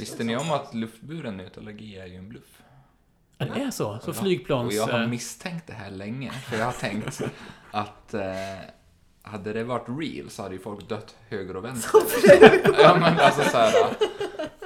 Visste 0.00 0.24
ni 0.24 0.36
om 0.36 0.50
att 0.50 0.74
luftburen 0.74 1.36
neutralagi 1.36 1.96
är 1.96 2.06
ju 2.06 2.16
en 2.16 2.28
bluff? 2.28 2.62
Ja, 3.38 3.46
det 3.54 3.62
är 3.62 3.70
så? 3.70 3.98
Så 4.02 4.12
flygplans... 4.12 4.66
Och 4.66 4.72
jag 4.72 4.86
har 4.86 5.02
eh, 5.02 5.08
misstänkt 5.08 5.66
det 5.66 5.72
här 5.72 5.90
länge, 5.90 6.30
för 6.30 6.56
jag 6.56 6.64
har 6.64 6.72
tänkt 6.72 7.20
att 7.70 8.14
eh, 8.14 8.22
hade 9.22 9.52
det 9.52 9.64
varit 9.64 9.88
real 9.88 10.30
så 10.30 10.42
hade 10.42 10.54
ju 10.54 10.60
folk 10.60 10.88
dött 10.88 11.16
höger 11.28 11.56
och 11.56 11.64
vänster. 11.64 12.00
ja, 12.82 12.96
men 13.00 13.20
alltså 13.20 13.42
så 13.42 13.56
här, 13.56 13.96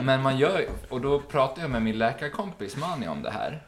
Men 0.00 0.22
man 0.22 0.38
gör 0.38 0.68
och 0.88 1.00
då 1.00 1.20
pratade 1.20 1.60
jag 1.60 1.70
med 1.70 1.82
min 1.82 1.98
läkarkompis 1.98 2.76
Mani 2.76 3.08
om 3.08 3.22
det 3.22 3.30
här. 3.30 3.66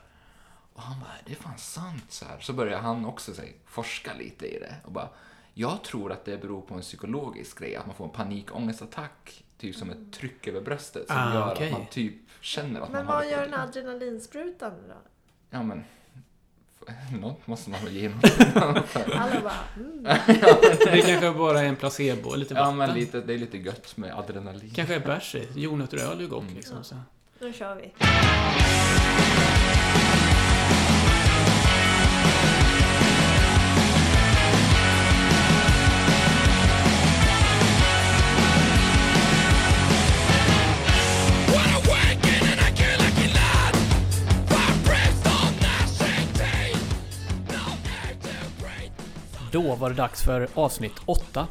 Och 0.74 0.82
han 0.82 1.00
bara, 1.00 1.10
det 1.26 1.32
är 1.32 1.36
fan 1.36 1.58
sant 1.58 2.04
så 2.08 2.24
här. 2.24 2.40
Så 2.40 2.52
började 2.52 2.82
han 2.82 3.04
också 3.04 3.34
så 3.34 3.42
här, 3.42 3.50
forska 3.66 4.14
lite 4.14 4.46
i 4.46 4.58
det 4.58 4.74
och 4.84 4.92
bara, 4.92 5.08
jag 5.54 5.84
tror 5.84 6.12
att 6.12 6.24
det 6.24 6.42
beror 6.42 6.60
på 6.60 6.74
en 6.74 6.80
psykologisk 6.80 7.58
grej, 7.58 7.76
att 7.76 7.86
man 7.86 7.94
får 7.94 8.04
en 8.04 8.10
panikångestattack, 8.10 9.44
typ 9.62 9.76
som 9.76 9.90
ett 9.90 10.12
tryck 10.12 10.46
över 10.48 10.60
bröstet 10.60 11.06
som 11.06 11.16
Ah, 11.16 11.34
gör 11.34 11.52
okej. 11.52 11.66
att 11.66 11.72
man 11.72 11.86
typ 11.86 12.14
känner 12.40 12.80
att 12.80 12.92
Men 12.92 13.04
man 13.04 13.06
har 13.06 13.14
vad 13.14 13.24
det 13.24 13.30
gör 13.30 13.38
på 13.38 13.54
en 13.54 13.66
riktigt. 13.66 13.82
adrenalinsprutan 13.84 14.72
då? 14.88 14.94
Ja, 15.50 15.62
men 15.62 15.84
något 17.20 17.46
måste 17.46 17.70
man 17.70 17.84
väl 17.84 17.96
ge 17.96 18.06
Alla 18.54 19.40
bara, 19.40 19.54
mm. 19.76 20.02
Det 20.84 21.02
kanske 21.06 21.30
bara 21.32 21.60
är 21.60 21.64
en 21.64 21.76
placebo, 21.76 22.34
lite 22.34 22.54
Ja, 22.54 22.60
vatten. 22.60 22.76
men 22.76 22.94
lite, 22.94 23.20
det 23.20 23.34
är 23.34 23.38
lite 23.38 23.58
gött 23.58 23.96
med 23.96 24.18
adrenalin. 24.18 24.70
Kanske 24.74 24.94
är 24.94 25.00
bärs 25.00 25.34
i. 25.34 25.48
Jordnötter 25.54 25.96
och 26.06 26.12
öl 26.12 26.20
är 26.20 26.26
gott 26.26 26.42
Mm. 26.42 26.54
liksom. 26.54 26.84
Så. 26.84 26.94
nu 27.40 27.52
kör 27.52 27.74
vi. 27.74 27.92
Då 49.52 49.74
var 49.74 49.90
det 49.90 49.96
dags 49.96 50.22
för 50.22 50.48
avsnitt 50.54 51.00
8. 51.04 51.46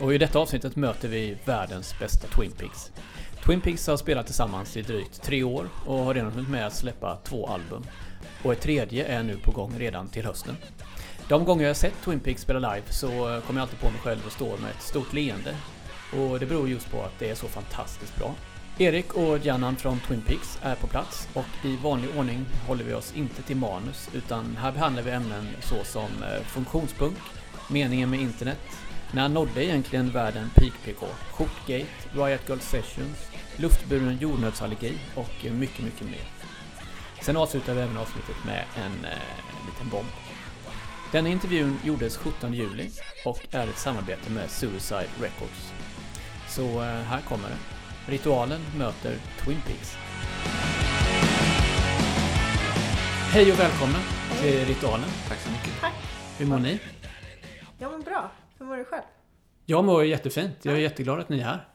Och 0.00 0.14
i 0.14 0.18
detta 0.18 0.38
avsnittet 0.38 0.76
möter 0.76 1.08
vi 1.08 1.36
världens 1.44 1.98
bästa 1.98 2.26
Twin 2.26 2.50
Peaks. 2.50 2.92
Twin 3.44 3.60
Peaks 3.60 3.86
har 3.86 3.96
spelat 3.96 4.26
tillsammans 4.26 4.76
i 4.76 4.82
drygt 4.82 5.22
tre 5.22 5.42
år 5.42 5.68
och 5.86 5.98
har 5.98 6.14
redan 6.14 6.32
hunnit 6.32 6.48
med 6.48 6.66
att 6.66 6.74
släppa 6.74 7.18
två 7.24 7.46
album. 7.46 7.86
Och 8.42 8.52
ett 8.52 8.60
tredje 8.60 9.04
är 9.04 9.22
nu 9.22 9.36
på 9.36 9.50
gång 9.50 9.74
redan 9.78 10.08
till 10.08 10.24
hösten. 10.24 10.56
De 11.28 11.44
gånger 11.44 11.66
jag 11.66 11.76
sett 11.76 12.02
Twin 12.04 12.20
Peaks 12.20 12.42
spela 12.42 12.74
live 12.74 12.86
så 12.90 13.08
kommer 13.46 13.60
jag 13.60 13.60
alltid 13.60 13.80
på 13.80 13.90
mig 13.90 14.00
själv 14.00 14.20
och 14.26 14.32
står 14.32 14.58
med 14.58 14.70
ett 14.70 14.82
stort 14.82 15.12
leende. 15.12 15.56
Och 16.12 16.40
det 16.40 16.46
beror 16.46 16.68
just 16.68 16.90
på 16.90 17.02
att 17.02 17.18
det 17.18 17.30
är 17.30 17.34
så 17.34 17.46
fantastiskt 17.46 18.16
bra. 18.16 18.34
Erik 18.78 19.14
och 19.14 19.46
Janan 19.46 19.76
från 19.76 20.00
Twin 20.00 20.22
Peaks 20.26 20.58
är 20.62 20.74
på 20.74 20.86
plats 20.86 21.28
och 21.34 21.66
i 21.66 21.76
vanlig 21.76 22.10
ordning 22.18 22.46
håller 22.66 22.84
vi 22.84 22.94
oss 22.94 23.12
inte 23.16 23.42
till 23.42 23.56
manus 23.56 24.08
utan 24.14 24.56
här 24.56 24.72
behandlar 24.72 25.02
vi 25.02 25.10
ämnen 25.10 25.48
såsom 25.60 26.08
funktionspunkt, 26.08 26.48
funktionspunk, 26.48 27.18
meningen 27.68 28.10
med 28.10 28.20
internet, 28.20 28.58
när 29.12 29.28
nådde 29.28 29.64
egentligen 29.64 30.10
världen 30.10 30.50
peak 30.54 30.72
PK, 30.84 31.06
Skjortgate, 31.32 31.86
Riot 32.12 32.48
Girl 32.48 32.58
Sessions, 32.58 33.30
luftburen 33.56 34.18
jordnötsallergi 34.20 34.98
och 35.14 35.52
mycket, 35.52 35.84
mycket 35.84 36.06
mer. 36.06 36.24
Sen 37.22 37.36
avslutar 37.36 37.74
vi 37.74 37.80
även 37.80 37.96
avsnittet 37.96 38.44
med 38.46 38.64
en 38.76 39.04
eh, 39.04 39.18
liten 39.66 39.88
bomb. 39.90 40.08
Denna 41.12 41.28
intervjun 41.28 41.78
gjordes 41.84 42.16
17 42.16 42.54
juli 42.54 42.90
och 43.24 43.46
är 43.50 43.66
ett 43.66 43.78
samarbete 43.78 44.30
med 44.30 44.50
Suicide 44.50 45.08
Records. 45.20 45.72
Så 46.48 46.62
eh, 46.62 47.02
här 47.02 47.20
kommer 47.20 47.48
det. 47.48 47.58
Ritualen 48.12 48.60
möter 48.78 49.16
Twin 49.44 49.60
Peaks. 49.66 49.96
Hej 53.32 53.52
och 53.52 53.58
välkomna 53.58 53.98
till 54.40 54.64
Ritualen. 54.64 55.08
Tack 55.28 55.38
så 55.38 55.50
mycket. 55.50 55.72
Hur 56.38 56.46
mår 56.46 56.58
ni? 56.58 56.78
Ja 57.78 57.90
men 57.90 58.00
bra. 58.00 58.30
Hur 58.58 58.66
mår 58.66 58.76
du 58.76 58.84
själv? 58.84 59.04
Jag 59.66 59.84
mår 59.84 60.04
jättefint. 60.04 60.64
Jag 60.64 60.74
är 60.74 60.78
jätteglad 60.78 61.20
att 61.20 61.28
ni 61.28 61.40
är 61.40 61.44
här. 61.44 61.68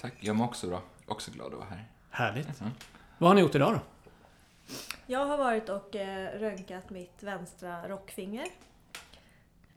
Tack. 0.00 0.14
Jag 0.20 0.36
mår 0.36 0.44
också 0.44 0.66
bra. 0.68 0.82
Också 1.06 1.30
glad 1.30 1.46
att 1.46 1.58
vara 1.58 1.68
här. 1.68 1.84
Härligt. 2.10 2.60
Mm. 2.60 2.72
Vad 3.18 3.30
har 3.30 3.34
ni 3.34 3.40
gjort 3.40 3.54
idag 3.54 3.72
då? 3.74 3.80
Jag 5.06 5.26
har 5.26 5.38
varit 5.38 5.68
och 5.68 5.96
eh, 5.96 6.38
röntgat 6.38 6.90
mitt 6.90 7.22
vänstra 7.22 7.88
rockfinger. 7.88 8.46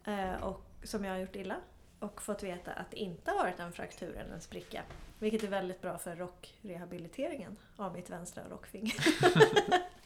Eh, 0.06 0.34
och, 0.44 0.66
som 0.84 1.06
jag 1.06 1.12
har 1.12 1.20
gjort 1.20 1.36
illa. 1.36 1.56
Och 2.00 2.22
fått 2.22 2.44
veta 2.44 2.72
att 2.72 2.92
det 2.92 2.98
inte 2.98 3.32
har 3.32 3.38
varit 3.38 3.60
en 3.60 3.72
fraktur 3.74 4.16
eller 4.16 4.34
en 4.34 4.42
spricka. 4.42 4.82
Vilket 5.20 5.44
är 5.44 5.48
väldigt 5.48 5.82
bra 5.82 5.98
för 5.98 6.16
rockrehabiliteringen 6.16 7.58
av 7.76 7.94
mitt 7.94 8.10
vänstra 8.10 8.44
rockfinger. 8.50 8.96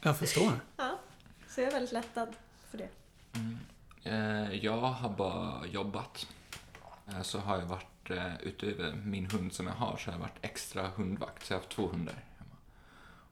Jag 0.02 0.18
förstår. 0.18 0.52
ja, 0.76 0.98
så 1.48 1.60
jag 1.60 1.68
är 1.68 1.72
väldigt 1.72 1.92
lättad 1.92 2.36
för 2.70 2.78
det. 2.78 2.88
Eh, 4.04 4.54
jag 4.64 4.76
har 4.76 5.08
bara 5.10 5.66
jobbat. 5.66 6.26
Eh, 7.08 7.22
så 7.22 7.38
har 7.38 7.58
jag 7.58 7.66
varit, 7.66 8.10
eh, 8.10 8.42
utöver 8.42 8.92
min 9.04 9.26
hund 9.26 9.52
som 9.52 9.66
jag 9.66 9.74
har, 9.74 9.96
så 9.96 10.10
har 10.10 10.12
jag 10.12 10.20
varit 10.20 10.38
extra 10.40 10.88
hundvakt. 10.96 11.46
Så 11.46 11.52
jag 11.52 11.58
har 11.58 11.62
haft 11.62 11.72
två 11.76 11.86
hundar 11.86 12.14
hemma 12.38 12.56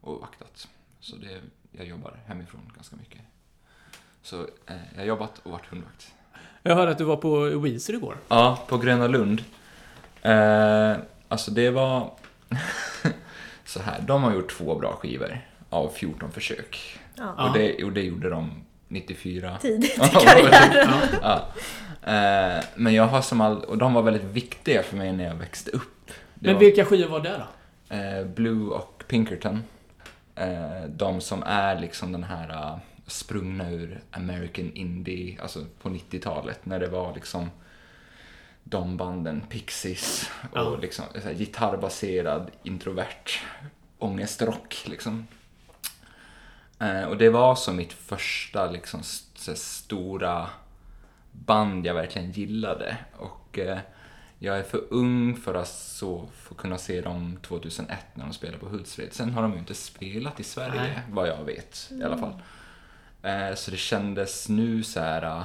och 0.00 0.20
vaktat. 0.20 0.68
Så 1.00 1.16
det, 1.16 1.40
jag 1.72 1.86
jobbar 1.86 2.20
hemifrån 2.26 2.72
ganska 2.74 2.96
mycket. 2.96 3.20
Så 4.22 4.48
jag 4.92 4.96
har 4.96 5.04
jobbat 5.04 5.38
och 5.38 5.50
varit 5.50 5.66
hundvakt. 5.66 6.14
Jag 6.62 6.76
hörde 6.76 6.90
att 6.90 6.98
du 6.98 7.04
var 7.04 7.16
på 7.16 7.40
Weezer 7.40 7.94
igår. 7.94 8.16
Ja, 8.28 8.64
på 8.68 8.78
Gröna 8.78 9.06
Lund. 9.06 9.44
Eh, 10.22 10.96
alltså 11.28 11.50
det 11.50 11.70
var 11.70 12.14
så 13.64 13.80
här, 13.82 14.00
de 14.00 14.22
har 14.22 14.32
gjort 14.34 14.50
två 14.50 14.78
bra 14.78 14.96
skivor 14.96 15.40
av 15.70 15.88
14 15.88 16.32
försök. 16.32 16.98
Ja. 17.14 17.48
Och, 17.48 17.58
det, 17.58 17.84
och 17.84 17.92
det 17.92 18.02
gjorde 18.02 18.30
de 18.30 18.64
94. 18.92 19.58
Tidigt 19.60 19.94
i 19.96 19.98
karriären. 19.98 20.94
ja. 21.22 21.46
Eh, 22.02 22.64
men 22.74 22.94
jag 22.94 23.06
har 23.06 23.22
som 23.22 23.40
all, 23.40 23.64
och 23.64 23.78
de 23.78 23.94
var 23.94 24.02
väldigt 24.02 24.24
viktiga 24.24 24.82
för 24.82 24.96
mig 24.96 25.12
när 25.12 25.24
jag 25.24 25.34
växte 25.34 25.70
upp. 25.70 26.06
Det 26.06 26.14
Men 26.34 26.54
var, 26.54 26.60
vilka 26.60 26.84
skivor 26.84 27.08
var 27.08 27.20
det 27.20 27.40
då? 27.88 27.96
eh, 27.96 28.24
Blue 28.26 28.70
och 28.74 29.04
Pinkerton. 29.08 29.62
Eh, 30.34 30.82
de 30.88 31.20
som 31.20 31.42
är 31.42 31.80
liksom 31.80 32.12
den 32.12 32.24
här 32.24 32.78
sprungna 33.06 33.70
ur 33.70 34.00
American 34.10 34.72
Indie, 34.74 35.38
alltså 35.42 35.64
på 35.82 35.88
90-talet 35.88 36.66
när 36.66 36.80
det 36.80 36.88
var 36.88 37.14
liksom 37.14 37.50
de 38.64 38.96
banden, 38.96 39.40
Pixies 39.48 40.30
och 40.52 40.58
Ja. 40.58 40.76
liksom 40.82 41.04
så 41.14 41.20
här, 41.20 41.34
gitarrbaserad, 41.34 42.50
introvert 42.62 43.40
ångestrock 43.98 44.76
liksom. 44.86 45.26
Eh, 46.82 47.04
och 47.04 47.16
det 47.16 47.30
var 47.30 47.54
som 47.54 47.76
mitt 47.76 47.92
första 47.92 48.70
liksom 48.70 49.00
stora 49.54 50.46
band 51.32 51.86
jag 51.86 51.94
verkligen 51.94 52.32
gillade. 52.32 52.96
Och 53.18 53.58
eh, 53.58 53.78
jag 54.38 54.58
är 54.58 54.62
för 54.62 54.82
ung 54.90 55.36
för 55.36 55.54
att 55.54 55.68
så 55.68 56.28
få 56.42 56.54
kunna 56.54 56.78
se 56.78 57.00
dem 57.00 57.38
2001 57.42 57.98
när 58.14 58.24
de 58.24 58.32
spelade 58.32 58.58
på 58.58 58.66
Hultsfred. 58.68 59.08
Sen 59.12 59.30
har 59.30 59.42
de 59.42 59.52
ju 59.52 59.58
inte 59.58 59.74
spelat 59.74 60.40
i 60.40 60.44
Sverige, 60.44 60.80
Nej. 60.80 60.98
vad 61.10 61.28
jag 61.28 61.44
vet 61.44 61.88
i 61.90 62.02
alla 62.02 62.18
fall. 62.18 62.42
Eh, 63.22 63.54
så 63.54 63.70
det 63.70 63.76
kändes 63.76 64.48
nu 64.48 64.82
så 64.82 65.00
här, 65.00 65.22
eh, 65.22 65.42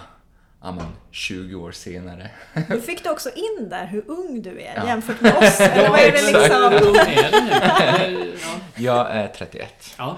ja 0.62 0.72
men 0.72 0.86
20 1.12 1.56
år 1.56 1.72
senare. 1.72 2.30
Du 2.69 2.81
fick 2.81 3.04
du 3.04 3.09
också 3.09 3.30
in 3.30 3.69
där 3.69 3.86
hur 3.86 4.04
ung 4.08 4.42
du 4.42 4.62
är 4.62 4.74
Ja. 4.75 4.88
jämfört 4.88 5.22
med 5.22 5.36
oss. 5.38 5.59
Eller 5.59 5.90
vad 5.90 6.00
är 6.00 6.12
det 6.12 6.18
exakt. 6.18 6.34
liksom? 6.34 6.72
Hur 6.72 6.88
ung 6.88 6.96
är 6.96 7.31
du 7.31 7.42
nu? 7.42 7.52
Eller, 7.52 8.25
ja. 8.42 8.59
Jag 8.75 9.12
är 9.12 9.28
31. 9.28 9.96
Ja. 9.98 10.18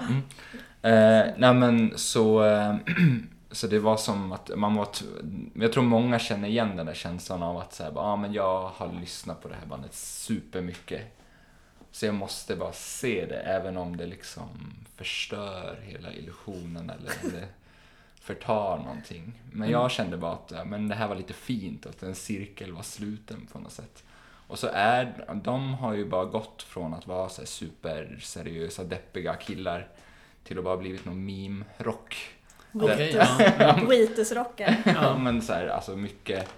Eh, 0.82 1.26
nej 1.36 1.54
men 1.54 1.98
så, 1.98 2.44
eh, 2.44 2.76
så 3.50 3.66
det 3.66 3.78
var 3.78 3.96
som 3.96 4.32
att 4.32 4.50
man 4.56 4.74
var, 4.74 4.88
jag 5.54 5.72
tror 5.72 5.82
många 5.82 6.18
känner 6.18 6.48
igen 6.48 6.76
den 6.76 6.86
där 6.86 6.94
känslan 6.94 7.42
av 7.42 7.58
att 7.58 7.74
säga, 7.74 7.92
ah, 7.94 8.16
men 8.16 8.32
jag 8.32 8.68
har 8.68 8.92
lyssnat 9.00 9.42
på 9.42 9.48
det 9.48 9.54
här 9.54 9.66
bandet 9.66 9.94
supermycket. 9.94 11.16
Så 11.92 12.06
jag 12.06 12.14
måste 12.14 12.56
bara 12.56 12.72
se 12.72 13.26
det, 13.26 13.36
även 13.36 13.76
om 13.76 13.96
det 13.96 14.06
liksom 14.06 14.48
förstör 14.96 15.78
hela 15.82 16.12
illusionen 16.12 16.90
eller 16.90 17.12
om 17.24 17.30
det 17.30 17.48
förtar 18.20 18.78
någonting. 18.78 19.32
Men 19.52 19.70
jag 19.70 19.90
kände 19.90 20.16
bara 20.16 20.32
att 20.32 20.52
ja, 20.54 20.64
men 20.64 20.88
det 20.88 20.94
här 20.94 21.08
var 21.08 21.16
lite 21.16 21.32
fint, 21.32 21.86
att 21.86 22.02
en 22.02 22.14
cirkel 22.14 22.72
var 22.72 22.82
sluten 22.82 23.48
på 23.52 23.58
något 23.58 23.72
sätt. 23.72 24.04
Och 24.46 24.58
så 24.58 24.66
är, 24.72 25.24
de 25.42 25.74
har 25.74 25.94
ju 25.94 26.04
bara 26.04 26.24
gått 26.24 26.62
från 26.62 26.94
att 26.94 27.06
vara 27.06 27.28
så 27.28 27.46
superseriösa, 27.46 28.84
deppiga 28.84 29.34
killar 29.34 29.88
till 30.50 30.58
att 30.58 30.64
bara 30.64 30.76
blivit 30.76 31.04
någon 31.04 31.24
meme-rock. 31.24 32.16
Okej, 32.72 33.12
ja. 33.14 33.26
ja. 33.58 33.86
Wheatusrockare. 33.88 34.76
Ja, 35.02 35.18
men 35.18 35.42
så 35.42 35.52
här, 35.52 35.66
alltså 35.66 35.96
mycket 35.96 36.48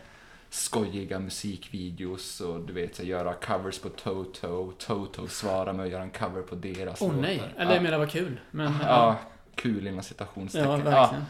skojiga 0.51 1.19
musikvideos 1.19 2.41
och 2.41 2.61
du 2.61 2.73
vet, 2.73 2.97
så 2.97 3.03
här, 3.03 3.09
göra 3.09 3.35
covers 3.35 3.79
på 3.79 3.89
Toto. 3.89 4.73
Toto 4.79 5.29
svarar 5.29 5.73
med 5.73 5.85
att 5.87 5.93
göra 5.93 6.03
en 6.03 6.11
cover 6.11 6.43
på 6.43 6.55
deras 6.55 7.03
Åh 7.03 7.13
nej. 7.21 7.37
låtar. 7.37 7.53
Eller 7.57 7.71
ja. 7.71 7.75
jag 7.75 7.83
menar 7.83 7.99
vad 7.99 8.11
kul. 8.11 8.41
Men, 8.51 8.73
ja, 8.83 9.19
kul 9.55 9.87
inom 9.87 10.03
citationstecken. 10.03 10.71
ja, 10.71 10.77
verkligen. 10.77 11.25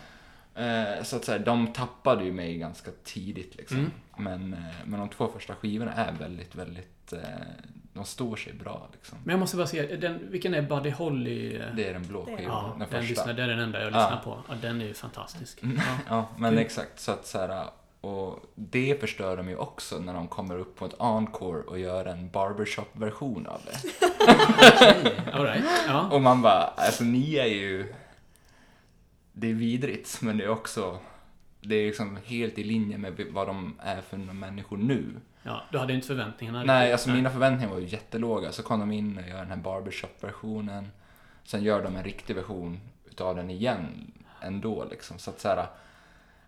Eh, 0.98 1.02
Så 1.02 1.16
att 1.16 1.28
här, 1.28 1.38
de 1.38 1.72
tappade 1.72 2.24
ju 2.24 2.32
mig 2.32 2.58
ganska 2.58 2.90
tidigt 3.04 3.56
liksom. 3.56 3.78
Mm. 3.78 3.90
Men, 4.16 4.52
eh, 4.54 4.74
men 4.84 5.00
de 5.00 5.08
två 5.08 5.28
första 5.28 5.54
skivorna 5.54 5.92
är 5.92 6.12
väldigt, 6.12 6.54
väldigt 6.54 7.12
eh, 7.12 7.18
de 7.94 8.04
står 8.04 8.36
sig 8.36 8.52
bra 8.52 8.88
liksom. 8.92 9.18
Men 9.24 9.32
jag 9.32 9.40
måste 9.40 9.56
bara 9.56 9.66
säga, 9.66 9.96
den, 9.96 10.30
vilken 10.30 10.54
är 10.54 10.62
Buddy 10.62 10.90
Holly? 10.90 11.58
Det 11.76 11.88
är 11.88 11.92
den 11.92 12.02
blå 12.02 12.24
skivan, 12.24 12.42
Ja, 12.44 12.74
den 12.78 12.88
den, 12.90 13.04
lyssnar, 13.06 13.32
det 13.32 13.42
är 13.42 13.48
den 13.48 13.58
enda 13.58 13.78
jag 13.82 13.92
Ja. 13.92 13.96
lyssnar 13.98 14.20
på. 14.24 14.42
Ja, 14.48 14.54
den 14.62 14.80
är 14.80 14.84
ju 14.86 14.94
fantastisk. 14.94 15.62
Mm. 15.62 15.76
Ja. 15.76 15.96
Ja, 16.08 16.28
men 16.36 16.58
exakt. 16.58 17.00
Så 17.00 17.12
att 17.12 17.26
så 17.26 17.38
här, 17.38 17.66
och 18.00 18.38
det 18.54 19.00
förstör 19.00 19.36
de 19.36 19.48
ju 19.48 19.56
också 19.56 19.98
när 19.98 20.14
de 20.14 20.28
kommer 20.28 20.58
upp 20.58 20.76
på 20.76 20.84
ett 20.86 20.94
encore 21.00 21.62
och 21.62 21.78
gör 21.78 22.04
en 22.04 22.30
barbershop-version 22.30 23.46
av 23.46 23.60
det. 23.66 24.06
All 25.32 25.44
right. 25.44 25.64
Ja. 25.86 26.08
Och 26.10 26.22
man 26.22 26.42
bara, 26.42 26.62
alltså 26.76 27.04
ni 27.04 27.34
är 27.34 27.46
ju... 27.46 27.94
Det 29.32 29.50
är 29.50 29.54
vidrigt, 29.54 30.22
men 30.22 30.38
det 30.38 30.44
är 30.44 30.48
också... 30.50 30.98
Det 31.60 31.74
är 31.74 31.86
liksom 31.86 32.18
helt 32.24 32.58
i 32.58 32.64
linje 32.64 32.98
med 32.98 33.26
vad 33.30 33.46
de 33.46 33.74
är 33.82 34.00
för 34.00 34.16
människor 34.16 34.76
nu. 34.76 35.04
Ja, 35.42 35.62
du 35.70 35.78
hade 35.78 35.92
inte 35.92 36.06
förväntningarna? 36.06 36.64
Nej, 36.64 36.92
alltså 36.92 37.10
mina 37.10 37.30
förväntningar 37.30 37.72
var 37.72 37.80
ju 37.80 37.86
jättelåga. 37.86 38.52
Så 38.52 38.62
kom 38.62 38.80
de 38.80 38.92
in 38.92 39.18
och 39.18 39.28
gör 39.28 39.38
den 39.38 39.48
här 39.48 39.56
barbershop-versionen. 39.56 40.88
Sen 41.44 41.62
gör 41.62 41.82
de 41.82 41.96
en 41.96 42.04
riktig 42.04 42.36
version 42.36 42.80
utav 43.10 43.36
den 43.36 43.50
igen 43.50 44.12
ändå 44.40 44.84
liksom. 44.90 45.18
Så 45.18 45.30
att 45.30 45.40
så 45.40 45.48
här, 45.48 45.66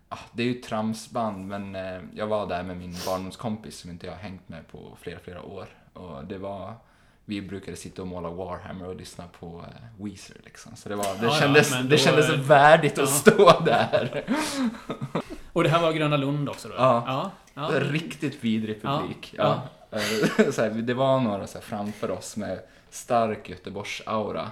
ah, 0.09 0.17
det 0.31 0.43
är 0.43 0.47
ju 0.47 0.53
tramsband 0.53 1.47
men 1.47 1.75
eh, 1.75 2.01
jag 2.13 2.27
var 2.27 2.47
där 2.47 2.63
med 2.63 2.77
min 2.77 2.95
barndomskompis 3.05 3.79
som 3.79 3.89
inte 3.89 4.05
jag 4.05 4.13
har 4.13 4.19
hängt 4.19 4.49
med 4.49 4.67
på 4.67 4.97
flera, 5.01 5.19
flera 5.19 5.41
år. 5.41 5.67
Och 5.93 6.25
det 6.25 6.37
var, 6.37 6.73
vi 7.25 7.41
brukade 7.41 7.77
sitta 7.77 8.01
och 8.01 8.07
måla 8.07 8.29
Warhammer 8.29 8.87
och 8.87 8.95
lyssna 8.95 9.23
på 9.39 9.65
eh, 9.67 10.03
Weezer 10.05 10.37
liksom. 10.43 10.75
Så 10.75 10.89
det, 10.89 10.95
var, 10.95 11.03
det, 11.03 11.25
Ja, 11.25 11.33
ja, 11.33 11.39
kändes, 11.39 11.71
men 11.71 11.89
det 11.89 11.97
kändes 11.97 12.29
värdigt 12.49 12.97
ja. 12.97 13.03
att 13.03 13.09
stå 13.09 13.59
där. 13.65 14.25
Och 15.53 15.63
det 15.63 15.69
här 15.69 15.81
var 15.81 15.91
Gröna 15.91 16.17
Lund 16.17 16.49
också 16.49 16.67
då? 16.67 16.75
Ja. 16.77 17.31
Ja. 17.55 17.69
Riktigt 17.79 18.43
vidrig 18.43 18.81
publik. 18.81 19.33
ja. 19.37 19.61
Ja. 19.91 19.97
Eh, 20.39 20.49
så 20.51 20.61
här, 20.61 20.69
det 20.69 20.93
var 20.93 21.19
några 21.19 21.47
så 21.47 21.57
här 21.57 21.65
framför 21.65 22.11
oss 22.11 22.37
med 22.37 22.59
stark 22.89 23.49
Göteborgs-aura. 23.49 24.47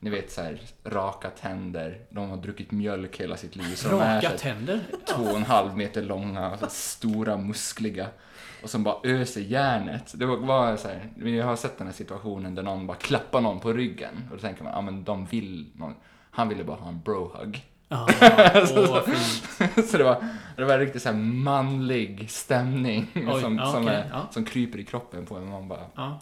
Ni 0.00 0.10
vet 0.10 0.32
så 0.32 0.40
här, 0.42 0.60
raka 0.84 1.30
tänder, 1.30 1.98
de 2.10 2.30
har 2.30 2.36
druckit 2.36 2.70
mjölk 2.70 3.20
hela 3.20 3.36
sitt 3.36 3.56
liv. 3.56 3.74
Så 3.74 3.88
de 3.88 4.00
är 4.00 4.16
Raka 4.22 4.30
tänder? 4.38 4.80
två 5.14 5.22
och 5.22 5.36
en 5.36 5.42
halv 5.42 5.76
meter 5.76 6.02
långa, 6.02 6.56
så 6.58 6.64
här, 6.64 6.70
stora, 6.72 7.36
muskliga. 7.36 8.06
Och 8.62 8.70
som 8.70 8.82
bara 8.84 8.96
öser 9.04 9.40
järnet. 9.40 10.12
Det 10.18 10.26
var- 10.26 10.36
var 10.36 10.76
så 10.76 10.88
här, 10.88 11.28
jag 11.30 11.46
har 11.46 11.56
sett 11.56 11.78
den 11.78 11.86
här 11.86 11.94
situationen 11.94 12.54
där 12.54 12.62
någon 12.62 12.86
bara 12.86 12.96
klappar 12.96 13.40
någon 13.40 13.60
på 13.60 13.72
ryggen. 13.72 14.14
Och 14.30 14.36
då 14.36 14.40
tänker 14.42 14.64
man, 14.64 14.72
ja 14.72 14.80
men 14.80 15.04
de 15.04 15.24
vill, 15.26 15.70
någon, 15.76 15.94
han 16.30 16.48
ville 16.48 16.64
bara 16.64 16.76
ha 16.76 16.88
en 16.88 17.00
bro-hug. 17.04 17.64
Vad 17.88 19.04
fint. 19.04 19.86
så 19.90 19.98
det 19.98 20.04
var, 20.04 20.24
det 20.56 20.64
var 20.64 20.74
en 20.74 20.80
riktigt 20.80 21.02
så 21.02 21.08
här 21.08 21.16
manlig 21.16 22.30
stämning 22.30 23.06
Oj, 23.14 23.40
som, 23.40 23.58
ja, 23.58 23.72
som, 23.72 23.84
okej, 23.84 23.96
är, 23.96 24.08
ja. 24.12 24.28
som 24.30 24.44
kryper 24.44 24.78
i 24.78 24.84
kroppen 24.84 25.26
på 25.26 25.34
en. 25.36 25.50
Man 25.50 25.68
bara, 25.68 25.86
Ja. 25.94 26.20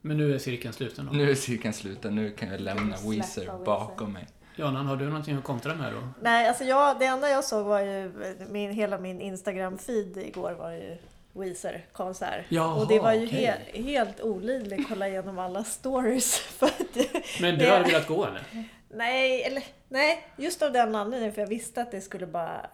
Men 0.00 0.16
nu 0.16 0.34
är 0.34 0.38
cirkeln 0.38 0.72
sluten 0.74 1.06
då? 1.06 1.12
nu 1.12 1.30
är 1.30 1.34
cirkeln 1.34 1.74
sluten, 1.74 2.14
nu 2.14 2.30
kan 2.30 2.48
jag 2.50 2.60
lämna 2.60 2.96
Weezer 2.96 3.10
Weezer. 3.10 3.64
bakom 3.64 4.12
mig. 4.12 4.26
Janan, 4.56 4.86
har 4.86 4.96
du 4.96 5.04
någonting 5.04 5.36
att 5.36 5.44
kontra 5.44 5.74
med 5.74 5.92
då? 5.92 6.08
Nej, 6.22 6.48
alltså 6.48 6.64
jag, 6.64 6.98
det 6.98 7.04
enda 7.04 7.30
jag 7.30 7.44
såg 7.44 7.66
var 7.66 7.80
ju, 7.80 8.12
min, 8.50 8.72
hela 8.72 8.98
min 8.98 9.20
Instagram-feed 9.20 10.18
igår 10.26 10.52
var 10.52 10.70
ju 10.70 10.96
Weezer-konsert. 11.32 12.44
Och 12.76 12.88
det 12.88 12.98
var 12.98 13.12
ju 13.12 13.26
okej. 13.26 13.56
he, 13.72 13.82
helt 13.82 14.20
olidligt 14.20 14.80
att 14.80 14.88
kolla 14.88 15.08
igenom 15.08 15.38
alla 15.38 15.64
stories. 15.64 16.38
För 16.38 16.66
att, 16.66 16.96
Men 17.40 17.58
du 17.58 17.70
hade 17.70 17.84
velat 17.84 18.06
gå 18.06 18.24
eller? 18.26 18.42
Nej, 18.90 19.42
eller, 19.42 19.64
nej, 19.88 20.26
just 20.36 20.62
av 20.62 20.72
den 20.72 20.94
anledningen 20.94 21.34
för 21.34 21.40
jag 21.42 21.48
visste 21.48 21.82
att 21.82 21.90
det 21.90 22.00
skulle 22.00 22.26
bara, 22.26 22.66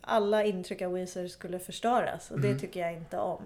alla 0.00 0.44
intryck 0.44 0.82
av 0.82 0.92
Weezer 0.92 1.28
skulle 1.28 1.58
förstöras 1.58 2.30
och 2.30 2.40
det 2.40 2.48
Mm. 2.48 2.60
tycker 2.60 2.80
jag 2.80 2.92
inte 2.92 3.18
om. 3.18 3.42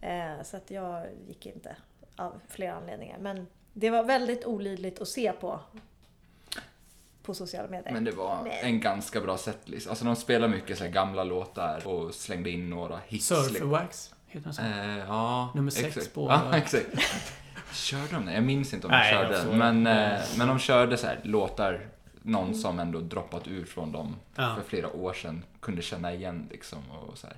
Eh, 0.00 0.42
så 0.42 0.56
att 0.56 0.70
jag 0.70 1.06
gick 1.28 1.46
inte 1.46 1.76
av 2.16 2.40
flera 2.48 2.74
anledningar. 2.74 3.18
Men 3.18 3.46
det 3.72 3.90
var 3.90 4.02
väldigt 4.04 4.44
olidligt 4.44 5.00
att 5.00 5.08
se 5.08 5.32
på 5.32 5.60
på 7.22 7.34
sociala 7.34 7.68
medier. 7.68 7.92
Men 7.92 8.04
det 8.04 8.10
var 8.10 8.42
Nej. 8.44 8.60
en 8.62 8.80
ganska 8.80 9.20
bra 9.20 9.36
setlist. 9.38 9.88
Alltså 9.88 10.04
de 10.04 10.16
spelar 10.16 10.48
mycket 10.48 10.78
så 10.78 10.84
här 10.84 10.90
gamla 10.90 11.24
låtar 11.24 11.86
och 11.86 12.14
slängde 12.14 12.50
in 12.50 12.70
några 12.70 12.96
hits. 12.96 13.30
liksom. 13.30 13.36
Surferwax, 13.44 14.14
heter 14.26 14.44
den 14.44 14.54
så? 14.54 14.62
Eh, 14.62 14.98
ja, 14.98 15.52
Nummer 15.54 15.70
sex 15.70 15.86
exakt. 15.96 16.14
på- 16.14 16.26
Ja, 16.30 16.56
exakt. 16.56 16.86
Körde 17.74 18.12
de 18.12 18.26
det? 18.26 18.34
Jag 18.34 18.42
minns 18.42 18.74
inte 18.74 18.86
om 18.86 18.90
de 18.90 18.96
Nej, 18.98 19.14
jag 19.14 19.44
körde. 19.44 19.56
Men, 19.56 19.86
eh, 19.86 20.20
men 20.38 20.48
de 20.48 20.58
körde 20.58 20.96
så 20.96 21.06
här 21.06 21.20
låtar, 21.22 21.86
någon 22.22 22.54
som 22.54 22.78
ändå 22.78 23.00
droppat 23.00 23.48
ur 23.48 23.64
från 23.64 23.92
dem 23.92 24.16
Ja. 24.36 24.54
för 24.56 24.68
flera 24.68 24.92
år 24.92 25.12
sedan 25.12 25.44
kunde 25.60 25.82
känna 25.82 26.12
igen 26.12 26.48
liksom. 26.50 26.78
Och 26.90 27.18
så, 27.18 27.26
här. 27.26 27.36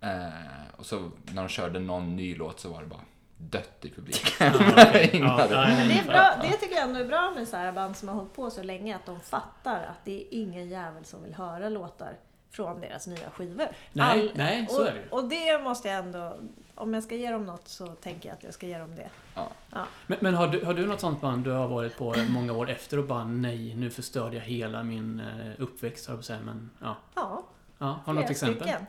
Eh, 0.00 0.32
och 0.76 0.86
så 0.86 1.10
när 1.32 1.42
de 1.42 1.48
körde 1.48 1.78
någon 1.78 2.16
ny 2.16 2.34
låt 2.34 2.60
så 2.60 2.68
var 2.72 2.80
det 2.80 2.86
bara 2.86 3.00
dött 3.36 3.78
i 3.84 3.90
publiken. 3.90 4.30
Ja, 4.38 4.52
okej. 4.88 5.10
Ingen 5.12 5.26
Ja, 5.28 5.32
hade- 5.40 5.54
nej, 5.60 5.76
Men 5.76 5.88
det, 5.88 5.98
är 5.98 6.04
bra, 6.04 6.30
det 6.42 6.56
tycker 6.56 6.74
jag 6.74 6.84
ändå 6.84 7.00
är 7.00 7.04
bra 7.04 7.32
med 7.36 7.48
så 7.48 7.56
här 7.56 7.72
band 7.72 7.96
som 7.96 8.08
har 8.08 8.14
hållit 8.14 8.34
på 8.34 8.50
så 8.50 8.62
länge, 8.62 8.96
att 8.96 9.06
de 9.06 9.20
fattar 9.20 9.76
att 9.82 10.04
det 10.04 10.20
är 10.22 10.24
ingen 10.30 10.68
jävel 10.68 11.04
som 11.04 11.22
vill 11.22 11.34
höra 11.34 11.68
låtar 11.68 12.12
från 12.50 12.80
deras 12.80 13.06
nya 13.06 13.30
skivor. 13.30 13.68
Nej, 13.92 14.32
nej, 14.34 14.66
så 14.70 14.80
och, 14.82 14.88
är 14.88 14.92
det 14.92 14.98
ju. 14.98 15.08
Och 15.10 15.24
det 15.28 15.58
måste 15.62 15.88
jag 15.88 15.98
ändå, 15.98 16.36
om 16.74 16.94
jag 16.94 17.02
ska 17.02 17.14
ge 17.14 17.30
dem 17.30 17.44
något 17.46 17.68
så 17.68 17.86
tänker 17.86 18.28
jag 18.28 18.36
att 18.36 18.44
jag 18.44 18.54
ska 18.54 18.66
ge 18.66 18.78
dem 18.78 18.96
det. 18.96 19.10
Ja. 19.34 19.48
Ja. 19.70 19.86
Men, 20.06 20.18
men 20.20 20.34
har, 20.34 20.48
du, 20.48 20.64
har 20.64 20.74
du 20.74 20.86
något 20.86 21.00
sånt 21.00 21.20
band 21.20 21.44
du 21.44 21.50
har 21.50 21.68
varit 21.68 21.96
på 21.96 22.14
många 22.28 22.52
år 22.52 22.70
efter 22.70 22.98
och 22.98 23.06
bara 23.06 23.24
nej, 23.24 23.74
nu 23.74 23.90
förstörde 23.90 24.36
jag 24.36 24.44
hela 24.44 24.82
min 24.82 25.20
eh, 25.20 25.52
uppväxt, 25.58 26.06
höll 26.06 26.16
jag 26.16 26.24
säga. 26.24 26.40
Men 26.44 26.70
ja. 26.80 26.96
Ja, 27.14 27.42
ja 27.78 28.00
har 28.04 28.14
du 28.14 28.20
något 28.20 28.30
exempel? 28.30 28.62
stycken. 28.62 28.86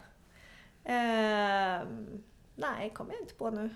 Ehm, 0.83 2.23
nej, 2.55 2.89
kommer 2.89 3.13
jag 3.13 3.21
inte 3.21 3.33
på 3.33 3.49
nu. 3.49 3.69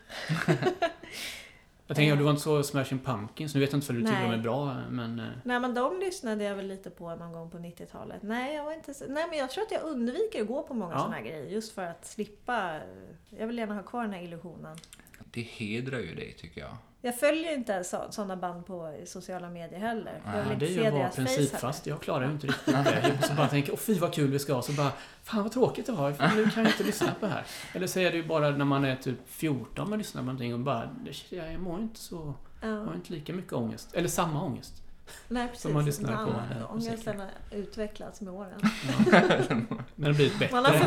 Jag 1.88 1.96
tänker, 1.98 2.16
du 2.16 2.24
var 2.24 2.32
inte 2.32 2.42
så 2.44 2.64
Smashing 2.64 3.00
Pumpkins, 3.00 3.54
nu 3.56 3.60
vet 3.62 3.72
jag 3.72 3.78
inte 3.78 3.88
för 3.88 3.94
du 3.94 4.02
tycker 4.02 4.14
Nej. 4.14 4.30
de 4.32 4.34
är 4.34 4.44
bra, 4.44 4.76
men... 4.90 5.20
eh, 5.20 5.26
Nej 5.44 5.60
men 5.60 5.74
de 5.74 6.00
lyssnade 6.00 6.44
jag 6.44 6.56
väl 6.56 6.68
lite 6.68 6.90
på 6.90 7.16
någon 7.16 7.32
gång 7.34 7.50
på 7.52 7.58
90-talet. 7.58 8.24
Nej, 8.24 8.56
jag 8.56 8.64
var 8.64 8.74
inte 8.74 8.94
så... 8.94 9.06
Nej 9.08 9.26
men 9.30 9.38
jag 9.40 9.50
tror 9.52 9.64
att 9.64 9.72
jag 9.72 9.84
undviker 9.84 10.42
att 10.42 10.48
gå 10.48 10.64
på 10.64 10.74
många 10.74 10.94
Ja. 10.94 10.98
sådana 11.00 11.16
här 11.16 11.24
grejer 11.24 11.46
just 11.46 11.72
för 11.74 11.84
att 11.84 12.06
slippa... 12.06 12.80
Jag 13.30 13.48
vill 13.48 13.58
gärna 13.58 13.76
ha 13.76 13.84
kvar 13.84 14.02
den 14.04 14.14
här 14.14 14.22
illusionen. 14.24 14.78
Det 15.32 15.42
hedrar 15.42 16.00
ju 16.00 16.16
dig 16.16 16.34
tycker 16.40 16.62
jag. 16.62 16.78
Jag 17.02 17.20
följer 17.20 17.54
inte 17.54 17.84
sådana 17.84 18.36
band 18.36 18.66
på 18.66 18.98
sociala 19.06 19.50
medier 19.50 19.80
heller. 19.80 20.22
för 20.26 20.38
Jag 20.38 20.48
Nej, 20.48 20.56
vill 20.58 20.60
det 20.60 20.90
deras 20.92 21.16
face 21.16 21.22
principfast. 21.26 21.88
Jag 21.88 22.02
klarar 22.02 22.26
ju 22.26 22.32
inte 22.32 22.48
riktigt 22.48 22.66
det. 22.84 23.16
Jag 23.20 23.26
så 23.30 23.34
bara 23.34 23.48
tänker, 23.48 23.74
åh 23.74 23.78
fy 23.78 24.00
vad 24.00 24.14
kul 24.14 24.32
vi 24.32 24.40
ska 24.40 24.54
ha. 24.54 24.62
Så 24.62 24.72
bara, 24.72 24.92
fan 25.24 25.44
vad 25.44 25.52
tråkigt 25.52 25.86
det 25.86 25.92
var. 25.92 26.12
för 26.14 26.36
Nu 26.36 26.50
kan 26.50 26.64
jag 26.64 26.74
inte 26.74 26.84
lyssna 26.84 27.12
på 27.20 27.26
det 27.26 27.32
här. 27.32 27.44
Eller 27.74 27.88
så 27.88 28.00
är 28.00 28.12
det 28.12 28.18
ju 28.18 28.28
bara 28.28 28.50
när 28.50 28.66
man 28.66 28.86
är 28.86 28.96
typ 28.96 29.18
14 29.26 29.90
man 29.90 30.00
lyssnar 30.00 30.22
på 30.22 30.26
någonting 30.26 30.54
och 30.54 30.60
bara, 30.60 30.90
jag 31.30 31.60
mår 31.60 31.80
inte 31.80 32.00
så, 32.00 32.34
jag 32.62 32.70
Ja. 32.72 32.84
har 32.84 32.94
inte 32.96 33.14
lika 33.14 33.34
mycket 33.34 33.54
ångest. 33.54 33.94
Eller 33.94 34.08
samma 34.10 34.44
ångest. 34.44 34.84
Nej 35.28 35.48
precis. 35.48 35.62
som 35.62 35.74
man 35.74 35.86
lyssnar 35.86 36.26
på, 36.26 36.32
Men 36.32 36.58
eh, 36.58 36.72
Ångesten 36.72 37.20
har 37.20 37.30
utvecklats 37.52 38.22
med 38.22 38.34
åren. 38.34 38.62
Men 39.06 39.68
det 39.96 40.14
blivit 40.14 40.40
bättre. 40.40 40.56
Man 40.56 40.66
har 40.66 40.72
Man 40.74 40.82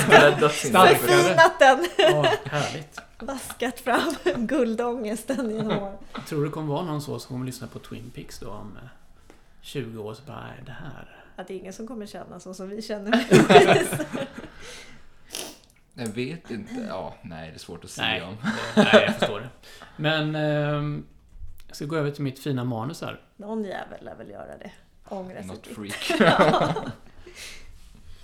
förbättrat 0.00 0.52
Starkare. 0.52 0.94
Förfinat 0.94 1.58
den! 1.58 1.86
Ja, 1.98 2.32
härligt. 2.44 3.00
Vaskat 3.18 3.80
fram 3.80 4.14
guldångesten 4.36 5.50
genom 5.50 5.78
åren. 5.78 5.96
Tror 6.28 6.40
du 6.40 6.46
det 6.46 6.52
kommer 6.52 6.68
vara 6.68 6.84
någon 6.84 7.02
så 7.02 7.18
som 7.18 7.28
kommer 7.28 7.46
lyssna 7.46 7.66
på 7.66 7.78
Twin 7.78 8.10
Peaks 8.14 8.38
då 8.38 8.50
om 8.50 8.76
eh, 8.82 8.88
20 9.60 10.02
år 10.02 10.14
så 10.14 10.22
bara, 10.26 10.40
nej 10.40 10.62
det 10.66 10.72
här. 10.72 11.24
Att 11.36 11.48
det 11.48 11.54
är 11.54 11.58
ingen 11.58 11.72
som 11.72 11.86
kommer 11.86 12.06
känna 12.06 12.40
så 12.40 12.54
som 12.54 12.68
vi 12.68 12.82
känner. 12.82 13.26
Jag 15.98 16.06
vet 16.06 16.50
inte. 16.50 16.86
Ja, 16.88 17.14
nej, 17.22 17.50
det 17.50 17.56
är 17.56 17.58
svårt 17.58 17.84
att 17.84 17.90
säga 17.90 18.26
om. 18.26 18.36
nej 18.76 19.04
jag 19.06 19.16
förstår 19.16 19.40
det. 19.40 19.48
Men 19.96 20.34
jag 20.34 21.02
ska 21.76 21.84
gå 21.84 21.96
över 21.96 22.10
till 22.10 22.22
mitt 22.22 22.38
fina 22.38 22.64
manus 22.64 23.00
här. 23.00 23.20
Någon 23.36 23.64
jävel 23.64 24.04
lär 24.04 24.14
väl 24.14 24.30
göra 24.30 24.58
det. 24.58 24.70
Ångra 25.08 25.40
liv. 25.40 25.74
freak. 25.74 26.20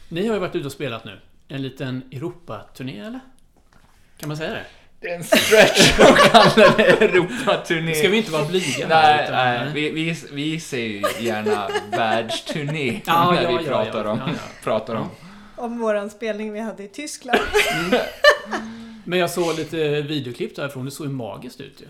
Ni 0.08 0.26
har 0.26 0.34
ju 0.34 0.40
varit 0.40 0.54
ute 0.54 0.66
och 0.66 0.72
spelat 0.72 1.04
nu. 1.04 1.20
En 1.48 1.62
liten 1.62 2.02
Europaturné 2.12 2.98
eller? 2.98 3.20
Kan 4.16 4.28
man 4.28 4.36
säga 4.36 4.50
det? 4.50 4.64
Det 5.00 5.08
är 5.08 5.16
en 5.16 5.24
stretch 5.24 6.00
att 6.00 6.18
kalla 6.32 6.76
det 6.76 7.04
Europaturné. 7.04 7.94
Ska 7.94 8.08
vi 8.08 8.16
inte 8.16 8.30
vara 8.32 8.44
blyga 8.44 8.86
här? 8.86 8.88
Nej, 8.88 9.24
utan- 9.24 9.36
nej 9.36 9.70
vi, 9.74 9.90
vi, 9.90 10.16
vi 10.32 10.60
säger 10.60 10.88
ju 11.18 11.24
gärna 11.26 11.68
världsturné 11.90 13.00
Ja, 13.06 13.30
när 13.30 13.42
ja, 13.42 13.48
vi 13.48 13.54
ja, 13.54 13.62
pratar 13.68 14.04
ja, 14.04 14.10
om. 14.10 14.18
ja, 14.18 14.28
ja. 14.28 14.40
Pratar 14.62 14.94
om. 14.94 15.08
Om 15.56 15.78
våran 15.78 16.10
spelning 16.10 16.52
vi 16.52 16.60
hade 16.60 16.82
i 16.82 16.88
Tyskland. 16.88 17.40
Men 19.04 19.18
jag 19.18 19.30
såg 19.30 19.56
lite 19.56 20.02
videoklipp 20.02 20.56
därifrån. 20.56 20.84
Det 20.84 20.90
såg 20.90 21.06
ju 21.06 21.12
magiskt 21.12 21.60
ut 21.60 21.80
ju. 21.80 21.86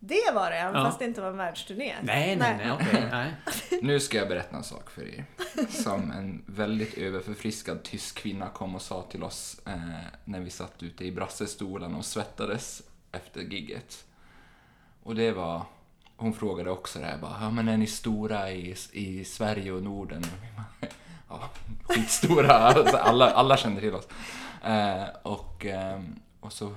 Det 0.00 0.30
var 0.34 0.50
det, 0.50 0.56
även 0.56 0.74
Ja. 0.74 0.84
fast 0.84 0.98
det 0.98 1.04
inte 1.04 1.20
var 1.20 1.28
en 1.28 1.36
världsturné. 1.36 1.94
Nej, 2.02 2.36
nej, 2.36 2.56
nej, 2.58 2.72
okej. 2.72 3.08
nej. 3.10 3.34
Nu 3.82 4.00
ska 4.00 4.18
jag 4.18 4.28
berätta 4.28 4.56
en 4.56 4.64
sak 4.64 4.90
för 4.90 5.08
er. 5.14 5.24
Som 5.68 6.10
en 6.10 6.42
väldigt 6.46 6.94
överförfriskad 6.94 7.82
tysk 7.82 8.18
kvinna 8.18 8.48
kom 8.48 8.74
och 8.74 8.82
sa 8.82 9.02
till 9.02 9.22
oss 9.22 9.60
eh, 9.66 9.78
när 10.24 10.40
vi 10.40 10.50
satt 10.50 10.82
ute 10.82 11.04
i 11.04 11.12
brassestolen 11.12 11.94
och 11.94 12.04
svettades 12.04 12.82
efter 13.12 13.40
gigget. 13.40 14.04
Och 15.02 15.14
det 15.14 15.32
var, 15.32 15.62
hon 16.16 16.32
frågade 16.32 16.70
också 16.70 16.98
det 16.98 17.04
här 17.04 17.18
bara, 17.18 17.36
ja 17.40 17.50
men 17.50 17.68
är 17.68 17.76
ni 17.76 17.86
stora 17.86 18.50
i, 18.50 18.74
i 18.92 19.24
Sverige 19.24 19.72
och 19.72 19.82
Norden? 19.82 20.24
Ja, 21.30 21.50
skitstora, 21.82 22.52
alltså, 22.58 22.96
alla, 22.96 23.30
alla 23.30 23.56
kände 23.56 23.80
till 23.80 23.94
oss. 23.94 24.08
Eh, 24.64 25.04
och, 25.22 25.66
ehm, 25.66 26.20
och 26.40 26.52
så 26.52 26.74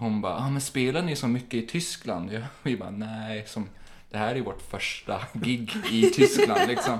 hon 0.00 0.20
bara, 0.20 0.36
ah, 0.36 0.50
men 0.50 0.60
spelar 0.60 1.02
ni 1.02 1.16
så 1.16 1.28
mycket 1.28 1.54
i 1.54 1.66
Tyskland? 1.66 2.32
Ja, 2.32 2.40
vi 2.62 2.76
bara, 2.76 2.90
nej, 2.90 3.44
som, 3.46 3.68
det 4.10 4.18
här 4.18 4.34
är 4.34 4.40
vårt 4.40 4.62
första 4.62 5.20
gig 5.32 5.76
i 5.90 6.10
Tyskland 6.10 6.68
liksom. 6.68 6.98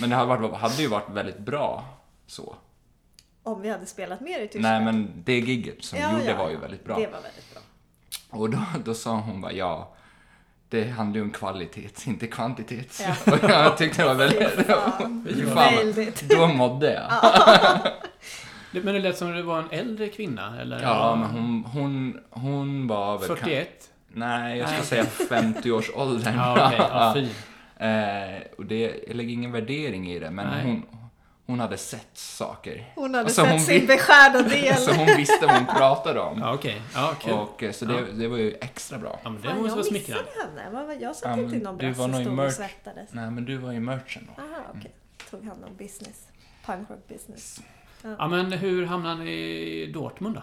Men 0.00 0.10
det 0.10 0.16
hade, 0.16 0.28
varit, 0.28 0.54
hade 0.54 0.82
ju 0.82 0.88
varit 0.88 1.10
väldigt 1.10 1.38
bra 1.38 1.84
så. 2.26 2.56
Om 3.42 3.62
vi 3.62 3.70
hade 3.70 3.86
spelat 3.86 4.20
mer 4.20 4.40
i 4.40 4.48
Tyskland. 4.48 4.84
Nej, 4.84 4.84
men 4.84 5.22
det 5.24 5.38
gigget 5.38 5.84
som 5.84 5.98
Ja, 5.98 6.08
vi 6.08 6.18
gjorde 6.18 6.30
ja, 6.30 6.36
var 6.36 6.50
ju 6.50 6.56
väldigt 6.56 6.84
bra. 6.84 6.96
Det 6.96 7.06
var 7.06 7.20
väldigt 7.22 7.54
bra. 7.54 7.62
Och 8.30 8.50
då, 8.50 8.62
då 8.84 8.94
sa 8.94 9.16
hon 9.16 9.40
bara, 9.40 9.52
ja, 9.52 9.94
det 10.68 10.84
handlar 10.84 11.16
ju 11.16 11.22
om 11.22 11.30
kvalitet, 11.30 12.06
inte 12.06 12.26
kvantitet. 12.26 13.02
Ja. 13.02 13.32
Och 13.32 13.50
jag 13.50 13.78
tyckte 13.78 14.02
det 14.02 14.08
var 14.08 14.14
väldigt... 14.14 14.50
Fy 14.50 14.62
fan. 14.64 15.26
Fy 15.28 15.46
fan. 15.46 15.74
Väldigt. 15.74 16.20
Då 16.20 16.46
mådde 16.46 16.92
jag. 16.92 17.12
Men 18.70 18.94
det 18.94 19.00
lät 19.00 19.18
som 19.18 19.32
det 19.32 19.42
var 19.42 19.58
en 19.58 19.70
äldre 19.70 20.08
kvinna, 20.08 20.60
eller? 20.60 20.82
Ja, 20.82 21.16
men 21.16 21.30
hon, 21.30 21.64
hon, 21.64 22.20
hon 22.30 22.86
var 22.86 23.18
väl... 23.18 23.28
41? 23.28 23.90
Nej, 24.08 24.58
jag 24.58 24.68
Nej. 24.70 24.82
skulle 24.82 25.04
säga 25.04 25.04
50-årsåldern. 25.42 26.34
Ja, 26.36 26.66
okej. 26.66 26.78
Ja, 26.90 27.12
fin. 27.14 27.30
Eh, 27.88 28.42
och 28.58 28.66
det, 28.66 29.04
jag 29.06 29.16
lägger 29.16 29.32
ingen 29.32 29.52
värdering 29.52 30.10
i 30.12 30.18
det, 30.18 30.30
men 30.30 30.46
Nej. 30.46 30.64
hon, 30.64 30.82
hon 31.46 31.60
hade 31.60 31.76
sett 31.76 32.10
saker. 32.18 32.92
Hon 32.94 33.14
hade 33.14 33.18
Alltså, 33.24 33.42
sett 33.42 33.50
hon 33.50 33.60
sin 33.60 33.86
beskärda 33.86 34.42
del. 34.42 34.74
Så 34.76 34.92
hon 34.92 35.06
visste 35.16 35.46
vad 35.46 35.56
hon 35.56 35.66
pratade 35.66 36.20
om. 36.20 36.38
Ja, 36.38 36.54
okej. 36.54 36.82
Ja, 36.94 37.14
kul. 37.20 37.32
Och, 37.32 37.62
eh, 37.62 37.72
så 37.72 37.84
det, 37.84 37.94
Ja. 37.94 38.00
det 38.14 38.28
var 38.28 38.36
ju 38.38 38.54
extra 38.60 38.98
bra. 38.98 39.20
Ja, 39.24 39.30
men 39.30 39.42
det 39.42 39.48
måste 39.48 39.68
jag 39.68 39.76
vara 39.76 39.84
smickrande. 39.84 40.24
henne. 40.56 40.94
Jag 41.00 41.16
satt 41.16 41.36
Ja, 41.36 41.42
inte 41.42 41.56
i 41.56 41.60
någon 41.60 41.78
du 41.78 41.86
brass 41.86 41.98
var 41.98 42.08
och 42.08 42.14
stod 42.14 42.38
och 42.40 42.52
svettades. 42.52 43.08
Nej, 43.12 43.30
men 43.30 43.44
du 43.44 43.56
var 43.56 43.72
i 43.72 43.80
merchen 43.80 44.28
då. 44.36 44.42
Aha, 44.42 44.62
okej. 44.78 44.94
Tog 45.30 45.44
hand 45.44 45.64
om 45.64 45.76
business. 45.76 46.26
Punkrock 46.66 47.08
business. 47.08 47.60
Ja, 48.18 48.28
men 48.28 48.52
hur 48.52 48.86
hamnade 48.86 49.24
ni 49.24 49.30
i 49.32 49.86
Dortmund 49.86 50.34
då? 50.34 50.42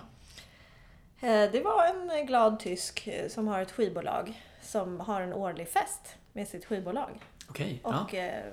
Eh, 1.28 1.52
Det 1.52 1.62
var 1.64 1.86
en 1.86 2.26
glad 2.26 2.60
tysk 2.60 3.08
eh, 3.08 3.28
som 3.30 3.48
har 3.48 3.62
ett 3.62 3.72
skivbolag 3.72 4.42
som 4.62 5.00
har 5.00 5.22
en 5.22 5.34
årlig 5.34 5.68
fest 5.68 6.16
med 6.34 6.48
sitt 6.48 6.66
skivbolag. 6.66 7.10
Okej. 7.50 7.80
Ja. 7.84 8.00
Och, 8.04 8.14
eh, 8.14 8.44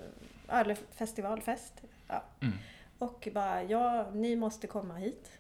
eller 0.49 0.77
festivalfest. 0.95 1.73
Ja. 2.09 2.23
Mm. 2.41 2.55
Och 2.99 3.29
bara, 3.35 3.63
ja, 3.63 4.11
ni 4.15 4.37
måste 4.37 4.67
komma 4.67 4.95
hit. 4.95 5.31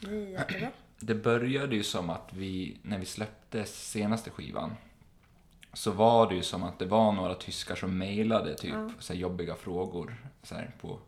Ni 0.00 0.24
är 0.24 0.28
jättebra. 0.28 0.68
Det 1.00 1.14
började 1.14 1.76
ju 1.76 1.82
som 1.82 2.10
att 2.10 2.28
vi, 2.32 2.76
när 2.82 2.98
vi 2.98 3.04
släppte 3.06 3.64
senaste 3.64 4.30
skivan, 4.30 4.74
så 5.72 5.90
var 5.90 6.28
det 6.28 6.34
ju 6.34 6.42
som 6.42 6.62
att 6.62 6.78
det 6.78 6.86
var 6.86 7.12
några 7.12 7.34
tyskar 7.34 7.74
som 7.74 7.98
mejlade 7.98 8.54
typ 8.54 8.72
Ja. 8.74 8.90
så 8.98 9.12
här 9.12 9.20
jobbiga 9.20 9.54
frågor 9.54 10.16
så 10.42 10.54
här, 10.54 10.70
på 10.80 10.98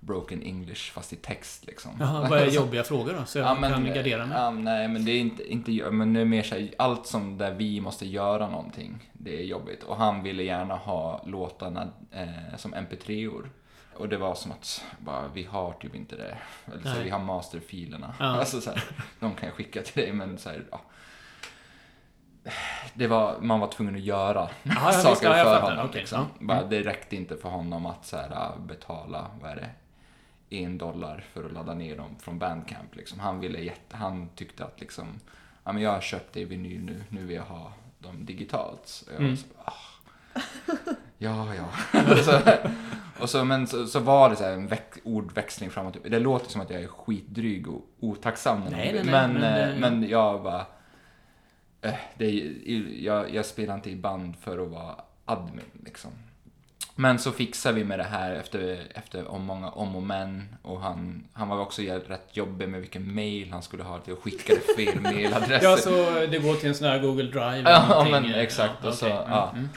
broken 0.00 0.42
english, 0.42 0.92
fast 0.92 1.12
i 1.12 1.16
text 1.16 1.66
liksom. 1.66 1.90
Jaha, 2.00 2.26
vad 2.30 2.38
är 2.38 2.46
jobbiga 2.46 2.84
frågor 2.84 3.14
då? 3.18 3.24
Så 3.24 3.38
jag 3.38 3.46
Ja, 3.48 3.54
men, 3.60 3.72
kan 3.72 3.84
gardera 3.94 4.26
mig. 4.26 4.38
ja, 4.38 4.50
nej, 4.50 4.88
men 4.88 5.04
det 5.04 5.10
är 5.12 5.18
inte, 5.20 5.52
inte 5.52 5.90
men 5.90 6.12
det 6.12 6.20
är 6.20 6.24
mer 6.24 6.42
så 6.42 6.54
här, 6.54 6.70
allt 6.78 7.06
som 7.06 7.38
där 7.38 7.52
vi 7.54 7.80
måste 7.80 8.06
göra 8.06 8.48
någonting, 8.48 9.10
det 9.12 9.40
är 9.40 9.44
jobbigt. 9.44 9.82
Och 9.82 9.96
han 9.96 10.22
ville 10.22 10.42
gärna 10.42 10.76
ha 10.76 11.22
låtarna 11.26 11.88
eh, 12.12 12.56
som 12.56 12.74
mp3-or. 12.74 13.50
Och 13.96 14.08
det 14.08 14.16
var 14.16 14.34
som 14.34 14.52
att, 14.52 14.84
bara, 14.98 15.28
vi 15.34 15.44
har 15.44 15.72
typ 15.72 15.94
inte 15.94 16.16
det. 16.16 16.38
Eller 16.66 16.82
så, 16.82 16.88
Nej. 16.88 17.04
vi 17.04 17.10
har 17.10 17.18
masterfilerna. 17.18 18.14
Ja. 18.20 18.24
Alltså, 18.38 18.60
så 18.60 18.70
här, 18.70 18.84
de 19.20 19.34
kan 19.34 19.46
jag 19.48 19.56
skicka 19.56 19.82
till 19.82 20.02
dig, 20.02 20.12
men 20.12 20.38
så 20.38 20.48
här, 20.50 20.64
ja. 20.70 20.80
Det 22.94 23.06
var, 23.06 23.38
man 23.40 23.60
var 23.60 23.68
tvungen 23.68 23.94
att 23.94 24.00
göra 24.00 24.48
visst, 24.62 25.02
saker 25.02 25.26
jag 25.26 25.44
för 25.46 25.60
honom. 25.60 25.86
Okej, 25.88 26.00
liksom. 26.00 26.18
ja. 26.38 26.46
Bara, 26.46 26.58
Mm. 26.58 26.70
det 26.70 26.82
räckte 26.82 27.16
inte 27.16 27.36
för 27.36 27.48
honom 27.48 27.86
att 27.86 28.06
så 28.06 28.16
här, 28.16 28.52
betala, 28.58 29.26
vad 29.42 29.50
är 29.50 29.56
det, 29.56 29.70
en 30.50 30.78
dollar 30.78 31.24
för 31.32 31.44
att 31.44 31.52
ladda 31.52 31.74
ner 31.74 31.96
dem 31.96 32.16
från 32.20 32.38
Bandcamp. 32.38 32.96
Liksom. 32.96 33.20
Han, 33.20 33.40
ville 33.40 33.58
jätte, 33.60 33.96
han 33.96 34.28
tyckte 34.34 34.64
att 34.64 34.80
liksom, 34.80 35.20
ja, 35.64 35.72
men 35.72 35.82
jag 35.82 35.90
har 35.92 36.00
köpt 36.00 36.32
det 36.32 36.40
i 36.40 36.44
vinyl 36.44 36.82
nu, 36.84 37.02
nu 37.08 37.24
vill 37.24 37.36
jag 37.36 37.42
ha 37.44 37.72
dem 37.98 38.24
digitalt. 38.24 39.04
Och 39.06 39.12
jag 39.12 39.20
Mm. 39.20 39.36
så, 39.36 39.46
ah. 39.64 39.72
Ja, 41.18 41.54
ja. 41.54 41.64
och 42.12 42.18
så, 42.24 42.40
och 43.20 43.30
så, 43.30 43.44
men 43.44 43.66
så, 43.66 43.86
så 43.86 44.00
var 44.00 44.30
det 44.30 44.36
så 44.36 44.44
en 44.44 44.66
väx, 44.66 44.98
ordväxling 45.04 45.70
fram 45.70 45.86
och 45.86 45.92
tillbaka. 45.92 46.10
Det 46.10 46.18
låter 46.18 46.50
som 46.50 46.60
att 46.60 46.70
jag 46.70 46.82
är 46.82 46.86
skitdryg 46.86 47.68
och 47.68 47.86
otacksam. 48.00 48.60
Nej, 48.60 48.70
nej, 48.70 48.92
nej, 48.92 49.04
men, 49.04 49.32
men 49.32 49.42
eh, 49.42 49.68
det- 49.68 49.80
men 49.80 50.08
jag 50.08 50.42
bara... 50.42 50.66
Eh, 51.80 51.94
det 52.16 52.24
är, 52.24 52.54
jag, 53.04 53.34
jag 53.34 53.46
spelar 53.46 53.74
inte 53.74 53.90
i 53.90 53.96
band 53.96 54.36
för 54.36 54.58
att 54.58 54.68
vara 54.68 54.94
admin 55.24 55.64
liksom. 55.84 56.10
Men 57.00 57.18
så 57.18 57.32
fixar 57.32 57.72
vi 57.72 57.84
med 57.84 57.98
det 57.98 58.04
här 58.04 58.34
efter, 58.34 58.86
efter 58.94 59.28
om 59.28 59.44
många 59.44 59.70
om 59.70 59.96
och 59.96 60.02
men. 60.02 60.56
Och 60.62 60.80
han, 60.80 61.24
han 61.32 61.48
var 61.48 61.60
också 61.60 61.82
rätt 61.82 62.28
jobbig 62.32 62.68
med 62.68 62.80
vilken 62.80 63.14
mail 63.14 63.50
han 63.50 63.62
skulle 63.62 63.82
ha 63.82 63.98
till 63.98 64.12
och 64.12 64.22
skickade 64.22 64.60
fel 64.60 65.00
mailadress. 65.00 65.62
Ja, 65.62 65.76
så 65.76 65.90
det 66.30 66.38
går 66.38 66.54
till 66.54 66.68
en 66.68 66.74
sån 66.74 66.86
här 66.86 66.98
Google 66.98 67.22
Drive 67.22 67.58
eller 67.58 67.70
Ja, 67.70 68.06
men 68.10 68.34
exakt, 68.34 68.74
Ja, 68.82 68.88
och 68.88 68.94
så. 68.94 69.06
Mm, 69.06 69.22
ja. 69.28 69.50
mm. 69.52 69.68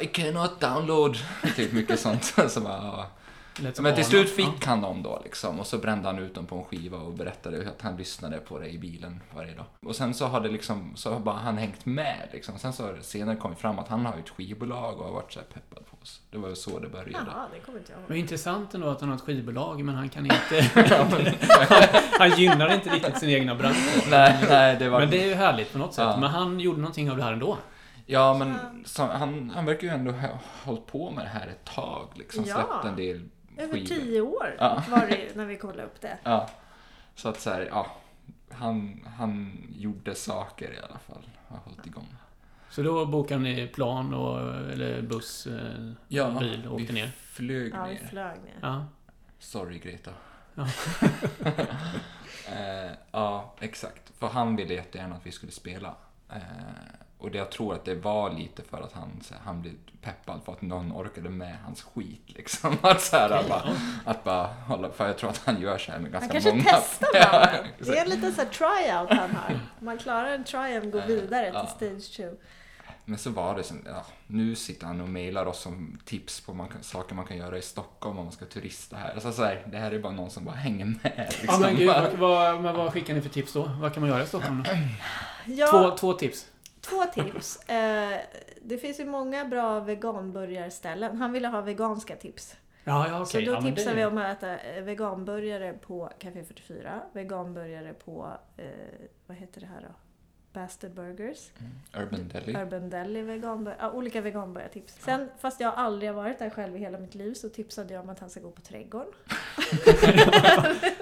I 0.00 0.06
cannot 0.06 0.60
download. 0.60 1.16
Typ 1.56 1.72
mycket 1.72 2.00
sånt. 2.00 2.24
så 2.48 2.60
bara, 2.60 2.82
ja. 2.82 3.06
Men 3.80 3.94
till 3.94 4.04
slut 4.04 4.30
fick 4.30 4.66
han 4.66 4.80
dem 4.80 5.02
då 5.02 5.20
liksom. 5.24 5.60
Och 5.60 5.66
så 5.66 5.78
brände 5.78 6.08
han 6.08 6.18
ut 6.18 6.34
dem 6.34 6.46
på 6.46 6.56
en 6.56 6.64
skiva 6.64 6.98
och 6.98 7.12
berättade 7.12 7.68
att 7.68 7.82
han 7.82 7.96
lyssnade 7.96 8.38
på 8.38 8.58
det 8.58 8.68
i 8.68 8.78
bilen 8.78 9.20
varje 9.34 9.54
dag. 9.54 9.64
Och 9.86 9.96
sen 9.96 10.14
så 10.14 10.26
har 10.26 10.40
det 10.40 10.48
liksom, 10.48 10.92
så 10.96 11.12
har 11.12 11.20
bara 11.20 11.38
han 11.38 11.58
hängt 11.58 11.86
med 11.86 12.28
liksom. 12.32 12.58
Sen 12.58 12.72
så 12.72 12.86
har 12.86 12.92
det 12.92 13.02
senare 13.02 13.36
kommit 13.36 13.58
fram 13.58 13.78
att 13.78 13.88
han 13.88 14.06
har 14.06 14.18
ett 14.18 14.30
skivbolag 14.30 14.98
och 14.98 15.04
har 15.04 15.12
varit 15.12 15.32
så 15.32 15.38
här 15.38 15.46
peppad 15.46 15.86
oss. 16.02 16.20
Det 16.30 16.38
var 16.38 16.48
ju 16.48 16.54
så 16.54 16.78
det 16.78 16.88
började. 16.88 17.12
Jaha, 17.12 17.46
det 17.52 17.60
kommer 17.60 17.78
inte 17.78 17.92
jag 17.92 18.00
ihåg. 18.00 18.08
Men 18.08 18.18
intressant 18.18 18.74
ändå 18.74 18.88
att 18.88 19.00
han 19.00 19.08
har 19.08 19.16
ett 19.16 19.22
skivbolag, 19.22 19.84
men 19.84 19.94
han 19.94 20.08
kan 20.08 20.24
inte... 20.24 20.70
han 22.18 22.30
gynnar 22.30 22.74
inte 22.74 22.90
riktigt 22.90 23.18
sin 23.18 23.28
egna 23.28 23.54
bransch. 23.54 24.06
Nej, 24.10 24.44
nej, 24.48 24.76
det 24.78 24.88
var... 24.88 25.00
Men 25.00 25.10
det 25.10 25.22
är 25.24 25.28
ju 25.28 25.34
härligt 25.34 25.72
på 25.72 25.78
något 25.78 25.94
sätt. 25.94 26.04
Ja. 26.04 26.16
Men 26.16 26.30
han 26.30 26.60
gjorde 26.60 26.80
någonting 26.80 27.10
av 27.10 27.16
det 27.16 27.22
här 27.22 27.32
ändå. 27.32 27.58
Ja, 28.06 28.34
men 28.38 28.54
så, 28.84 29.06
han, 29.06 29.50
han 29.54 29.64
verkar 29.64 29.82
ju 29.82 29.92
ändå 29.94 30.12
ha 30.12 30.28
hållit 30.64 30.86
på 30.86 31.10
med 31.10 31.24
det 31.24 31.28
här 31.28 31.46
ett 31.46 31.64
tag 31.64 32.08
liksom. 32.14 32.44
Ja. 32.46 32.54
Släppt 32.54 32.84
en 32.84 32.96
del 32.96 33.28
Över 33.56 33.74
skivor. 33.74 33.86
tio 33.86 34.20
år 34.20 34.56
Ja. 34.58 34.82
var 34.88 35.06
det 35.06 35.36
när 35.36 35.46
vi 35.46 35.56
kollade 35.56 35.82
upp 35.82 36.00
det. 36.00 36.18
Ja. 36.22 36.48
Så 37.14 37.28
att 37.28 37.40
så 37.40 37.50
här, 37.50 37.68
ja. 37.70 37.86
Han, 38.50 39.06
han 39.18 39.58
gjorde 39.76 40.14
saker 40.14 40.72
i 40.72 40.78
alla 40.78 40.98
fall. 40.98 41.28
Har 41.48 41.58
hållit 41.58 41.86
igång. 41.86 42.08
Så 42.72 42.82
då 42.82 43.06
bokade 43.06 43.40
ni 43.40 43.66
plan 43.66 44.14
och, 44.14 44.38
eller 44.72 45.02
buss, 45.02 45.46
eh, 45.46 46.38
bil 46.38 46.66
och 46.68 46.74
åkte 46.74 46.92
ner. 46.92 47.10
flög 47.26 47.72
Ja, 47.74 47.84
vi 47.84 47.94
ner. 47.94 48.06
flög 48.10 48.36
ner. 48.44 48.58
Ja. 48.62 48.84
Sorry 49.38 49.78
Greta. 49.78 50.10
Ja. 50.54 50.66
eh, 52.48 52.92
ja, 53.10 53.54
exakt. 53.60 54.12
För 54.18 54.26
han 54.28 54.56
ville 54.56 54.74
jättegärna 54.74 55.14
att 55.16 55.26
vi 55.26 55.32
skulle 55.32 55.52
spela. 55.52 55.94
Eh, 56.32 56.36
och 57.18 57.30
det, 57.30 57.38
jag 57.38 57.50
tror 57.50 57.74
att 57.74 57.84
det 57.84 57.94
var 57.94 58.30
lite 58.32 58.62
för 58.62 58.80
att 58.80 58.92
han, 58.92 59.08
så 59.22 59.34
här, 59.34 59.40
han 59.44 59.62
blev 59.62 59.72
peppad 60.02 60.40
för 60.44 60.52
att 60.52 60.62
någon 60.62 60.92
orkade 60.92 61.28
med 61.30 61.56
hans 61.64 61.82
skit. 61.82 62.22
Liksom. 62.26 62.76
Att, 62.82 63.00
så 63.00 63.16
här, 63.16 63.30
Okej, 63.38 63.48
bara, 63.48 63.62
ja. 63.64 63.72
att 64.10 64.24
bara 64.24 64.46
hålla, 64.46 64.90
för 64.90 65.06
jag 65.06 65.18
tror 65.18 65.30
att 65.30 65.38
han 65.44 65.60
gör 65.60 65.78
så 65.78 65.92
här 65.92 65.98
med 65.98 66.12
Han 66.12 66.20
ganska 66.28 66.32
kanske 66.32 66.50
många. 66.50 66.64
testar 66.64 67.08
Ja, 67.14 67.30
bara. 67.32 67.64
Det 67.78 67.98
är 67.98 68.04
en 68.04 68.10
liten 68.10 68.32
så 68.34 68.40
här 68.42 68.48
tryout 68.48 69.10
han 69.20 69.30
har. 69.30 69.60
Om 69.78 69.84
man 69.84 69.98
klarar 69.98 70.32
en 70.34 70.44
tryout, 70.44 70.92
gå 70.92 71.00
vidare 71.00 71.50
Ja. 71.54 71.66
till 71.66 72.02
stage 72.02 72.28
2. 72.30 72.36
Men 73.04 73.18
så 73.18 73.30
var 73.30 73.56
det 73.56 73.62
som, 73.62 73.82
ja, 73.86 74.04
nu 74.26 74.54
sitter 74.54 74.86
han 74.86 75.00
och 75.00 75.08
mejlar 75.08 75.46
oss 75.46 75.66
om 75.66 75.98
tips 76.04 76.40
på 76.40 76.54
man 76.54 76.68
kan, 76.68 76.82
saker 76.82 77.14
man 77.14 77.24
kan 77.26 77.36
göra 77.36 77.58
i 77.58 77.62
Stockholm 77.62 78.18
om 78.18 78.24
man 78.24 78.32
ska 78.32 78.44
turista 78.44 78.96
här. 78.96 79.14
Alltså 79.14 79.32
så 79.32 79.44
här, 79.44 79.66
det 79.70 79.78
här 79.78 79.92
är 79.92 79.98
bara 79.98 80.12
någon 80.12 80.30
som 80.30 80.44
bara 80.44 80.54
hänger 80.54 80.84
med. 80.84 81.26
Liksom. 81.40 81.46
Ja 81.48 81.58
men 81.58 81.76
gud, 81.76 82.18
vad, 82.18 82.58
vad, 82.62 82.74
vad 82.76 82.92
skickar 82.92 83.14
ni 83.14 83.20
för 83.20 83.28
tips 83.30 83.52
då? 83.52 83.70
Vad 83.80 83.94
kan 83.94 84.00
man 84.00 84.10
göra 84.10 84.22
i 84.22 84.26
Stockholm 84.26 84.62
då? 84.62 84.70
Ja, 85.46 85.66
Två, 85.70 85.96
två 85.96 86.12
tips. 86.12 86.46
två 86.80 87.04
tips. 87.04 87.58
Eh, 87.68 88.18
det 88.64 88.78
finns 88.78 89.00
ju 89.00 89.04
många 89.04 89.44
bra 89.44 89.80
veganburgarställen. 89.80 91.16
Han 91.16 91.32
ville 91.32 91.48
ha 91.48 91.60
veganska 91.60 92.16
tips. 92.16 92.56
Ja, 92.84 93.08
ja 93.08 93.20
okej. 93.22 93.44
Så 93.46 93.50
då 93.50 93.56
ja, 93.56 93.62
tipsar 93.62 93.90
det- 93.90 93.96
vi 93.96 94.04
om 94.04 94.18
att 94.18 94.36
äta 94.38 94.58
eh, 94.58 94.82
veganburgare 94.82 95.72
på 95.72 96.10
Café 96.18 96.44
44. 96.44 97.00
Veganburgare 97.12 97.92
på, 97.92 98.32
eh, 98.56 98.64
vad 99.26 99.36
heter 99.36 99.60
det 99.60 99.66
här 99.66 99.80
då? 99.80 99.94
Bastard 100.52 100.90
Burgers. 100.90 101.50
Urban 101.96 102.28
Deli. 102.32 102.54
Urban 102.56 102.90
Deli 102.90 103.22
veganburgare. 103.22 103.78
Ja, 103.80 103.90
olika 103.92 104.20
veganburgartips. 104.20 104.96
Sen, 105.00 105.28
fast 105.40 105.60
jag 105.60 105.74
aldrig 105.76 106.10
har 106.10 106.16
varit 106.16 106.38
där 106.38 106.50
själv 106.50 106.76
i 106.76 106.78
hela 106.78 106.98
mitt 106.98 107.14
liv 107.14 107.34
så 107.34 107.48
tipsade 107.48 107.94
jag 107.94 108.02
om 108.02 108.10
att 108.10 108.20
han 108.20 108.30
ska 108.30 108.40
gå 108.40 108.50
på 108.50 108.60
trädgården. 108.60 109.12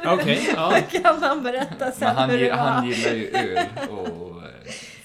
Okej, 0.07 0.51
ja. 0.57 0.81
kan 1.03 1.23
han 1.23 1.43
berätta 1.43 1.93
sen 1.93 2.09
Men 2.09 2.17
han, 2.17 2.31
hur 2.31 2.39
det 2.39 2.51
var. 2.51 2.57
han 2.57 2.89
gillar 2.89 3.13
ju 3.13 3.29
öl 3.31 3.67
och 3.91 4.43
eh, 4.43 4.51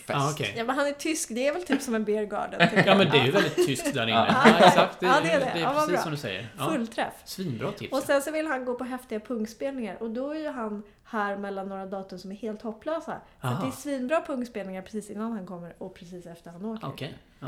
fest. 0.08 0.20
Ja, 0.20 0.32
okej. 0.32 0.54
Ja 0.58 0.64
men 0.64 0.76
han 0.76 0.88
är 0.88 0.92
tysk, 0.92 1.30
det 1.32 1.48
är 1.48 1.54
väl 1.54 1.64
typ 1.64 1.82
som 1.82 1.96
en 1.96 2.04
beer 2.04 2.24
garden. 2.26 2.70
Ja 2.86 2.96
men 2.96 3.10
det 3.10 3.18
är 3.18 3.26
ju 3.26 3.32
väldigt 3.32 3.56
tyst 3.56 3.94
där 3.94 4.04
inne. 4.08 4.12
Ja. 4.12 4.50
Ja, 4.60 4.68
exakt. 4.68 5.00
Det, 5.00 5.06
Ja, 5.06 5.20
det 5.24 5.32
är 5.32 5.40
det. 5.40 5.46
det 5.54 5.60
är 5.60 5.64
Ja, 5.64 5.74
precis 5.74 5.92
bra. 5.94 6.02
som 6.02 6.12
du 6.12 6.18
säger. 6.18 6.48
Ja. 6.58 6.70
Fullträff. 6.72 7.14
Svinbra 7.26 7.72
tips. 7.72 7.94
Och 7.94 8.00
sen 8.04 8.22
så 8.22 8.32
vill 8.32 8.48
han 8.48 8.66
gå 8.66 8.76
på 8.76 8.84
häftiga 8.84 9.20
punkspelningar 9.20 10.04
och 10.04 10.10
då 10.10 10.30
är 10.32 10.40
ju 10.40 10.50
han 10.50 10.84
här 11.04 11.38
mellan 11.38 11.70
några 11.70 11.86
datum 11.86 12.20
som 12.20 12.32
är 12.32 12.36
helt 12.36 12.62
hopplösa. 12.62 13.22
För 13.42 13.48
det 13.62 13.68
är 13.68 13.72
svinbra 13.72 14.22
punkspelningar 14.22 14.82
precis 14.82 15.10
innan 15.10 15.32
han 15.32 15.46
kommer 15.46 15.74
och 15.78 15.96
precis 15.96 16.26
efter 16.26 16.52
han 16.52 16.66
åker. 16.66 16.88
Okej. 16.88 17.14
Ja. 17.40 17.48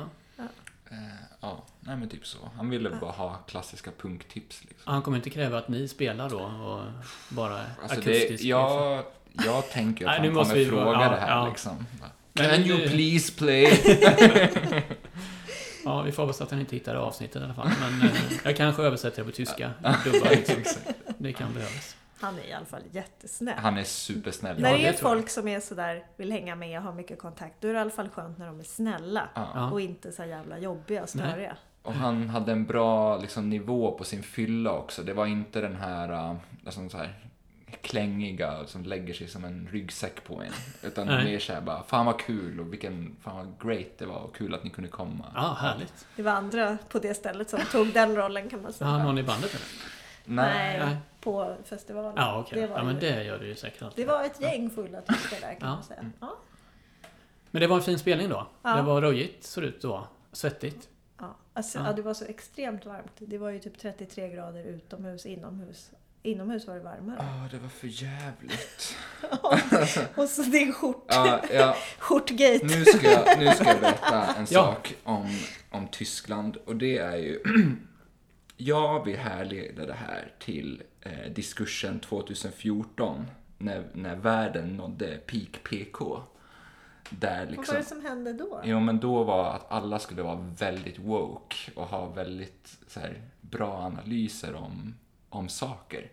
Eh, 0.91 0.97
ja, 1.41 1.63
nej 1.79 1.97
men 1.97 2.09
typ 2.09 2.27
så. 2.27 2.37
Han 2.57 2.69
ville 2.69 2.89
bara 2.89 3.11
ha 3.11 3.33
klassiska 3.47 3.91
punktips 4.01 4.63
liksom. 4.63 4.93
Han 4.93 5.01
kommer 5.01 5.17
inte 5.17 5.29
kräva 5.29 5.57
att 5.57 5.67
ni 5.67 5.87
spelar 5.87 6.29
då 6.29 6.39
och 6.39 6.81
bara 7.29 7.53
Alltså 7.81 7.99
akustiskt? 7.99 8.41
det, 8.41 8.47
jag, 8.47 9.03
jag 9.45 9.69
tänker 9.69 10.05
Nej, 10.05 10.15
att 10.15 10.21
nu 10.21 10.27
han 10.27 10.35
måste 10.35 10.53
kommer 10.53 10.63
vi- 10.65 10.69
fråga 10.69 10.91
ja, 10.91 11.09
det 11.09 11.15
här 11.19 11.29
ja. 11.37 11.47
liksom. 11.47 11.85
Men 12.37 12.49
Can 12.49 12.61
nu- 12.61 12.67
you 12.67 12.89
please 12.89 13.33
play? 13.33 13.67
Ja, 15.85 16.01
vi 16.01 16.11
får 16.11 16.23
hoppas 16.23 16.41
att 16.41 16.51
han 16.51 16.59
inte 16.59 16.75
hittade 16.75 16.99
avsnittet 16.99 17.41
i 17.41 17.45
alla 17.45 17.53
fall. 17.53 17.69
Men 17.79 18.09
eh, 18.09 18.15
jag 18.43 18.57
kanske 18.57 18.81
översätter 18.83 19.17
det 19.17 19.23
på 19.23 19.31
tyska. 19.35 19.71
Dubbar 20.05 20.29
liksom. 20.29 20.81
Det 21.17 21.33
kan 21.33 21.53
behövas. 21.53 21.95
Han 22.19 22.39
är 22.39 22.43
i 22.49 22.53
alla 22.53 22.65
fall 22.65 22.81
jättesnäll. 22.91 23.55
Han 23.57 23.77
är 23.77 23.83
supersnäll. 23.83 24.59
när 24.61 24.71
Ja, 24.71 24.77
det 24.77 24.87
är 24.87 24.93
folk 24.93 25.29
som 25.29 25.47
är 25.47 25.59
sådär, 25.59 26.03
vill 26.17 26.31
hänga 26.31 26.55
med 26.55 26.77
och 26.77 26.83
ha 26.83 26.93
mycket 26.93 27.19
kontakt, 27.19 27.55
då 27.59 27.67
är 27.67 27.73
det 27.73 27.77
i 27.77 27.81
alla 27.81 27.89
fall 27.91 28.09
skönt 28.09 28.37
när 28.37 28.47
de 28.47 28.59
är 28.59 28.63
snälla. 28.63 29.29
Ja. 29.35 29.71
Och 29.71 29.81
inte 29.81 30.11
så 30.11 30.25
jävla 30.25 30.59
jobbiga 30.59 31.03
och 31.03 31.09
störiga. 31.09 31.57
Och 31.81 31.93
han 31.93 32.29
hade 32.29 32.51
en 32.51 32.65
bra 32.65 33.17
liksom, 33.17 33.49
nivå 33.49 33.91
på 33.97 34.03
sin 34.03 34.23
fylla 34.23 34.71
också. 34.71 35.03
Det 35.03 35.13
var 35.13 35.25
inte 35.25 35.61
den 35.61 35.75
här, 35.75 36.37
alltså, 36.65 36.89
så 36.89 36.97
här 36.97 37.13
klängiga 37.81 38.67
som 38.67 38.83
lägger 38.83 39.13
sig 39.13 39.27
som 39.27 39.45
en 39.45 39.67
ryggsäck 39.71 40.23
på 40.23 40.41
en. 40.41 40.51
Utan 40.83 41.07
Nej. 41.07 41.25
mer 41.25 41.39
såhär 41.39 41.61
bara, 41.61 41.83
fan 41.83 42.05
vad 42.05 42.19
kul 42.19 42.59
och 42.59 42.73
vilken, 42.73 43.15
fan 43.21 43.35
vad 43.35 43.69
great 43.69 43.87
det 43.97 44.05
var 44.05 44.19
och 44.19 44.35
kul 44.35 44.53
att 44.55 44.63
ni 44.63 44.69
kunde 44.69 44.89
komma. 44.89 45.31
Ja, 45.35 45.57
härligt. 45.61 46.07
Det 46.15 46.23
var 46.23 46.31
andra 46.31 46.77
på 46.89 46.99
det 46.99 47.13
stället 47.13 47.49
som 47.49 47.59
tog 47.71 47.93
den 47.93 48.15
rollen 48.15 48.49
kan 48.49 48.61
man 48.61 48.73
säga. 48.73 48.89
Har 48.89 48.97
han 48.97 49.07
någon 49.07 49.17
i 49.17 49.23
bandet 49.23 49.49
eller? 49.55 49.65
Nej, 50.35 50.79
Nej. 50.79 50.97
på 51.21 51.55
festivalen. 51.65 52.13
Ja, 52.15 52.39
okej. 52.39 52.61
det, 52.61 52.67
var 52.67 52.77
Ja, 52.77 52.83
men 52.83 52.99
det 52.99 53.23
gör 53.23 53.39
det 53.39 53.45
ju 53.45 53.55
säkert 53.55 53.81
alltid. 53.81 54.05
det 54.07 54.11
var 54.11 54.23
ett 54.23 54.41
gäng 54.41 54.69
fulla 54.69 55.01
tyskar 55.01 55.41
där 55.41 55.59
kan 55.59 55.69
Ja. 55.69 55.75
man 55.75 55.83
säga. 55.83 56.11
Ja. 56.19 56.35
Men 57.51 57.61
det 57.61 57.67
var 57.67 57.75
en 57.75 57.81
fin 57.83 57.99
spelning 57.99 58.29
då? 58.29 58.47
Ja. 58.63 58.75
Det 58.75 58.81
var 58.81 59.01
röjigt, 59.01 59.43
såg 59.43 59.63
det 59.63 59.67
ut 59.67 59.77
att 59.77 59.83
vara. 59.83 60.03
Svettigt. 60.31 60.89
Ja. 61.19 61.35
Alltså, 61.53 61.77
Ja. 61.79 61.85
ja. 61.85 61.93
det 61.93 62.01
var 62.01 62.13
så 62.13 62.25
extremt 62.25 62.85
varmt. 62.85 63.11
Det 63.17 63.37
var 63.37 63.49
ju 63.49 63.59
typ 63.59 63.77
33 63.79 64.29
grader 64.29 64.63
utomhus, 64.63 65.25
inomhus. 65.25 65.91
Inomhus 66.27 66.67
var 66.67 66.73
det 66.75 66.79
varmare. 66.81 67.15
Ja, 67.19 67.47
det 67.51 67.57
var 67.57 67.69
för 67.69 67.87
jävligt. 68.03 68.95
Och 70.15 70.29
så 70.29 70.41
din 70.41 70.73
skjort, 70.73 71.05
Ja, 71.07 71.41
ja, 71.53 71.75
skjortgate. 71.99 72.59
nu, 72.65 72.85
ska 72.85 73.11
jag, 73.11 73.39
nu 73.39 73.47
ska 73.51 73.63
jag 73.65 73.79
berätta 73.79 74.25
en 74.37 74.45
Ja. 74.49 74.63
sak 74.63 74.95
om, 75.03 75.27
om 75.71 75.87
Tyskland. 75.87 76.57
Och 76.57 76.75
det 76.75 76.97
är 76.97 77.17
ju... 77.17 77.39
Jag 78.59 79.05
vill 79.05 79.17
härleda 79.17 79.85
det 79.85 79.93
här 79.93 80.31
till 80.39 80.83
eh, 81.01 81.31
diskursen 81.35 81.99
2014 81.99 83.25
när, 83.57 83.87
när 83.93 84.15
världen 84.15 84.77
nådde 84.77 85.17
peak 85.17 85.63
PK. 85.63 86.21
Där 87.09 87.39
Vad 87.45 87.51
liksom... 87.51 87.73
var 87.75 87.79
det 87.81 87.87
som 87.87 88.01
hände 88.05 88.33
då? 88.33 88.61
Jo, 88.63 88.79
men 88.79 88.99
då 88.99 89.23
var 89.23 89.53
att 89.55 89.71
alla 89.71 89.99
skulle 89.99 90.21
vara 90.21 90.35
väldigt 90.59 90.99
woke 90.99 91.55
och 91.75 91.87
ha 91.87 92.05
väldigt 92.09 92.77
så 92.87 92.99
här, 92.99 93.21
bra 93.41 93.73
analyser 93.77 94.55
om, 94.55 94.95
om 95.29 95.49
saker. 95.49 96.11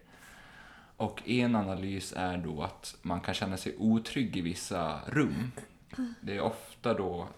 Och 0.96 1.28
en 1.28 1.56
analys 1.56 2.12
är 2.16 2.36
då 2.36 2.62
att 2.62 2.96
man 3.02 3.20
kan 3.20 3.34
känna 3.34 3.56
sig 3.56 3.74
otrygg 3.78 4.36
i 4.36 4.40
vissa 4.40 5.00
rum. 5.06 5.52
Det 6.20 6.36
är 6.36 6.40
ofta 6.40 6.94
då, 6.94 7.28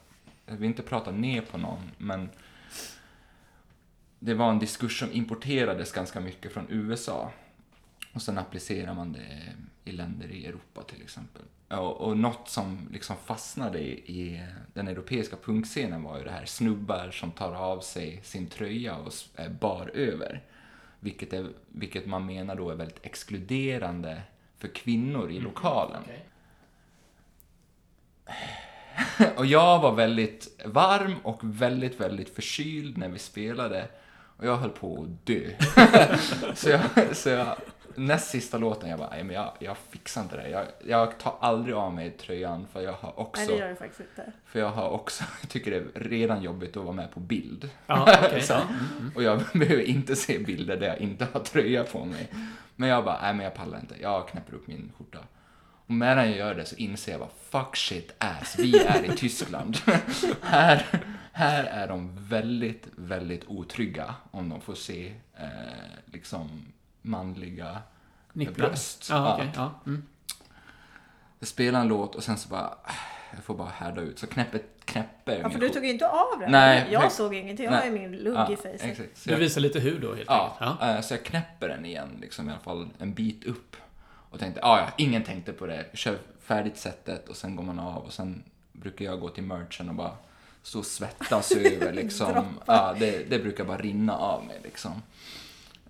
jag 0.46 0.56
vill 0.56 0.68
inte 0.68 0.82
prata 0.82 1.10
ner 1.10 1.42
på 1.42 1.58
någon, 1.58 1.90
men 1.98 2.28
det 4.18 4.34
var 4.34 4.50
en 4.50 4.58
diskurs 4.58 4.98
som 4.98 5.12
importerades 5.12 5.92
ganska 5.92 6.20
mycket 6.20 6.52
från 6.52 6.66
USA. 6.68 7.32
Och 8.12 8.22
sen 8.22 8.38
applicerar 8.38 8.94
man 8.94 9.12
det 9.12 9.54
i 9.84 9.92
länder 9.92 10.28
i 10.30 10.46
Europa 10.46 10.82
till 10.82 11.02
exempel. 11.02 11.42
Och, 11.68 12.00
och 12.00 12.16
något 12.16 12.48
som 12.48 12.88
liksom 12.92 13.16
fastnade 13.16 13.78
i, 13.78 13.90
i 13.92 14.42
den 14.75 14.88
europeiska 14.88 15.36
punkscenen 15.36 16.02
var 16.02 16.18
ju 16.18 16.25
det 16.25 16.30
här 16.30 16.44
snubbar 16.44 17.10
som 17.10 17.30
tar 17.30 17.52
av 17.52 17.80
sig 17.80 18.20
sin 18.22 18.46
tröja 18.46 18.96
och 18.96 19.12
är 19.34 19.48
bar 19.48 19.90
över. 19.94 20.42
Vilket, 21.06 21.32
är, 21.32 21.48
vilket 21.68 22.06
man 22.06 22.26
menar 22.26 22.56
då 22.56 22.70
är 22.70 22.75
väldigt 22.75 23.06
exkluderande 23.06 24.22
för 24.58 24.68
kvinnor 24.68 25.30
i 25.30 25.40
lokalen. 25.40 26.02
Och 29.36 29.46
jag 29.46 29.78
var 29.78 29.94
väldigt 29.94 30.62
varm 30.64 31.14
och 31.22 31.38
väldigt, 31.42 32.00
väldigt 32.00 32.34
förkyld 32.34 32.98
när 32.98 33.08
vi 33.08 33.18
spelade. 33.18 33.88
Och 34.36 34.46
jag 34.46 34.56
höll 34.56 34.71
på 34.71 35.02
att 35.02 35.26
dö. 35.26 35.50
så 36.54 36.69
jag, 36.69 37.16
så 37.16 37.28
jag, 37.28 37.56
näst 37.97 38.30
sista 38.30 38.59
låten, 38.59 38.91
jag 38.91 38.99
bara, 38.99 39.11
nej 39.11 39.25
men 39.25 39.37
jag, 39.37 39.52
jag 39.59 39.76
fixar 39.76 40.23
inte 40.23 40.37
det. 40.37 40.49
Jag, 40.49 40.67
jag 40.87 41.19
tar 41.19 41.35
aldrig 41.41 41.75
av 41.75 41.95
mig 41.95 42.11
tröjan 42.11 42.67
för 42.73 42.80
jag 42.80 42.93
har 42.93 43.09
Nej, 43.09 43.15
också, 43.17 43.47
det 43.52 43.59
gör 43.59 43.69
det 43.69 43.76
faktiskt 43.76 44.00
inte. 44.00 44.32
för 44.47 44.59
jag 44.59 44.71
har 44.71 44.89
också, 44.89 45.25
jag 45.41 45.50
tycker 45.50 45.71
det 45.71 45.76
är 45.76 46.00
redan 46.09 46.43
jobbigt 46.43 46.76
att 46.76 46.82
vara 46.85 46.95
med 46.95 47.11
på 47.11 47.21
bild. 47.21 47.71
Ja, 47.87 48.02
okej. 48.26 48.43
Så- 48.43 48.52
ja. 48.52 48.63
Mm. 48.99 49.13
Och 49.15 49.23
jag 49.23 49.43
behöver 49.54 49.82
inte 49.82 50.17
se 50.17 50.39
bilder 50.39 50.76
där 50.76 50.87
jag 50.87 50.99
inte 50.99 51.26
har 51.32 51.41
tröja 51.41 51.85
på 51.85 52.04
mig. 52.04 52.28
Men 52.76 52.89
jag 52.89 53.04
bara, 53.04 53.23
nej 53.23 53.35
men 53.35 53.45
jag 53.45 53.54
pallar 53.54 53.78
inte. 53.80 53.95
Jag 54.02 54.28
knäpper 54.28 54.54
upp 54.54 54.67
min 54.67 54.93
skjorta. 54.99 55.19
Och 55.89 55.95
medan 55.95 56.28
jag 56.28 56.39
gör 56.39 56.54
det 56.54 56.65
så 56.65 56.76
inser 56.76 57.13
jag 57.13 57.21
bara, 57.21 57.30
fuck 57.65 57.76
shit 57.76 58.15
ass, 58.19 58.56
vi 58.59 58.78
är 58.78 59.04
i 59.13 59.17
Tyskland. 59.17 59.76
här, 60.43 60.87
här 61.32 61.65
är 61.65 61.89
de 61.89 62.17
väldigt, 62.28 62.87
väldigt 62.97 63.45
otrygga 63.47 64.15
om 64.30 64.49
de 64.49 64.61
får 64.61 64.75
se 64.75 65.13
eh, 65.39 65.47
liksom 66.06 66.67
manliga 67.06 67.78
Nipplar. 68.32 68.69
bröst. 68.69 69.06
Ja, 69.10 69.34
okej. 69.34 69.50
Ja. 69.56 69.75
Mm. 69.86 70.02
Jag 71.38 71.49
spelar 71.49 71.80
en 71.80 71.88
låt 71.88 72.14
och 72.14 72.25
sen 72.25 72.36
så 72.38 72.49
bara, 72.49 72.75
jag 73.34 73.45
får 73.45 73.54
bara 73.54 73.69
härda 73.69 74.00
ut. 74.00 74.19
Så 74.19 74.26
knäpper, 74.26 74.60
knäpper 74.84 75.38
Ja, 75.38 75.50
för 75.50 75.58
du 75.58 75.69
tog 75.69 75.84
ju 75.84 75.90
inte 75.90 76.08
av 76.08 76.40
den. 76.40 76.50
Nej, 76.52 76.88
jag 76.90 77.12
såg 77.12 77.34
ingenting. 77.34 77.64
Jag 77.64 77.73
Nej. 77.73 77.80
har 77.80 77.86
ju 77.97 78.08
min 78.08 78.19
lugg 78.19 78.36
Ja, 78.36 78.50
i. 78.52 78.56
Så 79.14 79.28
Du 79.30 79.36
visar 79.36 79.60
lite 79.60 79.80
hud 79.80 80.00
då 80.00 80.14
helt 80.14 80.28
Ja, 80.28 80.56
enkelt? 80.60 80.78
Ja. 80.80 80.95
eh, 80.95 81.00
så 81.00 81.14
jag 81.14 81.25
knäpper 81.25 81.69
den 81.69 81.84
igen, 81.84 82.19
liksom 82.21 82.49
i 82.49 82.52
alla 82.52 82.60
fall 82.60 82.88
en 82.99 83.14
bit 83.14 83.45
upp. 83.45 83.76
Och 84.30 84.38
tänkte, 84.38 84.60
ah, 84.64 84.78
ja, 84.78 84.88
ingen 84.97 85.23
tänkte 85.25 85.52
på 85.52 85.66
det. 85.66 85.86
Kör 85.95 86.19
färdigt 86.40 86.76
setet 86.76 87.28
och 87.28 87.36
sen 87.36 87.56
går 87.56 87.64
man 87.64 87.78
av 87.78 88.02
och 88.02 88.12
sen 88.12 88.42
brukar 88.73 89.04
jag 89.04 89.21
gå 89.21 89.28
till 89.28 89.45
merchen 89.45 89.88
och 89.88 89.95
bara 89.95 90.12
stå 90.62 90.78
och 90.78 90.86
svettas 90.86 91.52
över 91.56 91.92
liksom. 91.92 92.45
Ja, 92.66 92.95
det, 92.99 93.30
det 93.30 93.38
brukar 93.38 93.64
bara 93.64 93.78
rinna 93.78 94.16
av 94.16 94.45
mig 94.45 94.60
liksom. 94.64 95.02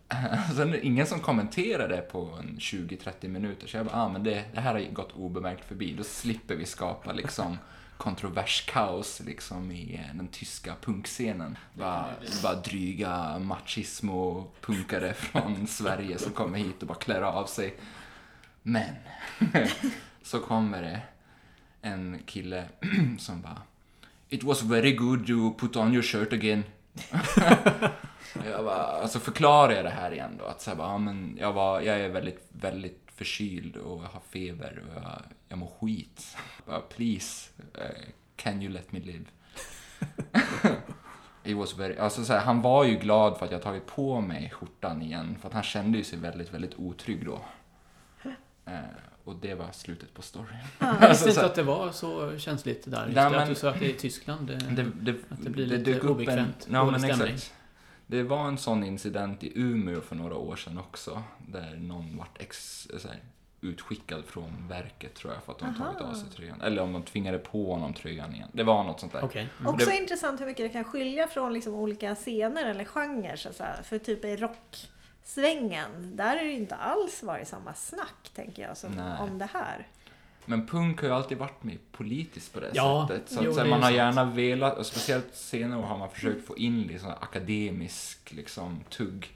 Sen 0.56 0.68
är 0.68 0.72
det 0.72 0.86
ingen 0.86 1.06
som 1.06 1.20
kommenterar 1.20 1.88
det 1.88 2.00
på 2.00 2.38
en 2.40 2.56
20-30 2.58 3.28
minuter, 3.28 3.66
så 3.66 3.76
jag 3.76 3.86
bara, 3.86 3.96
ah, 3.96 4.08
men 4.08 4.24
det, 4.24 4.44
det 4.54 4.60
här 4.60 4.72
har 4.72 4.80
gått 4.80 5.12
obemärkt 5.12 5.64
förbi. 5.64 5.94
Då 5.98 6.04
slipper 6.04 6.54
vi 6.54 6.66
skapa 6.66 7.12
liksom 7.12 7.58
kontroverskaos 7.96 9.20
liksom 9.20 9.70
i 9.70 9.94
eh, 9.94 10.16
den 10.16 10.28
tyska 10.28 10.74
punkscenen. 10.80 11.58
Bara, 11.74 12.06
bara 12.42 12.54
dryga 12.54 13.38
machismo-punkare 13.38 15.12
från 15.16 15.66
Sverige 15.66 16.18
som 16.18 16.32
kommer 16.32 16.58
hit 16.58 16.82
och 16.82 16.88
bara 16.88 16.98
klär 16.98 17.22
av 17.22 17.46
sig. 17.46 17.74
Men, 18.62 18.94
så 20.22 20.40
kommer 20.40 20.82
det 20.82 21.00
en 21.82 22.18
kille 22.26 22.64
som 23.18 23.42
bara 23.42 23.62
It 24.28 24.42
was 24.42 24.62
very 24.62 24.92
good 24.92 25.30
you 25.30 25.54
put 25.54 25.76
on 25.76 25.92
your 25.92 26.02
shirt 26.02 26.32
again 26.32 26.64
jag 28.50 28.64
bara, 28.64 28.82
alltså 28.82 29.18
förklarar 29.20 29.72
jag 29.72 29.84
det 29.84 29.90
här 29.90 30.10
igen 30.12 30.36
då, 30.38 30.44
att 30.44 30.60
så 30.60 30.70
här 30.70 30.76
bara, 30.76 30.88
ja, 30.88 30.98
men 30.98 31.36
jag, 31.40 31.52
var, 31.52 31.80
jag 31.80 32.00
är 32.00 32.08
väldigt, 32.08 32.48
väldigt 32.52 33.02
förkyld 33.14 33.76
och 33.76 34.02
jag 34.04 34.08
har 34.08 34.20
feber 34.30 34.82
och 34.88 35.02
jag, 35.02 35.22
jag 35.48 35.58
mår 35.58 35.70
skit. 35.80 36.36
Bara, 36.66 36.80
Please, 36.80 37.50
eh, 37.74 38.04
can 38.36 38.62
you 38.62 38.72
let 38.72 38.92
me 38.92 39.00
live? 39.00 39.24
It 41.44 41.56
was 41.56 41.78
very, 41.78 41.96
alltså 41.96 42.24
så 42.24 42.32
här, 42.32 42.40
han 42.40 42.62
var 42.62 42.84
ju 42.84 42.96
glad 42.98 43.38
för 43.38 43.46
att 43.46 43.52
jag 43.52 43.62
tagit 43.62 43.86
på 43.86 44.20
mig 44.20 44.50
skjortan 44.50 45.02
igen, 45.02 45.36
för 45.40 45.48
att 45.48 45.54
han 45.54 45.62
kände 45.62 45.98
ju 45.98 46.04
sig 46.04 46.18
väldigt, 46.18 46.54
väldigt 46.54 46.74
otrygg 46.78 47.24
då. 47.26 47.40
Eh, 48.66 48.80
och 49.24 49.36
det 49.36 49.54
var 49.54 49.66
slutet 49.72 50.14
på 50.14 50.22
storyn. 50.22 50.48
Jag 50.78 50.92
visste 50.92 51.06
Alltså, 51.08 51.24
så 51.24 51.30
inte 51.30 51.46
att 51.46 51.54
det 51.54 51.62
var 51.62 51.90
så 51.92 52.38
känsligt 52.38 52.82
där. 52.90 53.04
Just 53.04 53.16
Nej, 53.16 53.30
men- 53.30 53.40
att 53.40 53.48
du 53.48 53.54
sa 53.54 53.70
att 53.70 53.78
det 53.80 53.86
är 53.86 53.90
i 53.90 53.92
Tyskland. 53.92 54.46
Det, 54.46 54.54
Det, 54.54 54.90
det, 55.00 55.10
Att 55.28 55.44
det 55.44 55.50
blir 55.50 55.66
det 55.66 55.76
lite 55.76 55.90
dök 55.90 55.98
upp 55.98 56.04
en, 56.04 56.10
obekvämt, 56.10 56.68
ja, 56.70 56.90
men 56.90 57.04
exakt. 57.04 57.54
Det 58.06 58.22
var 58.22 58.48
en 58.48 58.58
sån 58.58 58.84
incident 58.84 59.44
i 59.44 59.52
Umeå 59.60 60.00
för 60.00 60.16
några 60.16 60.34
år 60.36 60.56
sedan 60.56 60.78
också. 60.78 61.22
Där 61.48 61.76
någon 61.76 62.16
vart 62.16 62.40
ex, 62.42 62.88
så 62.98 63.08
här, 63.08 63.18
utskickad 63.60 64.24
från 64.24 64.68
verket 64.68 65.14
tror 65.14 65.32
jag 65.32 65.42
för 65.42 65.52
att 65.52 65.58
de 65.58 65.64
Aha. 65.64 65.84
tagit 65.84 66.00
av 66.00 66.14
sig 66.14 66.30
tröjan. 66.30 66.60
Eller 66.60 66.82
om 66.82 66.92
de 66.92 67.02
tvingade 67.02 67.38
på 67.38 67.72
honom 67.72 67.94
tröjan 67.94 68.34
igen. 68.34 68.48
Det 68.52 68.62
var 68.62 68.84
något 68.84 69.00
sånt 69.00 69.12
där. 69.12 69.24
Okej. 69.24 69.48
Mm. 69.60 69.74
Också 69.74 69.86
Det- 69.90 69.96
intressant 69.96 70.40
hur 70.40 70.46
mycket 70.46 70.64
det 70.64 70.68
kan 70.68 70.84
skilja 70.84 71.28
från 71.28 71.52
liksom 71.52 71.74
olika 71.74 72.14
scener 72.14 72.64
eller 72.66 72.84
genrer. 72.84 73.36
Så. 73.36 73.64
För 73.84 73.98
typ 73.98 74.24
i 74.24 74.36
rocksvängen, 74.36 76.16
där 76.16 76.36
är 76.36 76.44
det 76.44 76.52
inte 76.52 76.74
alls 76.74 77.22
varit 77.22 77.48
samma 77.48 77.74
snack 77.74 78.30
tänker 78.34 78.62
jag 78.62 78.76
som 78.76 78.92
Nej. 78.92 79.18
om 79.20 79.38
det 79.38 79.48
här. 79.52 79.86
Men 80.46 80.66
punk 80.66 81.00
har 81.00 81.08
ju 81.08 81.14
alltid 81.14 81.38
varit 81.38 81.62
mer 81.62 81.78
politiskt 81.92 82.52
på 82.54 82.60
det 82.60 82.70
Ja, 82.74 83.08
sättet. 83.10 83.30
Så 83.30 83.40
jo, 83.42 83.50
att, 83.50 83.56
så 83.56 83.64
man 83.64 83.72
har 83.72 83.80
sant. 83.82 83.96
gärna 83.96 84.24
velat, 84.24 84.78
och 84.78 84.86
speciellt 84.86 85.34
senare 85.34 85.82
har 85.82 85.98
man 85.98 86.10
försökt 86.10 86.46
få 86.46 86.56
in 86.56 86.82
liksom 86.82 87.10
akademisk 87.20 88.32
liksom, 88.32 88.80
tugg. 88.90 89.32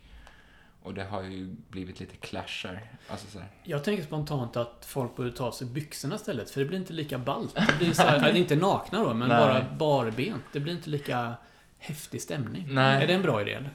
Och 0.82 0.94
det 0.94 1.04
har 1.04 1.22
ju 1.22 1.54
blivit 1.68 2.00
lite 2.00 2.16
clashar. 2.16 2.82
Alltså, 3.08 3.26
så 3.30 3.38
här. 3.38 3.48
Jag 3.62 3.84
tänker 3.84 4.02
spontant 4.04 4.56
att 4.56 4.86
folk 4.88 5.16
borde 5.16 5.32
ta 5.32 5.44
av 5.46 5.52
sig 5.52 5.66
byxorna 5.66 6.14
istället, 6.14 6.50
för 6.50 6.60
det 6.60 6.66
blir 6.66 6.78
inte 6.78 6.92
lika 6.92 7.18
ballt. 7.18 7.54
Det 7.54 7.74
blir 7.78 7.92
så 7.92 8.02
här, 8.02 8.36
inte 8.36 8.56
nakna 8.56 8.98
då, 9.04 9.14
men 9.14 9.28
Nej. 9.28 9.38
bara 9.38 9.64
barbent. 9.78 10.44
Det 10.52 10.60
blir 10.60 10.72
inte 10.72 10.90
lika 10.90 11.34
häftig 11.78 12.22
stämning. 12.22 12.66
Nej. 12.74 13.02
Är 13.02 13.06
det 13.06 13.14
en 13.14 13.22
bra 13.22 13.40
idé 13.40 13.52
eller? 13.52 13.70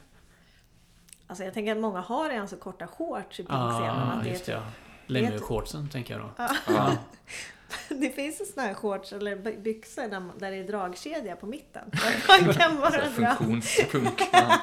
Alltså 1.28 1.44
jag 1.44 1.54
tänker 1.54 1.72
att 1.72 1.78
många 1.78 2.00
har 2.02 2.30
redan 2.30 2.48
så 2.48 2.58
korta 2.58 2.88
shorts 2.88 3.40
i 3.40 3.44
punkscenen. 3.44 3.90
Ah, 3.90 4.12
att 4.12 4.24
det 4.24 4.30
är 4.30 4.34
just 4.34 4.46
det. 4.46 4.52
typ 4.52 4.62
Ja. 4.62 4.85
Längdshortsen 5.08 5.90
tänker 5.90 6.14
jag 6.14 6.24
då. 6.24 6.46
Ja. 6.68 6.92
Det 7.90 8.10
finns 8.10 8.42
ju 8.42 8.46
såna 8.46 8.68
här 8.68 8.74
shorts 8.74 9.14
eller 9.14 9.36
by- 9.36 9.58
byxor 9.58 10.02
där, 10.40 10.52
det 10.52 10.58
är 10.58 10.64
dragkedja 10.64 11.36
på 11.36 11.46
mitten. 11.46 11.92
Man 12.46 12.54
kan 12.54 12.76
dra. 12.76 12.92
Funktionspunk. 12.92 14.22
Ja. 14.32 14.60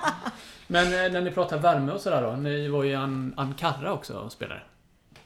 Men 0.66 0.87
eh, 0.87 1.12
när 1.12 1.20
ni 1.20 1.31
pratar 1.31 1.59
värme 1.59 1.92
och 1.92 2.00
sådär 2.00 2.22
då. 2.22 2.33
Ni 2.33 2.68
var 2.68 2.85
ju 2.85 2.90
i 2.90 2.94
An- 2.94 3.35
Ankara 3.37 3.92
också 3.92 4.14
och 4.18 4.33
spelade. 4.33 4.61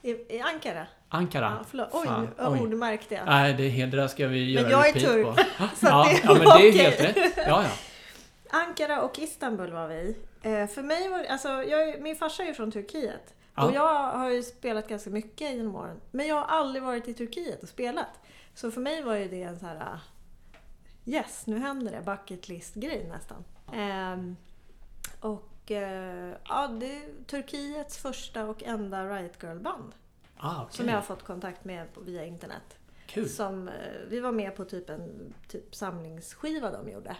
I, 0.03 0.11
I 0.11 0.41
Ankara? 0.55 0.87
Ankara. 1.09 1.57
Ja, 1.59 1.65
förlåt. 1.71 1.89
Oj, 1.93 2.07
Fan, 2.07 2.29
oj. 2.39 2.61
ord 2.61 2.69
märkte 2.75 3.15
jag. 3.15 3.27
Nej, 3.27 3.55
det, 3.55 3.63
är 3.83 3.87
det 3.87 3.97
där 3.97 4.09
ska 4.09 4.27
vi 4.27 4.53
göra 4.53 4.71
jag 4.71 4.89
är 4.89 4.93
turk, 4.93 5.27
på. 5.27 5.35
så 5.77 5.87
ja, 5.87 6.07
det 6.11 6.21
ja, 6.25 6.33
men 6.35 6.39
det 6.43 6.45
är 6.51 6.57
okej. 6.57 6.71
helt 6.79 7.01
rätt. 7.01 7.33
Ja, 7.37 7.63
ja. 7.65 7.71
Ankara 8.51 9.03
och 9.03 9.19
Istanbul 9.19 9.73
var 9.73 9.89
vi. 9.89 10.17
Eh, 10.43 10.67
för 10.67 10.83
mig 10.83 11.09
var 11.09 11.25
alltså, 11.25 11.49
jag, 11.49 11.89
är- 11.89 12.01
min 12.01 12.17
farsa 12.17 12.43
är 12.43 12.47
ju 12.47 12.55
från 12.55 12.73
Turkiet. 12.73 13.35
Ja. 13.57 13.67
Och 13.67 13.73
jag 13.73 14.11
har 14.19 14.31
ju 14.31 14.43
spelat 14.43 14.89
ganska 14.89 15.11
mycket 15.11 15.51
genom 15.55 15.77
åren. 15.77 16.01
Men 16.11 16.27
jag 16.27 16.35
har 16.37 16.45
aldrig 16.45 16.83
varit 16.83 17.09
i 17.09 17.15
Turkiet 17.15 17.63
och 17.63 17.69
spelat. 17.69 18.21
Så 18.55 18.71
för 18.71 18.81
mig 18.81 19.03
var 19.03 19.15
ju 19.15 19.29
det 19.29 19.43
en 19.43 19.59
så 19.59 19.67
här... 19.67 19.77
ah, 19.77 20.01
Yes, 21.09 21.47
nu 21.47 21.59
händer 21.59 21.93
det. 21.93 22.03
Bucket 22.03 22.49
list-grej 22.49 23.07
nästan. 23.09 23.45
Ehm, 23.73 24.37
och 25.21 25.71
eh, 25.71 26.35
ja, 26.49 26.69
det 26.69 26.97
är 26.97 27.25
Turkiets 27.27 27.99
första 27.99 28.45
och 28.45 28.63
enda 28.63 29.05
Riot 29.05 29.43
Girl-band. 29.43 29.93
Ah, 30.37 30.63
okej. 30.63 30.77
Som 30.77 30.89
jag 30.89 30.95
har 30.95 31.03
fått 31.03 31.23
kontakt 31.23 31.65
med 31.65 31.87
via 32.05 32.25
internet. 32.25 32.79
Kul. 33.07 33.29
Som, 33.29 33.69
eh, 33.69 33.75
vi 34.09 34.21
var 34.21 34.33
med 34.33 34.57
på 34.57 34.65
typ 34.65 34.91
en 34.91 35.35
typ 35.49 35.75
samlingsskiva 35.75 36.71
de 36.71 36.89
gjorde. 36.91 37.17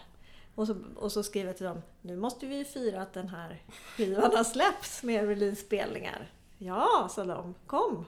Och 0.57 0.67
så, 0.67 0.75
och 0.95 1.11
så 1.11 1.23
skrev 1.23 1.47
jag 1.47 1.57
till 1.57 1.65
dem, 1.65 1.81
nu 2.01 2.17
måste 2.17 2.45
vi 2.45 2.57
ju 2.57 2.65
fira 2.65 3.01
att 3.01 3.13
den 3.13 3.27
här 3.29 3.61
skivan 3.95 4.35
har 4.35 4.43
släppts 4.43 5.03
med 5.03 5.27
release-spelningar. 5.27 6.31
Ja, 6.57 7.09
sa 7.11 7.25
de, 7.25 7.55
kom! 7.67 8.05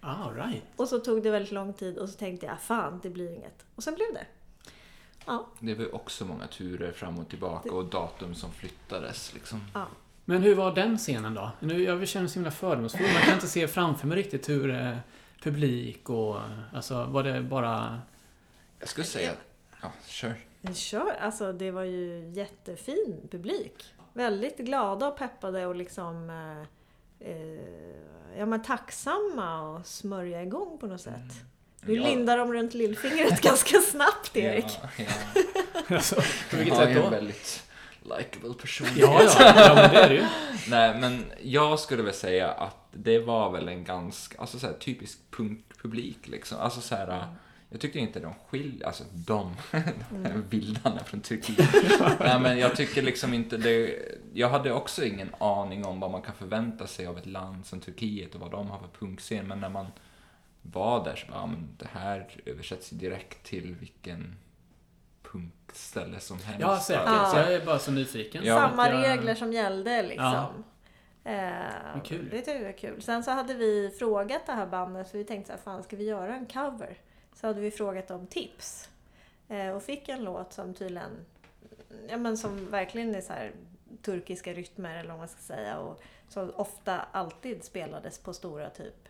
Ah, 0.00 0.30
right. 0.30 0.62
Och 0.76 0.88
så 0.88 0.98
tog 0.98 1.22
det 1.22 1.30
väldigt 1.30 1.52
lång 1.52 1.72
tid 1.72 1.98
och 1.98 2.08
så 2.08 2.18
tänkte 2.18 2.46
jag, 2.46 2.60
fan 2.60 3.00
det 3.02 3.10
blir 3.10 3.32
inget. 3.32 3.64
Och 3.74 3.82
sen 3.82 3.94
blev 3.94 4.14
det. 4.14 4.26
Ja, 5.26 5.46
Det 5.60 5.74
var 5.74 5.84
ju 5.84 5.90
också 5.90 6.24
många 6.24 6.46
turer 6.46 6.92
fram 6.92 7.18
och 7.18 7.28
tillbaka 7.28 7.72
och 7.72 7.84
datum 7.84 8.34
som 8.34 8.52
flyttades 8.52 9.34
liksom. 9.34 9.60
ja. 9.74 9.86
Men 10.24 10.42
hur 10.42 10.54
var 10.54 10.74
den 10.74 10.98
scenen 10.98 11.34
då? 11.34 11.50
Nu, 11.60 11.82
jag 11.82 12.08
känner 12.08 12.22
mig 12.22 12.30
så 12.30 12.34
himla 12.34 12.50
fördomsfull. 12.50 13.06
Man 13.12 13.22
kan 13.22 13.34
inte 13.34 13.48
se 13.48 13.68
framför 13.68 14.06
mig 14.06 14.18
riktigt 14.18 14.48
hur 14.48 14.70
eh, 14.70 14.96
publik 15.42 16.10
och... 16.10 16.36
Alltså, 16.72 17.04
var 17.04 17.22
det 17.22 17.42
bara... 17.42 18.00
Jag 18.78 18.88
skulle 18.88 19.06
säga, 19.06 19.32
ja, 19.82 19.92
kör. 20.06 20.34
Men 20.66 20.74
kör, 20.74 21.16
alltså 21.20 21.52
det 21.52 21.70
var 21.70 21.82
ju 21.82 22.30
jättefin 22.34 23.28
publik. 23.30 23.84
Väldigt 24.12 24.58
glada 24.58 25.08
och 25.08 25.18
peppade 25.18 25.66
och 25.66 25.74
liksom 25.74 26.30
eh, 26.30 27.30
eh, 27.30 28.38
ja, 28.38 28.46
men 28.46 28.62
tacksamma 28.62 29.60
och 29.70 29.86
smörja 29.86 30.42
igång 30.42 30.78
på 30.78 30.86
något 30.86 31.00
sätt. 31.00 31.14
Nu 31.80 31.92
Mm. 31.92 32.04
Ja. 32.04 32.10
lindar 32.10 32.38
de 32.38 32.52
runt 32.52 32.74
lillfingret 32.74 33.40
ganska 33.42 33.78
snabbt 33.80 34.36
Erik. 34.36 34.78
Ja, 34.82 35.04
ja. 35.88 35.94
Alltså, 35.96 36.14
på 36.14 36.22
Jag 36.50 36.58
vilket 36.58 36.78
är 36.78 36.86
sätt 36.86 36.96
då? 36.96 37.02
en 37.02 37.10
väldigt 37.10 37.62
likable 38.02 38.54
person. 38.60 38.86
Ja, 38.96 39.22
ja, 39.22 39.32
ja, 39.56 39.74
men 39.74 39.90
det 39.90 39.98
är 40.00 40.08
det 40.08 40.14
ju. 40.14 40.24
Nej, 40.70 40.98
men 41.00 41.24
jag 41.42 41.80
skulle 41.80 42.02
väl 42.02 42.14
säga 42.14 42.50
att 42.50 42.88
det 42.92 43.18
var 43.18 43.50
väl 43.52 43.68
en 43.68 43.84
ganska, 43.84 44.38
alltså 44.40 44.58
så 44.58 44.66
här, 44.66 44.74
typisk 44.74 45.18
punkpublik 45.30 46.28
liksom. 46.28 46.58
Alltså 46.60 46.80
så 46.80 46.94
här, 46.94 47.26
jag 47.70 47.80
tyckte 47.80 47.98
inte 47.98 48.20
de 48.20 48.34
skiljer, 48.48 48.86
alltså 48.86 49.04
de, 49.12 49.54
de 50.10 50.24
här 50.24 50.42
vildarna 50.50 51.04
från 51.04 51.20
Turkiet. 51.20 51.74
Nej, 52.20 52.40
men 52.40 52.58
jag 52.58 52.76
tycker 52.76 53.02
liksom 53.02 53.34
inte 53.34 53.56
det, 53.56 53.98
jag 54.32 54.48
hade 54.48 54.72
också 54.72 55.04
ingen 55.04 55.34
aning 55.40 55.84
om 55.84 56.00
vad 56.00 56.10
man 56.10 56.22
kan 56.22 56.34
förvänta 56.34 56.86
sig 56.86 57.06
av 57.06 57.18
ett 57.18 57.26
land 57.26 57.66
som 57.66 57.80
Turkiet 57.80 58.34
och 58.34 58.40
vad 58.40 58.50
de 58.50 58.70
har 58.70 58.78
för 58.78 58.88
punkscen, 58.98 59.46
men 59.48 59.60
när 59.60 59.68
man 59.68 59.86
var 60.62 61.04
där 61.04 61.16
så 61.16 61.26
bara, 61.26 61.38
ja, 61.40 61.46
men 61.46 61.68
det 61.78 61.88
här 61.92 62.28
översätts 62.46 62.90
direkt 62.90 63.42
till 63.44 63.74
vilken 63.74 64.36
punkställe 65.22 66.20
som 66.20 66.38
helst. 66.38 66.60
Ja, 66.60 66.78
säkert. 66.80 67.04
Ja. 67.06 67.30
Så 67.30 67.36
jag 67.36 67.52
är 67.54 67.66
bara 67.66 67.78
så 67.78 67.90
nyfiken. 67.92 68.44
Ja. 68.44 68.56
Samma 68.56 68.88
Jag- 68.90 69.02
regler 69.02 69.34
som 69.34 69.52
gällde 69.52 70.02
liksom. 70.02 70.24
Ja. 70.24 70.50
Eh, 71.24 72.02
kul. 72.04 72.28
Det 72.30 72.36
tyckte 72.36 72.50
jag 72.52 72.64
var 72.64 72.78
kul. 72.78 73.02
Sen 73.02 73.24
så 73.24 73.30
hade 73.30 73.54
vi 73.54 73.90
frågat 73.98 74.46
det 74.46 74.52
här 74.52 74.66
bandet, 74.66 75.10
för 75.10 75.18
vi 75.18 75.24
tänkte 75.24 75.46
så 75.46 75.52
här, 75.56 75.62
fan 75.62 75.82
ska 75.82 75.96
vi 75.96 76.04
göra 76.04 76.36
en 76.36 76.46
cover? 76.46 76.98
Så 77.40 77.46
hade 77.46 77.60
vi 77.60 77.70
frågat 77.70 78.10
om 78.10 78.26
tips. 78.26 78.88
Eh, 79.48 79.68
och 79.70 79.82
fick 79.82 80.08
en 80.08 80.24
låt 80.24 80.52
som 80.52 80.74
tydligen, 80.74 81.24
ja 82.08 82.16
men 82.16 82.38
som 82.38 82.70
verkligen 82.70 83.14
är 83.14 83.20
så 83.20 83.32
här 83.32 83.52
turkiska 84.02 84.52
rytmer 84.54 84.96
eller 84.98 85.10
vad 85.10 85.18
man 85.18 85.28
ska 85.28 85.40
säga. 85.40 85.78
Och 85.78 86.02
som 86.28 86.52
ofta 86.56 87.00
alltid 87.12 87.64
spelades 87.64 88.18
på 88.18 88.32
stora 88.32 88.70
typ 88.70 89.08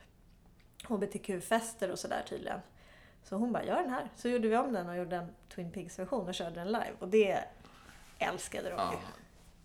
HBTQ-fester 0.88 1.90
och 1.90 1.98
sådär 1.98 2.22
tydligen. 2.28 2.60
Så 3.24 3.36
hon 3.36 3.52
bara, 3.52 3.64
gör 3.64 3.82
den 3.82 3.90
här. 3.90 4.08
Så 4.16 4.28
gjorde 4.28 4.48
vi 4.48 4.56
om 4.56 4.72
den 4.72 4.88
och 4.88 4.96
gjorde 4.96 5.16
en 5.16 5.28
Twin 5.54 5.70
Pigs-version 5.70 6.28
och 6.28 6.34
körde 6.34 6.54
den 6.54 6.66
live. 6.66 6.92
Och 6.98 7.08
det 7.08 7.44
älskade 8.18 8.68
de 8.68 8.74
Ja, 8.78 8.94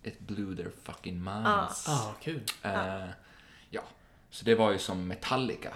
ju. 0.02 0.10
it 0.10 0.18
blew 0.20 0.56
their 0.56 0.70
fucking 0.82 1.24
minds. 1.24 1.88
Ah, 1.88 2.14
kul. 2.20 2.44
Eh, 2.62 3.04
ja, 3.70 3.82
så 4.30 4.44
det 4.44 4.54
var 4.54 4.70
ju 4.72 4.78
som 4.78 5.08
Metallica. 5.08 5.74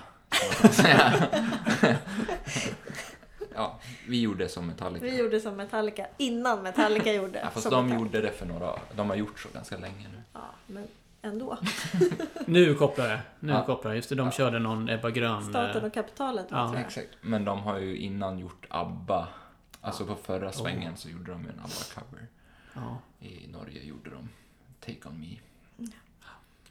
Ja, 3.54 3.78
vi 4.08 4.20
gjorde 4.20 4.48
som 4.48 4.66
Metallica. 4.66 5.04
Vi 5.04 5.18
gjorde 5.18 5.40
som 5.40 5.56
Metallica 5.56 6.06
innan 6.16 6.62
Metallica 6.62 7.12
gjorde 7.14 7.38
ja, 7.38 7.50
fast 7.50 7.62
som 7.62 7.70
de 7.72 7.86
Metallica. 7.86 8.04
gjorde 8.16 8.20
det 8.28 8.32
för 8.32 8.46
några 8.46 8.72
De 8.96 9.08
har 9.10 9.16
gjort 9.16 9.38
så 9.40 9.48
ganska 9.54 9.76
länge 9.76 10.08
nu. 10.12 10.22
Ja, 10.32 10.40
men 10.66 10.86
ändå. 11.22 11.58
Nu 12.46 12.74
kopplar 12.74 13.08
det. 13.08 13.20
Nu 13.40 13.52
Ja. 13.52 13.64
kopplar 13.66 13.90
det. 13.90 13.96
Just 13.96 14.08
det, 14.08 14.14
de 14.14 14.26
Ja. 14.26 14.32
körde 14.32 14.58
någon 14.58 14.88
Ebba 14.88 15.10
Grön... 15.10 15.42
Staten 15.44 15.76
eh, 15.80 15.84
och 15.86 15.94
kapitalet 15.94 16.46
Ja. 16.50 16.64
tror 16.66 16.78
jag. 16.78 16.86
Exakt. 16.86 17.08
Men 17.20 17.44
de 17.44 17.58
har 17.58 17.78
ju 17.78 17.96
innan 17.96 18.38
gjort 18.38 18.66
ABBA. 18.70 19.28
Alltså 19.80 20.06
på 20.06 20.14
förra 20.14 20.52
svängen 20.52 20.96
så 20.96 21.08
gjorde 21.08 21.32
de 21.32 21.40
en 21.46 21.60
ABBA-cover. 21.64 22.26
Ja. 22.74 22.98
I 23.26 23.46
Norge 23.46 23.82
gjorde 23.82 24.10
de 24.10 24.28
Take 24.80 25.08
On 25.08 25.20
Me. 25.20 25.26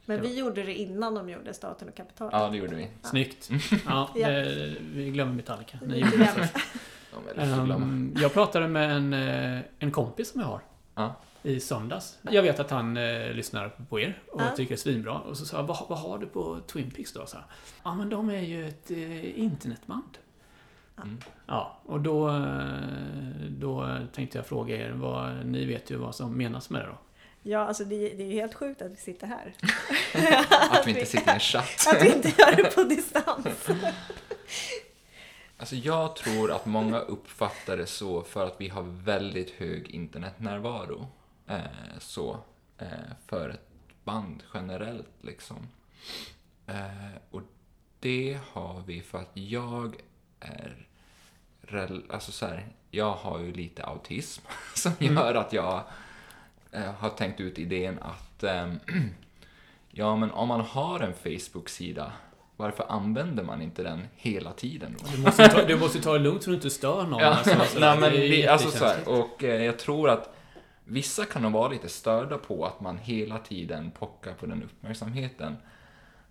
Men 0.06 0.22
vi 0.22 0.40
gjorde 0.40 0.64
det 0.64 0.74
innan 0.76 1.16
de 1.16 1.30
gjorde 1.30 1.54
Staten 1.54 1.88
och 1.90 1.96
kapitalet. 1.96 2.34
Ja, 2.34 2.50
det 2.50 2.58
gjorde 2.58 2.76
vi. 2.76 2.88
Snyggt. 3.02 3.50
Ja, 3.86 4.10
vi 4.94 5.10
glömmer 5.14 5.34
Metallica. 5.34 5.78
Ni 5.86 6.00
gjorde 6.00 6.18
det. 6.18 6.50
Ehm, 7.42 8.14
jag 8.18 8.34
pratade 8.34 8.68
med 8.68 8.92
en, 8.92 9.14
eh, 9.14 9.62
en 9.80 9.92
kompis 9.92 10.32
som 10.32 10.42
jag 10.42 10.48
har. 10.48 10.62
Ja. 10.96 11.16
I 11.44 11.60
söndags. 11.60 12.18
Jag 12.22 12.44
vet 12.44 12.60
att 12.60 12.72
han 12.72 12.98
eh, 12.98 13.32
lyssnar 13.34 13.70
på 13.90 14.00
er 14.00 14.22
och 14.32 14.42
Ja. 14.42 14.50
tycker 14.56 14.70
det 14.70 14.76
är 14.76 14.78
svinbra. 14.78 15.14
Och 15.20 15.38
så 15.38 15.46
sa 15.46 15.58
jag, 15.58 15.64
vad, 15.64 15.78
vad 15.90 16.00
har 16.00 16.18
du 16.18 16.26
på 16.26 16.60
Twin 16.68 16.92
Peaks 16.92 17.14
då? 17.14 17.26
Ja 17.84 17.96
men 17.96 18.10
de 18.10 18.30
är 18.30 18.42
ju 18.42 18.68
ett 18.68 18.92
eh, 18.92 19.40
internetband. 19.40 20.18
Mm. 21.04 21.18
Ja, 21.48 21.80
och 21.86 22.02
då, 22.02 22.30
eh, 22.30 22.74
då 23.50 23.98
tänkte 24.14 24.38
jag 24.38 24.46
fråga 24.46 24.76
er, 24.78 24.92
vad, 24.92 25.46
ni 25.46 25.66
vet 25.66 25.92
ju 25.92 25.96
vad 25.96 26.16
som 26.16 26.38
menas 26.38 26.70
med 26.70 26.82
det 26.82 26.88
då. 26.88 26.98
Ja, 27.48 27.60
alltså 27.60 27.84
det, 27.84 27.96
det 27.96 28.24
är 28.24 28.28
ju 28.28 28.34
helt 28.34 28.54
sjukt 28.54 28.82
att 28.82 28.92
vi 28.92 28.96
sitter 28.96 29.28
här. 29.28 29.54
Att 30.72 30.88
vi 30.88 30.92
inte 30.92 31.06
sitter 31.06 31.32
i 31.32 31.34
en 31.34 31.40
chatt. 31.40 31.88
Att 31.94 32.04
vi 32.04 32.14
inte 32.14 32.34
gör 32.38 32.56
det 32.56 32.76
på 32.76 32.84
distans. 32.84 33.48
Alltså 35.58 35.76
jag 35.76 36.16
tror 36.16 36.52
att 36.52 36.66
många 36.66 37.00
uppfattar 37.00 37.78
det 37.78 37.86
så 37.86 38.24
för 38.24 38.48
att 38.48 38.62
vi 38.62 38.68
har 38.68 38.82
väldigt 38.84 39.50
hög 39.50 39.90
internetnärvaro. 39.90 41.08
Eh, 41.48 41.60
så, 42.00 42.40
eh, 42.78 42.88
för 43.28 43.50
ett 43.50 43.70
band 44.04 44.44
generellt 44.54 45.10
liksom. 45.22 45.68
Eh, 46.68 47.16
och 47.32 47.42
det 48.00 48.40
har 48.52 48.84
vi 48.86 49.02
för 49.02 49.18
att 49.18 49.32
jag 49.34 49.96
är, 50.40 50.88
alltså 52.10 52.32
så 52.32 52.46
här, 52.46 52.68
jag 52.92 53.14
har 53.14 53.40
ju 53.40 53.54
lite 53.54 53.84
autism 53.84 54.46
som 54.76 54.92
gör 55.00 55.36
att 55.36 55.54
jag 55.54 55.84
har 56.98 57.10
tänkt 57.10 57.40
ut 57.40 57.60
idén 57.60 58.00
att 58.02 58.44
ehm, 58.44 58.80
ja 59.92 60.16
men 60.16 60.32
om 60.32 60.48
man 60.48 60.62
har 60.62 61.00
en 61.00 61.14
Facebook-sida 61.14 62.12
varför 62.58 62.86
använder 62.90 63.44
man 63.44 63.62
inte 63.62 63.84
den 63.84 64.08
hela 64.16 64.52
tiden 64.54 64.96
då? 65.00 65.06
Du 65.16 65.22
måste 65.22 65.48
ta, 65.48 65.66
du 65.66 65.78
måste 65.78 66.02
ta 66.02 66.14
det 66.14 66.20
lugnt 66.20 66.44
så 66.44 66.50
du 66.50 66.56
inte 66.56 66.70
stör 66.70 67.04
någon. 67.04 67.20
Ja, 67.20 67.28
alltså, 67.28 67.54
alltså, 67.54 67.80
nej, 67.80 68.00
men 68.00 68.12
det 68.12 68.18
är 68.18 68.30
vi, 68.30 68.48
alltså 68.48 68.72
så 68.72 68.86
här, 68.86 69.10
och 69.10 69.44
eh, 69.44 69.64
jag 69.64 69.80
tror 69.80 70.10
att 70.10 70.36
vissa 70.84 71.26
kan 71.26 71.42
nog 71.42 71.52
vara 71.52 71.70
lite 71.70 71.90
störda 71.90 72.38
på 72.38 72.66
att 72.66 72.82
man 72.82 72.98
hela 72.98 73.40
tiden 73.40 73.92
pockar 73.92 74.34
på 74.34 74.46
den 74.46 74.64
uppmärksamheten. 74.64 75.58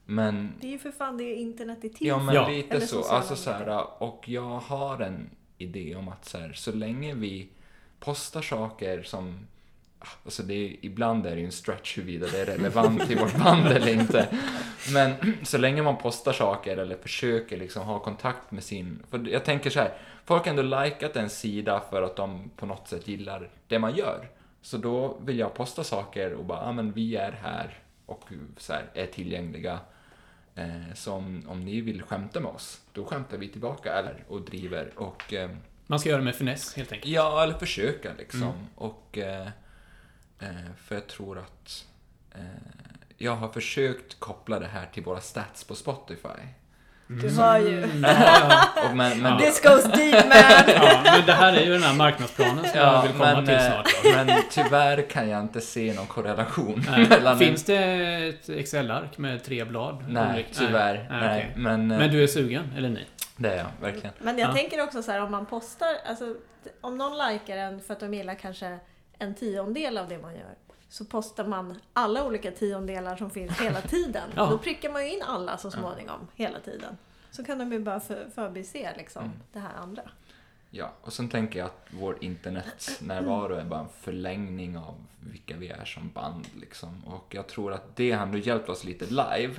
Men, 0.04 0.52
Det 0.60 0.66
är 0.66 0.70
ju 0.70 0.78
för 0.78 0.90
fan 0.90 1.16
det 1.16 1.34
internet 1.34 1.84
är 1.84 1.88
till 1.88 2.06
ja 2.06 2.18
men 2.18 2.34
Ja. 2.34 2.48
lite 2.48 2.76
Eller 2.76 2.86
så. 2.86 3.04
Alltså 3.04 3.36
så 3.36 3.50
här, 3.50 4.02
och 4.02 4.28
jag 4.28 4.58
har 4.58 5.00
en 5.00 5.30
idé 5.58 5.96
om 5.96 6.08
att 6.08 6.24
så, 6.24 6.38
här, 6.38 6.52
så 6.52 6.72
länge 6.72 7.14
vi 7.14 7.48
postar 8.00 8.42
saker 8.42 9.02
som 9.02 9.46
Alltså 10.24 10.42
det 10.42 10.54
är, 10.54 10.76
ibland 10.80 11.26
är 11.26 11.30
det 11.30 11.40
ju 11.40 11.46
en 11.46 11.52
stretch 11.52 11.98
huruvida 11.98 12.26
det 12.26 12.40
är 12.40 12.46
relevant 12.46 13.10
i 13.10 13.14
vårt 13.14 13.36
band 13.36 13.66
eller 13.66 13.92
inte. 13.92 14.28
Men 14.92 15.14
så 15.42 15.58
länge 15.58 15.82
man 15.82 15.96
postar 15.96 16.32
saker 16.32 16.76
eller 16.76 16.96
försöker 16.96 17.56
liksom 17.56 17.82
ha 17.82 17.98
kontakt 17.98 18.50
med 18.50 18.64
sin... 18.64 19.02
För 19.10 19.28
jag 19.28 19.44
tänker 19.44 19.70
så 19.70 19.80
här, 19.80 19.94
folk 20.24 20.44
har 20.44 20.50
ändå 20.50 20.62
likat 20.62 21.16
en 21.16 21.30
sida 21.30 21.82
för 21.90 22.02
att 22.02 22.16
de 22.16 22.50
på 22.56 22.66
något 22.66 22.88
sätt 22.88 23.08
gillar 23.08 23.50
det 23.68 23.78
man 23.78 23.96
gör. 23.96 24.28
Så 24.62 24.76
då 24.76 25.18
vill 25.24 25.38
jag 25.38 25.54
posta 25.54 25.84
saker 25.84 26.32
och 26.32 26.44
bara, 26.44 26.58
ja 26.58 26.64
ah, 26.64 26.72
men 26.72 26.92
vi 26.92 27.16
är 27.16 27.32
här 27.32 27.78
och 28.06 28.24
så 28.56 28.72
här, 28.72 28.90
är 28.94 29.06
tillgängliga. 29.06 29.78
Eh, 30.54 30.94
så 30.94 31.12
om, 31.12 31.42
om 31.48 31.64
ni 31.64 31.80
vill 31.80 32.02
skämta 32.02 32.40
med 32.40 32.50
oss, 32.50 32.80
då 32.92 33.04
skämtar 33.04 33.38
vi 33.38 33.48
tillbaka 33.48 33.92
eller, 33.92 34.24
och 34.28 34.40
driver. 34.40 34.92
Och, 34.96 35.32
eh, 35.32 35.50
Man 35.86 36.00
ska 36.00 36.08
göra 36.08 36.18
det 36.18 36.24
med 36.24 36.36
finess 36.36 36.74
helt 36.74 36.92
enkelt. 36.92 37.12
ja, 37.12 37.42
eller 37.42 37.54
försöka 37.54 38.10
liksom. 38.18 38.42
Mm. 38.42 38.66
Och, 38.74 39.18
eh, 39.18 39.48
eh, 40.40 40.48
för 40.76 40.94
jag 40.94 41.06
tror 41.06 41.38
att 41.38 41.84
eh, 42.34 42.40
jag 43.18 43.36
har 43.36 43.48
försökt 43.48 44.20
koppla 44.20 44.58
det 44.58 44.66
här 44.66 44.86
till 44.92 45.02
våra 45.02 45.20
stats 45.20 45.64
på 45.64 45.74
Spotify. 45.74 46.28
Du 47.06 47.30
hör 47.30 47.58
ju. 47.58 47.82
Mm, 47.84 48.04
ja, 48.76 48.94
men, 48.94 49.22
men, 49.22 49.38
This 49.38 49.62
goes 49.62 49.84
deep 49.84 50.26
man! 50.28 50.38
ja, 50.74 51.00
men 51.04 51.26
det 51.26 51.32
här 51.32 51.52
är 51.52 51.64
ju 51.64 51.72
den 51.72 51.82
här 51.82 51.94
marknadsplanen 51.94 52.64
som 52.64 52.78
jag 52.80 53.02
vill 53.02 53.12
komma 53.12 53.34
men, 53.34 53.44
till 53.46 53.54
eh, 53.54 53.60
snart. 53.66 53.86
Då. 54.04 54.10
men 54.24 54.42
tyvärr 54.50 55.10
kan 55.10 55.28
jag 55.28 55.40
inte 55.40 55.60
se 55.60 55.94
någon 55.94 56.06
korrelation 56.06 56.84
Nej. 56.90 57.08
mellan... 57.08 57.38
Finns 57.38 57.64
det 57.64 57.78
ett 58.28 58.48
Excel-ark 58.48 59.18
med 59.18 59.44
tre 59.44 59.64
blad? 59.64 60.04
Nej, 60.08 60.34
Olika- 60.34 60.48
tyvärr. 60.52 60.94
Nej, 61.10 61.20
Nej, 61.20 61.38
okej. 61.38 61.52
Men, 61.62 61.90
eh, 61.90 61.98
Men 61.98 62.10
du 62.10 62.22
är 62.22 62.26
sugen, 62.26 62.72
eller 62.76 62.88
ni? 62.88 63.04
det 63.36 63.48
är 63.52 63.56
jag 63.56 63.66
verkligen. 63.80 64.12
Men 64.18 64.38
jag 64.38 64.48
Ja. 64.50 64.54
tänker 64.54 64.82
också 64.82 65.02
så 65.02 65.12
här 65.12 65.20
om 65.22 65.30
man 65.30 65.46
postar, 65.46 65.94
alltså 66.06 66.34
om 66.80 66.98
någon 66.98 67.18
likar 67.28 67.56
en 67.56 67.80
för 67.80 67.94
att 67.94 68.00
de 68.00 68.14
gillar 68.14 68.34
kanske 68.34 68.78
en 69.18 69.34
tiondel 69.34 69.98
av 69.98 70.08
det 70.08 70.18
man 70.18 70.34
gör. 70.34 70.54
Så 70.88 71.04
postar 71.04 71.44
man 71.46 71.80
alla 71.92 72.24
olika 72.26 72.50
tiondelar 72.50 73.16
som 73.16 73.30
finns 73.30 73.60
hela 73.60 73.80
tiden. 73.88 74.30
Ja. 74.36 74.46
Då 74.46 74.58
prickar 74.58 74.90
man 74.92 75.04
ju 75.06 75.12
in 75.14 75.22
alla 75.22 75.58
så 75.58 75.70
småningom, 75.70 76.28
hela 76.34 76.60
tiden. 76.60 76.96
Så 77.30 77.44
kan 77.44 77.58
de 77.58 77.72
ju 77.72 77.78
bara 77.78 78.00
för, 78.00 78.28
förbise 78.34 78.94
liksom 78.96 79.24
Mm. 79.24 79.36
det 79.52 79.58
här 79.58 79.74
andra. 79.82 80.02
Ja, 80.70 80.92
och 81.00 81.12
sen 81.12 81.28
tänker 81.28 81.58
jag 81.58 81.66
att 81.66 81.86
vår 81.90 82.18
internetnärvaro 82.20 83.54
är 83.54 83.64
bara 83.64 83.80
en 83.80 83.88
förlängning 84.00 84.78
av 84.78 84.94
vilka 85.20 85.56
vi 85.56 85.68
är 85.68 85.84
som 85.84 86.10
band. 86.14 86.46
Liksom. 86.60 87.04
Och 87.06 87.34
jag 87.34 87.46
tror 87.46 87.72
att 87.72 87.96
det 87.96 88.12
har 88.12 88.22
ändå 88.26 88.38
hjälpt 88.38 88.68
oss 88.68 88.84
lite 88.84 89.04
live. 89.06 89.54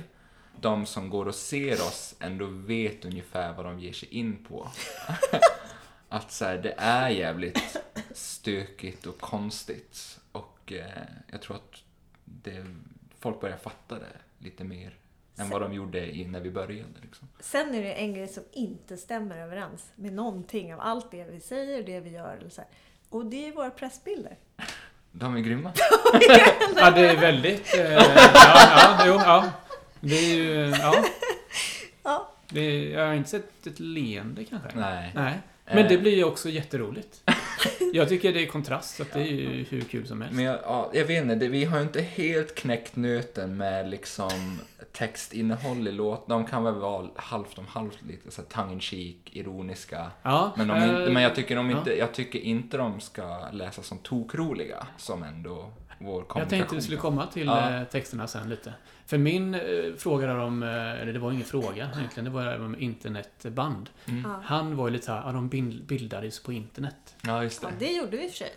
De 0.60 0.86
som 0.86 1.10
går 1.10 1.28
och 1.28 1.34
ser 1.34 1.72
oss 1.74 2.14
ändå 2.20 2.46
vet 2.46 3.04
ungefär 3.04 3.52
vad 3.52 3.64
de 3.64 3.80
ger 3.80 3.92
sig 3.92 4.08
in 4.08 4.44
på. 4.48 4.68
att 6.08 6.32
så 6.32 6.44
här, 6.44 6.58
det 6.58 6.74
är 6.78 7.08
jävligt 7.08 7.76
stökigt 8.16 9.06
och 9.06 9.20
konstigt. 9.20 10.18
Och 10.32 10.72
eh, 10.72 11.02
jag 11.32 11.42
tror 11.42 11.56
att 11.56 11.82
det, 12.24 12.66
folk 13.20 13.40
börjar 13.40 13.56
fatta 13.56 13.94
det 13.98 14.16
lite 14.38 14.64
mer 14.64 14.94
än 15.38 15.48
vad 15.50 15.62
de 15.62 15.72
gjorde 15.72 16.16
i, 16.16 16.24
när 16.24 16.40
vi 16.40 16.50
började. 16.50 17.00
Liksom. 17.02 17.28
Sen 17.40 17.74
är 17.74 17.82
det 17.82 17.92
en 17.92 18.14
grej 18.14 18.28
som 18.28 18.42
inte 18.52 18.96
stämmer 18.96 19.38
överens 19.38 19.92
med 19.94 20.12
någonting 20.12 20.74
av 20.74 20.80
allt 20.80 21.10
det 21.10 21.24
vi 21.24 21.40
säger 21.40 21.78
och 21.78 21.84
det 21.84 22.00
vi 22.00 22.10
gör. 22.10 22.36
Eller 22.36 22.50
så 22.50 22.60
här. 22.60 22.70
Och 23.08 23.26
det 23.26 23.48
är 23.48 23.52
våra 23.52 23.70
pressbilder. 23.70 24.36
De 25.12 25.36
är 25.36 25.40
grymma. 25.40 25.72
Ja, 26.76 26.90
det 26.90 27.06
är 27.06 27.16
väldigt... 27.20 27.74
Eh, 27.74 27.92
ja, 27.92 28.14
ja, 28.14 29.02
jo, 29.06 29.14
ja. 29.14 29.50
Det 30.00 30.16
är 30.18 30.36
ju... 30.36 30.70
Ja. 30.70 31.04
Ja. 32.02 32.32
Det 32.48 32.60
är, 32.60 32.90
jag 32.98 33.06
har 33.06 33.14
inte 33.14 33.30
sett 33.30 33.66
ett 33.66 33.80
leende 33.80 34.44
kanske. 34.44 34.68
Nej. 34.74 35.12
Nej. 35.14 35.34
Men 35.64 35.88
det 35.88 35.94
Eh. 35.94 36.00
blir 36.00 36.16
ju 36.16 36.24
också 36.24 36.48
jätteroligt. 36.48 37.22
Jag 37.96 38.08
tycker 38.08 38.32
det 38.32 38.42
är 38.42 38.46
kontrast, 38.46 38.96
så 38.96 39.04
det 39.12 39.20
är 39.20 39.24
ju 39.24 39.64
hur 39.68 39.80
kul 39.80 40.06
som 40.06 40.20
helst. 40.20 40.36
Men 40.36 40.44
jag, 40.44 40.58
ja, 40.62 40.90
jag 40.94 41.04
vet 41.04 41.22
inte, 41.22 41.34
det, 41.34 41.48
vi 41.48 41.64
har 41.64 41.76
ju 41.76 41.82
inte 41.82 42.02
helt 42.02 42.54
knäckt 42.54 42.96
nöten 42.96 43.56
med 43.56 43.90
liksom 43.90 44.58
textinnehåll 44.92 45.88
i 45.88 45.92
låt. 45.92 46.28
De 46.28 46.46
kan 46.46 46.64
väl 46.64 46.74
vara 46.74 47.08
halvt 47.16 47.58
om 47.58 47.66
halvt 47.66 48.02
lite 48.02 48.30
så 48.30 48.42
här 48.42 48.48
tongue 48.48 48.72
in 48.72 48.80
cheek, 48.80 49.16
ironiska. 49.32 50.10
Ja, 50.22 50.52
Men, 50.56 50.68
de, 50.68 50.74
inte, 50.76 51.10
men 51.12 51.22
jag, 51.22 51.34
tycker 51.34 51.56
de 51.56 51.70
ja. 51.70 51.78
inte, 51.78 51.98
jag 51.98 52.12
tycker 52.12 52.38
inte 52.38 52.76
de 52.76 53.00
ska 53.00 53.50
läsas 53.52 53.86
som 53.86 53.98
tokroliga, 53.98 54.86
som 54.96 55.22
ändå 55.22 55.72
vår. 55.98 56.24
Jag 56.34 56.48
tänkte 56.48 56.74
vi 56.74 56.82
skulle 56.82 56.96
komma 56.98 57.26
till 57.26 57.46
Ja. 57.46 57.70
eh, 57.70 57.84
texterna 57.84 58.26
sen 58.26 58.48
lite. 58.48 58.72
För 59.06 59.18
min 59.18 59.54
eh, 59.54 59.60
fråga 59.98 60.26
där 60.26 60.38
om, 60.38 60.62
eh, 60.62 60.68
eller 61.02 61.12
det 61.12 61.18
var 61.18 61.32
ingen 61.32 61.44
fråga 61.44 61.88
egentligen, 61.96 62.24
det 62.24 62.30
var 62.30 62.60
om 62.64 62.76
internetband. 62.80 63.90
Mm. 64.08 64.22
Ja. 64.30 64.40
Han 64.44 64.76
var 64.76 64.86
ju 64.88 64.92
lite 64.92 65.04
såhär, 65.06 65.22
ja 65.26 65.32
de 65.32 65.48
bild- 65.48 65.86
bildades 65.86 66.42
på 66.42 66.52
internet. 66.52 67.16
Ja, 67.22 67.42
just 67.42 67.62
ja, 67.62 67.68
det. 67.78 67.86
det 67.86 67.92
gjorde 67.92 68.16
vi 68.16 68.24
i 68.24 68.26
och 68.26 68.30
för 68.30 68.38
sig. 68.38 68.52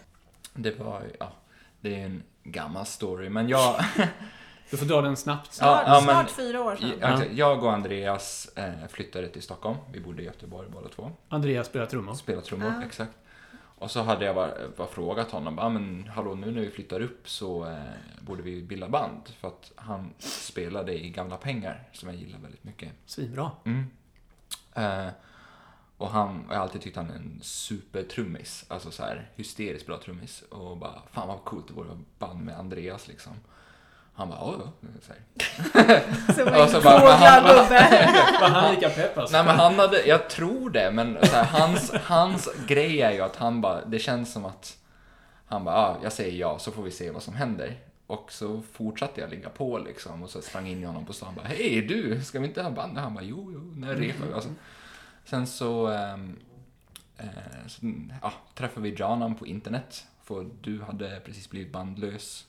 Det 0.54 0.80
var 0.80 1.04
ja, 1.19 1.32
det 1.82 1.95
är 2.02 2.06
en 2.06 2.23
gammal 2.43 2.86
story, 2.86 3.30
men 3.30 3.49
jag, 3.49 3.75
Du 4.71 4.78
får 4.78 4.86
dra 4.86 5.02
den 5.02 5.17
snabbt. 5.17 5.54
Snart, 5.54 5.84
Ja, 5.88 5.93
men- 5.93 6.02
snart 6.04 6.30
fyra 6.30 6.63
år 6.63 6.75
sedan. 6.75 6.91
jag, 6.99 7.34
jag 7.34 7.63
och 7.63 7.73
Andreas 7.73 8.49
eh, 8.56 8.88
flyttade 8.89 9.28
till 9.30 9.41
Stockholm. 9.41 9.78
Vi 9.91 9.99
bodde 9.99 10.21
i 10.21 10.25
Göteborg 10.25 10.67
båda 10.69 10.88
två. 10.89 11.12
Andreas 11.30 11.67
spelar 11.67 11.86
trummor. 11.86 12.13
Spela 12.13 12.41
trummor, 12.41 12.73
Ja. 12.80 12.86
exakt. 12.86 13.12
Och 13.79 13.91
så 13.91 14.01
hade 14.01 14.25
jag 14.25 14.35
bara, 14.35 14.53
bara 14.77 14.87
frågat 14.87 15.31
honom, 15.31 15.55
bara, 15.55 15.69
men 15.69 16.07
hallå 16.07 16.35
nu 16.35 16.51
när 16.51 16.61
vi 16.61 16.69
flyttar 16.69 16.99
upp 17.01 17.29
så 17.29 17.65
eh, 17.65 17.83
borde 18.21 18.41
vi 18.43 18.61
bilda 18.61 18.89
band. 18.89 19.29
För 19.39 19.47
att 19.47 19.71
han 19.75 20.13
spelade 20.17 21.05
i 21.05 21.09
Gamla 21.09 21.37
Pengar, 21.37 21.89
som 21.93 22.09
jag 22.09 22.17
gillar 22.17 22.39
väldigt 22.39 22.63
mycket. 22.63 22.91
Svinbra. 23.05 23.51
Mm. 23.65 23.85
Eh, 24.73 25.11
och 25.97 26.09
han, 26.09 26.45
jag 26.49 26.55
har 26.55 26.63
alltid 26.63 26.81
tyckt 26.81 26.95
han 26.95 27.09
är 27.09 27.15
en 27.15 27.39
supertrummis, 27.41 28.65
alltså 28.67 28.91
så 28.91 29.03
här 29.03 29.31
hysteriskt 29.35 29.87
bra 29.87 29.97
trummis. 29.97 30.41
Och 30.41 30.77
bara, 30.77 31.01
fan 31.11 31.27
vad 31.27 31.43
coolt 31.43 31.67
det 31.67 31.73
vore 31.73 31.91
att 31.91 32.19
band 32.19 32.45
med 32.45 32.59
Andreas 32.59 33.07
liksom. 33.07 33.33
Han 34.19 34.29
bara, 34.29 34.39
ja, 34.39 34.55
ja. 34.60 34.88
Så 35.01 35.13
här. 35.13 36.34
Som 36.34 36.47
en 36.47 36.69
så 36.69 36.82
bara, 36.82 37.12
han- 37.12 37.43
gubbe. 37.43 37.69
Var 38.41 38.49
han 38.49 38.75
lika 38.75 38.89
pepp 38.89 39.17
alltså? 39.17 39.36
Nej 39.38 39.45
men 39.45 39.55
han 39.55 39.79
hade, 39.79 40.05
jag 40.08 40.29
tror 40.29 40.69
det, 40.69 40.91
men 40.91 41.17
så 41.23 41.36
här, 41.36 41.43
hans, 41.43 41.91
hans 42.03 42.49
grej 42.67 43.01
är 43.01 43.12
ju 43.12 43.21
att 43.21 43.36
han 43.36 43.62
bara, 43.62 43.86
det 43.86 43.99
känns 43.99 44.34
som 44.34 44.45
att 44.45 44.77
han 45.45 45.63
bara, 45.65 45.75
ah, 45.75 45.97
jag 46.03 46.12
säger 46.13 46.38
ja 46.38 46.60
så 46.60 46.71
får 46.71 46.84
vi 46.84 46.91
se 46.91 47.12
vad 47.12 47.23
som 47.23 47.36
händer. 47.36 47.77
Och 48.08 48.32
så 48.32 48.62
fortsatte 48.73 49.21
jag 49.21 49.29
ligga 49.29 49.49
på 49.49 49.77
liksom 49.77 50.23
och 50.23 50.29
så 50.29 50.41
sprang 50.41 50.67
in 50.67 50.84
i 50.84 50.86
honom 50.86 51.05
på 51.05 51.13
stan 51.13 51.36
bara, 51.36 51.47
hej 51.47 51.82
du, 51.82 52.23
ska 52.23 52.39
vi 52.39 52.47
inte 52.47 52.63
ha 52.63 52.69
band? 52.69 52.97
Han 52.97 53.13
bara, 53.13 53.23
jo, 53.23 53.51
jo, 53.53 53.73
när 53.75 53.95
repar 53.95 54.25
vi? 54.27 54.34
Alltså. 54.34 54.49
Sen 55.25 55.47
så, 55.47 55.91
eh, 55.91 56.17
så 57.67 57.93
ja, 58.21 58.34
träffade 58.55 58.82
vi 58.89 58.95
Janan 58.99 59.36
på 59.36 59.47
internet, 59.47 60.05
för 60.23 60.45
du 60.62 60.82
hade 60.82 61.19
precis 61.25 61.49
blivit 61.49 61.71
bandlös. 61.73 62.45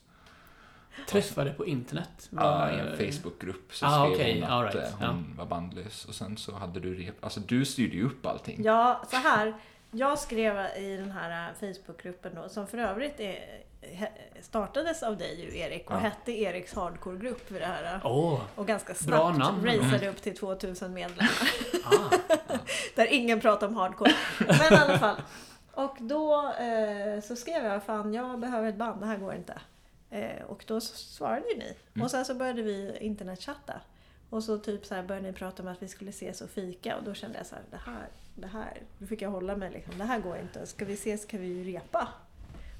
Träffade 1.09 1.50
på 1.53 1.66
internet? 1.66 2.29
Ja, 2.31 2.70
i 2.70 2.79
en 2.79 2.96
Facebookgrupp 3.12 3.74
så 3.74 3.87
Ah, 3.87 3.90
skrev 4.05 4.12
okej, 4.14 4.40
hon 4.40 4.50
att 4.50 4.74
right, 4.74 4.92
eh, 5.00 5.07
hon 5.09 5.35
var 5.38 5.46
bandlös. 5.46 6.05
Och 6.05 6.14
sen 6.14 6.37
så 6.37 6.55
hade 6.55 6.81
du 6.81 6.94
rep, 6.94 7.24
alltså 7.24 7.40
du 7.40 7.64
styrde 7.64 7.96
ju 7.96 8.07
upp 8.07 8.26
allting. 8.26 8.61
Ja, 8.64 9.03
så 9.11 9.16
här. 9.16 9.55
Jag 9.92 10.18
skrev 10.18 10.66
i 10.79 10.96
den 10.96 11.11
här 11.11 11.48
äh, 11.48 11.55
Facebookgruppen 11.74 12.35
då, 12.35 12.48
som 12.48 12.66
för 12.66 12.79
övrigt 12.79 13.20
är, 13.20 13.38
startades 14.40 15.03
av 15.03 15.16
dig 15.16 15.40
ju 15.44 15.59
Erik 15.59 15.90
och 15.90 15.96
Ja. 15.96 16.00
hette 16.00 16.33
Eriks 16.33 16.74
Hardcore-grupp 16.74 17.50
vid 17.50 17.61
det 17.62 17.66
här. 17.66 18.00
Åh, 18.05 18.40
Och 18.55 18.66
ganska 18.66 18.94
Bra 19.07 19.35
snabbt 19.35 19.38
namn. 19.38 19.64
raceade 19.66 20.09
upp 20.09 20.22
till 20.22 20.37
2000 20.37 20.94
medlemmar. 20.94 21.33
ah. 21.85 22.16
Där 22.96 23.07
ingen 23.12 23.40
pratar 23.40 23.66
om 23.66 23.76
hardcore. 23.76 24.12
Men 24.38 24.72
i 24.72 24.76
alla 24.76 24.98
fall. 24.98 25.16
Och 25.72 25.96
då 26.00 26.53
eh, 26.59 27.20
så 27.22 27.37
skrev 27.37 27.64
jag, 27.64 27.83
fan 27.85 28.14
jag 28.14 28.40
behöver 28.40 28.68
ett 28.68 28.76
band, 28.76 29.00
det 29.00 29.07
här 29.07 29.16
går 29.16 29.35
inte. 29.35 29.59
Eh, 30.11 30.42
och 30.42 30.64
då 30.66 30.81
svarade 30.81 31.49
ju 31.53 31.59
ni. 31.59 31.77
Mm. 31.94 32.05
Och 32.05 32.11
sen 32.11 32.25
så 32.25 32.35
började 32.35 32.62
vi 32.62 32.99
internetchatta. 33.01 33.81
Och 34.31 34.44
så 34.44 34.59
typ 34.59 34.87
så 34.87 34.94
här 34.94 35.03
började 35.03 35.27
ni 35.27 35.33
prata 35.33 35.62
om 35.62 35.68
att 35.68 35.83
vi 35.83 35.88
skulle 35.88 36.11
ses 36.11 36.40
och 36.40 36.51
fika 36.51 36.96
och 36.96 37.05
då 37.05 37.14
kände 37.14 37.38
jag 37.38 37.46
så 37.46 37.55
här, 37.55 37.64
det 37.70 37.77
här, 37.77 38.09
det 38.35 38.46
här, 38.46 38.83
då 38.99 39.07
fick 39.07 39.23
jag 39.23 39.31
hålla 39.31 39.57
mig 39.57 39.70
liksom, 39.70 39.99
det 39.99 40.05
här 40.05 40.20
går 40.20 40.38
inte. 40.38 40.66
Ska 40.66 40.85
vi 40.85 40.94
ses 40.94 41.25
kan 41.25 41.40
vi 41.40 41.46
ju 41.46 41.64
repa. 41.64 42.09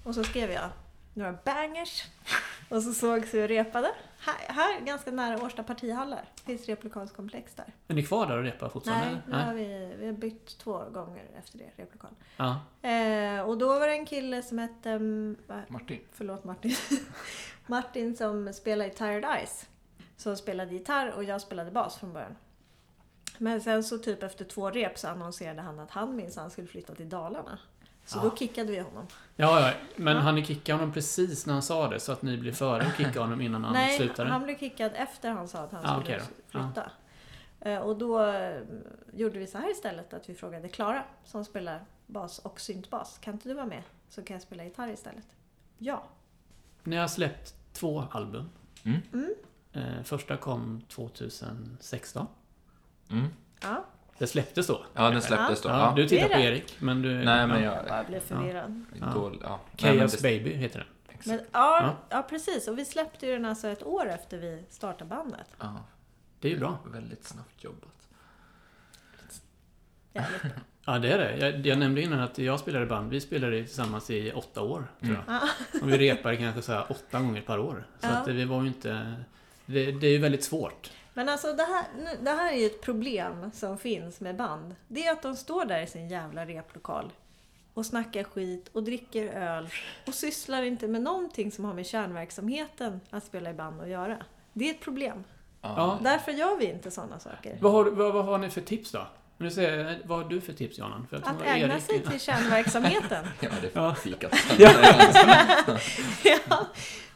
Och 0.05 0.15
så 0.15 0.25
skrev 0.25 0.51
jag 0.51 0.71
några 1.15 1.33
bangers. 1.45 2.05
Och 2.69 2.83
så 2.83 2.93
sågs 2.93 3.35
vi 3.35 3.45
och 3.45 3.49
repade. 3.49 3.91
Här, 4.19 4.55
här 4.55 4.81
ganska 4.81 5.11
nära 5.11 5.43
Årsta 5.45 5.63
partihallar. 5.63 6.25
Finns 6.45 6.67
replokalskomplex 6.67 7.55
där. 7.55 7.73
Är 7.89 7.95
ni 7.95 8.03
kvar 8.07 8.27
där 8.27 8.39
och 8.39 8.45
repar 8.45 8.69
fortfarande? 8.69 9.07
Nej, 9.11 9.21
nu 9.27 9.35
har 9.47 9.55
vi, 9.55 9.95
vi 9.99 10.07
har 10.07 10.13
bytt 10.13 10.59
två 10.59 10.85
gånger 10.91 11.25
efter 11.39 11.59
det, 11.59 11.71
replokal. 11.77 12.11
Ja. 12.37 12.61
Eh, 12.89 13.41
och 13.41 13.59
då 13.59 13.67
var 13.79 13.87
det 13.89 13.93
en 13.93 14.07
kille 14.07 14.43
som 14.43 14.59
hette, 14.59 14.91
mm, 14.91 15.37
va- 15.47 15.63
Martin. 15.69 16.01
förlåt 16.13 16.45
Martin, 16.45 16.75
Martin 17.67 18.17
som 18.17 18.53
spelade 18.53 18.91
i 18.91 18.95
Tired 18.95 19.25
Eyes. 19.25 19.67
Som 20.17 20.37
spelade 20.37 20.73
gitarr 20.75 21.11
och 21.11 21.25
jag 21.25 21.41
spelade 21.41 21.71
bas 21.71 21.97
från 21.99 22.13
början. 22.13 22.37
Men 23.39 23.61
sen 23.61 23.85
så 23.85 23.99
typ 23.99 24.23
efter 24.23 24.45
två 24.45 24.71
rep 24.71 24.99
så 24.99 25.09
annonserade 25.09 25.63
han 25.63 25.81
att 25.81 25.91
han 25.91 26.17
minsann 26.17 26.51
skulle 26.51 26.67
flytta 26.67 26.95
till 26.95 27.09
Dalarna. 27.09 27.59
Så 28.11 28.19
Ja. 28.19 28.23
då 28.23 28.37
kickade 28.37 28.73
vi 28.73 28.79
honom. 28.79 29.07
Ja, 29.37 29.61
ja, 29.69 29.73
men 29.97 30.17
Ja. 30.17 30.23
han 30.23 30.35
ni 30.35 30.45
kickade 30.45 30.79
honom 30.79 30.93
precis 30.95 31.47
när 31.47 31.53
han 31.53 31.63
sa 31.63 31.89
det 31.89 32.01
så 32.01 32.13
att 32.13 32.23
ni 32.23 32.37
blev 32.37 32.53
före 32.53 32.87
och 32.87 32.93
kickade 32.97 33.21
honom 33.21 33.41
innan 33.41 33.65
han 33.65 33.73
Nej, 33.73 33.97
slutade? 33.97 34.31
han 34.31 34.43
blev 34.45 34.59
kickad 34.59 34.93
efter 34.95 35.31
han 35.31 35.49
sa 35.49 35.59
att 35.59 35.73
han 35.73 35.85
Ah, 35.85 36.01
skulle 36.03 36.19
då. 36.19 36.25
flytta. 36.49 36.91
Eh, 37.61 37.79
Och 37.79 37.97
då 37.99 38.23
eh, 38.23 38.61
gjorde 39.13 39.39
vi 39.39 39.47
så 39.47 39.59
här 39.59 39.71
istället 39.71 40.15
att 40.15 40.29
vi 40.29 40.35
frågade 40.35 40.69
Klara 40.69 41.05
som 41.25 41.45
spelar 41.45 41.85
bas 42.07 42.39
och 42.39 42.61
syntbas. 42.61 43.19
Kan 43.19 43.35
inte 43.35 43.49
du 43.49 43.55
vara 43.55 43.67
med? 43.67 43.83
Så 44.09 44.23
kan 44.23 44.35
jag 44.35 44.43
spela 44.43 44.65
gitarr 44.65 44.89
istället. 44.89 45.27
Ja. 45.79 46.03
Ni 46.85 46.97
har 46.97 47.09
släppt 47.09 47.55
två 47.73 48.05
album. 48.11 48.51
Mm. 48.85 49.01
Mm. 49.13 49.35
Eh, 49.73 50.03
första 50.03 50.37
kom 50.37 50.81
2016. 50.89 52.27
Mm. 53.11 53.27
Ja, 53.63 53.85
Det 54.21 54.27
släpptes 54.27 54.67
då? 54.67 54.85
Ja, 54.95 55.11
den 55.11 55.23
släpptes 55.23 55.63
då. 55.63 55.69
Ja, 55.69 55.79
Ja. 55.79 55.93
du 55.97 56.09
tittar 56.09 56.29
på. 56.29 56.35
Erik, 56.41 56.77
men 56.81 57.03
du... 57.03 57.09
Nej, 57.25 57.47
men 57.47 57.63
ja. 57.63 57.75
jag... 57.87 57.99
jag 57.99 58.07
blev 58.07 58.21
förvirrad. 58.21 58.85
Ja. 59.01 59.33
Ja. 59.43 59.61
Chaos 59.79 60.13
det- 60.13 60.23
Baby 60.23 60.55
heter 60.55 60.79
den. 60.79 60.89
Men, 61.07 61.15
Exakt. 61.35 61.51
ja, 61.53 61.97
Ja. 62.09 62.23
precis. 62.23 62.69
Och 62.69 62.79
vi 62.79 62.85
släppte 62.85 63.27
ju 63.27 63.33
den 63.33 63.45
alltså 63.45 63.69
ett 63.69 63.83
år 63.83 64.09
efter 64.09 64.39
vi 64.39 64.65
startade 64.71 65.05
bandet. 65.11 65.47
Ja. 65.61 65.85
Det 66.41 66.49
är 66.49 66.53
ju 66.53 66.59
bra. 66.59 66.79
Väldigt 66.87 67.25
snabbt 67.25 67.65
jobbat. 67.65 68.09
Ja, 70.85 70.99
det 70.99 71.13
är 71.13 71.19
det. 71.19 71.37
Jag, 71.37 71.67
jag 71.67 71.79
nämnde 71.79 72.03
innan 72.03 72.21
att 72.21 72.39
jag 72.39 72.61
spelade 72.61 72.87
band. 72.87 73.11
Vi 73.11 73.21
spelade 73.21 73.65
tillsammans 73.65 74.11
i 74.11 74.33
åtta 74.33 74.63
år, 74.63 74.87
tror 75.03 75.15
jag. 75.15 75.23
Ja. 75.35 75.41
Och 75.83 75.89
vi 75.93 75.99
repade 75.99 76.37
kanske 76.37 76.63
så 76.63 76.73
här 76.73 76.85
åtta 76.89 77.21
gånger 77.21 77.43
per 77.43 77.59
år. 77.59 77.85
Så 78.01 78.07
Ja. 78.07 78.11
att 78.17 78.29
vi 78.29 78.45
var 78.45 78.63
ju 78.63 78.69
inte... 78.69 79.15
Det, 79.67 79.93
det 79.93 80.07
är 80.07 80.11
ju 80.11 80.19
väldigt 80.19 80.45
svårt. 80.45 80.91
Men 81.15 81.29
alltså 81.29 81.53
det 81.53 81.63
här, 81.63 81.85
nu- 81.99 82.19
det 82.25 82.31
här 82.31 82.53
är 82.53 82.57
ju 82.57 82.67
ett 82.67 82.81
problem 82.81 83.51
som 83.55 83.79
finns 83.79 84.21
med 84.21 84.37
band. 84.37 84.75
Det 84.89 85.07
är 85.07 85.13
att 85.13 85.23
de 85.23 85.37
står 85.37 85.65
där 85.65 85.81
i 85.83 85.87
sin 85.87 86.09
jävla 86.09 86.47
replokal 86.47 87.13
och 87.75 87.87
snackar 87.87 88.25
skit 88.25 88.69
och 88.73 88.83
dricker 88.83 89.27
öl 89.33 89.69
och 90.07 90.15
sysslar 90.15 90.63
inte 90.63 90.89
med 90.89 91.03
någonting 91.03 91.53
som 91.53 91.65
har 91.65 91.75
med 91.75 91.87
kärnverksamheten 91.87 93.01
att 93.11 93.25
spela 93.25 93.51
i 93.51 93.55
band 93.55 93.81
att 93.81 93.89
göra. 93.89 94.17
Det 94.53 94.67
är 94.71 94.75
ett 94.75 94.81
problem. 94.81 95.25
Ja. 95.63 95.99
Därför 96.03 96.33
gör 96.33 96.57
vi 96.59 96.65
inte 96.71 96.91
sådana 96.91 97.19
saker. 97.19 97.59
Vad 97.61 97.73
har, 97.73 97.85
vad, 97.85 98.13
vad 98.13 98.25
har 98.25 98.39
ni 98.39 98.51
för 98.51 98.61
tips 98.61 98.93
då? 98.93 99.07
Men 99.37 99.49
du 99.49 99.55
säger, 99.55 100.03
vad 100.05 100.19
har 100.23 100.29
du 100.31 100.41
för 100.41 100.53
tips, 100.53 100.79
Janan? 100.79 101.07
För 101.11 101.17
Att 101.17 101.43
ägna 101.43 101.75
Erik- 101.75 101.83
sig 101.83 102.03
till 102.07 102.21
kärnverksamheten. 102.21 103.27
Ja, 103.41 103.49
det 103.63 103.71
Ja. 103.75 103.91
är 103.91 103.95
fikat. 103.95 104.33
ja. 106.25 106.67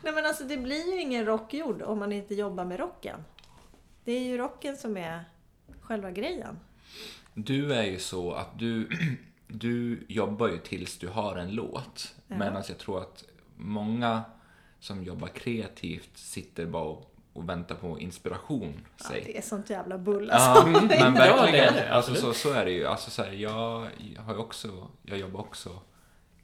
Nej 0.02 0.12
men 0.12 0.26
alltså 0.26 0.44
det 0.44 0.56
blir 0.56 0.92
ju 0.94 1.00
ingen 1.00 1.24
rock 1.26 1.54
gjord 1.54 1.82
om 1.82 1.98
man 1.98 2.12
inte 2.12 2.34
jobbar 2.34 2.64
med 2.64 2.78
rocken. 2.80 3.24
Det 4.04 4.12
är 4.12 4.20
ju 4.24 4.38
rocken 4.38 4.76
som 4.76 4.96
är 4.96 5.24
själva 5.80 6.10
grejen. 6.10 6.58
Du 7.34 7.74
är 7.74 7.82
ju 7.84 7.98
så 7.98 8.32
att 8.32 8.58
du, 8.58 8.88
du 9.48 10.04
jobbar 10.08 10.48
ju 10.48 10.58
tills 10.58 10.98
du 10.98 11.08
har 11.08 11.36
en 11.36 11.50
låt. 11.54 12.14
Ja. 12.28 12.36
Medan 12.36 12.62
jag 12.68 12.78
tror 12.78 13.00
att 13.00 13.24
många 13.56 14.22
som 14.80 15.04
jobbar 15.04 15.28
kreativt 15.28 16.10
sitter 16.14 16.66
bara 16.66 16.84
och, 16.84 17.14
och 17.32 17.48
väntar 17.48 17.74
på 17.74 18.00
inspiration. 18.00 18.72
Ja, 18.98 19.04
Säg. 19.08 19.22
det 19.26 19.38
är 19.38 19.42
sånt 19.42 19.70
jävla 19.70 19.98
bull 19.98 20.28
Ja, 20.32 20.34
alltså. 20.34 20.66
men 20.66 20.88
Ja, 20.90 21.10
verkligen. 21.10 21.64
är 21.64 21.72
det, 21.72 21.92
alltså, 21.92 22.14
så, 22.14 22.32
så 22.32 22.52
är 22.52 22.64
det 22.64 22.70
ju. 22.70 22.86
Alltså, 22.86 23.10
så 23.10 23.22
här, 23.22 23.32
jag, 23.32 23.88
har 24.18 24.36
också, 24.38 24.88
jag 25.02 25.18
jobbar 25.18 25.40
också 25.40 25.78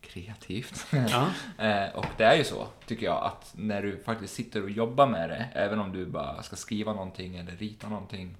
kreativt. 0.00 0.86
Ja. 0.92 1.30
Eh, 1.64 1.94
och 1.94 2.06
det 2.16 2.24
är 2.24 2.36
ju 2.36 2.44
så, 2.44 2.66
tycker 2.86 3.06
jag, 3.06 3.24
att 3.24 3.52
när 3.56 3.82
du 3.82 3.98
faktiskt 3.98 4.34
sitter 4.34 4.62
och 4.62 4.70
jobbar 4.70 5.06
med 5.06 5.30
det, 5.30 5.48
även 5.52 5.78
om 5.80 5.92
du 5.92 6.06
bara 6.06 6.42
ska 6.42 6.56
skriva 6.56 6.92
någonting 6.92 7.36
eller 7.36 7.52
rita 7.52 7.88
någonting, 7.88 8.36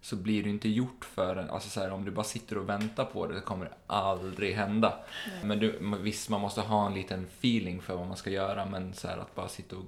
så 0.00 0.16
blir 0.16 0.42
det 0.42 0.50
inte 0.50 0.68
gjort 0.68 1.04
förrän, 1.04 1.50
alltså 1.50 1.68
så 1.68 1.80
här, 1.80 1.90
om 1.90 2.04
du 2.04 2.10
bara 2.10 2.24
sitter 2.24 2.58
och 2.58 2.68
väntar 2.68 3.04
på 3.04 3.26
det, 3.26 3.34
det 3.34 3.40
kommer 3.40 3.70
aldrig 3.86 4.54
hända. 4.54 4.98
Men 5.42 5.58
du, 5.58 5.78
visst, 6.00 6.30
man 6.30 6.40
måste 6.40 6.60
ha 6.60 6.86
en 6.86 6.94
liten 6.94 7.24
feeling 7.24 7.82
för 7.82 7.96
vad 7.96 8.06
man 8.06 8.16
ska 8.16 8.30
göra, 8.30 8.66
men 8.66 8.94
så 8.94 9.08
här, 9.08 9.18
att 9.18 9.34
bara 9.34 9.48
sitta 9.48 9.76
och, 9.76 9.84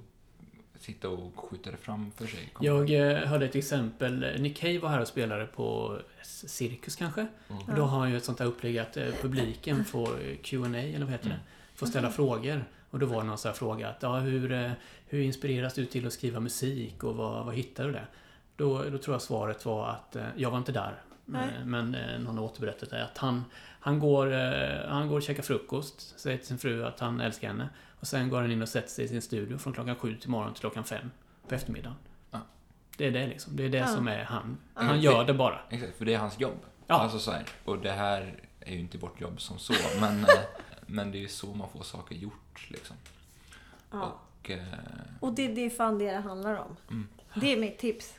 sitta 0.79 1.09
och 1.09 1.31
skjuta 1.39 1.71
det 1.71 1.77
framför 1.77 2.27
sig. 2.27 2.49
kommer- 2.53 2.69
Jag 2.69 3.11
eh, 3.21 3.27
hörde 3.27 3.45
ett 3.45 3.55
exempel. 3.55 4.41
Nick 4.41 4.57
Cave 4.57 4.79
var 4.79 4.89
här 4.89 5.01
och 5.01 5.07
spelade 5.07 5.45
på 5.45 5.97
Cirkus 6.23 6.95
kanske. 6.95 7.21
Mm. 7.49 7.61
Och 7.67 7.75
då 7.75 7.81
har 7.81 7.99
han 7.99 8.11
ju 8.11 8.17
ett 8.17 8.25
sånt 8.25 8.39
här 8.39 8.45
upplägg 8.45 8.77
att 8.77 8.97
eh, 8.97 9.05
publiken 9.21 9.85
får 9.85 10.07
eh, 10.07 10.35
Q&A 10.43 10.77
eller 10.77 10.99
vad 11.05 11.09
heter 11.11 11.25
Mm. 11.25 11.37
det? 11.37 11.77
Får 11.79 11.87
ställa 11.87 12.09
frågor. 12.11 12.65
Och 12.91 12.99
då 12.99 13.05
var 13.05 13.21
det 13.21 13.27
någon 13.27 13.37
sån 13.37 13.49
här 13.49 13.55
fråga 13.55 13.89
att 13.89 14.03
ja, 14.03 14.17
hur, 14.19 14.51
eh, 14.51 14.71
hur 15.07 15.21
inspireras 15.21 15.73
du 15.73 15.85
till 15.85 16.07
att 16.07 16.13
skriva 16.13 16.39
musik 16.39 17.03
och 17.03 17.15
vad, 17.15 17.45
vad 17.45 17.55
hittar 17.55 17.83
du 17.85 17.91
det? 17.91 18.07
Då, 18.55 18.83
då 18.83 18.97
tror 18.97 19.13
jag 19.13 19.21
svaret 19.21 19.65
var 19.65 19.89
att 19.89 20.15
eh, 20.15 20.23
jag 20.35 20.51
var 20.51 20.57
inte 20.57 20.71
där. 20.71 21.01
Nej. 21.25 21.47
Men 21.65 21.95
eh, 21.95 22.19
någon 22.19 22.37
har 22.37 22.45
återberättat 22.45 22.89
det. 22.89 23.03
Att 23.05 23.17
han, 23.17 23.43
han, 23.79 23.99
går, 23.99 24.33
eh, 24.33 24.89
han 24.89 25.07
går 25.07 25.15
och 25.15 25.23
käkar 25.23 25.43
frukost. 25.43 26.19
Säger 26.19 26.37
till 26.37 26.47
sin 26.47 26.57
fru 26.57 26.85
att 26.85 26.99
han 26.99 27.21
älskar 27.21 27.47
henne. 27.47 27.69
Och 27.99 28.07
sen 28.07 28.29
går 28.29 28.41
han 28.41 28.51
in 28.51 28.61
och 28.61 28.69
sätter 28.69 28.89
sig 28.89 29.05
i 29.05 29.07
sin 29.07 29.21
studio 29.21 29.57
från 29.57 29.73
klockan 29.73 29.95
sju 29.95 30.15
till 30.15 30.29
morgon 30.29 30.53
till 30.53 30.59
klockan 30.61 30.83
fem 30.83 31.11
på 31.47 31.55
eftermiddagen. 31.55 31.97
Ja. 32.31 32.39
Det 32.97 33.05
är 33.07 33.11
det 33.11 33.27
liksom. 33.27 33.55
Det 33.55 33.63
är 33.65 33.69
det 33.69 33.77
Ja. 33.77 33.87
som 33.87 34.07
är 34.07 34.23
han. 34.23 34.57
Ja. 34.75 34.81
Han 34.81 35.01
gör 35.01 35.23
det 35.25 35.33
bara. 35.33 35.59
Exakt, 35.69 35.97
för 35.97 36.05
det 36.05 36.13
är 36.13 36.17
hans 36.19 36.39
jobb. 36.39 36.57
Ja. 36.87 36.95
Alltså 36.95 37.19
så 37.19 37.31
här, 37.31 37.45
och 37.65 37.79
det 37.79 37.91
här 37.91 38.35
är 38.59 38.73
ju 38.73 38.79
inte 38.79 38.97
vårt 38.97 39.21
jobb 39.21 39.41
som 39.41 39.59
så, 39.59 39.73
men, 39.99 40.19
eh, 40.23 40.29
men 40.85 41.11
det 41.11 41.17
är 41.17 41.21
ju 41.21 41.27
så 41.27 41.47
man 41.53 41.69
får 41.69 41.83
saker 41.83 42.15
gjort 42.15 42.69
liksom. 42.71 42.95
Ja. 43.91 44.19
Och, 44.41 44.49
eh, 44.49 44.63
Och 45.19 45.33
det, 45.33 45.47
det 45.47 45.61
är 45.61 45.69
fan 45.69 45.97
det 45.99 46.11
det 46.11 46.17
handlar 46.19 46.55
om. 46.55 46.75
Mm. 46.89 47.07
Det 47.35 47.53
är 47.53 47.57
mitt 47.57 47.77
tips. 47.79 48.13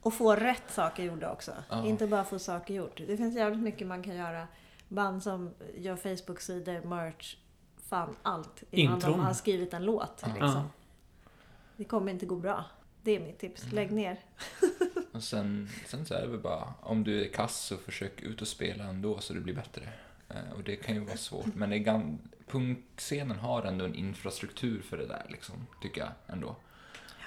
Och 0.00 0.14
få 0.14 0.36
rätt 0.36 0.70
saker 0.70 1.02
gjorda 1.02 1.32
också. 1.32 1.52
Ja. 1.68 1.86
Inte 1.86 2.06
bara 2.06 2.24
få 2.24 2.38
saker 2.38 2.74
gjort. 2.74 2.96
Det 3.06 3.16
finns 3.16 3.36
jävligt 3.36 3.60
mycket 3.62 3.86
man 3.86 4.02
kan 4.02 4.16
göra. 4.16 4.46
Band 4.88 5.22
som 5.22 5.54
gör 5.76 5.96
Facebook-sidor, 5.96 6.84
merch, 6.88 7.36
fan 7.88 8.16
allt. 8.22 8.62
Innan 8.70 8.94
Intron. 8.94 9.12
de 9.12 9.20
har 9.20 9.32
skrivit 9.34 9.74
en 9.74 9.84
låt. 9.84 10.22
Liksom. 10.26 10.48
Ja. 10.48 10.64
Det 11.76 11.84
kommer 11.84 12.12
inte 12.12 12.26
gå 12.26 12.36
bra. 12.36 12.64
Det 13.02 13.16
är 13.16 13.20
mitt 13.20 13.38
tips. 13.38 13.72
Lägg 13.72 13.92
ner. 13.92 14.20
och 15.12 15.22
sen, 15.22 15.68
sen 15.86 16.06
så 16.06 16.14
är 16.14 16.20
det 16.20 16.26
väl 16.26 16.40
bara, 16.40 16.74
om 16.80 17.04
du 17.04 17.24
är 17.24 17.28
kass 17.32 17.60
så 17.60 17.76
försök 17.76 18.20
ut 18.22 18.42
och 18.42 18.48
spela 18.48 18.84
ändå 18.84 19.18
så 19.18 19.34
det 19.34 19.40
blir 19.40 19.54
bättre. 19.54 19.88
Eh, 20.28 20.52
och 20.56 20.62
det 20.62 20.76
kan 20.76 20.94
ju 20.94 21.00
vara 21.04 21.16
svårt, 21.16 21.54
men 21.54 21.70
det 21.70 21.76
är 21.76 21.80
gan- 21.80 22.18
punkscenen 22.46 23.38
har 23.38 23.62
ändå 23.62 23.84
en 23.84 23.94
infrastruktur 23.94 24.82
för 24.82 24.96
det 24.96 25.06
där 25.06 25.26
liksom, 25.28 25.66
tycker 25.82 26.00
jag 26.00 26.10
ändå. 26.26 26.56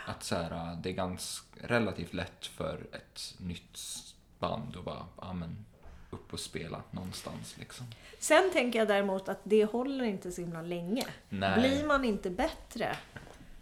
Att 0.07 0.23
så 0.23 0.35
här, 0.35 0.75
det 0.83 0.89
är 0.89 0.93
ganska 0.93 1.67
relativt 1.67 2.13
lätt 2.13 2.45
för 2.45 2.87
ett 2.91 3.35
nytt 3.37 3.79
band 4.39 4.75
att 4.77 4.85
bara, 4.85 5.05
ja 5.21 5.33
men, 5.33 5.65
upp 6.13 6.33
och 6.33 6.39
spela 6.39 6.81
någonstans 6.91 7.55
liksom. 7.57 7.85
Sen 8.19 8.51
tänker 8.53 8.79
jag 8.79 8.87
däremot 8.87 9.29
att 9.29 9.39
det 9.43 9.65
håller 9.65 10.03
inte 10.05 10.31
så 10.31 10.41
himla 10.41 10.61
länge. 10.61 11.05
Nej. 11.29 11.59
Blir 11.59 11.85
man 11.85 12.05
inte 12.05 12.29
bättre, 12.29 12.95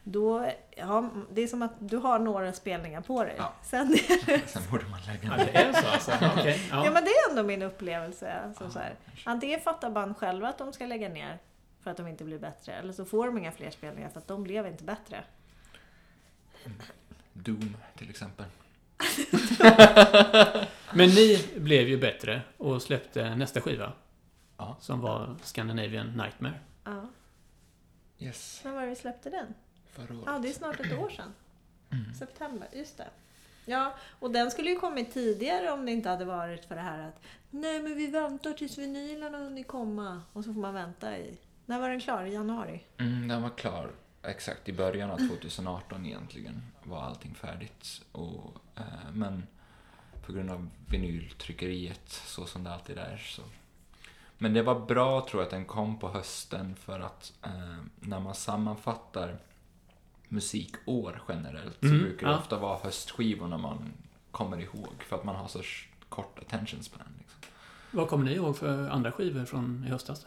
då... 0.03 0.51
Ja, 0.75 1.09
det 1.31 1.41
är 1.41 1.47
som 1.47 1.61
att 1.61 1.71
du 1.79 1.97
har 1.97 2.19
några 2.19 2.53
spelningar 2.53 3.01
på 3.01 3.23
dig. 3.23 3.35
Ja. 3.37 3.53
Sen 3.63 3.93
är 3.93 4.25
det, 4.25 4.47
Sen 4.47 4.61
borde 4.71 4.85
man 4.85 4.99
lägga 5.01 5.19
Ja, 5.23 5.35
ner. 5.37 5.45
det 5.45 5.51
är 5.59 5.73
så 5.73 5.87
alltså? 5.87 6.11
Okej. 6.39 6.67
ja. 6.71 6.85
Ja. 6.85 6.91
men 6.91 7.03
det 7.03 7.09
är 7.09 7.29
ändå 7.29 7.43
min 7.43 7.61
upplevelse. 7.61 8.33
Alltså, 8.33 8.69
så 8.69 8.79
här. 8.79 8.95
Antingen 9.25 9.59
fattar 9.59 9.89
band 9.89 10.17
själva 10.17 10.47
att 10.49 10.57
de 10.57 10.73
ska 10.73 10.85
lägga 10.85 11.09
ner 11.09 11.37
för 11.83 11.91
att 11.91 11.97
de 11.97 12.07
inte 12.07 12.23
blir 12.23 12.39
bättre. 12.39 12.73
Eller 12.73 12.93
så 12.93 13.05
får 13.05 13.25
de 13.25 13.37
inga 13.37 13.51
fler 13.51 13.71
spelningar 13.71 14.09
för 14.09 14.19
att 14.19 14.27
de 14.27 14.43
blev 14.43 14.67
inte 14.67 14.83
bättre. 14.83 15.23
Doom 17.33 17.77
till 17.97 18.09
exempel. 18.09 18.45
Men 20.93 21.09
ni 21.09 21.45
blev 21.57 21.87
ju 21.87 21.97
bättre 21.97 22.41
och 22.57 22.81
släppte 22.81 23.35
nästa 23.35 23.61
skiva. 23.61 23.93
Ja. 24.57 24.77
Som 24.79 24.99
var 25.01 25.35
Scandinavian 25.43 26.07
Nightmare. 26.07 26.59
Ja. 26.83 27.09
Yes, 28.19 28.61
När 28.63 28.71
var 28.71 28.81
det 28.81 28.87
vi 28.87 28.95
släppte 28.95 29.29
den? 29.29 29.53
förra 29.91 30.15
året. 30.15 30.23
Ja, 30.25 30.39
det 30.39 30.49
är 30.49 30.53
snart 30.53 30.79
ett 30.79 30.93
år 30.93 31.09
sedan. 31.09 31.33
Mm. 31.91 32.13
September, 32.13 32.67
just 32.73 32.97
det. 32.97 33.07
Ja, 33.65 33.93
och 34.19 34.31
den 34.31 34.51
skulle 34.51 34.69
ju 34.69 34.75
kommit 34.75 35.13
tidigare 35.13 35.71
om 35.71 35.85
det 35.85 35.91
inte 35.91 36.09
hade 36.09 36.25
varit 36.25 36.65
för 36.65 36.75
det 36.75 36.81
här 36.81 37.07
att 37.07 37.21
Nej 37.49 37.81
men 37.81 37.95
vi 37.95 38.07
väntar 38.07 38.53
tills 38.53 38.77
vinylen 38.77 39.33
har 39.33 39.41
hunnit 39.41 39.67
komma. 39.67 40.21
Och 40.33 40.43
så 40.43 40.53
får 40.53 40.61
man 40.61 40.73
vänta 40.73 41.17
i... 41.17 41.37
När 41.65 41.79
var 41.79 41.89
den 41.89 41.99
klar? 41.99 42.23
I 42.23 42.33
januari? 42.33 42.83
Mm, 42.97 43.27
den 43.27 43.41
var 43.41 43.49
klar 43.49 43.91
exakt 44.23 44.69
i 44.69 44.73
början 44.73 45.11
av 45.11 45.17
2018 45.17 46.05
egentligen 46.05 46.61
var 46.83 47.01
allting 47.01 47.35
färdigt. 47.35 48.01
Och, 48.11 48.61
men 49.13 49.47
på 50.25 50.33
grund 50.33 50.51
av 50.51 50.69
vinyltryckeriet, 50.87 52.09
så 52.09 52.45
som 52.45 52.63
det 52.63 52.73
alltid 52.73 52.97
är. 52.97 53.17
Så. 53.17 53.41
Men 54.37 54.53
det 54.53 54.61
var 54.61 54.79
bra 54.85 55.27
tror 55.29 55.41
jag 55.41 55.45
att 55.45 55.51
den 55.51 55.65
kom 55.65 55.99
på 55.99 56.09
hösten 56.09 56.75
för 56.75 56.99
att 56.99 57.33
eh, 57.43 57.77
när 57.99 58.19
man 58.19 58.35
sammanfattar 58.35 59.39
musikår 60.27 61.21
generellt 61.27 61.83
Mm, 61.83 61.99
så 61.99 62.03
brukar 62.05 62.27
det 62.27 62.33
ja. 62.33 62.39
ofta 62.39 62.59
vara 62.59 62.79
höstskivorna 62.83 63.57
man 63.57 63.93
kommer 64.31 64.57
ihåg 64.61 65.03
för 65.07 65.15
att 65.15 65.23
man 65.23 65.35
har 65.35 65.47
så 65.47 65.61
kort 66.09 66.39
attention 66.39 66.83
span. 66.83 67.01
Liksom. 67.17 67.39
Vad 67.91 68.09
kommer 68.09 68.25
ni 68.25 68.33
ihåg 68.33 68.57
för 68.57 68.89
andra 68.89 69.11
skivor 69.11 69.45
från 69.45 69.83
i 69.87 69.89
höstas? 69.89 70.25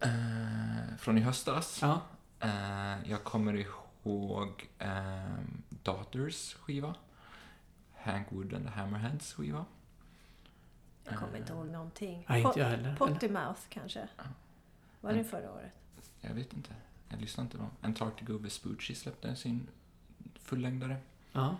Eh, 0.00 0.96
från 0.98 1.18
i 1.18 1.20
höstas. 1.20 1.78
Ja. 1.82 2.00
Eh, 2.40 3.10
jag 3.10 3.24
kommer 3.24 3.54
ihåg 3.54 4.68
eh, 4.78 4.88
Daughters 5.68 6.54
skiva. 6.54 6.94
Hank 8.02 8.26
Wood 8.32 8.54
and 8.54 8.64
the 8.66 8.70
Hammerheads 8.72 9.32
skiva. 9.34 9.64
Jag 11.04 11.18
kommer 11.18 11.38
inte 11.38 11.52
ihåg 11.52 11.66
någonting. 11.66 12.26
Nej, 12.28 12.42
inte 12.42 12.60
jag 12.60 12.66
heller. 12.66 12.96
Potty 12.96 13.28
Mouth 13.28 13.60
kanske? 13.68 14.08
Ja. 14.16 14.22
Var 15.00 15.10
det 15.12 15.18
Mm. 15.18 15.30
förra 15.30 15.52
året? 15.52 15.72
Jag 16.20 16.34
vet 16.34 16.52
inte. 16.52 16.74
Jag 17.08 17.20
lyssnade 17.20 17.44
inte 17.46 17.56
på 17.56 17.62
dem. 17.62 17.72
Antarctica 17.80 18.32
Vespucci 18.32 18.94
släppte 18.94 19.36
sin 19.36 19.68
fullängdare. 20.34 20.96
Ja. 21.32 21.56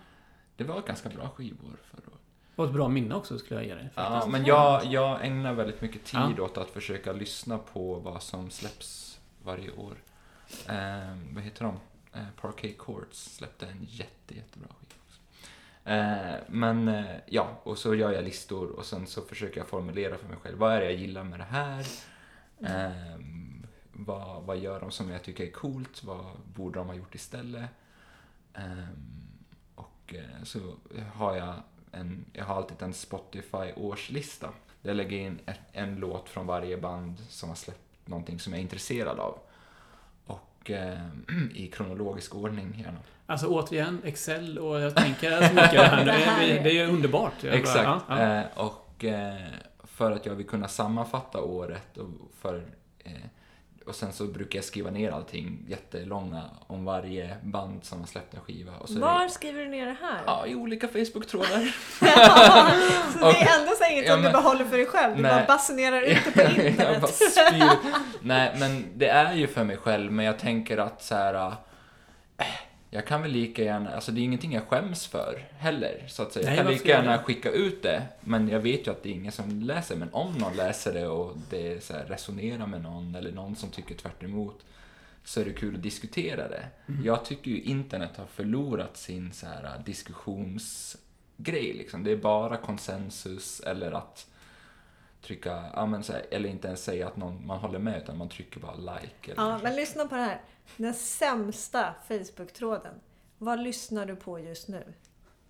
Det 0.55 0.63
var 0.63 0.81
ganska 0.81 1.09
bra 1.09 1.29
skivor 1.29 1.77
förra 1.83 2.01
året. 2.07 2.19
Det 2.55 2.61
var 2.61 2.65
ett 2.67 2.73
bra 2.73 2.87
minne 2.87 3.15
också 3.15 3.39
skulle 3.39 3.59
jag 3.59 3.67
ge 3.67 3.75
dig. 3.75 3.89
Ja, 3.95 4.27
men 4.29 4.45
jag, 4.45 4.85
jag 4.85 5.25
ägnar 5.25 5.53
väldigt 5.53 5.81
mycket 5.81 6.05
tid 6.05 6.33
Ja. 6.37 6.43
åt 6.43 6.57
att 6.57 6.69
försöka 6.69 7.13
lyssna 7.13 7.57
på 7.57 7.99
vad 7.99 8.23
som 8.23 8.49
släpps 8.49 9.19
varje 9.43 9.71
år. 9.71 9.97
Eh, 10.67 11.17
vad 11.33 11.43
heter 11.43 11.65
de? 11.65 11.79
Eh, 12.19 12.27
Parquet 12.41 12.77
Courts 12.77 13.35
släppte 13.35 13.67
en 13.67 13.83
jätte, 13.89 14.35
jättebra. 14.35 14.67
Eh, 15.85 16.35
men 16.47 16.87
eh, 16.87 17.15
ja, 17.25 17.61
och 17.63 17.77
så 17.77 17.95
gör 17.95 18.11
jag 18.11 18.23
listor 18.23 18.69
och 18.69 18.85
sen 18.85 19.07
så 19.07 19.21
försöker 19.21 19.57
jag 19.57 19.67
formulera 19.67 20.17
för 20.17 20.27
mig 20.27 20.37
själv. 20.37 20.57
Vad 20.57 20.73
är 20.73 20.79
det 20.79 20.85
jag 20.85 20.95
gillar 20.95 21.23
med 21.23 21.39
det 21.39 21.43
här? 21.43 21.85
Eh, 22.59 23.19
vad, 23.91 24.43
vad 24.43 24.57
gör 24.57 24.79
de 24.79 24.91
som 24.91 25.09
jag 25.09 25.23
tycker 25.23 25.43
är 25.43 25.51
coolt? 25.51 26.03
Vad 26.03 26.25
borde 26.55 26.79
de 26.79 26.87
ha 26.87 26.95
gjort 26.95 27.15
istället? 27.15 27.69
Ehm, 28.53 28.63
eh, 28.73 28.85
och 29.75 30.15
så 30.43 30.59
har 31.13 31.35
jag 31.35 31.53
en, 31.91 32.25
jag 32.33 32.45
har 32.45 32.55
alltid 32.55 32.81
en 32.81 32.93
Spotify-årslista. 32.93 34.49
Där 34.81 34.89
jag 34.89 34.97
lägger 34.97 35.17
in 35.17 35.39
ett, 35.45 35.59
en 35.71 35.95
låt 35.95 36.29
från 36.29 36.47
varje 36.47 36.77
band 36.77 37.19
som 37.19 37.49
har 37.49 37.55
släppt 37.55 38.07
någonting 38.07 38.39
som 38.39 38.53
jag 38.53 38.57
är 38.57 38.63
intresserad 38.63 39.19
av. 39.19 39.39
Och 40.25 40.71
eh, 40.71 41.07
i 41.53 41.67
kronologisk 41.67 42.35
ordning 42.35 42.75
gärna. 42.79 42.99
Alltså 43.25 43.47
återigen, 43.47 44.01
Excel 44.05 44.59
och 44.59 44.79
jag 44.81 44.95
tänker 44.95 45.47
så 45.47 45.53
mycket 45.53 45.71
det 45.71 45.83
här. 45.83 46.05
Det 46.05 46.11
här 46.11 46.39
Det, 46.47 46.57
är- 46.59 46.63
det 46.63 46.79
är 46.79 46.87
underbart. 46.87 47.33
Jag 47.41 47.51
bara- 47.51 47.59
Exakt. 47.59 47.83
ja, 47.85 48.01
ja. 48.09 48.37
Eh, 48.39 48.43
och 48.55 49.03
eh, 49.05 49.33
för 49.83 50.11
att 50.11 50.25
jag 50.25 50.33
vill 50.35 50.47
kunna 50.47 50.67
sammanfatta 50.67 51.41
året 51.41 51.97
och 51.97 52.07
för 52.41 52.63
eh, 53.03 53.11
och 53.85 53.95
sen 53.95 54.13
så 54.13 54.25
brukar 54.25 54.57
jag 54.57 54.63
skriva 54.65 54.89
ner 54.91 55.11
allting 55.11 55.65
jättelånga 55.67 56.41
om 56.67 56.85
varje 56.85 57.35
band 57.43 57.83
som 57.83 57.99
har 57.99 58.07
släppt 58.07 58.33
en 58.33 58.39
skiva. 58.41 58.71
Och 58.79 58.89
så 58.89 58.99
Var 58.99 59.23
det, 59.23 59.29
skriver 59.29 59.59
du 59.61 59.67
ner 59.69 59.85
det 59.85 59.95
här? 60.01 60.19
ja, 60.25 60.45
i 60.47 60.55
olika 60.55 60.87
Facebook-trådar. 60.87 61.47
så 63.19 63.19
det 63.19 63.41
är 63.41 63.59
ändå 63.59 63.71
så 63.77 63.91
inget 63.91 64.05
Ja, 64.05 64.13
som 64.13 64.21
du 64.21 64.23
men- 64.23 64.31
behåller 64.31 64.65
för 64.65 64.77
dig 64.77 64.85
själv? 64.85 65.15
Du 65.15 65.21
Nej. 65.21 65.31
bara 65.35 65.45
basunerar 65.45 66.01
ut 66.01 66.17
det 66.25 66.31
på 66.55 66.61
internet? 66.61 67.01
bara. 67.01 67.77
Nej, 68.21 68.55
men 68.59 68.85
det 68.95 69.07
är 69.07 69.33
ju 69.33 69.47
för 69.47 69.63
mig 69.63 69.77
själv, 69.77 70.11
men 70.11 70.25
jag 70.25 70.39
tänker 70.39 70.77
att 70.77 71.03
så 71.03 71.15
här. 71.15 71.53
Jag 72.93 73.07
kan 73.07 73.21
väl 73.21 73.31
lika 73.31 73.63
gärna, 73.63 73.95
alltså 73.95 74.11
det 74.11 74.21
är 74.21 74.23
ingenting 74.23 74.53
jag 74.53 74.67
skäms 74.67 75.07
för 75.07 75.47
heller. 75.57 76.03
Så 76.07 76.23
att 76.23 76.33
säga. 76.33 76.45
Nej, 76.45 76.55
jag 76.55 76.65
kan 76.65 76.73
lika 76.73 76.89
gärna 76.89 77.17
skicka 77.17 77.51
ut 77.51 77.83
det, 77.83 78.03
men 78.21 78.49
jag 78.49 78.59
vet 78.59 78.87
ju 78.87 78.91
att 78.91 79.03
det 79.03 79.09
är 79.09 79.13
ingen 79.13 79.31
som 79.31 79.61
läser. 79.61 79.95
Men 79.95 80.09
om 80.11 80.33
någon 80.37 80.55
läser 80.55 80.93
det 80.93 81.07
och 81.07 81.37
det 81.49 81.83
så 81.83 81.93
här, 81.93 82.05
resonerar 82.05 82.67
med 82.67 82.81
någon, 82.81 83.15
eller 83.15 83.31
någon 83.31 83.55
som 83.55 83.69
tycker 83.69 83.95
tvärt 83.95 84.23
emot 84.23 84.65
så 85.23 85.41
är 85.41 85.45
det 85.45 85.53
kul 85.53 85.75
att 85.75 85.81
diskutera 85.81 86.47
det. 86.47 86.63
Mm. 86.87 87.05
Jag 87.05 87.25
tycker 87.25 87.51
ju 87.51 87.61
internet 87.61 88.11
har 88.17 88.25
förlorat 88.25 88.97
sin 88.97 89.33
så 89.33 89.45
här 89.45 89.81
diskussionsgrej. 89.85 91.73
Liksom. 91.73 92.03
Det 92.03 92.11
är 92.11 92.17
bara 92.17 92.57
konsensus 92.57 93.59
eller 93.59 93.91
att 93.91 94.27
trycka, 95.23 95.63
ja, 95.73 95.85
men 95.85 96.03
så 96.03 96.13
här, 96.13 96.25
eller 96.31 96.49
inte 96.49 96.67
ens 96.67 96.83
säga 96.83 97.07
att 97.07 97.17
någon, 97.17 97.47
man 97.47 97.59
håller 97.59 97.79
med 97.79 97.97
utan 97.97 98.17
man 98.17 98.29
trycker 98.29 98.59
bara 98.59 98.75
like. 98.75 99.31
Eller, 99.31 99.43
Ja, 99.43 99.59
men 99.63 99.75
lyssna 99.75 100.05
på 100.05 100.15
det 100.15 100.21
här. 100.21 100.41
Den 100.77 100.93
sämsta 100.93 101.95
Facebook-tråden. 102.07 102.93
Vad 103.37 103.59
lyssnar 103.59 104.05
du 104.05 104.15
på 104.15 104.39
just 104.39 104.67
nu? 104.67 104.93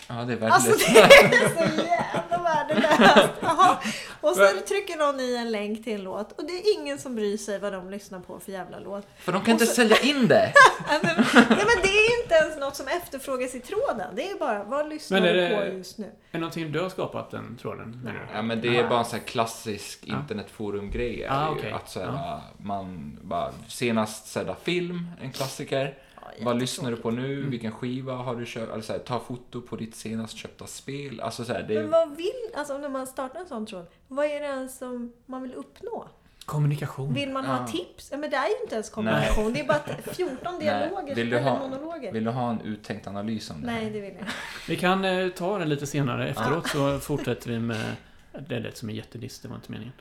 Ja, 0.08 0.14
det 0.16 0.34
är 0.34 0.50
Alltså 0.50 0.70
verkligen 0.70 1.30
det 1.32 1.36
är 1.38 1.68
så 1.68 1.82
jävla 1.84 2.44
värdelöst. 2.44 3.30
Jaha. 3.42 3.78
Och 4.22 4.36
så 4.36 4.48
trycker 4.68 4.98
någon 4.98 5.20
i 5.20 5.36
en 5.36 5.52
länk 5.52 5.84
till 5.84 5.94
en 5.94 6.04
låt 6.04 6.32
och 6.40 6.46
det 6.48 6.54
är 6.54 6.80
ingen 6.80 7.00
som 7.00 7.16
bryr 7.16 7.38
sig 7.38 7.60
vad 7.60 7.74
de 7.74 7.90
lyssnar 7.90 8.20
på 8.20 8.40
för 8.40 8.52
jävla 8.52 8.80
låt. 8.80 9.08
För 9.18 9.32
de 9.32 9.42
kan 9.42 9.52
inte 9.52 9.64
och 9.64 9.68
så- 9.68 9.74
sälja 9.76 10.00
in 10.00 10.28
det! 10.28 10.54
Ja, 10.90 11.00
men, 11.04 11.26
ja, 11.34 11.44
men 11.50 11.82
det 11.84 11.88
är 11.90 12.22
inte 12.24 12.36
ens 12.36 12.58
något 12.60 12.76
som 12.76 12.88
efterfrågas 12.88 13.56
i 13.56 13.60
tråden. 13.60 14.16
Det 14.16 14.30
är 14.32 14.36
bara, 14.40 14.64
vad 14.64 14.90
lyssnar 14.90 15.20
Men 15.22 15.30
är 15.30 15.34
du 15.34 15.42
det- 15.42 15.56
på 15.72 15.78
just 15.78 15.98
nu? 15.98 16.06
Är 16.06 16.12
det 16.32 16.38
någonting 16.40 16.72
du 16.72 16.80
har 16.82 16.90
skapat 16.90 17.32
den 17.32 17.58
tråden? 17.62 18.02
du? 18.06 18.12
Ja, 18.36 18.42
men 18.42 18.62
det 18.62 18.78
är 18.78 18.88
bara 18.90 19.00
en 19.00 19.06
sån 19.06 19.20
här 19.20 19.26
klassisk 19.26 20.00
Ja. 20.04 20.16
internetforum-grej. 20.16 21.28
Ah, 21.30 21.50
okej. 21.50 21.72
Att 21.72 21.90
så 21.90 22.00
här, 22.00 22.08
Ja. 22.08 22.42
man 22.58 23.18
bara, 23.22 23.52
senast 23.68 24.28
sedda 24.28 24.56
film, 24.56 25.08
en 25.22 25.32
klassiker. 25.32 25.98
Vad 26.42 26.60
lyssnar 26.60 26.92
du 26.92 26.98
på 26.98 27.10
Mm. 27.10 27.24
nu? 27.24 27.42
Vilken 27.50 27.72
skiva 27.72 28.14
har 28.14 28.36
du 28.36 28.46
köpt? 28.46 28.72
Eller 28.72 28.82
så 28.82 28.94
här, 28.94 29.00
ta 29.00 29.20
foto 29.20 29.62
på 29.62 29.76
ditt 29.76 29.96
senast 29.96 30.38
köpta 30.38 30.68
spel. 30.68 31.22
Alltså 31.22 31.46
så 31.46 31.54
här, 31.54 31.64
det 31.68 31.74
Men 31.82 31.90
vad 31.92 32.16
vill, 32.18 32.32
alltså 32.56 32.78
när 32.78 32.90
man 32.90 33.08
startar 33.08 33.40
en 33.40 33.48
sån 33.48 33.66
tråd, 33.66 33.86
vad 34.08 34.26
är 34.26 34.40
det 34.40 34.46
ens 34.46 34.78
som 34.78 35.14
man 35.26 35.42
vill 35.42 35.54
uppnå? 35.54 36.08
Kommunikation. 36.46 37.14
Vill 37.14 37.32
man 37.32 37.46
Ja. 37.46 37.52
ha 37.52 37.68
tips? 37.68 38.12
Men 38.12 38.22
det 38.22 38.36
är 38.36 38.48
ju 38.48 38.56
inte 38.64 38.76
ens 38.76 38.90
kommunikation. 38.90 39.54
Det 39.54 39.60
är 39.60 39.68
bara 39.68 39.78
att 40.08 40.16
14 40.16 40.60
dialoger 40.60 41.16
Vill 41.16 41.30
du 41.30 41.38
eller 41.38 41.50
ha- 41.50 41.60
monologer. 41.68 42.12
vill 42.14 42.24
du 42.24 42.30
ha 42.32 42.50
en 42.50 42.62
uttänkt 42.62 43.08
analys 43.08 43.50
om 43.50 43.62
det 43.62 43.70
här? 43.70 43.82
Nej, 43.82 43.90
det 43.92 44.02
vill 44.02 44.12
jag 44.12 44.20
inte. 44.22 44.32
Vi 44.68 44.76
kan 44.76 45.06
eh, 45.06 45.30
ta 45.30 45.58
den 45.60 45.70
lite 45.70 45.88
senare 45.88 46.30
efteråt 46.30 46.68
så 46.68 47.00
fortsätter 47.00 47.50
vi 47.50 47.60
med 47.60 47.96
det 48.40 48.60
lät 48.60 48.78
som 48.78 48.90
en 48.90 48.96
jättediss, 48.96 49.40
det 49.40 49.48
var 49.48 49.56
inte 49.56 49.72
meningen. 49.72 49.94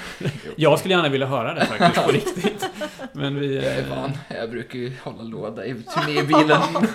Jag 0.56 0.78
skulle 0.78 0.94
gärna 0.94 1.08
vilja 1.08 1.26
höra 1.26 1.54
det 1.54 1.66
faktiskt, 1.66 2.06
på 2.06 2.12
riktigt. 2.12 2.70
Men 3.12 3.40
vi... 3.40 3.56
Jag 3.56 3.64
är 3.64 3.82
eh, 3.82 3.96
van. 3.96 4.12
Jag 4.28 4.50
brukar 4.50 4.78
ju 4.78 4.92
hålla 5.02 5.22
låda 5.22 5.64
i 5.66 5.74
turnébilen. 5.74 6.62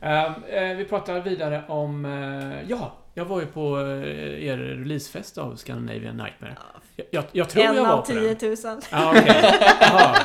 eh, 0.00 0.24
eh, 0.48 0.76
vi 0.76 0.84
pratar 0.84 1.20
vidare 1.20 1.64
om... 1.68 2.04
Ja, 2.68 2.96
jag 3.14 3.24
var 3.24 3.40
ju 3.40 3.46
på 3.46 3.80
er 4.40 4.56
releasefest 4.56 5.38
av 5.38 5.56
Scandinavian 5.56 6.16
Nightmare. 6.16 6.56
Jag, 6.96 7.06
jag, 7.10 7.24
jag 7.32 7.48
tror 7.48 7.64
en 7.64 7.76
jag 7.76 7.84
var 7.84 7.92
av 7.92 8.02
på 8.02 8.12
den. 8.12 8.36
10 8.36 8.48
000. 8.48 8.80
Ja, 8.90 9.10
okej. 9.10 9.54
Jaha. 9.80 10.16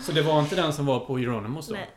Så 0.00 0.12
det 0.12 0.22
var 0.22 0.40
inte 0.40 0.56
den 0.56 0.72
som 0.72 0.86
var 0.86 1.00
på 1.00 1.18
Euronymous 1.18 1.68
då? 1.68 1.74
Nej. 1.74 1.90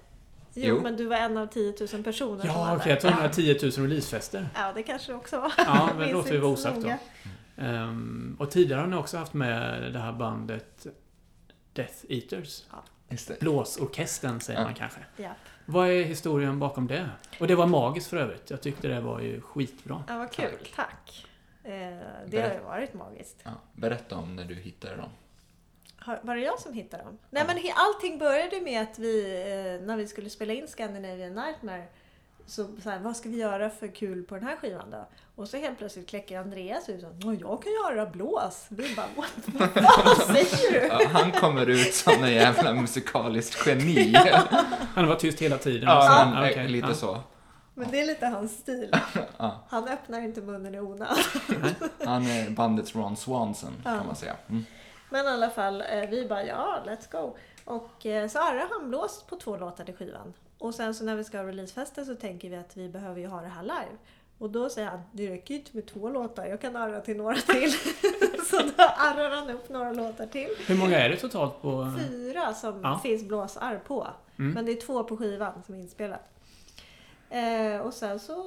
Jo, 0.53 0.75
Jo. 0.75 0.81
men 0.81 0.95
du 0.97 1.05
var 1.05 1.15
en 1.17 1.37
av 1.37 1.47
10 1.47 1.73
000 1.93 2.03
personer 2.03 2.45
Ja, 2.45 2.75
okej. 2.75 2.83
där. 2.83 2.89
Jag 2.91 3.01
trodde 3.01 3.15
det 3.15 3.21
var 3.21 3.29
10 3.29 3.53
000 3.63 3.71
releasefester. 3.89 4.49
Ja, 4.55 4.71
det 4.75 4.83
kanske 4.83 5.11
det 5.11 5.15
också 5.15 5.39
var. 5.39 5.51
Ja, 5.57 5.89
men 5.97 6.09
låter 6.11 6.31
vi 6.31 6.37
vara 6.37 6.51
osagt 6.51 6.81
då. 6.81 6.93
Ehm, 7.63 8.35
och 8.39 8.51
tidigare 8.51 8.79
har 8.81 8.87
ni 8.87 8.95
också 8.95 9.17
haft 9.17 9.33
med 9.33 9.93
det 9.93 9.99
här 9.99 10.11
bandet 10.13 10.87
Death 11.73 11.93
Eaters. 12.09 12.63
Det. 13.27 13.39
Blåsorkestern 13.39 14.39
säger 14.41 14.59
Ja. 14.59 14.65
man 14.65 14.73
kanske. 14.75 14.99
Ja. 15.17 15.29
Vad 15.65 15.87
är 15.89 16.03
historien 16.03 16.59
bakom 16.59 16.87
det? 16.87 17.09
Och 17.39 17.47
det 17.47 17.55
var 17.55 17.65
magiskt 17.67 18.09
för 18.09 18.17
övrigt. 18.17 18.49
Jag 18.49 18.61
tyckte 18.61 18.87
det 18.87 19.01
var 19.01 19.19
ju 19.19 19.41
skitbra. 19.41 20.03
ja, 20.07 20.17
vad 20.17 20.31
kul. 20.31 20.49
Tack. 20.75 21.25
Eh, 21.63 21.71
det 22.27 22.41
har 22.41 22.53
ju 22.53 22.59
varit 22.65 22.93
magiskt. 22.93 23.37
Ja, 23.43 23.51
berätta 23.73 24.15
om 24.15 24.35
när 24.35 24.45
du 24.45 24.55
hittade 24.55 24.95
dem. 24.95 25.09
Har, 26.01 26.19
var 26.21 26.35
det 26.35 26.41
jag 26.41 26.59
som 26.59 26.73
hittade 26.73 27.03
dem? 27.03 27.17
Nej 27.29 27.43
Ja. 27.47 27.53
men 27.53 27.63
allting 27.75 28.17
började 28.19 28.61
med 28.61 28.81
att 28.81 28.99
vi, 28.99 29.25
eh, 29.81 29.87
när 29.87 29.97
vi 29.97 30.07
skulle 30.07 30.29
spela 30.29 30.53
in 30.53 30.67
Scandinavian 30.67 31.33
Nightmare, 31.33 31.83
så, 32.45 32.67
så 32.83 32.89
här, 32.89 32.99
vad 32.99 33.17
ska 33.17 33.29
vi 33.29 33.37
göra 33.37 33.69
för 33.69 33.87
kul 33.87 34.23
på 34.23 34.35
den 34.35 34.43
här 34.47 34.55
skivan 34.55 34.91
då? 34.91 35.07
Och 35.35 35.47
så 35.49 35.57
helt 35.57 35.77
plötsligt 35.77 36.09
kläcker 36.09 36.39
Andreas 36.39 36.89
ut 36.89 37.03
och 37.03 37.33
jag 37.35 37.63
kan 37.63 37.71
göra 37.71 38.05
blås. 38.05 38.65
Vi 38.69 38.95
bara, 38.95 39.05
what? 39.15 39.33
vad 40.05 40.17
säger 40.35 40.71
du? 40.81 40.87
Ja, 40.87 40.99
han 41.11 41.31
kommer 41.31 41.69
ut 41.69 41.93
som 41.93 42.23
en 42.23 42.33
jävla 42.33 42.73
musikaliskt 42.73 43.67
geni. 43.67 44.13
Han 44.95 45.07
var 45.07 45.15
tyst 45.15 45.39
hela 45.39 45.57
tiden. 45.57 45.83
Ja, 45.89 46.01
Så- 46.25 46.29
men, 46.29 46.49
okej, 46.51 46.67
lite 46.67 46.87
ja. 46.87 46.93
så. 46.93 47.17
Men 47.73 47.91
det 47.91 47.99
är 48.01 48.05
lite 48.07 48.25
hans 48.27 48.51
stil. 48.59 48.89
Ja, 49.37 49.63
Han 49.69 49.87
öppnar 49.87 50.19
inte 50.21 50.41
munnen 50.41 50.75
i 50.75 50.79
onödan. 50.79 51.17
han 52.05 52.23
är 52.25 52.49
bandets 52.49 52.95
Ron 52.95 53.17
Swanson, 53.17 53.73
Ja. 53.85 53.97
kan 53.97 54.05
man 54.07 54.15
säga. 54.15 54.35
Mm. 54.49 54.65
Men 55.09 55.25
i 55.25 55.29
alla 55.29 55.49
fall, 55.49 55.81
eh, 55.81 56.09
vi 56.09 56.25
bara 56.25 56.43
ja, 56.45 56.83
let's 56.85 57.11
go. 57.11 57.35
Och 57.65 58.05
eh, 58.05 58.27
så 58.27 58.39
har 58.39 58.67
han 58.79 58.89
blåst 58.89 59.27
på 59.27 59.35
två 59.35 59.57
låtar 59.57 59.83
till 59.83 59.95
skivan. 59.95 60.33
Och 60.57 60.75
sen 60.75 60.95
så 60.95 61.03
när 61.03 61.15
vi 61.15 61.23
ska 61.23 61.37
ha 61.37 61.47
releasefesten 61.47 62.05
så 62.05 62.15
tänker 62.15 62.49
vi 62.49 62.55
att 62.55 62.77
vi 62.77 62.89
behöver 62.89 63.19
ju 63.21 63.27
ha 63.27 63.41
det 63.41 63.47
här 63.47 63.63
live. 63.63 63.97
Och 64.37 64.49
då 64.49 64.69
säger 64.69 64.87
han, 64.87 65.01
det 65.11 65.29
räcker 65.29 65.53
ju 65.53 65.59
inte 65.59 65.75
med 65.75 65.85
två 65.87 66.09
låtar, 66.09 66.45
jag 66.45 66.61
kan 66.61 66.75
arra 66.75 67.01
till 67.01 67.17
några 67.17 67.35
till. 67.35 67.71
så 68.49 68.57
då 68.77 68.83
arrar 68.83 69.29
han 69.35 69.49
upp 69.49 69.69
några 69.69 69.91
låtar 69.93 70.25
till. 70.25 70.49
Hur 70.67 70.75
många 70.75 70.97
är 70.99 71.09
det 71.09 71.15
totalt 71.17 71.61
på... 71.61 71.93
Fyra 71.99 72.53
som 72.53 72.81
Ja. 72.83 72.99
finns 73.03 73.23
blåsarr 73.23 73.81
på. 73.87 74.07
Mm. 74.39 74.53
Men 74.53 74.65
det 74.65 74.71
är 74.71 74.81
två 74.81 75.03
på 75.03 75.17
skivan 75.17 75.63
som 75.65 75.75
är 75.75 75.79
inspelat. 75.79 76.29
Eh, 77.29 77.77
och 77.81 77.93
sen 77.93 78.19
så... 78.19 78.43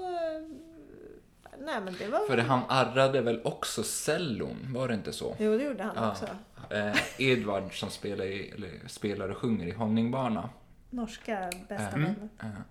Eh, 1.69 1.75
nej 1.75 1.81
men 1.85 1.95
det 1.99 2.09
var... 2.09 2.27
För 2.27 2.39
han 2.39 2.61
arrade 2.69 3.21
väl 3.21 3.41
också 3.45 3.83
cellon, 3.83 4.57
var 4.69 4.89
det 4.89 4.95
inte 4.95 5.13
så? 5.13 5.37
Jo 5.39 5.59
det 5.59 5.65
gjorde 5.65 5.83
han 5.83 5.93
Ja. 5.97 6.11
också. 6.11 6.27
Eh, 6.75 6.97
Edvard 7.31 7.79
som 7.81 7.91
spelar, 7.91 8.25
i, 8.25 8.51
eller 8.57 8.71
spelar 8.89 9.29
och 9.29 9.37
sjunger 9.37 9.67
i 9.67 9.73
Honningbana. 9.73 10.49
Norska 10.91 11.51
bästa 11.69 11.89
Mm. 11.97 12.15
vänner. 12.41 12.63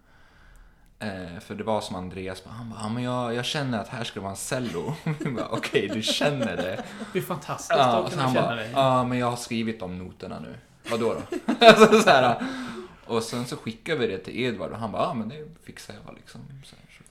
Eh, 0.99 1.39
för 1.39 1.55
det 1.55 1.63
var 1.63 1.81
som 1.81 1.95
Andreas, 1.95 2.43
bara, 2.43 2.49
han 2.53 2.69
bara, 2.69 2.79
ja, 2.81 2.89
men 2.89 3.03
jag, 3.03 3.33
jag 3.33 3.45
känner 3.45 3.79
att 3.79 3.87
här 3.87 4.03
ska 4.03 4.19
det 4.19 4.23
vara 4.23 4.31
en 4.31 4.37
cello. 4.37 4.93
Okej, 5.49 5.87
du 5.93 6.01
känner 6.01 6.57
det. 6.57 6.83
Det 7.13 7.19
är 7.19 7.23
fantastiskt 7.23 7.71
Ja, 7.79 7.97
att 8.05 8.11
så 8.11 8.17
kunna 8.17 8.33
känna 8.33 8.55
dig. 8.55 8.69
ja 8.73 9.03
men 9.03 9.17
jag 9.17 9.27
har 9.29 9.37
skrivit 9.37 9.79
de 9.79 9.97
noterna 9.97 10.39
nu. 10.39 10.55
Vadå 10.91 11.13
då? 11.13 11.37
alltså, 11.65 11.99
så 12.01 12.09
här, 12.09 12.45
och 13.05 13.23
sen 13.23 13.45
så 13.45 13.57
skickade 13.57 13.97
vi 13.99 14.07
det 14.07 14.17
till 14.17 14.39
Edvard 14.39 14.71
och 14.71 14.77
han 14.77 14.91
bara, 14.91 15.03
ja 15.03 15.13
men 15.13 15.29
det 15.29 15.47
fixar 15.63 15.93
jag 16.05 16.15
liksom. 16.15 16.41
Så 16.65 16.75
här, 16.75 16.85
så. 16.97 17.03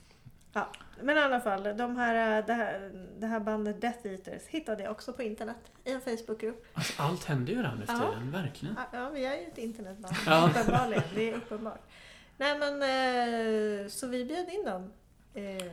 Ja, 0.53 0.67
men 1.03 1.17
i 1.17 1.19
alla 1.19 1.39
fall, 1.39 1.63
de 1.77 1.95
här, 1.97 2.39
eh, 2.39 2.45
det, 2.45 2.53
här, 2.53 2.91
det 3.19 3.27
här 3.27 3.39
bandet 3.39 3.81
Death 3.81 4.07
Eaters 4.07 4.47
hittade 4.47 4.83
jag 4.83 4.91
också 4.91 5.13
på 5.13 5.23
internet 5.23 5.57
i 5.83 5.91
en 5.91 6.01
Facebookgrupp. 6.01 6.65
Alltså, 6.73 7.01
allt 7.01 7.23
händer 7.25 7.53
ju 7.53 7.61
där 7.61 7.75
nu 7.79 7.85
för 7.85 7.93
Ja. 7.93 7.99
tiden, 8.11 8.31
verkligen. 8.31 8.75
Ja, 8.93 9.09
vi 9.09 9.25
är 9.25 9.35
ju 9.35 9.47
ett 9.47 9.57
internetband. 9.57 10.15
Ja. 10.25 10.49
Uppenbarligen, 10.49 11.03
det 11.15 11.29
är 11.29 11.33
uppenbart. 11.35 11.81
Nej 12.37 12.59
men, 12.59 12.81
eh, 12.81 13.87
så 13.87 14.07
vi 14.07 14.25
bjöd 14.25 14.49
in 14.49 14.65
dem. 14.65 14.91
Eh, 15.33 15.71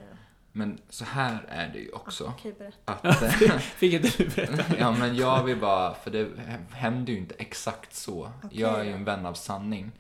Men 0.53 0.79
så 0.89 1.05
här 1.05 1.39
är 1.49 1.69
det 1.69 1.79
ju 1.79 1.91
också. 1.93 2.25
Okej, 2.25 2.53
berätta. 2.59 2.93
Att, 3.09 3.23
eh, 3.23 3.29
Fick 3.59 3.93
inte 3.93 4.09
du 4.25 4.29
berätta? 4.29 4.77
ja 4.79 4.91
men 4.93 5.17
jag 5.17 5.45
vill 5.45 5.57
bara, 5.61 5.95
för 5.95 6.11
det 6.11 6.29
hände 6.73 7.13
ju 7.13 7.19
inte 7.19 7.35
exakt 7.39 7.95
så. 7.95 8.31
Okej 8.45 8.61
Jag 8.61 8.81
är 8.81 8.85
ju 8.85 8.93
en 8.93 9.05
vän 9.05 9.27
av 9.27 9.35
sanning. 9.35 9.93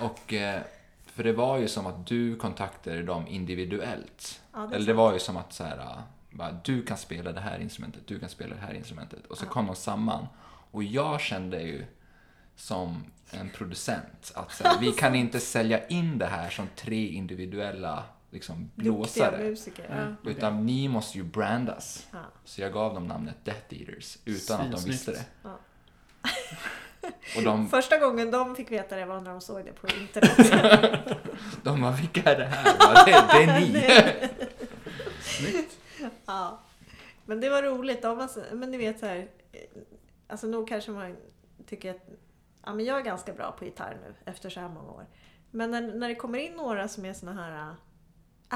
Och, 0.00 0.32
eh, 0.32 0.60
för 1.14 1.24
det 1.24 1.32
var 1.32 1.58
ju 1.58 1.68
som 1.68 1.86
att 1.86 2.06
du 2.06 2.36
kontaktade 2.36 3.02
dem 3.02 3.26
individuellt. 3.28 4.40
Ja, 4.52 4.58
det 4.66 4.76
Eller 4.76 4.86
det 4.86 4.92
var 4.92 5.12
ju 5.12 5.18
som 5.18 5.36
att 5.36 5.52
så 5.52 5.64
här, 5.64 5.78
äh, 5.78 5.98
bara, 6.30 6.52
du 6.64 6.82
kan 6.82 6.96
spela 6.96 7.32
det 7.32 7.40
här 7.40 7.58
instrumentet, 7.58 8.06
du 8.06 8.18
kan 8.18 8.28
spela 8.28 8.54
det 8.54 8.60
här 8.60 8.74
instrumentet. 8.74 9.26
Och 9.26 9.38
så 9.38 9.44
Ja. 9.44 9.48
kom 9.50 9.66
de 9.66 9.74
samman. 9.76 10.26
Och 10.70 10.82
jag 10.84 11.20
kände 11.20 11.62
ju 11.62 11.84
som 12.56 13.04
en 13.30 13.50
producent. 13.50 14.32
Att 14.34 14.52
så 14.52 14.64
här, 14.64 14.78
vi 14.80 14.92
kan 14.92 15.14
inte 15.14 15.40
sälja 15.40 15.86
in 15.86 16.18
det 16.18 16.26
här 16.26 16.50
som 16.50 16.68
tre 16.76 17.06
individuella 17.06 18.04
liksom, 18.30 18.70
blåsare. 18.74 19.38
musiker. 19.44 19.84
Mm. 19.90 20.16
Ja. 20.24 20.30
Utan 20.30 20.66
ni 20.66 20.88
måste 20.88 21.18
ju 21.18 21.24
brandas. 21.24 22.06
Ja. 22.12 22.18
Så 22.44 22.60
jag 22.60 22.72
gav 22.72 22.94
dem 22.94 23.06
namnet 23.08 23.36
Death 23.44 23.74
Eaters 23.74 24.18
utan 24.24 24.60
att 24.60 24.72
de 24.72 24.90
visste 24.90 25.10
det. 25.10 25.24
Och 27.36 27.42
de, 27.42 27.68
Första 27.70 27.98
gången 27.98 28.30
de 28.30 28.56
fick 28.56 28.70
veta 28.70 28.96
det 28.96 29.04
var 29.04 29.20
när 29.20 29.30
de 29.30 29.40
såg 29.40 29.64
det 29.64 29.72
på 29.72 29.88
internet. 29.88 30.52
de 31.62 31.80
bara, 31.80 31.92
vilka 31.92 32.30
är 32.30 32.38
det 32.38 32.44
här? 32.44 32.64
Det, 33.04 33.10
det 33.10 33.52
är 33.52 33.60
ni. 33.60 33.86
ja. 36.26 36.60
Men 37.24 37.40
det 37.40 37.50
var 37.50 37.62
roligt. 37.62 38.04
Men 38.52 38.70
ni 38.70 38.76
vet 38.76 38.98
så 39.00 39.06
här. 39.06 39.28
Alltså 40.28 40.46
nog 40.46 40.68
kanske 40.68 40.90
man 40.90 41.16
tycker 41.66 41.90
att 41.90 42.08
ja, 42.64 42.74
men 42.74 42.84
jag 42.84 42.98
är 42.98 43.02
ganska 43.02 43.32
bra 43.32 43.52
på 43.52 43.64
gitarr 43.64 43.96
nu 44.02 44.14
efter 44.32 44.50
så 44.50 44.60
här 44.60 44.68
många 44.68 44.90
år. 44.90 45.06
Men 45.50 45.70
när, 45.70 45.80
när 45.80 46.08
det 46.08 46.14
kommer 46.14 46.38
in 46.38 46.52
några 46.52 46.88
som 46.88 47.04
är 47.04 47.12
såna 47.12 47.32
här 47.32 47.68
äh, 47.68 47.74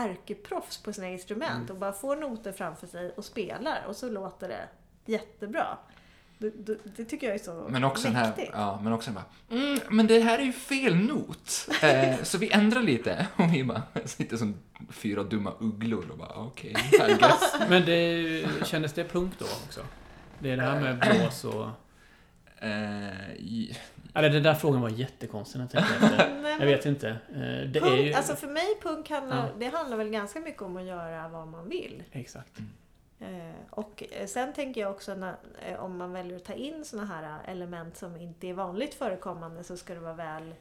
ärkeproffs 0.04 0.82
på 0.82 0.92
sina 0.92 1.08
instrument 1.08 1.52
Mm. 1.70 1.70
och 1.70 1.76
bara 1.76 1.92
får 1.92 2.16
noter 2.16 2.52
framför 2.52 2.86
sig 2.86 3.10
och 3.10 3.24
spelar 3.24 3.84
och 3.88 3.96
så 3.96 4.08
låter 4.08 4.48
det 4.48 4.68
jättebra. 5.04 5.78
Det, 6.38 6.50
det, 6.66 6.78
det 6.96 7.04
tycker 7.04 7.26
jag 7.26 7.34
är 7.34 7.44
så 7.44 7.66
Men 7.70 7.84
också 7.84 8.02
den 8.08 8.16
här, 8.16 8.50
ja, 8.52 8.80
men 8.82 8.92
också 8.92 9.10
den 9.10 9.14
bara, 9.14 9.58
mm, 9.60 9.78
men 9.90 10.06
det 10.06 10.20
här 10.20 10.38
är 10.38 10.42
ju 10.42 10.52
fel 10.52 10.94
not. 10.96 11.68
Eh, 11.82 12.22
så 12.22 12.38
vi 12.38 12.50
ändrar 12.52 12.82
lite. 12.82 13.26
Och 13.36 13.54
vi 13.54 13.64
bara 13.64 13.82
sitter 14.04 14.36
som 14.36 14.54
fyra 14.90 15.22
dumma 15.22 15.52
ugglor 15.60 16.10
och 16.10 16.18
bara, 16.18 16.32
okej, 16.34 16.74
I 16.92 17.14
guess. 17.14 17.54
Men 17.68 17.84
det, 17.84 18.44
kändes 18.66 18.92
det 18.92 19.04
punk 19.04 19.32
då 19.38 19.44
också? 19.66 19.80
Det 20.38 20.50
är 20.50 20.56
det 20.56 20.62
här 20.62 20.80
med 20.80 20.98
blås 20.98 21.44
och... 21.44 21.66
Eh, 22.58 23.76
Eller 24.14 24.30
den 24.30 24.42
där 24.42 24.54
frågan 24.54 24.80
var 24.80 24.88
jättekonstig 24.90 25.58
när 25.58 25.68
jag 25.72 25.88
tänkte 25.88 26.06
efter. 26.06 26.38
Nej, 26.42 26.56
Jag 26.60 26.66
vet 26.66 26.86
inte. 26.86 27.08
Eh, 27.08 27.16
Det 27.70 27.76
är 27.76 27.80
punk, 27.80 28.00
ju... 28.00 28.12
Alltså 28.12 28.36
för 28.36 28.46
mig 28.46 28.78
punk 28.82 29.10
handlar, 29.10 29.36
Ja. 29.46 29.52
det 29.58 29.66
handlar 29.76 29.96
väl 29.96 30.08
ganska 30.10 30.40
mycket 30.40 30.62
om 30.62 30.76
att 30.76 30.84
göra 30.84 31.28
vad 31.28 31.48
man 31.48 31.68
vill. 31.68 32.02
Exakt. 32.12 32.58
Eh, 32.58 32.64
och 33.70 34.02
eh, 34.12 34.26
sen 34.26 34.52
tänker 34.52 34.80
jag 34.80 34.90
också 34.90 35.14
när, 35.14 35.36
eh, 35.68 35.80
om 35.84 35.96
man 35.98 36.12
väljer 36.12 36.36
att 36.36 36.44
ta 36.44 36.52
in 36.52 36.84
såna 36.84 37.04
här 37.04 37.22
eh, 37.22 37.50
element 37.52 37.96
som 37.96 38.16
inte 38.16 38.48
är 38.48 38.54
vanligt 38.54 38.94
förekommande 38.94 39.64
så 39.64 39.76
ska 39.76 39.94
det 39.94 40.00
vara 40.00 40.14
väl 40.14 40.54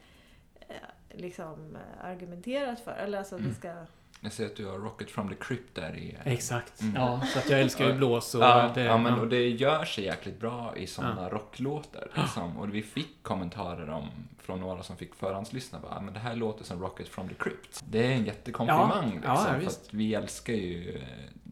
eh, 0.60 0.74
liksom 1.10 1.76
eh, 1.76 2.04
argumenterat 2.06 2.80
för. 2.80 2.92
Eller 2.92 3.18
alltså 3.18 3.34
Mm. 3.36 3.48
det 3.48 3.54
ska... 3.54 3.74
jag 4.20 4.32
ser 4.32 4.46
att 4.46 4.56
du 4.56 4.66
har 4.66 4.78
Rocket 4.78 5.10
from 5.10 5.28
the 5.28 5.34
Crypt 5.34 5.74
där 5.74 5.96
i... 5.96 6.16
eh, 6.24 6.32
Exakt. 6.32 6.80
Mm. 6.82 6.94
Ja, 6.94 7.20
så 7.32 7.38
att 7.38 7.50
jag 7.50 7.60
älskar 7.60 7.86
ju 7.86 7.92
blås 7.92 8.34
och 8.34 8.42
ja, 8.42 8.70
det... 8.74 8.82
ja, 8.84 8.98
men 8.98 9.14
ja. 9.14 9.20
och 9.20 9.28
det 9.28 9.48
gör 9.48 9.84
sig 9.84 10.04
jäkligt 10.04 10.40
bra 10.40 10.76
i 10.76 10.86
sådana 10.86 11.28
rocklåtar. 11.28 12.08
Liksom. 12.14 12.56
Och 12.58 12.74
vi 12.74 12.82
fick 12.82 13.22
kommentarer 13.22 13.88
om, 13.90 14.08
från 14.38 14.60
några 14.60 14.82
som 14.82 14.96
fick 14.96 15.14
förhandslyssna. 15.14 15.78
Bara, 15.80 15.94
"Ah, 15.96 16.00
men 16.00 16.14
det 16.14 16.20
här 16.20 16.34
låter 16.34 16.64
som 16.64 16.80
Rocket 16.82 17.08
from 17.08 17.28
the 17.28 17.34
Crypt. 17.34 17.82
Det 17.90 18.06
är 18.06 18.10
en 18.10 18.24
jättekomplimang. 18.24 19.20
Ja, 19.24 19.28
ja, 19.28 19.32
liksom, 19.32 19.46
för 19.54 19.58
visst. 19.60 19.82
att 19.86 19.94
vi 19.94 20.14
älskar 20.14 20.52
ju 20.52 20.96
eh, 20.96 21.02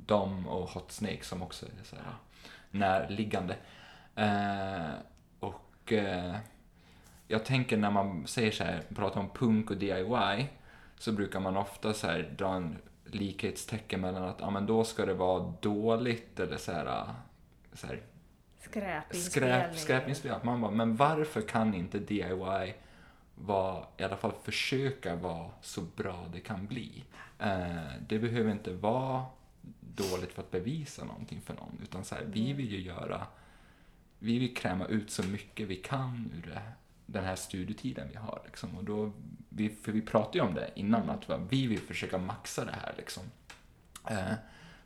dem 0.07 0.49
och 0.49 0.69
Hot 0.71 0.93
Snake 0.93 1.25
som 1.25 1.43
också 1.43 1.67
är 1.67 1.85
så 1.85 1.97
här, 1.97 2.05
närliggande. 2.71 3.57
Eh, 4.15 4.95
och 5.41 5.93
eh, 5.93 6.37
jag 7.29 7.45
tänker 7.45 7.77
när 7.77 7.91
man 7.91 8.27
säger 8.27 8.51
så 8.51 8.65
här, 8.65 8.83
pratar 8.95 9.21
om 9.21 9.31
punk 9.31 9.71
och 9.71 9.77
DIY, 9.77 10.49
så 10.99 11.13
brukar 11.13 11.41
man 11.41 11.57
ofta 11.57 11.95
så 11.95 12.07
här 12.07 12.35
dra 12.39 12.55
en 12.55 12.79
likhetstecken 13.05 14.01
mellan 14.01 14.25
att 14.25 14.41
ja, 14.41 14.51
men 14.51 14.67
då 14.67 14.85
ska 14.85 15.07
det 15.07 15.15
vara 15.15 15.53
dåligt 15.61 16.41
eller 16.41 16.57
så 16.57 16.73
här, 16.73 17.05
så 17.73 17.87
här 17.87 18.03
Skräpinspelning. 19.31 20.15
skräp. 20.15 20.45
Man 20.45 20.61
bara, 20.61 20.71
men 20.71 20.97
varför 20.97 21.41
kan 21.41 21.75
inte 21.75 21.99
DIY 21.99 22.75
vara, 23.35 23.85
i 23.97 24.03
alla 24.03 24.17
fall 24.17 24.33
försöka 24.43 25.17
vara 25.17 25.51
så 25.61 25.81
bra 25.81 26.25
det 26.33 26.41
kan 26.41 26.67
bli? 26.67 27.05
Eh, 27.39 27.93
det 28.09 28.19
behöver 28.19 28.51
inte 28.51 28.73
vara 28.73 29.25
dåligt 29.97 30.33
för 30.33 30.43
att 30.43 30.51
bevisa 30.51 31.05
någonting 31.05 31.41
för 31.41 31.55
någon, 31.55 31.79
utan 31.83 32.05
så 32.05 32.15
här, 32.15 32.25
vi 32.25 32.45
Mm. 32.45 32.57
vill 32.57 32.73
ju 32.73 32.81
göra, 32.83 33.27
vi 34.19 34.39
vill 34.39 34.55
kräma 34.57 34.87
ut 34.87 35.11
så 35.11 35.23
mycket 35.23 35.69
vi 35.69 35.77
kan 35.77 36.31
ur 36.37 36.51
det, 36.51 36.63
den 37.07 37.25
här 37.25 37.37
studietiden 37.37 38.09
vi 38.11 38.17
har. 38.17 38.43
Liksom. 38.47 38.77
Och 38.79 38.85
då, 38.85 39.13
vi, 39.49 39.69
för 39.71 39.93
vi 39.93 40.01
pratade 40.03 40.39
ju 40.39 40.45
om 40.45 40.55
det 40.55 40.71
innan, 40.75 41.11
att 41.11 41.29
va, 41.29 41.41
vi 41.51 41.67
vill 41.67 41.81
försöka 41.81 42.19
maxa 42.19 42.65
det 42.65 42.73
här. 42.83 42.95
Liksom. 42.97 43.23
Eh, 44.11 44.33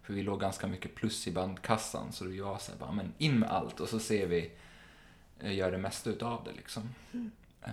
för 0.02 0.14
vi 0.14 0.22
låg 0.22 0.40
ganska 0.40 0.66
mycket 0.66 0.94
plus 0.94 1.26
i 1.28 1.32
bandkassan, 1.32 2.12
så 2.12 2.24
det 2.24 2.42
var 2.42 2.58
så 2.58 2.72
här, 2.72 2.78
bara, 2.78 2.92
men 2.92 3.12
in 3.18 3.38
med 3.38 3.50
allt 3.50 3.80
och 3.80 3.88
så 3.88 3.98
ser 3.98 4.26
vi, 4.26 4.50
eh, 5.40 5.54
gör 5.54 5.72
det 5.72 5.78
mesta 5.78 6.10
utav 6.10 6.44
det 6.44 6.52
liksom. 6.52 6.94
Eh, 7.62 7.72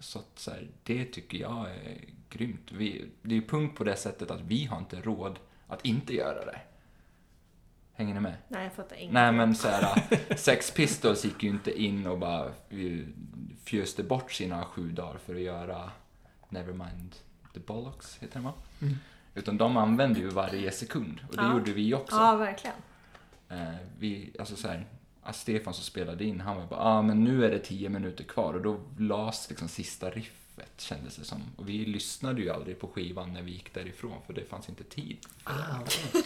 så 0.00 0.18
att 0.18 0.38
så 0.38 0.50
här, 0.50 0.68
det 0.82 1.04
tycker 1.04 1.38
jag 1.38 1.70
är 1.70 1.98
grymt. 2.30 2.72
Vi, 2.72 3.04
det 3.22 3.30
är 3.34 3.40
ju 3.40 3.46
punkt 3.46 3.78
på 3.78 3.84
det 3.84 3.96
sättet 3.96 4.30
att 4.30 4.40
vi 4.40 4.64
har 4.64 4.78
inte 4.78 5.00
råd 5.00 5.38
att 5.68 5.84
inte 5.84 6.14
göra 6.14 6.44
det. 6.44 6.58
Hänger 7.92 8.14
ni 8.14 8.20
med? 8.20 8.34
Nej, 8.48 8.64
jag 8.64 8.72
fattar 8.72 8.96
inget. 8.96 9.12
Nej 9.14 9.32
men 9.32 9.54
så 9.54 9.68
här, 9.68 10.02
Sex 10.36 10.70
Pistols 10.70 11.24
gick 11.24 11.42
ju 11.42 11.48
inte 11.48 11.82
in 11.82 12.06
och 12.06 12.18
bara 12.18 12.52
fjöste 13.64 14.02
bort 14.02 14.32
sina 14.32 14.64
sju 14.64 14.92
dagar 14.92 15.18
för 15.18 15.34
att 15.34 15.40
göra 15.40 15.90
Nevermind 16.48 17.14
the 17.54 17.60
Bollocks, 17.60 18.18
heter 18.18 18.34
den 18.34 18.44
va? 18.44 18.52
Mm. 18.82 18.94
Utan 19.34 19.58
de 19.58 19.76
använde 19.76 20.20
ju 20.20 20.28
varje 20.28 20.70
sekund 20.70 21.20
och 21.28 21.36
det 21.36 21.42
Ja. 21.42 21.52
gjorde 21.52 21.72
vi 21.72 21.94
också. 21.94 22.16
Ja, 22.16 22.36
verkligen. 22.36 22.76
Eh, 23.48 23.74
vi, 23.98 24.32
alltså 24.38 24.56
så 24.56 24.68
här, 24.68 24.86
att 25.22 25.36
Stefan 25.36 25.74
som 25.74 25.84
spelade 25.84 26.24
in, 26.24 26.40
han 26.40 26.56
var 26.56 26.66
bara 26.66 26.80
ah, 26.80 27.02
men 27.02 27.24
nu 27.24 27.44
är 27.44 27.50
det 27.50 27.58
tio 27.58 27.88
minuter 27.88 28.24
kvar 28.24 28.54
och 28.54 28.62
då 28.62 28.80
las 28.98 29.48
liksom 29.48 29.68
sista 29.68 30.10
riffet 30.56 30.80
kändes 30.80 31.16
det 31.16 31.24
som. 31.24 31.42
Och 31.56 31.68
vi 31.68 31.84
lyssnade 31.86 32.40
ju 32.42 32.50
aldrig 32.50 32.78
på 32.80 32.86
skivan 32.88 33.32
när 33.32 33.42
vi 33.42 33.50
gick 33.52 33.74
därifrån 33.74 34.22
för 34.26 34.32
det 34.32 34.44
fanns 34.44 34.68
inte 34.68 34.84
tid. 34.84 35.16
Ah, 35.44 35.80
okej. 35.80 36.22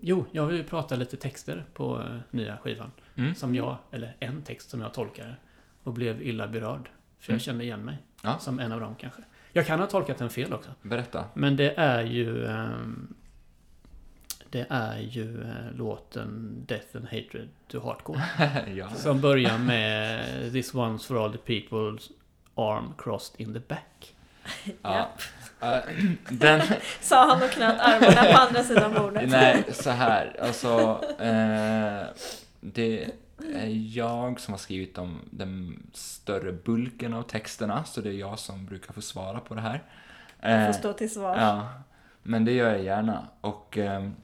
Jo, 0.00 0.24
jag 0.32 0.46
vill 0.46 0.56
ju 0.56 0.64
prata 0.64 0.96
lite 0.96 1.16
texter 1.16 1.64
på 1.74 2.00
eh, 2.00 2.18
nya 2.30 2.56
skivan. 2.58 2.90
Mm. 3.16 3.34
Som 3.34 3.54
jag, 3.54 3.76
eller 3.90 4.16
en 4.20 4.42
text 4.42 4.70
som 4.70 4.80
jag 4.80 4.94
tolkade 4.94 5.36
och 5.82 5.92
blev 5.92 6.22
illa 6.22 6.48
berörd. 6.48 6.90
För 7.18 7.30
Mm. 7.32 7.34
jag 7.36 7.40
kände 7.40 7.64
igen 7.64 7.80
mig. 7.84 7.98
Ja. 8.22 8.38
Som 8.38 8.58
en 8.58 8.72
av 8.72 8.80
dem 8.80 8.94
kanske. 9.00 9.22
Jag 9.52 9.66
kan 9.66 9.80
ha 9.80 9.86
tolkat 9.86 10.18
den 10.18 10.30
fel 10.30 10.52
också. 10.52 10.70
Berätta. 10.82 11.24
Men 11.34 11.56
det 11.56 11.74
är 11.76 12.02
ju... 12.02 12.46
ehm, 12.46 13.14
det 14.52 14.66
är 14.70 14.98
ju 14.98 15.42
eh, 15.42 15.76
låten 15.76 16.54
Death 16.66 16.96
and 16.96 17.04
Hatred 17.04 17.48
to 17.68 17.80
Hardcore. 17.80 18.22
ja. 18.74 18.90
Som 18.90 19.20
börjar 19.20 19.58
med 19.58 20.52
This 20.52 20.72
one's 20.74 21.06
for 21.06 21.24
all 21.24 21.32
the 21.32 21.38
people's 21.38 22.10
arm 22.54 22.94
crossed 22.98 23.40
in 23.40 23.54
the 23.54 23.60
back. 23.60 24.14
ja. 24.82 25.08
Eh, 25.60 25.78
den, 26.28 26.62
Sa 27.00 27.26
han 27.26 27.42
och 27.42 27.50
knöt 27.50 27.80
armarna 27.80 28.34
på 28.34 28.40
andra 28.40 28.62
sidan 28.62 28.94
bordet. 28.94 29.30
Nej, 29.30 29.64
så 29.72 29.90
här. 29.90 30.36
Alltså, 30.42 31.00
eh, 31.18 32.06
det 32.60 33.04
är 33.54 33.96
jag 33.96 34.40
som 34.40 34.52
har 34.54 34.58
skrivit 34.58 34.98
om 34.98 35.18
den 35.30 35.82
större 35.92 36.52
bulken 36.52 37.14
av 37.14 37.22
texterna, 37.22 37.84
så 37.84 38.00
det 38.00 38.08
är 38.08 38.12
jag 38.14 38.38
som 38.38 38.66
brukar 38.66 38.92
få 38.92 39.00
svara 39.00 39.40
på 39.40 39.54
det 39.54 39.60
här. 39.60 39.82
Jag 40.40 40.66
får 40.66 40.72
Eh, 40.74 40.78
stå 40.78 40.92
till 40.92 41.10
svars. 41.10 41.38
Ja, 41.40 41.68
men 42.22 42.44
det 42.44 42.52
gör 42.52 42.70
jag 42.70 42.82
gärna. 42.82 43.26
Och 43.40 43.78
ehm, 43.78 44.14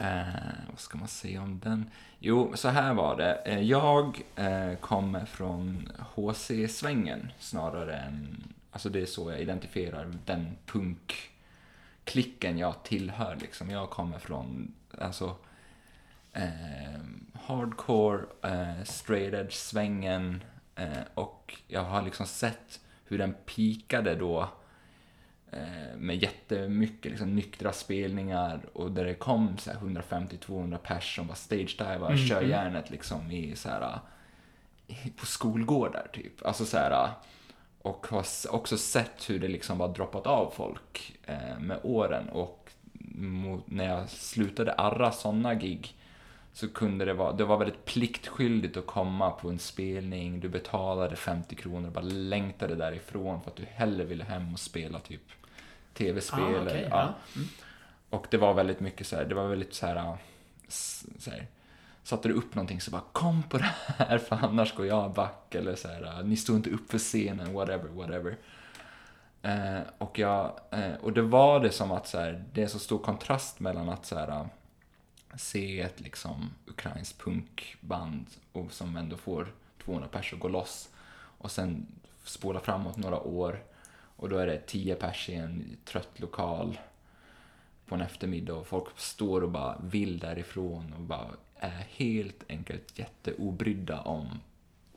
eh, 0.00 0.24
vad 0.70 0.80
ska 0.80 0.98
man 0.98 1.08
säga 1.08 1.42
om 1.42 1.60
den? 1.64 1.90
Jo, 2.18 2.52
så 2.54 2.68
här 2.68 2.94
var 2.94 3.16
det. 3.16 3.34
Eh, 3.34 3.60
jag 3.60 4.22
eh, 4.36 4.74
kommer 4.74 5.24
från 5.24 5.92
HC-svängen 6.14 7.32
snarare 7.38 7.96
än... 7.96 8.44
Alltså 8.70 8.88
det 8.88 9.00
är 9.00 9.06
så 9.06 9.30
jag 9.30 9.40
identifierar 9.40 10.12
den 10.24 10.56
punkklicken 10.66 12.58
jag 12.58 12.82
tillhör. 12.82 13.36
Liksom. 13.40 13.70
Jag 13.70 13.90
kommer 13.90 14.18
från 14.18 14.74
alltså, 14.98 15.36
eh, 16.32 17.00
hardcore, 17.32 18.20
eh, 18.42 18.84
straight 18.84 19.34
edge-svängen 19.34 20.42
eh, 20.76 21.02
och 21.14 21.56
jag 21.66 21.84
har 21.84 22.02
liksom 22.02 22.26
sett 22.26 22.80
hur 23.04 23.18
den 23.18 23.34
pikade 23.46 24.14
då 24.14 24.48
eh, 25.52 25.96
med 25.98 26.22
jättemycket 26.22 27.10
liksom, 27.10 27.36
nyktra 27.36 27.72
spelningar 27.72 28.60
och 28.72 28.90
där 28.92 29.04
det 29.04 29.14
kom 29.14 29.58
så 29.58 29.70
här 29.70 29.78
150-200 29.78 30.78
pers 30.78 31.16
som 31.16 31.26
var 31.26 31.34
stage-divar, 31.34 32.10
Mm, 32.10 32.26
kör 32.26 32.38
mm. 32.38 32.50
järnet 32.50 32.90
liksom 32.90 33.30
i 33.30 33.56
så 33.56 33.68
här 33.68 33.98
i- 34.86 35.10
på 35.16 35.26
skolgårdar 35.26 36.08
typ. 36.12 36.46
Alltså 36.46 36.64
så 36.64 36.76
här 36.76 37.10
och 37.82 38.06
har 38.06 38.24
också 38.50 38.78
sett 38.78 39.30
hur 39.30 39.38
det 39.38 39.48
liksom 39.48 39.78
var 39.78 39.88
droppat 39.88 40.26
av 40.26 40.52
folk 40.56 41.16
eh, 41.26 41.58
med 41.60 41.78
åren 41.82 42.28
och 42.28 42.70
mot, 43.14 43.70
när 43.70 43.84
jag 43.84 44.08
slutade 44.08 44.72
arra 44.72 45.12
sådana 45.12 45.54
gig 45.54 45.94
så 46.58 46.68
kunde 46.68 47.04
det 47.04 47.14
vara, 47.14 47.32
det 47.32 47.44
var 47.44 47.56
väldigt 47.56 47.84
pliktskyldigt 47.84 48.76
att 48.76 48.86
komma 48.86 49.30
på 49.30 49.48
en 49.48 49.58
spelning, 49.58 50.40
du 50.40 50.48
betalade 50.48 51.16
50 51.16 51.54
kronor 51.54 51.86
och 51.86 51.92
bara 51.92 52.04
längtade 52.04 52.74
därifrån 52.74 53.40
för 53.42 53.50
att 53.50 53.56
du 53.56 53.64
hellre 53.64 54.04
ville 54.04 54.24
hem 54.24 54.52
och 54.52 54.60
spela 54.60 55.00
typ 55.00 55.20
tv-spel. 55.94 56.40
Ah, 56.40 56.62
okej, 56.62 56.88
ja. 56.90 56.96
ja. 56.96 57.14
Mm. 57.36 57.48
Och 58.10 58.26
det 58.30 58.36
var 58.36 58.54
väldigt 58.54 58.80
mycket 58.80 59.06
så 59.06 59.16
här, 59.16 59.24
det 59.24 59.34
var 59.34 59.48
väldigt 59.48 59.74
så 59.74 59.86
här, 59.86 60.16
så 61.18 61.30
här 61.30 61.46
satte 62.02 62.28
du 62.28 62.34
upp 62.34 62.54
någonting 62.54 62.80
så 62.80 62.90
bara 62.90 63.02
kom 63.12 63.42
på 63.42 63.58
det 63.58 63.74
här 63.86 64.18
för 64.28 64.36
annars 64.36 64.74
går 64.74 64.86
jag 64.86 65.12
back 65.12 65.54
eller 65.54 65.74
så 65.74 65.88
här, 65.88 66.22
ni 66.22 66.36
står 66.36 66.56
inte 66.56 66.70
upp 66.70 66.90
för 66.90 66.98
scenen, 66.98 67.52
whatever, 67.52 67.88
whatever. 67.88 68.36
Eh, 69.42 69.80
och, 69.98 70.18
jag, 70.18 70.60
eh, 70.70 70.94
och 71.02 71.12
det 71.12 71.22
var 71.22 71.60
det 71.60 71.70
som 71.70 71.92
att 71.92 72.06
så 72.08 72.18
här, 72.18 72.44
det 72.52 72.62
är 72.62 72.66
så 72.66 72.78
stor 72.78 72.98
kontrast 72.98 73.60
mellan 73.60 73.88
att 73.88 74.06
så 74.06 74.18
här, 74.18 74.48
se 75.38 75.80
ett 75.80 76.00
liksom 76.00 76.50
ukrainskt 76.66 77.18
punkband 77.18 78.26
och 78.52 78.72
som 78.72 78.96
ändå 78.96 79.16
får 79.16 79.52
200 79.84 80.08
pers 80.08 80.32
att 80.32 80.40
gå 80.40 80.48
loss 80.48 80.90
och 81.38 81.50
sen 81.50 81.86
spola 82.24 82.60
framåt 82.60 82.96
några 82.96 83.20
år 83.20 83.62
och 84.16 84.28
då 84.28 84.38
är 84.38 84.46
det 84.46 84.66
10 84.66 84.94
pers 84.94 85.28
i 85.28 85.34
en 85.34 85.76
trött 85.84 86.20
lokal 86.20 86.78
på 87.86 87.94
en 87.94 88.00
eftermiddag 88.00 88.54
och 88.54 88.66
folk 88.66 88.98
står 88.98 89.42
och 89.42 89.50
bara 89.50 89.78
vill 89.82 90.18
därifrån 90.18 90.92
och 90.92 91.02
bara 91.02 91.28
är 91.56 91.86
helt 91.96 92.44
enkelt 92.48 92.98
jätteobrydda 92.98 94.00
om, 94.00 94.28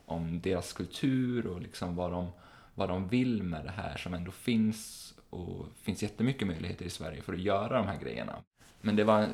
om 0.06 0.40
deras 0.40 0.72
kultur 0.72 1.46
och 1.46 1.60
liksom 1.60 1.96
vad 1.96 2.12
de, 2.12 2.30
vad 2.74 2.88
de 2.88 3.08
vill 3.08 3.42
med 3.42 3.64
det 3.64 3.70
här 3.70 3.96
som 3.96 4.14
ändå 4.14 4.30
finns 4.30 5.14
och 5.30 5.66
finns 5.82 6.02
jättemycket 6.02 6.48
möjligheter 6.48 6.84
i 6.84 6.90
Sverige 6.90 7.22
för 7.22 7.32
att 7.32 7.40
göra 7.40 7.78
de 7.78 7.86
här 7.86 7.98
grejerna. 7.98 8.42
Men 8.80 8.96
det 8.96 9.04
var, 9.04 9.28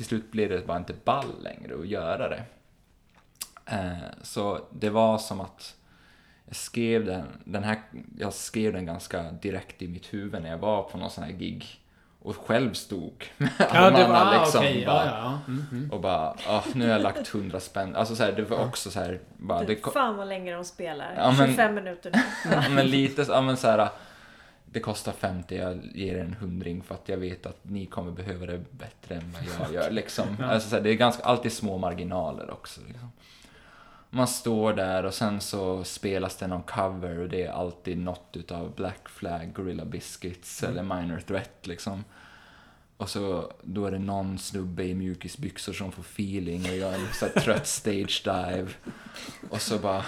till 0.00 0.08
slut 0.08 0.30
blev 0.32 0.48
det 0.48 0.66
bara 0.66 0.78
inte 0.78 0.94
ball 1.04 1.42
längre 1.42 1.74
att 1.80 1.86
göra 1.86 2.28
det. 2.28 2.42
Eh, 3.66 3.92
så 4.22 4.60
det 4.70 4.90
var 4.90 5.18
som 5.18 5.40
att 5.40 5.76
jag 6.46 6.56
skrev 6.56 7.04
den, 7.04 7.26
den 7.44 7.64
här, 7.64 7.78
jag 8.18 8.32
skrev 8.32 8.72
den 8.72 8.86
ganska 8.86 9.22
direkt 9.22 9.82
i 9.82 9.88
mitt 9.88 10.14
huvud 10.14 10.42
när 10.42 10.50
jag 10.50 10.58
var 10.58 10.82
på 10.82 10.98
någon 10.98 11.10
sån 11.10 11.24
här 11.24 11.32
gig 11.32 11.80
och 12.22 12.36
själv 12.36 12.72
stod 12.72 13.24
med 13.36 13.50
Ja, 13.58 13.64
armarna 13.66 14.30
ah, 14.30 14.42
liksom. 14.44 14.60
okej, 14.60 14.86
bara, 14.86 15.06
ja, 15.06 15.12
ja. 15.16 15.38
Mm, 15.48 15.66
mm. 15.72 15.90
Och 15.90 16.00
bara, 16.00 16.36
ah, 16.46 16.62
nu 16.74 16.84
har 16.84 16.92
jag 16.92 17.02
lagt 17.02 17.28
hundra 17.28 17.60
spänn. 17.60 17.96
Alltså 17.96 18.16
så 18.16 18.22
här, 18.22 18.32
det 18.32 18.42
var 18.42 18.64
också 18.64 18.90
så 18.90 19.00
här, 19.00 19.20
bara, 19.36 19.64
det, 19.64 19.76
fan 19.92 20.16
vad 20.16 20.28
länge 20.28 20.54
de 20.54 20.64
spelar. 20.64 21.14
Ja, 21.16 21.32
men- 21.38 21.46
25 21.48 21.74
minuter 21.74 22.10
nu. 22.10 22.20
ja, 22.52 22.68
men 22.70 22.86
lite 22.86 23.22
ja 23.28 23.40
men 23.40 23.56
så 23.56 23.68
här, 23.68 23.88
det 24.72 24.80
kostar 24.80 25.12
50, 25.12 25.56
jag 25.56 25.80
ger 25.94 26.16
er 26.16 26.20
en 26.20 26.34
hundring 26.34 26.82
för 26.82 26.94
att 26.94 27.08
jag 27.08 27.16
vet 27.16 27.46
att 27.46 27.58
ni 27.62 27.86
kommer 27.86 28.12
behöva 28.12 28.46
det 28.46 28.64
bättre 28.70 29.14
än 29.14 29.32
vad 29.32 29.42
jag 29.42 29.74
gör. 29.74 29.90
Liksom. 29.90 30.26
Ja. 30.38 30.44
Alltså, 30.46 30.68
så 30.68 30.76
här, 30.76 30.82
det 30.82 30.90
är 30.90 30.94
ganska, 30.94 31.22
alltid 31.22 31.52
små 31.52 31.78
marginaler 31.78 32.50
också. 32.50 32.80
Liksom. 32.88 33.12
Man 34.10 34.28
står 34.28 34.72
där 34.72 35.04
och 35.04 35.14
sen 35.14 35.40
så 35.40 35.84
spelas 35.84 36.36
det 36.36 36.46
någon 36.46 36.62
cover 36.62 37.18
och 37.18 37.28
det 37.28 37.42
är 37.42 37.52
alltid 37.52 37.98
något 37.98 38.36
utav 38.36 38.74
Black 38.74 39.08
Flag, 39.08 39.52
Gorilla 39.52 39.84
Biscuits 39.84 40.62
eller 40.62 40.82
Minor 40.82 41.20
Threat 41.20 41.66
liksom. 41.66 42.04
Och 42.96 43.10
så 43.10 43.52
då 43.62 43.86
är 43.86 43.90
det 43.90 43.98
någon 43.98 44.38
snubbe 44.38 44.84
i 44.84 44.94
mjukisbyxor 44.94 45.72
som 45.72 45.92
får 45.92 46.02
feeling 46.02 46.64
och 46.64 46.76
gör 46.76 46.94
en 46.94 47.06
så 47.12 47.26
här 47.26 47.40
trött 47.40 47.66
stage 47.66 48.22
dive. 48.24 48.68
Och 49.50 49.60
så 49.60 49.78
bara 49.78 50.04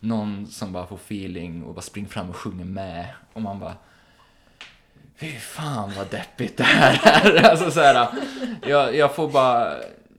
någon 0.00 0.46
som 0.46 0.72
bara 0.72 0.86
får 0.86 0.96
feeling 0.96 1.64
och 1.64 1.74
bara 1.74 1.82
springer 1.82 2.08
fram 2.08 2.30
och 2.30 2.36
sjunger 2.36 2.64
med. 2.64 3.08
Och 3.32 3.42
man 3.42 3.58
bara 3.60 3.76
Fy 5.22 5.32
fan 5.38 5.92
vad 5.96 6.10
deppigt 6.10 6.56
det 6.56 6.64
här 6.64 7.00
är. 7.24 7.42
Alltså 7.50 7.70
så 7.70 7.80
här, 7.80 8.06
jag, 8.66 8.96
jag 8.96 9.14
får 9.14 9.28
bara... 9.28 9.74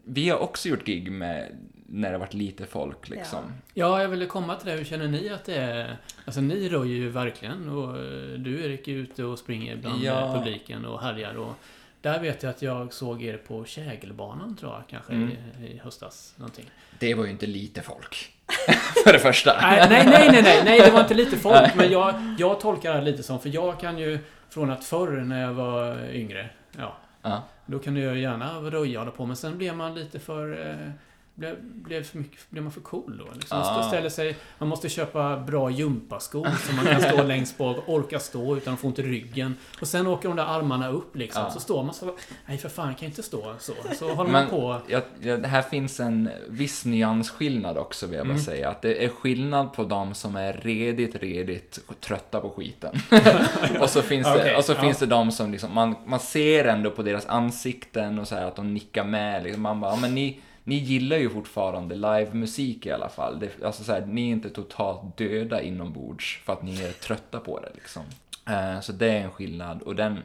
Vi 0.05 0.29
har 0.29 0.37
också 0.37 0.69
gjort 0.69 0.85
gig 0.85 1.11
med 1.11 1.57
när 1.87 2.11
det 2.11 2.17
varit 2.17 2.33
lite 2.33 2.65
folk 2.65 3.09
liksom. 3.09 3.39
Ja, 3.73 4.01
jag 4.01 4.09
ville 4.09 4.25
komma 4.25 4.55
till 4.55 4.67
det. 4.69 4.75
Hur 4.75 4.83
känner 4.85 5.07
ni 5.07 5.29
att 5.29 5.45
det 5.45 5.55
är? 5.55 5.97
Alltså 6.25 6.41
ni 6.41 6.69
rör 6.69 6.83
ju 6.85 7.09
verkligen 7.09 7.69
och 7.69 7.89
eh, 7.97 8.03
du 8.37 8.65
Erik 8.65 8.87
är 8.87 8.91
ute 8.91 9.23
och 9.23 9.39
springer 9.39 9.75
bland 9.75 10.03
Ja. 10.03 10.21
eh, 10.25 10.33
publiken 10.37 10.85
och 10.85 11.01
härjar 11.01 11.33
och 11.33 11.53
där 12.01 12.19
vet 12.19 12.43
jag 12.43 12.49
att 12.49 12.61
jag 12.61 12.93
såg 12.93 13.23
er 13.23 13.37
på 13.37 13.65
Kägelbanan 13.65 14.55
tror 14.55 14.71
jag 14.71 14.83
kanske 14.89 15.13
Mm. 15.13 15.29
i, 15.61 15.65
i 15.65 15.77
höstas. 15.83 16.33
Någonting. 16.37 16.65
Det 16.99 17.13
var 17.13 17.23
ju 17.25 17.31
inte 17.31 17.45
lite 17.47 17.81
folk. 17.81 18.31
För 19.05 19.13
det 19.13 19.19
första. 19.19 19.57
Nej, 19.61 19.85
nej, 19.89 20.05
nej, 20.05 20.29
nej, 20.31 20.41
nej, 20.43 20.61
nej, 20.65 20.79
det 20.81 20.91
var 20.91 21.01
inte 21.01 21.13
lite 21.13 21.37
folk. 21.37 21.75
Men 21.75 21.91
jag, 21.91 22.35
jag 22.39 22.59
tolkar 22.59 22.93
det 22.95 23.01
lite 23.01 23.23
som, 23.23 23.39
för 23.39 23.49
jag 23.49 23.79
kan 23.79 23.97
ju 23.97 24.19
från 24.53 24.69
att 24.71 24.83
förr 24.83 25.11
när 25.11 25.41
jag 25.41 25.53
var 25.53 26.09
yngre, 26.09 26.49
ja, 26.77 26.95
Ja. 27.21 27.43
då 27.65 27.79
kan 27.79 27.95
jag 27.97 28.17
gärna 28.17 28.53
röja 28.59 28.99
och 28.99 29.05
hålla 29.05 29.17
på. 29.17 29.25
Men 29.25 29.35
sen 29.35 29.57
blev 29.57 29.75
man 29.75 29.95
lite 29.95 30.19
för... 30.19 30.69
Eh, 30.69 30.91
blev, 31.36 31.55
blev, 31.63 32.03
för 32.03 32.17
mycket, 32.17 32.49
blev 32.49 32.63
man 32.63 32.71
för 32.71 32.81
cool 32.81 33.17
då? 33.17 33.34
Liksom. 33.34 33.57
Ah. 33.57 33.63
Stå- 33.63 33.88
Ställer 33.88 34.09
sig, 34.09 34.36
man 34.59 34.69
måste 34.69 34.89
köpa 34.89 35.38
bra 35.38 35.69
gympaskor 35.69 36.47
så 36.67 36.73
man 36.75 36.86
kan 36.86 37.01
stå 37.01 37.23
längst 37.27 37.57
bak 37.57 37.77
och 37.77 37.93
orka 37.93 38.19
stå 38.19 38.57
utan 38.57 38.73
att 38.73 38.79
få 38.79 38.88
ont 38.88 38.99
i 38.99 39.01
ryggen. 39.03 39.55
Och 39.81 39.88
sen 39.88 40.07
åker 40.07 40.27
de 40.29 40.38
där 40.38 40.45
armarna 40.45 40.89
upp 40.89 41.15
liksom. 41.15 41.43
Ja. 41.43 41.49
Så 41.49 41.59
står 41.59 41.84
man 41.84 41.93
så... 41.93 42.15
Nej 42.45 42.57
för 42.57 42.69
fan, 42.69 42.88
jag 42.88 42.97
kan 42.97 43.05
inte 43.07 43.23
stå 43.23 43.55
så. 43.59 43.73
Så 43.99 44.13
håller 44.13 44.31
Men 44.31 44.41
man 44.41 44.49
på. 44.49 44.81
jag, 44.88 45.01
jag, 45.21 45.38
här 45.45 45.61
finns 45.61 45.99
en 45.99 46.29
viss 46.49 46.86
nyansskillnad 46.86 47.77
också 47.77 48.07
vill 48.07 48.15
jag 48.17 48.25
bara 48.27 48.31
Mm. 48.34 48.43
säga. 48.43 48.69
Att 48.69 48.81
det 48.81 49.05
är 49.05 49.09
skillnad 49.09 49.73
på 49.73 49.84
de 49.84 50.13
som 50.13 50.36
är 50.36 50.53
redigt, 50.53 51.15
redigt 51.15 51.79
trötta 51.99 52.39
på 52.41 52.49
skiten. 52.49 52.95
och 53.81 53.89
så 53.89 54.01
finns 54.01 54.27
det, 54.27 54.34
Okej, 54.39 54.55
och 54.55 54.65
så 54.65 54.71
ja. 54.73 54.81
finns 54.81 54.97
det 54.99 55.05
de 55.05 55.31
som 55.31 55.51
liksom, 55.51 55.73
man, 55.73 55.95
man 56.05 56.19
ser 56.19 56.65
ändå 56.65 56.91
på 56.91 57.03
deras 57.03 57.25
ansikten 57.25 58.19
och 58.19 58.27
så 58.27 58.36
här 58.36 58.45
att 58.45 58.55
de 58.55 58.73
nickar 58.73 59.03
med. 59.03 59.43
Liksom. 59.43 59.61
Man 59.63 59.79
bara, 59.81 59.91
ja, 59.91 59.97
men 60.01 60.15
ni, 60.15 60.39
ni 60.64 60.76
gillar 60.76 61.18
ju 61.18 61.30
fortfarande 61.30 61.95
livemusik 61.95 62.86
i 62.86 62.91
alla 62.91 63.09
fall. 63.09 63.39
Det, 63.39 63.64
alltså 63.66 63.84
så 63.84 63.91
här, 63.91 64.05
ni 64.05 64.28
är 64.28 64.32
inte 64.32 64.49
totalt 64.49 65.18
döda 65.18 65.61
inombords 65.61 66.41
för 66.45 66.53
att 66.53 66.64
ni 66.64 66.82
är 66.82 66.91
trötta 66.91 67.39
på 67.39 67.59
det 67.59 67.72
liksom. 67.76 68.03
Eh, 68.49 68.80
så 68.80 68.91
det 68.91 69.07
är 69.09 69.22
en 69.24 69.32
skillnad 69.32 69.82
och 69.82 69.95
den 69.95 70.20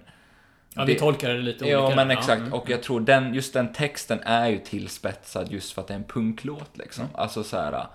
Ja, 0.75 0.85
vi 0.85 0.93
det- 0.95 0.99
tolkar 0.99 1.29
det 1.35 1.39
lite 1.41 1.65
olika. 1.65 1.77
Ja, 1.79 1.93
men 1.97 2.11
exakt. 2.11 2.41
mm. 2.41 2.53
Och 2.53 2.71
jag 2.71 2.83
tror 2.83 3.01
den, 3.01 3.35
just 3.35 3.53
den 3.53 3.73
texten 3.73 4.21
är 4.21 4.49
ju 4.49 4.59
tillspetsad 4.59 5.53
just 5.53 5.73
för 5.73 5.83
att 5.83 5.89
det 5.89 5.95
är 5.95 5.99
en 5.99 6.05
punklåt 6.05 6.79
liksom. 6.79 7.05
Mm. 7.05 7.17
Alltså 7.17 7.45
så 7.45 7.57
här. 7.57 7.87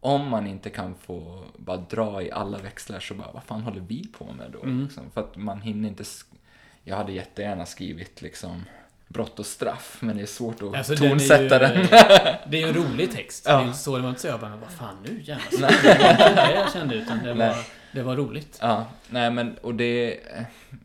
Om 0.00 0.28
man 0.28 0.46
inte 0.46 0.70
kan 0.70 0.94
få 0.94 1.44
bara 1.56 1.76
dra 1.76 2.22
i 2.22 2.30
alla 2.32 2.58
växlar 2.58 3.00
så 3.00 3.14
bara, 3.14 3.32
vad 3.32 3.42
fan 3.42 3.62
håller 3.62 3.80
vi 3.80 4.06
på 4.06 4.24
med 4.32 4.50
då? 4.50 4.62
Mm. 4.62 4.82
Liksom? 4.84 5.10
För 5.10 5.20
att 5.20 5.36
man 5.36 5.60
hinner 5.60 5.88
inte... 5.88 6.04
Jag 6.84 6.96
hade 6.96 7.12
jättegärna 7.12 7.66
skrivit 7.66 8.22
liksom 8.22 8.64
brott 9.12 9.38
och 9.38 9.46
straff, 9.46 9.96
men 10.00 10.16
det 10.16 10.22
är 10.22 10.26
svårt 10.26 10.62
att 10.62 10.74
Alltså, 10.74 10.94
den 10.94 11.10
tonsätta 11.10 11.42
ju, 11.42 11.48
den. 11.48 11.86
Det 12.50 12.56
är 12.56 12.60
ju 12.60 12.68
en 12.68 12.74
rolig 12.74 13.12
text. 13.12 13.44
Ja. 13.48 13.56
Det 13.56 13.62
är 13.62 13.66
inte 13.66 13.78
så, 13.78 13.96
det 13.96 14.02
var 14.02 14.08
inte 14.08 14.20
så 14.20 14.26
jag 14.26 14.40
bara, 14.40 14.56
vad 14.56 14.70
fan 14.70 14.96
nu 15.04 15.20
jävlar. 15.22 15.70
Det 15.82 15.98
var 15.98 16.10
inte 16.10 16.34
det 16.34 16.54
jag 16.54 16.72
kände, 16.72 16.94
utan 16.94 17.18
det 17.24 17.34
var, 17.34 17.56
det 17.92 18.02
var 18.02 18.16
roligt. 18.16 18.58
Ja, 18.60 18.86
nej 19.08 19.30
men 19.30 19.58
och 19.62 19.74
det, 19.74 20.20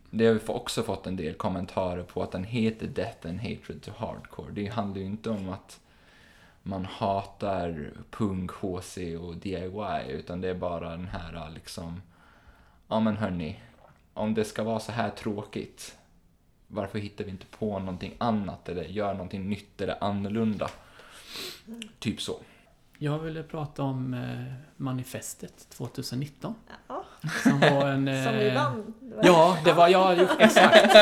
det 0.09 0.25
har 0.25 0.33
vi 0.33 0.39
också 0.47 0.83
fått 0.83 1.07
en 1.07 1.15
del 1.15 1.33
kommentarer 1.33 2.03
på 2.03 2.23
att 2.23 2.31
den 2.31 2.43
heter 2.43 2.87
Death 2.87 3.27
and 3.27 3.39
Hatred 3.39 3.81
to 3.81 3.91
Hardcore. 3.97 4.51
Det 4.51 4.67
handlar 4.67 5.01
ju 5.01 5.05
inte 5.05 5.29
om 5.29 5.49
att 5.49 5.79
man 6.63 6.85
hatar 6.85 7.91
punk, 8.11 8.51
HC 8.51 8.97
och 9.21 9.35
DIY 9.35 10.09
utan 10.09 10.41
det 10.41 10.49
är 10.49 10.53
bara 10.53 10.89
den 10.89 11.07
här 11.07 11.51
liksom, 11.53 12.01
ja 12.87 12.99
men 12.99 13.17
hörni, 13.17 13.59
om 14.13 14.33
det 14.33 14.45
ska 14.45 14.63
vara 14.63 14.79
så 14.79 14.91
här 14.91 15.09
tråkigt, 15.09 15.95
varför 16.67 16.99
hittar 16.99 17.23
vi 17.23 17.29
inte 17.31 17.45
på 17.45 17.79
någonting 17.79 18.13
annat 18.17 18.69
eller 18.69 18.83
gör 18.83 19.13
någonting 19.13 19.49
nytt 19.49 19.81
eller 19.81 20.03
annorlunda? 20.03 20.69
Typ 21.99 22.21
så. 22.21 22.39
Jag 22.97 23.19
ville 23.19 23.43
prata 23.43 23.83
om 23.83 24.13
eh, 24.13 24.53
manifestet 24.77 25.69
2019. 25.69 26.55
Ja, 26.87 27.05
Som 27.43 27.59
var 27.59 27.87
en... 27.87 28.05
som 28.25 28.33
vi 28.37 28.47
Eh, 28.47 28.53
vann. 28.55 28.93
Det 28.99 29.15
var- 29.15 29.23
ja, 29.25 29.57
det 29.65 29.73
var... 29.73 29.87
Ja, 29.89 30.13
jo, 30.13 30.27
exakt. 30.39 30.93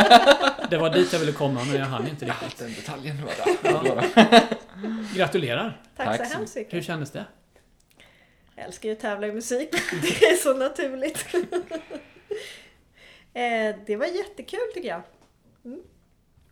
Det 0.69 0.77
var 0.77 0.89
dit 0.89 1.13
jag 1.13 1.19
ville 1.19 1.31
komma, 1.31 1.61
men 1.65 1.75
jag 1.75 1.85
hann 1.85 2.07
inte 2.07 2.25
riktigt. 2.25 2.57
Den 2.57 2.73
detaljen 2.73 3.17
var 3.25 3.31
där. 3.63 4.03
Ja. 4.23 4.41
Gratulerar! 5.15 5.81
Tack, 5.97 6.17
Tack 6.17 6.27
så 6.31 6.37
hemskt 6.37 6.55
Hur 6.57 6.61
mycket. 6.61 6.85
kändes 6.85 7.11
det? 7.11 7.25
Jag 8.55 8.65
älskar 8.65 8.89
ju 8.89 8.95
att 8.95 9.01
tävla 9.01 9.27
i 9.27 9.31
musik. 9.31 9.69
Det 10.01 10.25
är 10.25 10.35
så 10.35 10.53
naturligt. 10.53 11.25
Eh, 13.35 13.75
Det 13.85 13.95
var 13.95 14.05
jättekul 14.05 14.59
tycker 14.73 14.89
jag. 14.89 15.01
Mm. 15.65 15.81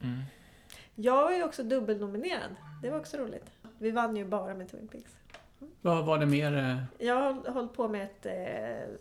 Mm. 0.01 0.21
Jag 0.95 1.21
var 1.23 1.31
ju 1.31 1.43
också 1.43 1.63
dubbelnominerad. 1.63 2.55
Det 2.81 2.89
var 2.89 2.99
också 2.99 3.17
roligt. 3.17 3.45
Vi 3.79 3.91
vann 3.91 4.15
ju 4.17 4.25
bara 4.25 4.53
med 4.53 4.71
Twin 4.71 4.87
Peaks. 4.87 5.11
Vad 5.81 6.05
var 6.05 6.19
det 6.19 6.25
mer? 6.25 6.57
eh, 6.57 6.83
Jag 7.07 7.15
har 7.15 7.51
hållit 7.51 7.73
på 7.73 7.87
med 7.87 8.03
ett 8.03 8.25
eh, 8.25 8.95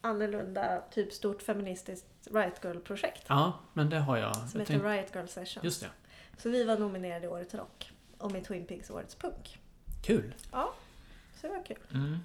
annorlunda, 0.00 0.82
typ 0.90 1.12
stort 1.12 1.42
feministiskt 1.42 2.06
Riot 2.30 2.64
Girl-projekt. 2.64 3.24
Ja, 3.28 3.52
men 3.72 3.90
det 3.90 3.98
har 3.98 4.16
jag. 4.16 4.34
Som 4.36 4.42
jag 4.52 4.60
heter 4.60 4.64
tänkte, 4.72 4.88
Riot 4.88 5.14
Girl 5.14 5.26
Sessions. 5.26 5.64
just 5.64 5.80
det. 5.80 5.88
Så 6.38 6.48
vi 6.50 6.64
var 6.64 6.78
nominerade 6.78 7.24
i 7.24 7.28
Årets 7.28 7.54
Rock. 7.54 7.92
Och 8.18 8.32
med 8.32 8.44
Twin 8.44 8.66
Peaks 8.66 8.90
Årets 8.90 9.14
Punk. 9.14 9.58
Kul. 10.04 10.34
Ja, 10.52 10.74
så 11.40 11.46
det 11.46 11.52
var 11.52 11.62
kul. 11.64 11.76
Mm. 11.94 12.16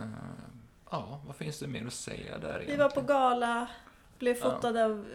Eh, 0.00 0.04
ja, 0.90 1.20
vad 1.26 1.36
finns 1.36 1.58
det 1.58 1.66
mer 1.66 1.86
att 1.86 1.92
säga 1.92 2.38
där 2.38 2.64
Vi 2.66 2.76
var 2.76 2.90
på 2.90 3.00
gala, 3.00 3.68
blev 4.18 4.36
Ja. 4.36 4.50
fotade 4.50 4.84
av, 4.84 5.06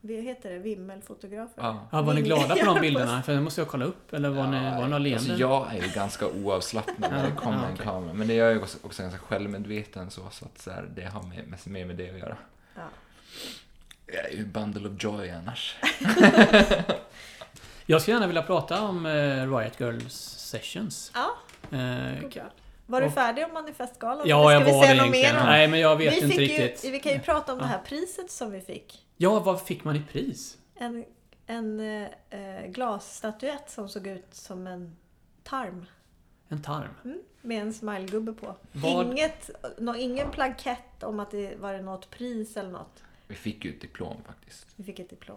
vad 0.00 0.12
heter 0.16 0.50
det, 0.50 0.58
vimmelfotografer. 0.58 1.52
Ja. 1.62 1.88
Ja, 1.92 2.02
var 2.02 2.14
ni 2.14 2.22
glada 2.22 2.54
på 2.54 2.58
Ja, 2.60 2.64
de 2.74 2.80
bilderna? 2.80 3.22
För 3.22 3.32
det 3.32 3.40
måste 3.40 3.60
jag 3.60 3.68
kolla 3.68 3.84
upp. 3.84 4.12
Eller 4.12 4.28
var 4.28 4.46
ni, 4.46 4.64
var 4.70 4.76
ni 4.76 4.82
några 4.82 4.98
leenden? 4.98 5.30
Alltså 5.30 5.40
jag 5.40 5.74
är 5.74 5.82
ju 5.82 5.88
ganska 5.94 6.26
oavslappnad 6.26 7.10
när 7.10 7.22
det 7.22 7.28
Ja, 7.34 7.40
kommer 7.40 7.58
ja, 7.58 7.64
en 7.66 7.74
okej. 7.74 7.86
kamera. 7.86 8.12
Men 8.12 8.28
det 8.28 8.34
är 8.34 8.38
jag 8.38 8.52
ju 8.52 8.58
också, 8.62 8.78
också 8.82 9.02
ganska 9.02 9.20
självmedveten 9.20 10.10
så, 10.10 10.20
så 10.30 10.44
att 10.44 10.58
så 10.58 10.70
här, 10.70 10.88
det 10.96 11.04
har 11.04 11.22
med, 11.22 11.48
mest 11.48 11.66
mer 11.66 11.84
med 11.84 11.96
det 11.96 12.10
att 12.10 12.18
göra. 12.18 12.36
Ja. 12.74 12.82
Jag 14.06 14.24
är 14.32 14.36
ju 14.36 14.46
bundle 14.46 14.88
of 14.88 14.94
joy 15.04 15.30
annars. 15.30 15.76
Jag 17.86 18.02
skulle 18.02 18.14
gärna 18.14 18.26
vilja 18.26 18.42
prata 18.42 18.82
om 18.82 19.06
eh, 19.06 19.56
Riot 19.56 19.80
Girls 19.80 20.14
Sessions. 20.38 21.12
Ja, 21.14 21.30
Eh. 21.78 22.12
Var 22.90 23.00
du 23.00 23.10
färdig 23.10 23.44
om 23.44 23.52
Manifestgalan? 23.54 24.28
ja, 24.28 24.52
jag 24.52 24.60
var 24.60 24.86
det 24.86 24.92
egentligen. 24.94 25.36
Nej, 25.36 25.68
men 25.68 25.80
jag 25.80 25.96
vet 25.96 26.12
vi 26.14 26.20
inte 26.24 26.36
riktigt. 26.36 26.84
Ju, 26.84 26.90
vi 26.90 27.00
kan 27.00 27.12
ju 27.12 27.18
prata 27.20 27.52
om 27.52 27.58
Ja. 27.58 27.64
det 27.64 27.70
här 27.70 27.78
priset 27.78 28.30
som 28.30 28.50
vi 28.50 28.60
fick. 28.60 29.06
Ja, 29.16 29.40
vad 29.40 29.62
fick 29.62 29.84
man 29.84 29.96
i 29.96 30.02
pris? 30.12 30.58
En, 30.74 31.04
en 31.46 31.80
eh, 31.80 32.66
glasstatyett 32.66 33.70
som 33.70 33.88
såg 33.88 34.06
ut 34.06 34.34
som 34.34 34.66
en 34.66 34.96
tarm. 35.42 35.86
En 36.48 36.62
tarm. 36.62 36.88
Mm, 37.04 37.18
med 37.42 37.62
en 37.62 37.72
smilegubbe 37.74 38.32
på. 38.32 38.54
Vad- 38.72 39.06
Inget, 39.06 39.50
nå, 39.78 39.94
ingen 39.96 40.30
plankett 40.30 41.02
om 41.02 41.20
att 41.20 41.30
det 41.30 41.56
var 41.60 41.72
det 41.72 41.82
något 41.82 42.10
pris 42.10 42.56
eller 42.56 42.70
något. 42.70 43.02
Vi 43.26 43.34
fick 43.34 43.64
ju 43.64 43.70
ett 43.74 43.80
diplom 43.80 44.16
faktiskt. 44.26 44.66
Vi 44.76 44.84
fick 44.84 44.98
ett 44.98 45.10
diplom. 45.10 45.36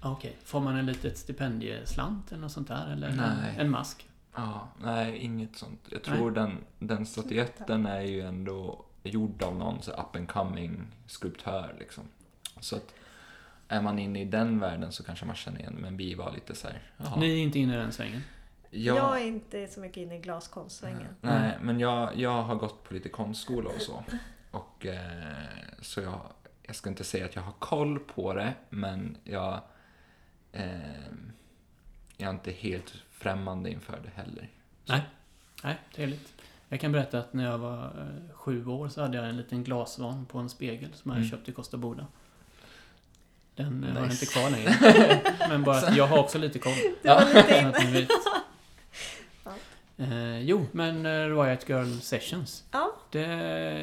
Ah, 0.00 0.12
Okej. 0.12 0.36
Får 0.44 0.60
man 0.60 0.76
en 0.76 0.86
litet 0.86 1.18
stipendieslant 1.18 2.32
eller 2.32 2.40
något 2.40 2.52
sånt 2.52 2.68
där? 2.68 2.92
Eller 2.92 3.08
Nej. 3.08 3.54
en 3.58 3.70
mask? 3.70 4.08
Ja, 4.34 4.68
nej, 4.82 5.18
inget 5.18 5.56
sånt. 5.56 5.80
Jag 5.90 6.02
tror 6.02 6.30
den, 6.30 6.64
den 6.78 7.06
statyetten 7.06 7.86
är 7.86 8.00
ju 8.00 8.20
ändå 8.20 8.84
gjord 9.02 9.42
av 9.42 9.56
någon 9.56 9.82
så 9.82 9.90
up 9.90 10.16
and 10.16 10.28
coming 10.28 10.86
skulptör 11.06 11.76
liksom. 11.78 12.04
Så 12.60 12.76
att 12.76 12.94
är 13.68 13.82
man 13.82 13.98
inne 13.98 14.20
i 14.22 14.24
den 14.24 14.60
världen 14.60 14.92
så 14.92 15.04
kanske 15.04 15.26
man 15.26 15.36
känner 15.36 15.60
igen 15.60 15.76
men 15.80 15.96
vi 15.96 16.14
var 16.14 16.32
lite 16.32 16.54
så 16.54 16.68
här. 16.68 16.82
Ni 17.16 17.32
är 17.32 17.36
inte 17.42 17.58
inne 17.58 17.74
i 17.74 17.76
den 17.76 17.92
svängen? 17.92 18.22
Ja, 18.70 18.96
Jag 18.96 19.22
är 19.22 19.26
inte 19.26 19.66
så 19.66 19.80
mycket 19.80 19.96
inne 19.96 20.16
i 20.16 20.18
glaskonstsvängen. 20.18 21.16
Nej, 21.20 21.58
men 21.62 21.80
jag, 21.80 22.16
jag 22.16 22.42
har 22.42 22.54
gått 22.54 22.84
på 22.84 22.94
lite 22.94 23.08
konstskola 23.08 23.70
och 23.70 23.80
så. 23.82 24.04
Och 24.50 24.86
eh, 24.86 25.36
så 25.80 26.00
jag, 26.00 26.20
jag 26.62 26.76
ska 26.76 26.90
inte 26.90 27.04
säga 27.04 27.24
att 27.24 27.34
jag 27.34 27.42
har 27.42 27.52
koll 27.52 27.98
på 27.98 28.34
det, 28.34 28.54
men 28.70 29.16
jag, 29.24 29.60
eh, 30.52 30.64
jag 32.16 32.28
är 32.28 32.30
inte 32.30 32.50
helt 32.50 32.94
främmande 33.22 33.70
inför 33.70 33.98
det 34.04 34.10
heller. 34.22 34.48
Nej. 34.86 35.00
Nej, 35.64 35.76
trevligt. 35.94 36.32
Jag 36.68 36.80
kan 36.80 36.92
berätta 36.92 37.18
att 37.18 37.32
när 37.32 37.44
jag 37.44 37.58
var 37.58 37.84
eh, 37.84 38.34
sju 38.34 38.66
år 38.66 38.88
så 38.88 39.02
hade 39.02 39.16
jag 39.16 39.28
en 39.28 39.36
liten 39.36 39.64
glasvan 39.64 40.26
på 40.26 40.38
en 40.38 40.48
spegel 40.48 40.90
som 40.94 41.10
jag 41.10 41.18
Mm. 41.18 41.30
köpt 41.30 41.48
i 41.48 41.52
Kosta 41.52 41.76
Boda. 41.76 42.06
Den 43.54 43.84
eh, 43.84 43.94
har 43.94 44.06
Nice. 44.06 44.24
inte 44.24 44.26
kvar 44.34 44.50
längre. 44.50 45.20
Men 45.48 45.62
bara 45.62 45.76
att 45.76 45.96
jag 45.96 46.06
har 46.06 46.18
också 46.18 46.38
lite 46.38 46.58
koll. 46.58 46.72
Det 47.02 47.08
var 47.08 47.24
lite 47.34 47.60
Så 47.60 47.66
att 47.68 47.84
ni 47.84 47.90
vet. 47.92 48.08
Ja. 49.44 49.50
Eh, 50.02 50.40
jo, 50.40 50.66
men 50.72 51.06
eh, 51.06 51.42
Riot 51.42 51.68
Girl 51.68 51.86
Sessions. 52.00 52.64
Ja, 52.72 52.92
Det, 53.10 53.20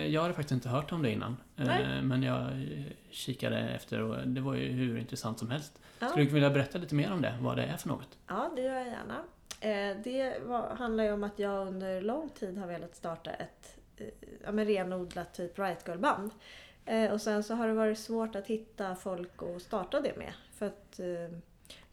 jag 0.08 0.22
hade 0.22 0.34
faktiskt 0.34 0.52
inte 0.52 0.70
hört 0.70 0.92
om 0.92 1.04
det 1.04 1.12
innan. 1.12 1.38
Eh, 1.58 2.02
men 2.02 2.24
jag 2.24 2.42
eh, 2.42 2.84
kikade 3.12 3.60
efter 3.60 4.02
och 4.02 4.28
det 4.28 4.42
var 4.42 4.56
ju 4.56 4.68
hur 4.72 4.98
intressant 4.98 5.40
som 5.40 5.50
helst. 5.52 5.80
ja. 6.00 6.08
Skulle 6.08 6.26
du 6.26 6.32
vilja 6.32 6.50
berätta 6.50 6.78
lite 6.78 6.96
mer 6.96 7.12
om 7.12 7.22
det? 7.22 7.38
Vad 7.42 7.58
det 7.58 7.64
är 7.64 7.78
för 7.78 7.88
något? 7.88 8.18
ja, 8.28 8.52
det 8.56 8.62
gör 8.62 8.76
jag 8.76 8.88
gärna. 8.88 9.24
Eh, 9.62 9.98
det 10.04 10.40
var, 10.46 10.76
handlar 10.76 11.04
ju 11.04 11.12
om 11.12 11.24
att 11.24 11.40
jag 11.40 11.68
under 11.68 12.02
lång 12.02 12.30
tid 12.30 12.58
har 12.58 12.68
velat 12.68 12.96
starta 12.96 13.32
ett 13.32 13.78
eh, 13.98 14.08
ja, 14.46 14.52
men 14.52 14.66
renodlat 14.66 15.34
typ 15.34 15.60
Riot 15.60 15.88
Girl-band. 15.88 16.32
Eh, 16.86 17.12
och 17.12 17.22
sen 17.22 17.44
så 17.44 17.54
har 17.56 17.68
det 17.68 17.74
varit 17.74 18.00
svårt 18.00 18.36
att 18.36 18.48
hitta 18.48 18.96
folk 18.96 19.32
att 19.44 19.62
starta 19.62 20.02
det 20.02 20.18
med. 20.18 20.34
För 20.58 20.66
att 20.66 21.00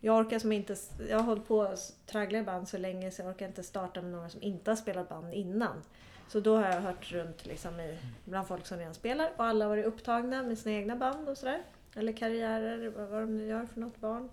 jag 0.07 0.18
orkar 0.18 0.38
som 0.38 0.52
inte... 0.52 0.76
Jag 1.09 1.16
har 1.16 1.24
hållit 1.24 1.48
på 1.48 1.62
att 1.62 1.94
traggla 2.07 2.38
i 2.38 2.42
band 2.42 2.68
så 2.68 2.78
länge 2.78 3.11
så 3.11 3.22
jag 3.22 3.28
orkar 3.28 3.46
inte 3.46 3.62
starta 3.62 4.02
med 4.02 4.11
några 4.11 4.28
som 4.28 4.42
inte 4.42 4.70
har 4.70 4.76
spelat 4.76 5.09
band 5.09 5.34
innan. 5.34 5.82
Så 6.28 6.40
då 6.40 6.57
har 6.57 6.64
jag 6.64 6.80
hört 6.80 7.12
runt 7.12 7.46
liksom 7.46 7.80
i, 7.80 7.98
bland 8.24 8.48
folk 8.48 8.66
som 8.66 8.78
redan 8.78 8.94
spelar 8.94 9.30
och 9.36 9.44
alla 9.44 9.64
har 9.64 9.70
varit 9.70 9.86
upptagna 9.86 10.42
med 10.42 10.59
sina 10.59 10.74
egna 10.74 10.96
band 10.96 11.28
och 11.28 11.38
sådär. 11.38 11.62
Eller 11.94 12.12
karriärer, 12.12 12.88
vad, 12.88 13.22
de 13.22 13.36
nu 13.36 13.46
gör 13.46 13.66
för 13.66 13.80
något 13.80 14.00
barn. 14.00 14.28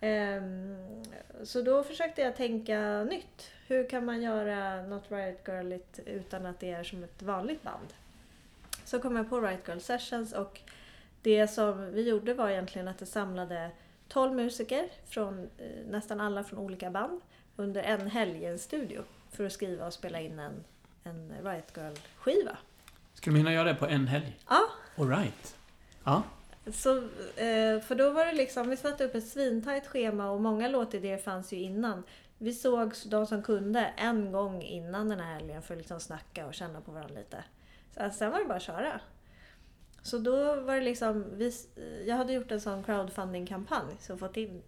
Um, 0.00 1.04
så 1.44 1.62
då 1.62 1.82
försökte 1.82 2.20
jag 2.20 2.36
tänka 2.36 3.04
nytt. 3.04 3.50
Hur 3.66 3.88
kan 3.88 4.04
man 4.04 4.22
göra 4.22 4.82
något 4.82 5.10
Riot 5.10 5.44
Girligt 5.44 6.00
utan 6.06 6.46
att 6.46 6.60
det 6.60 6.70
är 6.70 6.84
som 6.84 7.04
ett 7.04 7.22
vanligt 7.22 7.62
band? 7.62 7.94
Så 8.84 9.00
kom 9.00 9.16
jag 9.16 9.30
på 9.30 9.40
Riot 9.40 9.68
Girl 9.68 9.78
Sessions 9.78 10.32
och 10.32 10.60
det 11.22 11.48
som 11.48 11.92
vi 11.92 12.08
gjorde 12.08 12.34
var 12.34 12.50
egentligen 12.50 12.88
att 12.88 12.98
det 12.98 13.06
samlade 13.06 13.70
12 14.08 14.34
musiker 14.34 14.88
från 15.06 15.50
eh, 15.58 15.86
nästan 15.86 16.20
alla 16.20 16.44
från 16.44 16.58
olika 16.58 16.90
band 16.90 17.20
under 17.56 17.82
en 17.82 18.06
helg 18.10 18.38
i 18.38 18.44
en 18.44 18.58
studio 18.58 19.02
för 19.30 19.46
att 19.46 19.52
skriva 19.52 19.86
och 19.86 19.92
spela 19.92 20.20
in 20.20 20.38
en, 20.38 20.64
en 21.04 21.32
Riot 21.44 21.76
Girl-skiva. 21.76 22.56
Skulle 23.14 23.34
vi 23.34 23.38
hinna 23.40 23.52
göra 23.52 23.68
det 23.68 23.74
på 23.74 23.86
en 23.86 24.06
helg? 24.06 24.38
Ja, 24.48 24.68
Alright. 24.98 25.56
Ja. 26.04 26.22
Så, 26.72 26.96
eh, 27.36 27.80
för 27.80 27.94
då 27.94 28.10
var 28.10 28.24
det 28.24 28.32
liksom, 28.32 28.70
vi 28.70 28.76
satte 28.76 29.04
upp 29.04 29.14
ett 29.14 29.28
svintajt 29.28 29.86
schema 29.86 30.30
och 30.30 30.40
många 30.40 30.68
låtidéer 30.68 31.18
fanns 31.18 31.52
ju 31.52 31.56
innan. 31.56 32.02
Vi 32.38 32.52
såg 32.52 32.92
de 33.06 33.26
som 33.26 33.42
kunde 33.42 33.80
en 33.96 34.32
gång 34.32 34.62
innan 34.62 35.08
den 35.08 35.20
här 35.20 35.34
helgen 35.34 35.62
för 35.62 35.74
att 35.74 35.78
liksom 35.78 36.00
snacka 36.00 36.46
och 36.46 36.54
känna 36.54 36.80
på 36.80 36.92
varandra 36.92 37.14
lite. 37.14 37.44
Så, 37.94 38.10
sen 38.10 38.30
var 38.30 38.38
det 38.38 38.44
bara 38.44 38.56
att 38.56 38.62
köra. 38.62 39.00
Så 40.08 40.18
då 40.18 40.60
var 40.60 40.74
det 40.74 40.80
liksom, 40.80 41.24
vi, 41.32 41.52
jag 42.06 42.16
hade 42.16 42.32
gjort 42.32 42.50
en 42.50 42.60
sån 42.60 42.82
crowdfunding-kampanj 42.84 43.96
så 44.00 44.16
fått 44.16 44.36
in, 44.36 44.62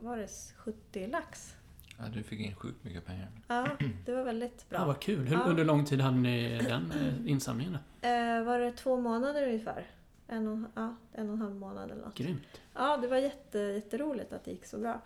var 0.00 0.16
det 0.16 0.28
70 0.56 1.06
lax. 1.06 1.56
Ja, 1.98 2.04
du 2.14 2.22
fick 2.22 2.40
in 2.40 2.54
sjukt 2.54 2.84
mycket 2.84 3.06
pengar. 3.06 3.28
Ja, 3.48 3.68
det 4.06 4.12
var 4.12 4.24
väldigt 4.24 4.66
ja, 4.68 4.76
bra. 4.78 4.86
vad 4.86 5.00
kul. 5.00 5.26
Hur, 5.26 5.36
Ja. 5.36 5.44
Under 5.44 5.64
lång 5.64 5.84
tid 5.84 6.00
hade 6.00 6.16
ni 6.16 6.58
den 6.58 6.92
eh, 6.92 7.30
insamlingen? 7.30 7.78
Eh, 8.00 8.42
var 8.44 8.58
det 8.58 8.72
två 8.72 9.00
månader 9.00 9.46
ungefär? 9.46 9.86
En 10.26 10.48
och, 10.48 10.68
ja, 10.74 10.96
en 11.12 11.28
och 11.28 11.34
en 11.34 11.40
halv 11.40 11.54
månad 11.54 11.90
eller 11.90 12.02
något. 12.02 12.14
Grymt. 12.14 12.60
Ja, 12.74 12.96
det 12.96 13.08
var 13.08 13.16
jätte, 13.16 13.58
jätteroligt 13.58 14.32
att 14.32 14.44
det 14.44 14.50
gick 14.50 14.66
så 14.66 14.78
bra. 14.78 15.00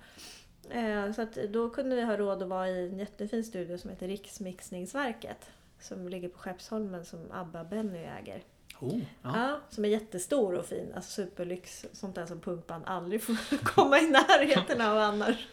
Eh, 0.71 1.13
så 1.13 1.23
att 1.23 1.35
då 1.35 1.71
kunde 1.71 1.97
vi 1.97 2.03
ha 2.03 2.17
råd 2.17 2.43
att 2.43 2.49
vara 2.49 2.69
i 2.69 2.89
en 2.89 2.99
jättefin 2.99 3.45
studio 3.45 3.79
som 3.79 3.91
heter 3.91 4.09
Riksmixningsverket. 4.09 5.51
Som 5.81 6.09
ligger 6.09 6.29
på 6.29 6.39
Skeppsholmen 6.39 7.05
som 7.05 7.21
ABBA-Benny 7.33 8.19
äger. 8.19 8.43
Oh, 8.81 9.01
Ja. 9.23 9.31
ja. 9.35 9.61
som 9.71 9.85
är 9.85 9.89
jättestor 9.89 10.55
och 10.55 10.67
fin. 10.67 10.93
Alltså 10.95 11.11
superlyx. 11.11 11.87
Sånt 11.93 12.15
där 12.15 12.27
som 12.27 12.41
punkband 12.41 12.85
aldrig 12.87 13.23
får 13.23 13.57
komma 13.65 13.99
i 13.99 14.11
närheten 14.11 14.81
av 14.81 14.99
annars. 14.99 15.49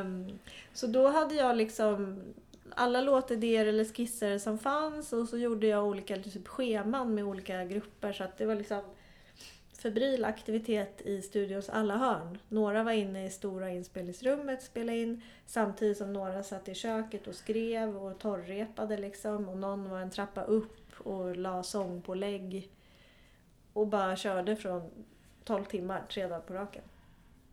Um, 0.00 0.38
så 0.72 0.86
då 0.86 1.08
hade 1.08 1.34
jag 1.34 1.56
liksom 1.56 2.22
alla 2.76 3.00
låtidéer 3.00 3.66
eller 3.66 3.84
skisser 3.84 4.38
som 4.38 4.58
fanns 4.58 5.12
och 5.12 5.28
så 5.28 5.38
gjorde 5.38 5.66
jag 5.66 5.84
olika 5.84 6.16
typ, 6.16 6.48
scheman 6.48 7.14
med 7.14 7.24
olika 7.24 7.64
grupper 7.64 8.12
så 8.12 8.24
att 8.24 8.38
det 8.38 8.46
var 8.46 8.54
liksom 8.54 8.82
febril 9.82 10.24
aktivitet 10.24 11.00
i 11.04 11.22
studions 11.22 11.68
alla 11.68 11.96
hörn. 11.96 12.38
Några 12.48 12.82
var 12.82 12.92
inne 12.92 13.26
i 13.26 13.30
stora 13.30 13.70
inspelningsrummet 13.70 14.58
och 14.58 14.64
spelade 14.64 14.98
in 14.98 15.22
samtidigt 15.46 15.98
som 15.98 16.12
några 16.12 16.42
satt 16.42 16.68
i 16.68 16.74
köket 16.74 17.26
och 17.26 17.34
skrev 17.34 17.96
och 17.96 18.18
torrrepade 18.18 18.96
liksom 18.96 19.48
och 19.48 19.56
någon 19.56 19.90
var 19.90 19.98
en 20.00 20.10
trappa 20.10 20.44
upp 20.44 20.76
och 21.04 21.36
la 21.36 21.62
sångpålägg 21.62 22.70
och 23.72 23.86
bara 23.86 24.16
körde 24.16 24.56
från 24.56 24.90
12 25.44 25.64
timmar, 25.64 26.02
tre 26.12 26.22
dagar 26.26 26.40
på 26.40 26.54
raken. 26.54 26.82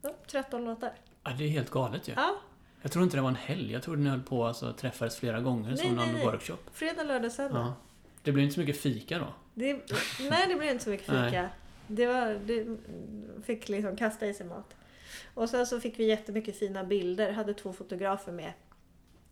Så, 0.02 0.10
13 0.28 0.66
låtar. 0.66 0.94
ja. 1.24 1.32
Det 1.38 1.44
är 1.44 1.50
helt 1.50 1.70
galet 1.70 2.08
ju. 2.08 2.14
Ja, 2.16 2.36
Jag 2.82 2.92
tror 2.92 3.04
inte 3.04 3.18
det 3.18 3.22
var 3.22 3.30
en 3.30 3.36
helg. 3.36 3.72
Jag 3.72 3.84
trodde 3.84 4.02
ni 4.02 4.10
höll 4.10 4.22
på 4.22 4.46
alltså, 4.46 4.74
träffades 4.74 5.16
flera 5.18 5.40
gånger 5.40 5.70
Nej, 5.70 5.78
som 5.78 5.96
någon 5.96 6.12
nej. 6.14 6.26
workshop. 6.26 6.58
fredag, 6.74 7.04
lördag, 7.04 7.32
söndag. 7.32 7.60
Ja. 7.60 7.74
Det 8.24 8.32
blir 8.32 8.44
inte 8.44 8.54
så 8.54 8.60
mycket 8.60 8.78
fika 8.78 9.20
då? 9.20 9.28
Det, 9.54 9.74
nej, 10.30 10.48
det 10.48 10.56
blev 10.56 10.72
inte 10.72 10.84
så 10.84 10.90
mycket 10.90 11.06
fika. 11.08 11.50
Det, 11.88 12.08
var, 12.08 12.40
det 12.46 12.78
fick 13.44 13.70
liksom 13.70 13.96
kasta 13.96 14.28
i 14.28 14.34
sig 14.34 14.46
mat. 14.46 14.76
Och 15.34 15.50
sen 15.50 15.66
så 15.68 15.80
fick 15.80 16.00
vi 16.00 16.06
jättemycket 16.06 16.60
fina 16.60 16.84
bilder. 16.84 17.32
Hade 17.32 17.54
två 17.54 17.74
fotografer 17.74 18.32
med. 18.32 18.54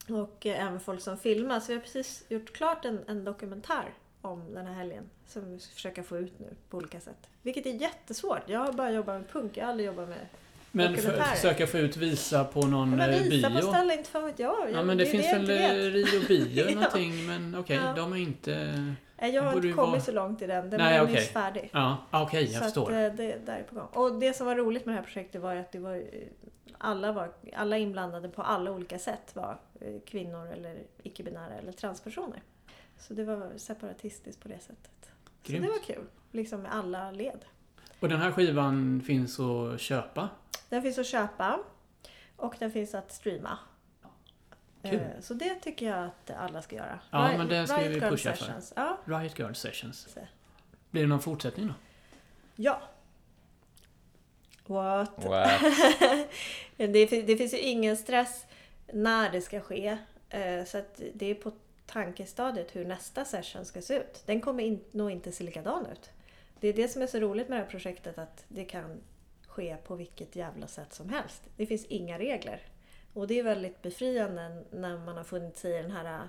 Och 0.09 0.45
eh, 0.45 0.67
även 0.67 0.79
folk 0.79 1.01
som 1.01 1.17
filmar. 1.17 1.59
Så 1.59 1.67
vi 1.67 1.73
har 1.73 1.81
precis 1.81 2.25
gjort 2.29 2.53
klart 2.53 2.85
en, 2.85 3.03
en 3.07 3.23
dokumentär 3.25 3.93
om 4.21 4.53
den 4.53 4.65
här 4.67 4.73
helgen. 4.73 5.09
Som 5.27 5.51
vi 5.51 5.59
ska 5.59 5.73
försöka 5.73 6.03
få 6.03 6.17
ut 6.17 6.39
nu 6.39 6.47
på 6.69 6.77
olika 6.77 6.99
sätt. 6.99 7.29
Vilket 7.41 7.65
är 7.65 7.69
jättesvårt. 7.73 8.41
Jag 8.45 8.59
har 8.59 8.73
bara 8.73 8.91
jobbat 8.91 9.21
med 9.21 9.29
punk. 9.29 9.57
Jag 9.57 9.63
har 9.63 9.69
aldrig 9.71 9.87
jobbat 9.87 10.09
med... 10.09 10.17
Men 10.71 10.97
för, 10.97 11.11
försöka 11.21 11.67
få 11.67 11.77
ut 11.77 11.97
visa 11.97 12.43
på 12.43 12.61
någon 12.61 12.89
Men 12.89 13.09
eh, 13.09 13.21
visa 13.23 13.49
på 13.49 13.55
bio? 13.55 13.61
ställe, 13.73 13.93
inte 13.97 14.09
fan 14.09 14.25
vet 14.25 14.39
jag. 14.39 14.71
Ja 14.71 14.83
men 14.83 14.97
det, 14.97 15.03
är 15.03 15.11
finns 15.11 15.25
jag 15.25 15.39
väl 15.39 15.49
eh. 15.49 15.91
Rio 15.93 16.27
Bio 16.27 16.65
Ja. 16.69 16.75
någonting 16.75 17.27
men 17.27 17.55
okej, 17.59 17.79
Ja. 17.85 17.93
de 17.95 18.13
är 18.13 18.17
inte... 18.17 18.85
Jag 19.21 19.43
har 19.43 19.53
inte 19.55 19.71
kommit 19.71 19.77
vara- 19.77 19.99
så 20.01 20.11
långt 20.11 20.41
i 20.41 20.47
den. 20.47 20.69
Den 20.69 20.79
Nej, 20.79 20.97
är 20.97 21.03
okej. 21.03 21.15
nyss 21.15 21.29
färdig. 21.29 21.69
Ja, 21.73 21.97
okej 22.11 22.43
jag 22.43 22.53
så 22.53 22.63
förstår. 22.63 22.83
Att, 22.83 22.89
eh, 23.11 23.15
det 23.17 23.45
där 23.45 23.57
är 23.57 23.63
på 23.63 23.75
gång. 23.75 23.87
Och 23.93 24.19
det 24.19 24.33
som 24.33 24.45
var 24.47 24.55
roligt 24.55 24.85
med 24.85 24.93
det 24.95 24.97
här 24.97 25.03
projektet 25.05 25.41
var 25.41 25.55
att 25.55 25.71
det 25.71 25.79
var, 25.79 26.03
alla, 26.77 27.11
var, 27.11 27.31
alla 27.55 27.77
inblandade 27.77 28.29
på 28.29 28.41
alla 28.41 28.71
olika 28.71 28.99
sätt 28.99 29.31
var 29.35 29.57
eh, 29.81 29.93
kvinnor 30.05 30.47
eller 30.47 30.77
icke-binära 31.03 31.53
eller 31.61 31.71
transpersoner. 31.71 32.41
Så 32.99 33.13
det 33.13 33.23
var 33.23 33.51
separatistiskt 33.57 34.41
på 34.41 34.47
det 34.47 34.59
sättet. 34.59 35.11
Så 35.43 35.51
Grymt. 35.51 35.65
det 35.65 35.71
var 35.71 35.79
kul. 35.79 36.05
Liksom 36.31 36.61
med 36.61 36.73
alla 36.75 37.11
led. 37.11 37.45
Och 37.99 38.09
den 38.09 38.19
här 38.21 38.31
skivan 38.31 39.01
finns 39.05 39.39
att 39.39 39.79
köpa? 39.81 40.29
Den 40.69 40.81
finns 40.81 40.97
att 40.97 41.07
köpa 41.07 41.59
och 42.35 42.55
den 42.59 42.71
finns 42.71 42.93
att 42.95 43.11
streama. 43.11 43.57
Kul. 44.83 44.93
Eh, 44.93 45.01
Så 45.21 45.33
det 45.33 45.55
tycker 45.55 45.85
jag 45.89 46.05
att 46.05 46.31
alla 46.31 46.61
ska 46.61 46.75
göra. 46.75 46.99
Ja, 47.11 47.17
Riot- 47.17 47.37
men 47.37 47.47
det 47.47 47.67
ska 47.67 47.77
Riot 47.77 47.89
vi 47.89 47.93
Girl 47.99 48.09
pusha 48.09 48.33
för. 48.33 48.45
Sessions. 48.45 48.73
Ja, 48.75 48.97
Riot 49.05 49.39
Girl 49.39 49.53
Sessions. 49.53 50.07
Så. 50.13 50.19
Blir 50.91 51.01
det 51.01 51.07
någon 51.07 51.21
fortsättning 51.21 51.67
då? 51.67 51.73
ja. 52.55 52.81
What? 54.65 55.25
What? 55.25 55.61
det, 56.77 57.05
det 57.21 57.37
finns 57.37 57.53
ju 57.53 57.57
ingen 57.59 57.97
stress 57.97 58.45
när 58.93 59.31
det 59.31 59.41
ska 59.41 59.59
ske. 59.61 59.97
Eh, 60.29 60.65
Så 60.65 60.77
att 60.77 61.01
det 61.13 61.25
är 61.25 61.35
på 61.35 61.51
tankestadiet 61.89 62.75
hur 62.75 62.85
nästa 62.85 63.25
session 63.25 63.65
ska 63.65 63.81
se 63.81 63.97
ut. 63.97 64.23
Den 64.25 64.41
kommer 64.41 64.63
in, 64.63 64.83
nog 64.91 65.11
inte 65.11 65.31
se 65.31 65.43
likadan 65.43 65.85
ut. 65.85 66.09
Det 66.59 66.67
är 66.67 66.73
det 66.73 66.87
som 66.87 67.01
är 67.01 67.07
så 67.07 67.19
roligt 67.19 67.49
med 67.49 67.57
det 67.57 67.63
här 67.63 67.69
projektet 67.69 68.17
att 68.17 68.45
det 68.47 68.65
kan 68.65 69.01
ske 69.47 69.77
på 69.77 69.95
vilket 69.95 70.35
jävla 70.35 70.67
sätt 70.67 70.93
som 70.93 71.09
helst. 71.09 71.43
Det 71.57 71.65
finns 71.65 71.85
inga 71.85 72.19
regler. 72.19 72.61
Och 73.13 73.27
det 73.27 73.39
är 73.39 73.43
väldigt 73.43 73.81
befriande 73.81 74.63
när 74.71 74.97
man 74.97 75.17
har 75.17 75.23
funnit 75.23 75.57
sig 75.57 75.79
i 75.79 75.81
den 75.81 75.91
här 75.91 76.27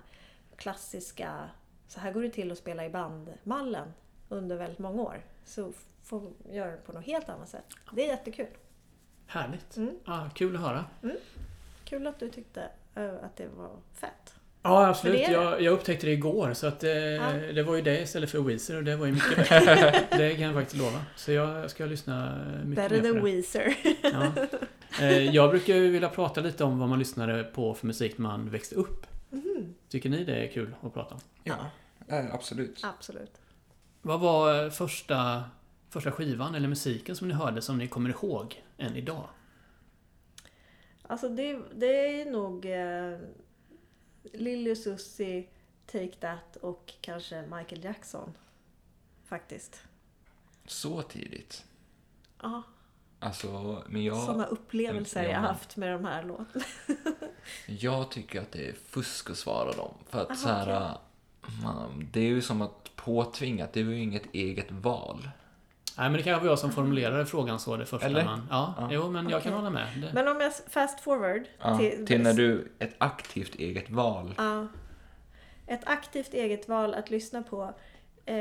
klassiska, 0.56 1.50
så 1.88 2.00
här 2.00 2.12
går 2.12 2.22
det 2.22 2.30
till 2.30 2.52
att 2.52 2.58
spela 2.58 2.84
i 2.84 2.90
bandmallen 2.90 3.92
under 4.28 4.56
väldigt 4.56 4.78
många 4.78 5.02
år. 5.02 5.24
Så 5.44 5.72
får 6.02 6.32
göra 6.50 6.70
det 6.70 6.76
på 6.76 6.92
något 6.92 7.06
helt 7.06 7.28
annat 7.28 7.48
sätt. 7.48 7.64
Det 7.92 8.04
är 8.04 8.08
jättekul. 8.08 8.46
Härligt. 9.26 9.76
Mm. 9.76 9.98
Ja, 10.04 10.30
kul 10.34 10.56
att 10.56 10.62
höra. 10.62 10.84
Kul 11.84 12.06
att 12.06 12.18
du 12.18 12.30
tyckte 12.30 12.70
eh, 12.94 13.14
att 13.24 13.36
det 13.36 13.48
var 13.48 13.76
fett. 13.94 14.34
Ja, 14.62 14.86
absolut. 14.88 15.28
Jag, 15.28 15.62
jag 15.62 15.72
upptäckte 15.72 16.06
det 16.06 16.12
igår 16.12 16.52
så 16.54 16.66
att 16.66 16.84
eh, 16.84 16.90
Ja. 16.90 17.32
det 17.54 17.62
var 17.62 17.76
ju 17.76 17.82
det 17.82 18.00
istället 18.00 18.30
för 18.30 18.40
Weezer 18.40 18.76
och 18.76 18.84
det 18.84 18.96
var 18.96 19.06
ju 19.06 19.12
mycket 19.12 19.36
bättre. 19.36 20.04
det 20.11 20.30
kan 20.34 20.40
jag 20.44 20.54
faktiskt 20.54 20.76
lova. 20.76 21.04
Så 21.16 21.32
jag 21.32 21.70
ska 21.70 21.84
lyssna 21.86 22.38
mycket 22.64 22.90
Better 22.90 23.02
mer 23.02 23.08
på 23.08 23.14
than. 23.14 23.24
Weezer. 23.24 23.74
Ja. 24.02 24.32
Eh, 25.00 25.24
jag 25.34 25.50
brukar 25.50 25.74
ju 25.74 25.90
vilja 25.90 26.08
prata 26.08 26.40
lite 26.40 26.64
om 26.64 26.78
vad 26.78 26.88
man 26.88 26.98
lyssnade 26.98 27.44
på 27.44 27.74
för 27.74 27.86
musik 27.86 28.18
när 28.18 28.22
man 28.28 28.50
växte 28.50 28.74
upp. 28.74 29.06
Mhm. 29.30 29.74
Tycker 29.88 30.08
ni 30.11 30.24
det 30.24 30.34
är 30.34 30.48
kul 30.52 30.74
att 30.82 30.94
prata 30.94 31.14
om? 31.14 31.20
Ja, 31.44 31.56
eh, 32.08 32.34
absolut. 32.34 32.80
Absolut. 32.84 33.32
Vad 34.02 34.20
var 34.20 34.64
eh, 34.64 34.70
första, 34.70 35.44
första 35.90 36.12
skivan 36.12 36.54
eller 36.54 36.68
musiken 36.68 37.16
som 37.16 37.28
ni 37.28 37.34
hörde 37.34 37.62
som 37.62 37.78
ni 37.78 37.88
kommer 37.88 38.11
ihåg 38.11 38.62
än 38.78 38.96
idag? 38.96 39.24
Alltså 41.02 41.28
det, 41.28 41.58
det 41.74 42.20
är 42.20 42.30
nog 42.30 42.66
Lily 44.22 44.72
och 44.72 44.78
Susie, 44.78 45.44
Take 45.86 46.12
That 46.20 46.56
och 46.56 46.92
kanske 47.00 47.42
Michael 47.42 47.84
Jackson. 47.84 48.32
Faktiskt. 49.24 49.82
Så 50.66 51.02
tidigt. 51.02 51.64
Ja, 52.42 52.62
Alltså, 53.22 53.82
men 53.88 54.04
jag, 54.04 54.16
sådana 54.16 54.46
upplevelser 54.46 55.22
Ja. 55.22 55.30
jag 55.30 55.40
haft 55.40 55.76
med 55.76 55.92
de 55.92 56.04
här 56.04 56.22
låtarna. 56.22 56.64
jag 57.66 58.10
tycker 58.10 58.40
att 58.40 58.52
det 58.52 58.68
är 58.68 58.72
fusk 58.72 59.30
att 59.30 59.36
svara 59.38 59.72
dem. 59.72 59.94
För 60.08 60.22
att 60.22 60.30
Aha, 60.30 60.36
så 60.36 60.48
här, 60.48 60.98
man, 61.62 62.08
det 62.12 62.20
är 62.20 62.24
ju 62.28 62.42
som 62.42 62.62
att 62.62 62.96
påtvingat, 62.96 63.72
det 63.72 63.80
är 63.80 63.84
ju 63.84 64.02
inget 64.02 64.34
eget 64.34 64.70
val. 64.70 65.30
Nej 66.01 66.09
men 66.11 66.16
det 66.18 66.22
kanske 66.22 66.44
var 66.44 66.51
jag 66.53 66.59
som 66.59 66.72
formulerade 66.72 67.26
frågan 67.26 67.61
så 67.61 67.76
det 67.76 67.86
första 67.86 68.07
Eller? 68.07 68.24
man... 68.24 68.46
Ja, 68.51 68.74
Ja. 68.78 68.88
jo 68.92 69.11
men 69.11 69.28
jag 69.28 69.42
kan 69.42 69.53
Okej. 69.53 69.59
hålla 69.64 69.70
med. 69.70 69.86
Det, 70.01 70.12
Men 70.12 70.28
om 70.28 70.40
jag 70.40 70.53
fast 70.68 71.01
forward 71.01 71.42
Ja, 71.59 71.78
till, 71.78 72.07
till 72.07 72.22
när 72.22 72.32
du, 72.32 72.72
ett 72.78 72.94
aktivt 72.98 73.55
eget 73.55 73.90
val. 73.90 74.34
Ja. 74.38 74.66
Ett 75.66 75.80
aktivt 75.84 76.34
eget 76.34 76.68
val 76.68 76.94
att 76.94 77.11
lyssna 77.11 77.42
på 77.42 77.62
eh, 78.26 78.36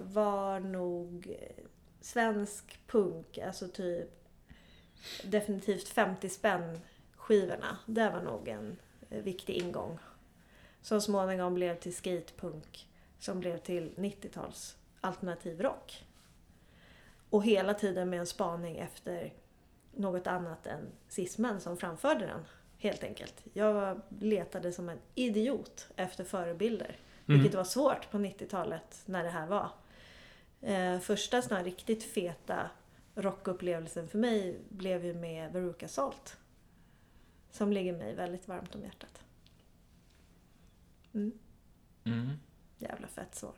var 0.00 0.60
nog 0.60 1.36
svensk 2.00 2.80
punk, 2.86 3.38
alltså 3.38 3.68
typ 3.68 4.08
definitivt 5.24 5.88
50 5.88 6.28
spänn 6.28 6.80
skivorna. 7.16 7.76
Det 7.86 8.10
var 8.10 8.20
nog 8.22 8.48
en 8.48 8.76
eh, 9.10 9.22
viktig 9.22 9.54
ingång. 9.54 9.98
Som 10.82 11.00
småningom 11.00 11.54
blev 11.54 11.74
till 11.78 11.96
skatepunk 11.96 12.86
som 13.18 13.40
blev 13.40 13.58
till 13.58 13.90
90-tals 13.96 14.76
alternativ 15.00 15.60
rock. 15.62 16.04
Och 17.30 17.44
hela 17.44 17.74
tiden 17.74 18.10
med 18.10 18.20
en 18.20 18.26
spaning 18.26 18.76
efter 18.78 19.32
något 19.94 20.26
annat 20.26 20.66
än 20.66 20.92
cismen 21.08 21.60
som 21.60 21.76
framförde 21.76 22.26
den. 22.26 22.44
Helt 22.78 23.04
enkelt. 23.04 23.44
Jag 23.52 24.00
letade 24.18 24.72
som 24.72 24.88
en 24.88 24.98
idiot 25.14 25.88
efter 25.96 26.24
förebilder. 26.24 26.96
Mm. 27.26 27.40
Vilket 27.40 27.56
var 27.56 27.64
svårt 27.64 28.10
på 28.10 28.18
90-talet 28.18 29.02
när 29.06 29.24
det 29.24 29.30
här 29.30 29.46
var. 29.46 29.70
Eh, 30.60 30.98
första 30.98 31.42
sån 31.42 31.56
här 31.56 31.64
riktigt 31.64 32.04
feta 32.04 32.70
rockupplevelsen 33.14 34.08
för 34.08 34.18
mig 34.18 34.58
blev 34.68 35.04
ju 35.04 35.14
med 35.14 35.52
Veruca 35.52 35.88
Salt. 35.88 36.36
Som 37.50 37.72
ligger 37.72 37.92
mig 37.92 38.14
väldigt 38.14 38.48
varmt 38.48 38.74
om 38.74 38.82
hjärtat. 38.82 39.24
Mm. 41.14 41.32
Mm. 42.04 42.30
Jävla 42.78 43.08
fett 43.08 43.34
svar. 43.34 43.54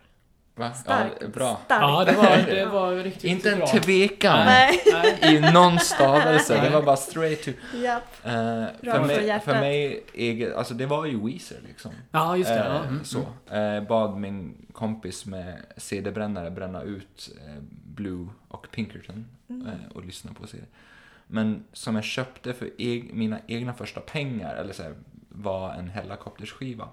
Va? 0.55 0.73
Stark. 0.73 1.13
Ja, 1.21 1.29
bra. 1.29 1.61
Stark. 1.65 1.83
ja, 1.83 2.05
det 2.05 2.13
var, 2.13 2.37
det 2.55 2.67
var 2.73 2.95
riktigt 2.95 3.25
Inte 3.25 3.51
en 3.53 3.59
bra. 3.59 3.67
tvekan 3.67 4.47
Nej. 4.47 4.81
I 5.23 5.53
någon 5.53 5.79
stavelse. 5.79 6.61
Det 6.61 6.71
var 6.71 6.83
bara 6.83 6.97
straight 6.97 7.43
to... 7.45 7.51
Japp. 7.77 8.03
Eh, 8.25 8.33
Bra 8.83 8.93
för, 8.93 9.05
mig, 9.07 9.41
för 9.41 9.55
mig, 9.55 10.05
eget, 10.15 10.55
alltså 10.55 10.75
det 10.75 10.87
var 10.87 11.07
ju 11.07 11.27
Weezer 11.27 11.57
liksom. 11.67 11.93
Ja, 12.11 12.37
just 12.37 12.49
det. 12.51 12.59
Eh, 12.61 12.67
Ja, 12.67 12.85
mm, 12.85 13.05
så. 13.05 13.19
Eh, 13.55 13.81
bad 13.89 14.17
min 14.17 14.67
kompis 14.73 15.27
med 15.27 15.63
CD-brännare 15.77 16.51
bränna 16.51 16.83
ut 16.83 17.31
eh, 17.47 17.55
Blue 17.85 18.27
och 18.49 18.67
Pinkerton 18.71 19.27
Mm. 19.51 19.67
eh, 19.67 19.73
och 19.95 20.05
lyssna 20.05 20.33
på 20.41 20.47
CD. 20.47 20.65
Men 21.27 21.65
som 21.73 21.95
jag 21.95 22.05
köpte 22.05 22.53
för 22.53 22.67
eg- 22.67 23.11
mina 23.15 23.39
egna 23.47 23.75
första 23.75 24.01
pengar, 24.01 24.55
eller 24.55 24.73
så 24.73 24.83
här, 24.83 24.95
var 25.29 25.73
en 25.75 25.89
Hellacopters-skiva. 25.91 26.89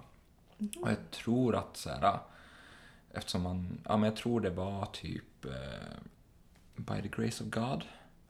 Mm. 0.59 0.71
Och 0.81 0.89
jag 0.89 0.97
tror 1.11 1.55
att 1.55 1.77
så 1.77 1.89
här, 1.89 2.19
eftersom 3.13 3.41
man, 3.41 3.81
ja 3.85 3.97
men 3.97 4.09
jag 4.09 4.15
tror 4.15 4.41
det 4.41 4.49
var 4.49 4.85
typ 4.85 5.45
eh, 5.45 5.51
By 6.75 7.01
the 7.01 7.21
Grace 7.21 7.43
of 7.43 7.49
God. 7.49 7.83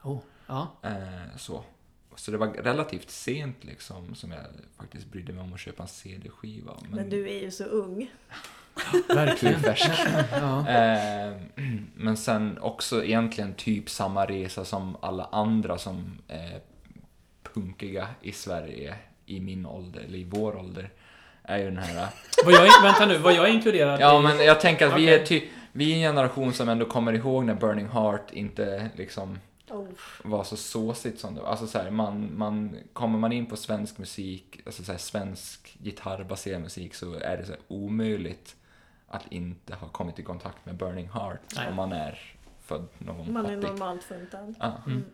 Oh, 0.03 0.19
ja. 0.47 0.67
Eh, 0.81 1.37
så. 1.37 1.63
Så 2.15 2.31
det 2.31 2.37
var 2.37 2.47
relativt 2.47 3.09
sent 3.09 3.63
liksom 3.63 4.15
som 4.15 4.31
jag 4.31 4.45
faktiskt 4.77 5.11
brydde 5.11 5.33
mig 5.33 5.43
om 5.43 5.53
att 5.53 5.59
köpa 5.59 5.83
en 5.83 5.89
CD-skiva. 5.89 6.77
Men 6.89 7.09
du 7.09 7.29
är 7.29 7.41
ju 7.41 7.51
så 7.51 7.63
ung. 7.63 8.11
Verkligen. 9.07 9.59
färsk. 9.59 9.89
ja. 10.31 10.69
Eh, 10.69 11.37
men 11.95 12.17
sen 12.17 12.57
också 12.57 13.03
egentligen 13.03 13.53
typ 13.53 13.89
samma 13.89 14.25
resa 14.25 14.65
som 14.65 14.97
alla 15.01 15.25
andra 15.31 15.77
som 15.77 16.17
är 16.27 16.61
punkiga 17.43 18.07
i 18.21 18.31
Sverige 18.31 18.95
i 19.25 19.39
min 19.39 19.65
ålder, 19.65 20.01
eller 20.01 20.17
i 20.17 20.23
vår 20.23 20.55
ålder, 20.55 20.89
är 21.49 21.57
ju 21.57 21.65
den 21.65 21.77
här... 21.77 22.07
Var 22.45 22.51
jag, 22.51 22.81
vänta 22.83 23.05
nu, 23.05 23.17
var 23.17 23.31
jag 23.31 23.49
inkluderad 23.49 23.99
Ja, 24.01 24.21
men 24.21 24.39
jag 24.45 24.59
tänker 24.61 24.87
att 24.87 24.97
vi 24.99 25.09
är 25.09 25.25
ty, 25.25 25.47
vi 25.71 25.91
är 25.91 25.95
en 25.95 26.01
generation 26.01 26.53
som 26.53 26.69
ändå 26.69 26.85
kommer 26.85 27.13
ihåg 27.13 27.45
när 27.45 27.53
Burning 27.53 27.87
Heart 27.89 28.31
inte 28.33 28.89
liksom 28.95 29.39
Oh. 29.71 29.87
var 30.23 30.43
så 30.43 30.57
såsigt 30.57 31.19
som 31.19 31.35
det 31.35 31.41
var. 31.41 31.49
Alltså 31.49 31.67
så 31.67 31.77
här, 31.79 31.89
man, 31.91 32.37
man, 32.37 32.77
kommer 32.93 33.19
man 33.19 33.31
in 33.31 33.45
på 33.45 33.55
svensk 33.57 33.97
musik, 33.97 34.61
alltså 34.65 34.83
så 34.83 34.91
här, 34.91 34.99
svensk 34.99 35.75
gitarrbaserad 35.83 36.61
musik 36.61 36.95
så 36.95 37.13
är 37.19 37.37
det 37.37 37.45
så 37.45 37.51
här 37.51 37.61
omöjligt 37.67 38.55
att 39.07 39.21
inte 39.31 39.75
ha 39.75 39.87
kommit 39.87 40.19
i 40.19 40.23
kontakt 40.23 40.65
med 40.65 40.75
Burning 40.75 41.09
Heart 41.13 41.39
Nej. 41.55 41.67
om 41.69 41.75
man 41.75 41.91
är 41.91 42.19
född 42.65 42.87
någon 42.97 43.17
gång 43.17 43.33
Man 43.33 43.45
är 43.45 43.57
80. 43.57 43.67
normalt 43.67 44.03
funtad. 44.03 44.55
Ja. 44.59 44.73
Mm. 44.87 45.05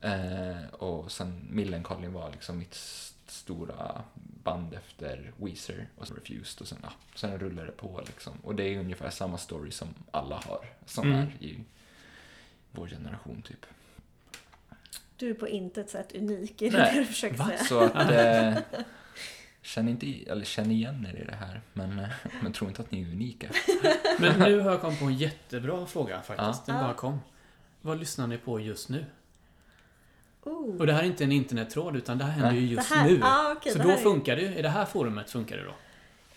Eh, 0.00 0.64
och 0.74 1.12
sen 1.12 1.46
Millencolin 1.50 2.12
var 2.12 2.30
liksom 2.30 2.58
mitt 2.58 2.72
st- 2.74 3.14
stora 3.32 4.02
band 4.44 4.74
efter 4.74 5.32
Weezer 5.36 5.86
och 5.96 6.08
så 6.08 6.14
Refused 6.14 6.60
och 6.62 6.68
sen, 6.68 6.78
ja, 6.82 6.92
sen 7.14 7.38
rullar 7.38 7.66
det 7.66 7.72
på 7.72 8.02
liksom. 8.06 8.32
Och 8.42 8.54
det 8.54 8.64
är 8.74 8.78
ungefär 8.80 9.10
samma 9.10 9.38
story 9.38 9.70
som 9.70 9.88
alla 10.10 10.36
har, 10.36 10.64
som 10.86 11.06
Mm. 11.12 11.18
är 11.20 11.32
i 11.44 11.58
vår 12.72 12.88
generation 12.88 13.42
typ. 13.42 13.66
Du 15.16 15.30
är 15.30 15.34
på 15.34 15.48
intet 15.48 15.90
sätt 15.90 16.12
unik 16.14 16.62
i 16.62 16.68
det 16.68 16.78
Nej. 16.78 16.94
du 16.98 17.04
försöker 17.06 17.36
Va? 17.36 17.46
säga. 17.46 17.58
Så 17.64 17.80
att, 17.80 18.10
eh, 18.10 18.54
känn, 19.62 19.88
inte, 19.88 20.30
eller 20.30 20.44
känn 20.44 20.70
igen 20.70 21.06
er 21.12 21.16
i 21.22 21.24
det 21.24 21.34
här, 21.36 21.60
men, 21.72 21.98
eh, 21.98 22.08
men 22.42 22.52
tro 22.52 22.68
inte 22.68 22.82
att 22.82 22.90
ni 22.90 23.02
är 23.02 23.06
unika. 23.12 23.50
Men 24.18 24.38
nu 24.38 24.60
har 24.60 24.70
jag 24.70 24.80
kommit 24.80 24.98
på 24.98 25.04
en 25.04 25.14
jättebra 25.14 25.86
fråga 25.86 26.22
faktiskt. 26.22 26.66
Den 26.66 26.76
Ja. 26.76 26.82
bara 26.82 26.94
kom. 26.94 27.18
Vad 27.80 27.98
lyssnar 28.00 28.26
ni 28.26 28.38
på 28.38 28.60
just 28.60 28.88
nu? 28.88 29.04
Oh. 30.44 30.76
Och 30.80 30.86
det 30.86 30.92
här 30.92 31.02
är 31.02 31.06
inte 31.06 31.24
en 31.24 31.32
internettråd 31.32 31.96
utan 31.96 32.18
det 32.18 32.24
här 32.24 32.32
händer 32.32 32.50
Nej. 32.52 32.60
ju 32.60 32.66
just 32.74 32.90
nu. 33.04 33.20
Ah, 33.24 33.52
okej, 33.52 33.72
Så 33.72 33.78
då 33.78 33.90
är- 33.90 33.96
funkar 33.96 34.36
det 34.36 34.42
ju. 34.42 34.54
I 34.54 34.62
det 34.62 34.68
här 34.68 34.84
forumet 34.84 35.30
funkar 35.30 35.56
det 35.56 35.62
då. 35.64 35.74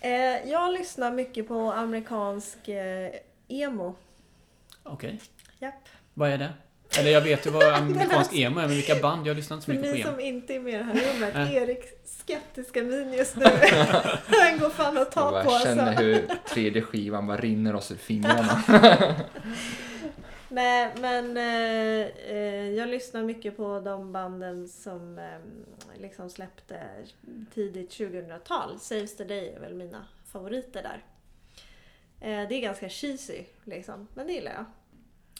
Eh, 0.08 0.49
jag 0.51 0.74
lyssnar 0.74 1.12
mycket 1.12 1.47
på 1.47 1.72
amerikansk 1.74 2.68
eh, 2.68 3.10
emo. 3.47 3.95
Okej. 4.84 5.20
Japp. 5.60 5.89
Vad 6.14 6.30
är 6.30 6.38
det? 6.38 6.53
Eller 6.99 7.12
jag 7.12 7.22
vet 7.22 7.45
ju 7.47 7.49
vad 7.49 7.74
amerikansk 7.74 8.34
emo 8.36 8.60
är, 8.60 8.68
men 8.68 8.76
vilka 8.76 8.95
band? 8.95 9.28
Jag 9.28 9.36
lyssnar 9.38 9.58
inte 9.58 9.66
så 9.66 9.72
mycket 9.72 9.86
på 9.89 9.93
ni 9.95 10.01
emo. 10.01 10.10
som 10.12 10.20
inte 10.20 10.55
är 10.55 10.60
med 10.60 10.74
i 10.74 10.78
det 10.78 10.84
här 10.84 10.93
rummet, 11.14 11.34
Nej. 11.36 11.55
Eriks 11.55 11.88
skeptiska 12.05 12.84
min 12.84 13.14
just 13.14 13.36
nu. 13.36 13.43
Den 14.28 14.60
går 14.60 14.70
fan 14.70 14.97
att 14.97 15.12
ta 15.12 15.34
Jag 15.36 15.43
på 15.43 15.49
bara 15.49 15.60
känner 15.60 15.88
alltså. 15.88 16.03
hur 16.03 16.28
tredje 16.49 16.82
skivan 16.82 17.28
bara 17.28 17.38
rinner 17.38 17.76
oss 17.76 17.91
ur 17.91 17.95
fingrarna. 17.95 18.64
Nej, 20.49 20.93
men 21.01 21.37
eh, 21.37 22.07
eh, 22.31 22.69
jag 22.69 22.89
lyssnar 22.89 23.23
mycket 23.23 23.57
på 23.57 23.79
de 23.79 24.11
banden 24.11 24.67
som 24.67 25.19
eh, 25.19 25.39
liksom 25.99 26.29
släppte 26.29 26.83
tidigt 27.53 27.89
2000-tal. 27.89 28.79
Saves 28.79 29.17
the 29.17 29.23
Day 29.23 29.49
är 29.49 29.59
väl 29.59 29.73
mina 29.73 30.05
favoriter 30.25 30.83
där. 30.83 31.03
Eh, 32.19 32.49
det 32.49 32.55
är 32.55 32.61
ganska 32.61 32.89
cheesy 32.89 33.43
liksom, 33.63 34.07
men 34.13 34.27
det 34.27 34.33
gillar 34.33 34.51
jag. 34.53 34.65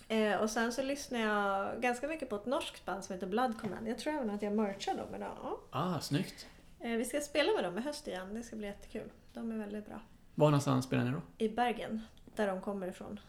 Eh, 0.10 0.42
och 0.42 0.50
sen 0.50 0.74
så 0.74 0.82
lyssnar 0.84 1.20
jag 1.20 1.82
ganska 1.82 2.08
mycket 2.08 2.30
på 2.30 2.36
ett 2.36 2.46
norskt 2.46 2.86
band 2.86 3.04
som 3.04 3.14
heter 3.14 3.28
Blood 3.28 3.62
Command. 3.62 3.88
Jag 3.88 3.98
tror 3.98 4.14
även 4.14 4.30
att 4.30 4.42
jag 4.42 4.54
merchar 4.54 4.94
dem 4.94 5.16
idag. 5.16 5.58
Ah, 5.72 6.00
snyggt. 6.00 6.48
Eh, 6.80 6.92
vi 6.92 7.06
ska 7.06 7.22
spela 7.22 7.54
med 7.54 7.64
dem 7.64 7.78
i 7.78 7.82
höst 7.82 8.08
igen. 8.08 8.34
Det 8.34 8.44
ska 8.44 8.56
bli 8.56 8.68
jättekul. 8.68 9.12
De 9.34 9.52
är 9.52 9.58
väldigt 9.58 9.86
bra. 9.86 10.00
Var 10.36 10.48
någonstans 10.48 10.86
spelar 10.86 11.04
ni 11.04 11.12
då? 11.12 11.22
I 11.38 11.50
Bergen, 11.50 12.02
där 12.36 12.48
de 12.48 12.62
kommer 12.62 12.88
ifrån. 12.88 13.20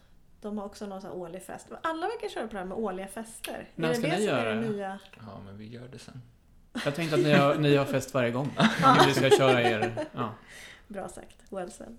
De 0.41 0.59
har 0.59 0.65
också 0.65 0.87
någon 0.87 1.01
sån 1.01 1.11
här 1.11 1.17
årlig 1.19 1.43
fest. 1.43 1.67
Alla 1.83 2.07
verkar 2.07 2.29
köra 2.29 2.47
på 2.47 2.53
det 2.53 2.59
här 2.59 2.65
med 2.67 2.79
årliga 2.79 3.09
fester. 3.09 3.69
När 3.75 3.89
är 3.91 3.95
ska 3.95 4.03
det 4.03 4.11
det 4.13 4.19
ni 4.19 4.25
göra 4.25 4.55
det 4.55 4.61
nya? 4.61 4.99
Ja, 5.27 5.41
men 5.45 5.59
vi 5.59 5.69
gör 5.69 5.89
det 5.89 5.99
sen. 5.99 6.23
Jag 6.85 6.95
tänkte 6.95 7.17
att 7.17 7.23
ni 7.23 7.33
har, 7.33 7.55
ni 7.55 7.77
har 7.77 7.85
fest 7.85 8.15
varje 8.15 8.31
gång. 8.31 8.51
Vi 9.07 9.15
ska 9.15 9.31
köra 9.31 9.63
er... 9.63 10.07
Ja. 10.15 10.35
Bra 10.89 11.09
sagt. 11.09 11.37
Well 11.53 11.71
said. 11.73 11.97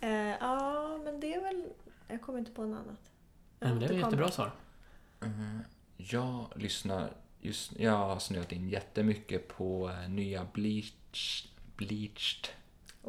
Eh, 0.00 0.10
ja, 0.40 0.98
men 1.04 1.20
det 1.20 1.34
är 1.34 1.40
väl... 1.40 1.64
Jag 2.08 2.22
kommer 2.22 2.38
inte 2.38 2.50
på 2.52 2.62
något 2.62 2.78
annat. 2.78 3.10
Jag 3.58 3.68
men 3.68 3.78
det 3.78 3.86
är 3.86 3.90
ett 3.90 3.96
jättebra 3.96 4.30
svar. 4.30 4.52
Eh, 5.20 5.28
Jag 5.96 6.52
lyssnar 6.56 7.12
just, 7.40 7.72
jag 7.80 7.92
har 7.92 8.18
snöat 8.18 8.52
in 8.52 8.68
jättemycket 8.68 9.48
på 9.48 9.90
eh, 9.90 10.08
nya 10.10 10.46
Bleach, 10.52 11.46
Bleached. 11.76 12.48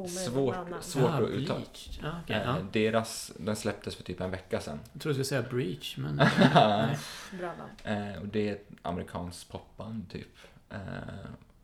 Svårt, 0.08 0.56
svårt 0.82 1.04
Ah, 1.12 1.18
att 1.18 1.30
uttala. 1.30 1.62
Ja, 2.02 2.12
okej, 2.24 2.36
Eh, 2.36 2.42
ja. 2.46 2.56
Deras, 2.72 3.32
den 3.38 3.56
släpptes 3.56 3.96
för 3.96 4.04
typ 4.04 4.22
en 4.22 4.32
vecka 4.32 4.60
sedan. 4.62 4.80
Jag 4.94 5.02
trodde 5.02 5.20
du 5.20 5.24
skulle 5.24 5.42
säga 5.42 5.50
Breach, 5.52 5.98
men... 5.98 6.16
Bra. 7.40 7.54
Eh, 7.84 8.22
och 8.22 8.28
det 8.28 8.50
är 8.50 8.54
ett 8.54 8.68
amerikanskt 8.82 9.50
popband 9.52 10.10
typ. 10.12 10.38
Eh, 10.70 10.78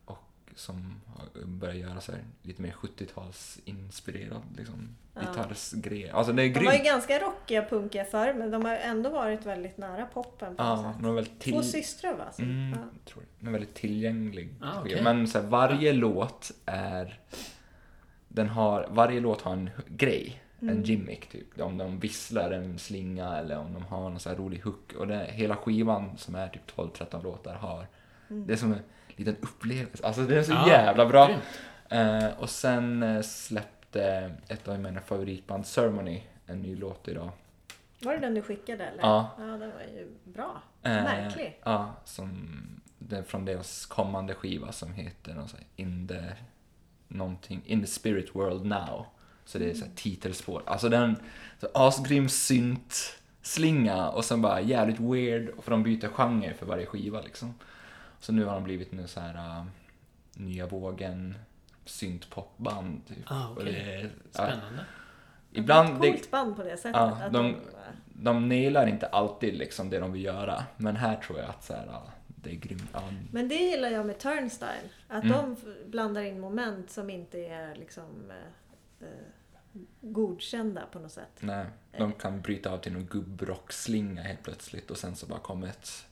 och 0.04 0.18
som 0.54 1.00
har 1.16 1.46
börjat 1.46 1.76
göra 1.76 2.00
så 2.00 2.12
här, 2.12 2.20
lite 2.42 2.62
mer 2.62 2.72
70-talsinspirerad 2.72 4.40
liksom, 4.56 4.88
Ja. 5.14 5.20
gitarrsgrej. 5.20 6.10
Alltså 6.10 6.32
det 6.32 6.42
är 6.42 6.48
De 6.48 6.54
var 6.54 6.60
ju 6.62 6.68
grymt. 6.78 6.84
ganska 6.84 7.18
rockiga, 7.18 7.64
punkiga 7.64 8.04
förr, 8.04 8.34
men 8.34 8.50
de 8.50 8.64
har 8.64 8.74
ändå 8.76 9.10
varit 9.10 9.46
väldigt 9.46 9.78
nära 9.78 10.06
poppen 10.06 10.56
på 10.56 10.62
Ja, 10.62 10.94
de 11.00 11.06
är 11.10 11.12
väldigt 11.12 11.40
Två 11.40 11.62
till... 11.62 11.70
systrar 11.70 12.14
va? 12.14 12.24
Mm, 12.38 12.70
ja. 12.70 12.78
tror 13.04 13.22
det. 13.22 13.28
Den 13.38 13.48
är 13.48 13.52
väldigt 13.52 13.74
tillgänglig. 13.74 14.54
Ah, 14.60 14.86
jag. 14.86 15.04
Men 15.04 15.28
så 15.28 15.38
här, 15.40 15.46
varje 15.46 15.92
låt 15.92 16.50
är... 16.66 17.18
Den 18.32 18.48
har, 18.48 18.86
varje 18.90 19.20
låt 19.20 19.42
har 19.42 19.52
en 19.52 19.70
grej. 19.88 20.42
Mm. 20.62 20.76
En 20.76 20.82
gimmick 20.82 21.28
typ. 21.28 21.60
Om 21.60 21.78
de 21.78 21.98
visslar 21.98 22.50
en 22.50 22.78
slinga 22.78 23.36
eller 23.36 23.58
om 23.58 23.74
de 23.74 23.82
har 23.82 24.10
en 24.10 24.18
så 24.18 24.28
här 24.28 24.36
rolig 24.36 24.60
hook. 24.60 24.92
Och 24.98 25.06
det, 25.06 25.26
hela 25.30 25.56
skivan 25.56 26.18
som 26.18 26.34
är 26.34 26.48
typ 26.48 26.70
12-13 26.76 27.22
låtar 27.22 27.54
har... 27.54 27.86
Mm. 28.30 28.46
Det 28.46 28.52
är 28.52 28.56
som 28.56 28.72
en 28.72 28.80
liten 29.16 29.36
upplevelse. 29.40 30.06
Alltså 30.06 30.22
det 30.22 30.38
är 30.38 30.42
så 30.42 30.52
Ja, 30.52 30.68
jävla 30.68 31.06
bra. 31.06 31.30
Eh, 31.88 32.26
och 32.38 32.50
sen 32.50 33.02
eh, 33.02 33.22
släppte 33.22 34.32
ett 34.48 34.68
av 34.68 34.80
mina 34.80 35.00
favoritband, 35.00 35.66
Ceremony, 35.66 36.22
en 36.46 36.62
ny 36.62 36.76
låt 36.76 37.08
idag. 37.08 37.30
Var 38.02 38.12
det 38.12 38.18
den 38.18 38.34
du 38.34 38.42
skickade 38.42 38.84
eller? 38.84 39.02
Ja. 39.02 39.30
Ja, 39.38 39.44
den 39.44 39.70
var 39.70 39.82
ju 39.94 40.08
bra. 40.24 40.62
Eh, 40.82 40.90
Märklig. 40.92 41.60
Ja, 41.64 41.94
som, 42.04 42.48
det 42.98 43.16
är 43.16 43.22
från 43.22 43.44
deras 43.44 43.86
kommande 43.86 44.34
skiva 44.34 44.72
som 44.72 44.92
heter 44.92 45.34
någon 45.34 45.48
så 45.48 45.56
här, 45.56 45.66
In 45.76 46.08
the 46.08 46.22
någonting, 47.10 47.62
In 47.66 47.80
the 47.80 47.86
spirit 47.86 48.34
world 48.34 48.64
now. 48.66 49.06
Så 49.44 49.58
det 49.58 49.70
är 49.70 49.74
så 49.74 49.84
här 49.84 49.92
titelspår. 49.94 50.62
Alltså 50.66 50.88
den, 50.88 51.16
så 51.60 51.68
asgrym 51.74 52.28
synt 52.28 53.16
slinga 53.42 54.08
och 54.08 54.24
sen 54.24 54.42
bara 54.42 54.60
jävligt 54.60 55.00
weird, 55.00 55.50
för 55.62 55.70
de 55.70 55.82
byter 55.82 56.08
genre 56.08 56.54
för 56.54 56.66
varje 56.66 56.86
skiva 56.86 57.20
liksom. 57.20 57.54
Så 58.20 58.32
nu 58.32 58.44
har 58.44 58.54
de 58.54 58.64
blivit 58.64 58.92
nu 58.92 59.06
så 59.06 59.20
här 59.20 59.34
äh, 59.34 59.64
nya 60.34 60.66
vågen 60.66 61.34
syntpopband 61.84 63.06
typ. 63.08 63.18
Ah, 63.26 63.48
okej. 63.52 63.64
det 63.64 63.92
är, 63.94 64.00
ja, 64.02 64.08
Spännande. 64.30 64.84
ibland, 65.52 65.94
Ett 65.94 66.02
det, 66.02 66.10
coolt 66.12 66.30
band 66.30 66.56
på 66.56 66.62
det 66.62 66.76
sättet. 66.76 66.92
Ja, 66.96 67.00
att 67.22 67.32
de- 67.32 67.52
de, 67.52 67.56
de 68.12 68.48
nailar 68.48 68.86
inte 68.86 69.06
alltid 69.06 69.54
liksom 69.54 69.90
det 69.90 69.98
de 69.98 70.12
vill 70.12 70.24
göra. 70.24 70.64
Men 70.76 70.96
här 70.96 71.16
tror 71.16 71.38
jag 71.38 71.48
att 71.48 71.64
så 71.64 71.72
här, 71.72 71.86
ja, 71.86 72.02
det 72.42 72.50
är 72.50 72.54
grymt. 72.54 72.82
Ja, 72.92 73.12
men 73.32 73.48
det 73.48 73.54
gillar 73.54 73.88
jag 73.90 74.06
med 74.06 74.18
Turnstyle. 74.18 74.88
Att 75.08 75.24
Mm. 75.24 75.36
de 75.36 75.56
blandar 75.90 76.22
in 76.22 76.40
moment 76.40 76.90
som 76.90 77.10
inte 77.10 77.38
är 77.38 77.74
liksom 77.74 78.30
eh, 78.30 79.06
eh, 79.08 79.14
godkända 80.00 80.82
på 80.92 80.98
något 80.98 81.12
sätt. 81.12 81.38
nej, 81.40 81.66
de 81.98 82.12
kan 82.12 82.40
bryta 82.40 82.70
av 82.72 82.78
till 82.78 82.92
någon 82.92 83.06
gubbrockslinga 83.06 84.22
helt 84.22 84.42
plötsligt 84.42 84.90
och 84.90 84.96
sen 84.96 85.16
så 85.16 85.26
bara 85.26 85.38
kommer 85.40 85.66
ett, 85.66 86.06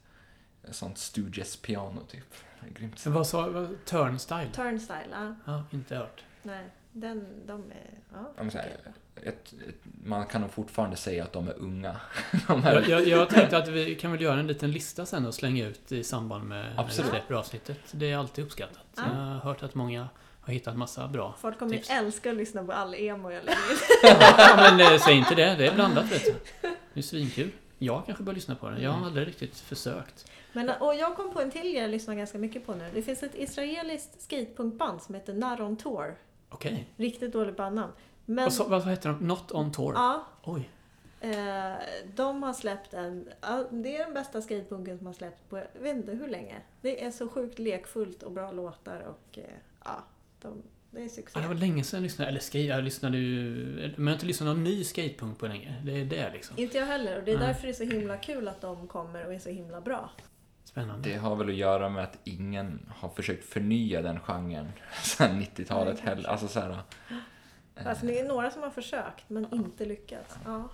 sånt 0.71 0.99
Stooges-piano 0.99 2.01
typ. 2.09 2.35
Det 2.61 2.67
är 2.67 2.71
grymt. 2.71 3.05
Men 3.05 3.15
vad 3.15 3.27
sa 3.27 3.49
vad, 3.49 3.85
Turnstyle? 3.85 4.51
Turnstyle, 4.55 5.09
ja. 5.13 5.35
Ja, 5.47 5.65
inte 5.71 5.97
hört. 5.97 6.25
Nej, 6.43 6.65
den, 7.01 7.47
de 7.47 7.71
är... 7.71 7.91
Ja, 8.13 8.33
här, 8.37 8.47
okej. 8.47 8.77
ett, 9.17 9.53
ett, 9.69 9.75
man 10.05 10.27
kan 10.27 10.41
nog 10.41 10.51
fortfarande 10.51 10.97
säga 10.97 11.25
att 11.25 11.33
de 11.33 11.49
är 11.49 11.59
unga. 11.59 11.97
de 12.49 12.63
Jag, 12.63 12.89
jag, 12.89 13.07
jag 13.07 13.29
tänkte 13.29 13.59
att 13.59 13.69
vi 13.69 13.95
kan 13.95 14.13
väl 14.13 14.21
göra 14.21 14.41
en 14.41 14.47
liten 14.47 14.71
lista 14.71 15.07
sen 15.07 15.27
och 15.27 15.35
slänga 15.35 15.67
ut 15.67 15.93
i 15.93 16.05
samband 16.05 16.45
med 16.45 16.75
Absolut. 16.77 17.11
släpper 17.11 17.35
avsnittet. 17.35 17.79
Det 17.93 18.11
är 18.11 18.17
alltid 18.17 18.45
uppskattat. 18.45 18.87
Ja. 18.97 19.03
Jag 19.07 19.15
har 19.15 19.41
hört 19.41 19.63
att 19.63 19.75
många 19.75 20.09
har 20.41 20.53
hittat 20.53 20.77
massa 20.77 21.09
bra. 21.09 21.35
Folk 21.41 21.59
kommer 21.59 21.77
tips. 21.77 21.91
älska 21.91 22.31
att 22.31 22.37
lyssna 22.37 22.65
på 22.65 22.73
all 22.73 22.95
emo 22.95 23.31
jag 23.31 23.45
lägger. 23.45 23.59
Ja, 24.39 24.57
men 24.57 24.81
eh, 24.81 24.99
säg 25.01 25.15
inte 25.15 25.35
det. 25.35 25.55
Det 25.55 25.67
är 25.67 25.75
blandat 25.75 26.13
vet 26.13 26.25
du. 26.25 26.35
Det 26.95 27.01
är 27.01 27.03
svinkul. 27.03 27.51
Jag 27.79 28.07
kanske 28.07 28.25
bör 28.25 28.33
lyssna 28.33 28.55
på 28.55 28.71
den. 28.71 28.83
Jag 28.83 28.91
har 28.91 29.07
aldrig 29.07 29.29
riktigt 29.29 29.59
försökt. 29.59 30.31
Men, 30.53 30.71
och 30.71 30.95
jag 30.95 31.17
kom 31.17 31.33
på 31.33 31.41
en 31.41 31.51
till 31.51 31.61
grej 31.61 31.75
jag 31.77 31.91
lyssnar 31.91 32.15
ganska 32.15 32.39
mycket 32.39 32.67
på 32.67 32.75
nu. 32.75 32.91
Det 32.95 33.03
finns 33.03 33.23
ett 33.23 33.35
israeliskt 33.35 34.23
skatepunkband 34.23 35.03
som 35.03 35.15
heter 35.15 35.35
Naron 35.35 35.77
Tour. 35.77 36.15
Okej. 36.49 36.89
Riktigt 36.97 37.33
dåligt 37.33 37.57
bandnamn. 37.57 37.93
Men, 38.27 38.45
Vad, 38.45 38.53
sa- 38.53 38.69
vad 38.69 38.89
heter 38.89 39.09
de? 39.11 39.27
Not 39.27 39.53
on 39.53 39.73
tour? 39.73 39.95
ja, 39.95 40.25
Oj. 40.45 40.71
eh, 41.21 41.73
de 42.15 42.43
har 42.43 42.53
släppt 42.53 42.95
en... 42.95 43.29
Ja, 43.41 43.65
det 43.71 43.97
är 43.97 44.05
den 44.05 44.15
bästa 44.15 44.43
skatepunken 44.43 44.99
som 44.99 45.07
har 45.07 45.15
släppts 45.15 45.43
på 45.49 45.59
jag 45.59 45.81
vet 45.81 45.97
inte 45.97 46.13
hur 46.13 46.29
länge. 46.29 46.55
Det 46.81 47.05
är 47.05 47.11
så 47.11 47.29
sjukt 47.29 47.59
lekfullt 47.59 48.23
och 48.23 48.33
bra 48.33 48.51
låtar 48.53 49.01
och 49.01 49.39
eh, 49.39 49.45
ja, 49.85 50.05
de, 50.43 50.63
det 50.91 51.05
är 51.05 51.09
succé. 51.09 51.31
Ja, 51.35 51.41
det 51.41 51.49
var 51.49 51.55
länge 51.55 51.85
sedan 51.85 51.99
jag 51.99 52.03
lyssnade. 52.03 52.31
Eller 52.31 52.41
skate, 52.41 52.59
jag 52.59 52.85
lyssnade 52.85 53.19
ju... 53.19 53.55
Men 53.97 54.05
jag 54.05 54.11
har 54.11 54.13
inte 54.13 54.27
lyssnat 54.27 54.47
någon 54.47 54.65
ny 54.65 54.85
skatepunk 54.85 55.39
på 55.39 55.47
länge. 55.47 55.75
Det 55.85 55.93
är 56.01 56.05
det 56.05 56.31
liksom. 56.33 56.59
Inte 56.59 56.79
jag 56.79 56.87
heller 56.87 57.19
och 57.19 57.25
det 57.25 57.33
är 57.33 57.39
Nej. 57.39 57.47
därför 57.47 57.63
det 57.63 57.69
är 57.69 57.73
så 57.75 57.85
himla 57.85 58.17
kul 58.17 58.49
att 58.49 58.61
de 58.61 58.87
kommer 58.89 59.27
och 59.27 59.35
är 59.35 59.39
så 59.39 59.51
himla 59.51 59.81
bra. 59.81 60.11
Spännande. 60.69 61.09
det 61.09 61.17
har 61.17 61.37
väl 61.37 61.49
att 61.49 61.55
göra 61.55 61.89
med 61.89 62.05
att 62.05 62.19
ingen 62.25 62.93
har 62.97 63.09
försökt 63.09 63.45
förnya 63.45 64.03
den 64.03 64.21
genren 64.21 64.73
sedan 65.03 65.43
90-talet 65.43 65.95
Nej, 65.97 66.07
heller. 66.15 66.29
Alltså 66.29 66.49
så 66.49 66.61
här, 66.61 66.71
eh, 66.71 67.87
Alltså, 67.87 68.07
det 68.07 68.21
är 68.21 68.29
några 68.29 68.51
som 68.51 68.63
har 68.63 68.71
försökt 68.71 69.31
men 69.31 69.55
inte 69.55 69.85
lyckats. 69.85 70.39
Ja. 70.45 70.69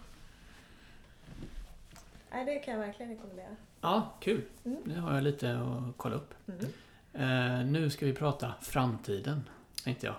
Nej, 2.31 2.45
det 2.45 2.59
kan 2.59 2.75
jag 2.75 2.81
verkligen 2.81 3.13
rekommendera. 3.13 3.57
Ja, 3.81 4.15
kul. 4.21 4.43
Mm. 4.65 4.79
Det 4.85 4.95
har 4.95 5.15
jag 5.15 5.23
lite 5.23 5.59
att 5.59 5.97
kolla 5.97 6.15
upp. 6.17 6.35
Mm. 6.49 7.61
Eh, 7.61 7.67
nu 7.67 7.91
ska 7.91 8.07
vi 8.07 8.13
prata 8.13 8.55
framtiden, 8.61 9.49
tänkte 9.85 10.07
jag. 10.07 10.15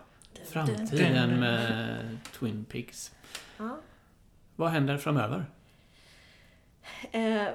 Framtiden 0.45 1.39
med 1.39 2.17
Twin 2.39 2.65
Peaks. 2.65 3.15
Ja. 3.57 3.77
Vad 4.55 4.69
händer 4.69 4.97
framöver? 4.97 5.45
Eh, 7.11 7.47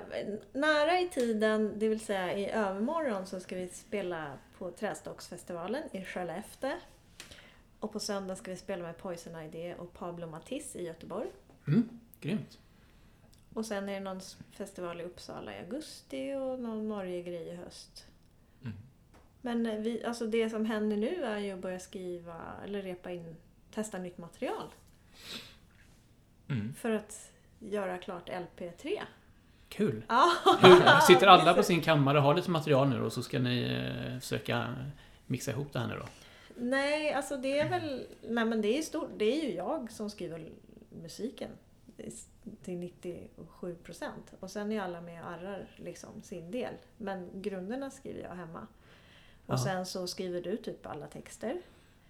nära 0.53 1.01
i 1.01 1.09
tiden, 1.09 1.79
det 1.79 1.89
vill 1.89 2.01
säga 2.01 2.39
i 2.39 2.51
övermorgon, 2.51 3.27
så 3.27 3.41
ska 3.41 3.57
vi 3.57 3.69
spela 3.69 4.39
på 4.59 4.71
Trästocksfestivalen 4.71 5.83
i 5.93 6.05
Skellefteå. 6.05 6.77
Och 7.81 7.93
på 7.93 8.01
söndag 8.01 8.37
ska 8.37 8.51
vi 8.51 8.57
spela 8.57 8.83
med 8.83 8.99
Poison 8.99 9.43
ID 9.43 9.75
och 9.79 9.93
Pablo 9.93 10.27
Matisse 10.27 10.79
i 10.79 10.87
Göteborg. 10.87 11.29
Mm, 11.67 12.01
grymt. 12.21 12.59
Och 13.55 13.67
sen 13.67 13.89
är 13.89 13.93
det 13.93 14.01
någon 14.01 14.21
festival 14.51 15.01
i 15.01 15.05
Uppsala 15.05 15.57
i 15.57 15.59
augusti 15.59 16.35
och 16.35 16.59
någon 16.61 16.89
Norge-grej 16.89 17.49
i 17.49 17.57
höst. 17.57 18.07
Mm. 18.63 18.77
Men 19.41 19.67
eh, 19.67 19.79
vi, 19.79 20.05
alltså 20.05 20.27
det 20.27 20.51
som 20.51 20.67
händer 20.67 20.97
nu 20.97 21.25
är 21.25 21.39
ju 21.39 21.53
att 21.53 21.59
börja 21.59 21.79
skriva 21.79 22.43
eller 22.65 22.83
repa 22.83 23.11
in, 23.11 23.37
testa 23.75 23.99
nytt 23.99 24.19
material. 24.19 24.67
mm. 26.49 26.75
För 26.75 26.91
att 26.91 27.33
göra 27.59 27.99
klart 27.99 28.29
LP3. 28.29 29.01
Kul. 29.71 30.03
Hur, 30.61 31.01
sitter 31.01 31.27
alla 31.27 31.55
på 31.55 31.63
sin 31.63 31.81
kammare 31.81 32.19
och 32.19 32.25
har 32.25 32.35
lite 32.35 32.51
material 32.51 32.89
nu 32.89 33.03
och 33.03 33.13
så 33.13 33.23
ska 33.23 33.39
ni 33.39 33.63
eh, 33.63 34.19
försöka 34.21 34.75
mixa 35.27 35.51
ihop 35.51 35.73
det 35.73 35.79
här 35.79 35.87
nu 35.87 35.95
då? 35.99 36.07
Nej, 36.57 37.13
alltså 37.15 37.37
det 37.37 37.59
är 37.59 37.69
väl... 37.69 38.07
Nej 38.23 38.45
men 38.45 38.61
det 38.63 38.79
är, 38.79 38.83
stor, 38.83 39.09
det 39.17 39.25
är 39.25 39.49
ju 39.49 39.55
jag 39.55 39.93
som 39.93 40.11
skriver 40.11 40.49
musiken. 41.03 41.51
Till 42.63 42.77
97 42.79 43.75
procent. 43.75 44.33
Och 44.41 44.51
sen 44.51 44.73
är 44.73 44.81
alla 44.81 45.01
med 45.01 45.23
och 45.25 45.31
arrar 45.31 45.69
liksom 45.77 46.23
sin 46.23 46.51
del. 46.51 46.75
Men 46.97 47.43
grunderna 47.43 47.91
skriver 47.91 48.23
jag 48.23 48.35
hemma. 48.35 48.67
Och 49.47 49.55
Ja. 49.55 49.59
sen 49.59 49.87
så 49.87 50.07
skriver 50.07 50.41
du 50.43 50.57
typ 50.57 50.87
alla 50.87 51.07
texter. 51.07 51.61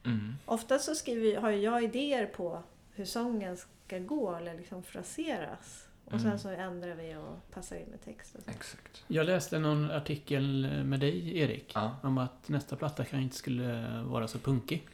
Mm. 0.04 0.34
Ofta 0.46 0.78
så 0.78 0.94
skriver, 0.94 1.40
har 1.40 1.50
jag 1.50 1.84
idéer 1.84 2.26
på 2.26 2.62
hur 2.92 3.04
sången 3.04 3.56
ska 3.86 3.98
gå 3.98 4.34
eller 4.36 4.54
liksom 4.54 4.82
fraseras. 4.82 5.86
Och 6.12 6.20
sen 6.20 6.26
Mm. 6.26 6.38
så 6.38 6.48
ändrar 6.48 6.94
vi 6.94 7.14
och 7.16 7.50
passar 7.54 7.76
in 7.76 7.86
med 7.90 8.04
text. 8.04 8.34
Och 8.34 8.42
så. 8.42 8.50
Exakt. 8.50 9.04
Jag 9.06 9.26
läste 9.26 9.58
någon 9.58 9.90
artikel 9.90 10.70
med 10.84 11.00
dig, 11.00 11.38
Erik, 11.38 11.72
Ja. 11.74 11.96
om 12.02 12.18
att 12.18 12.48
nästa 12.48 12.76
platta 12.76 12.96
kanske 13.04 13.22
inte 13.24 13.36
skulle 13.36 13.86
vara 14.04 14.28
så 14.28 14.38
punkig. 14.38 14.86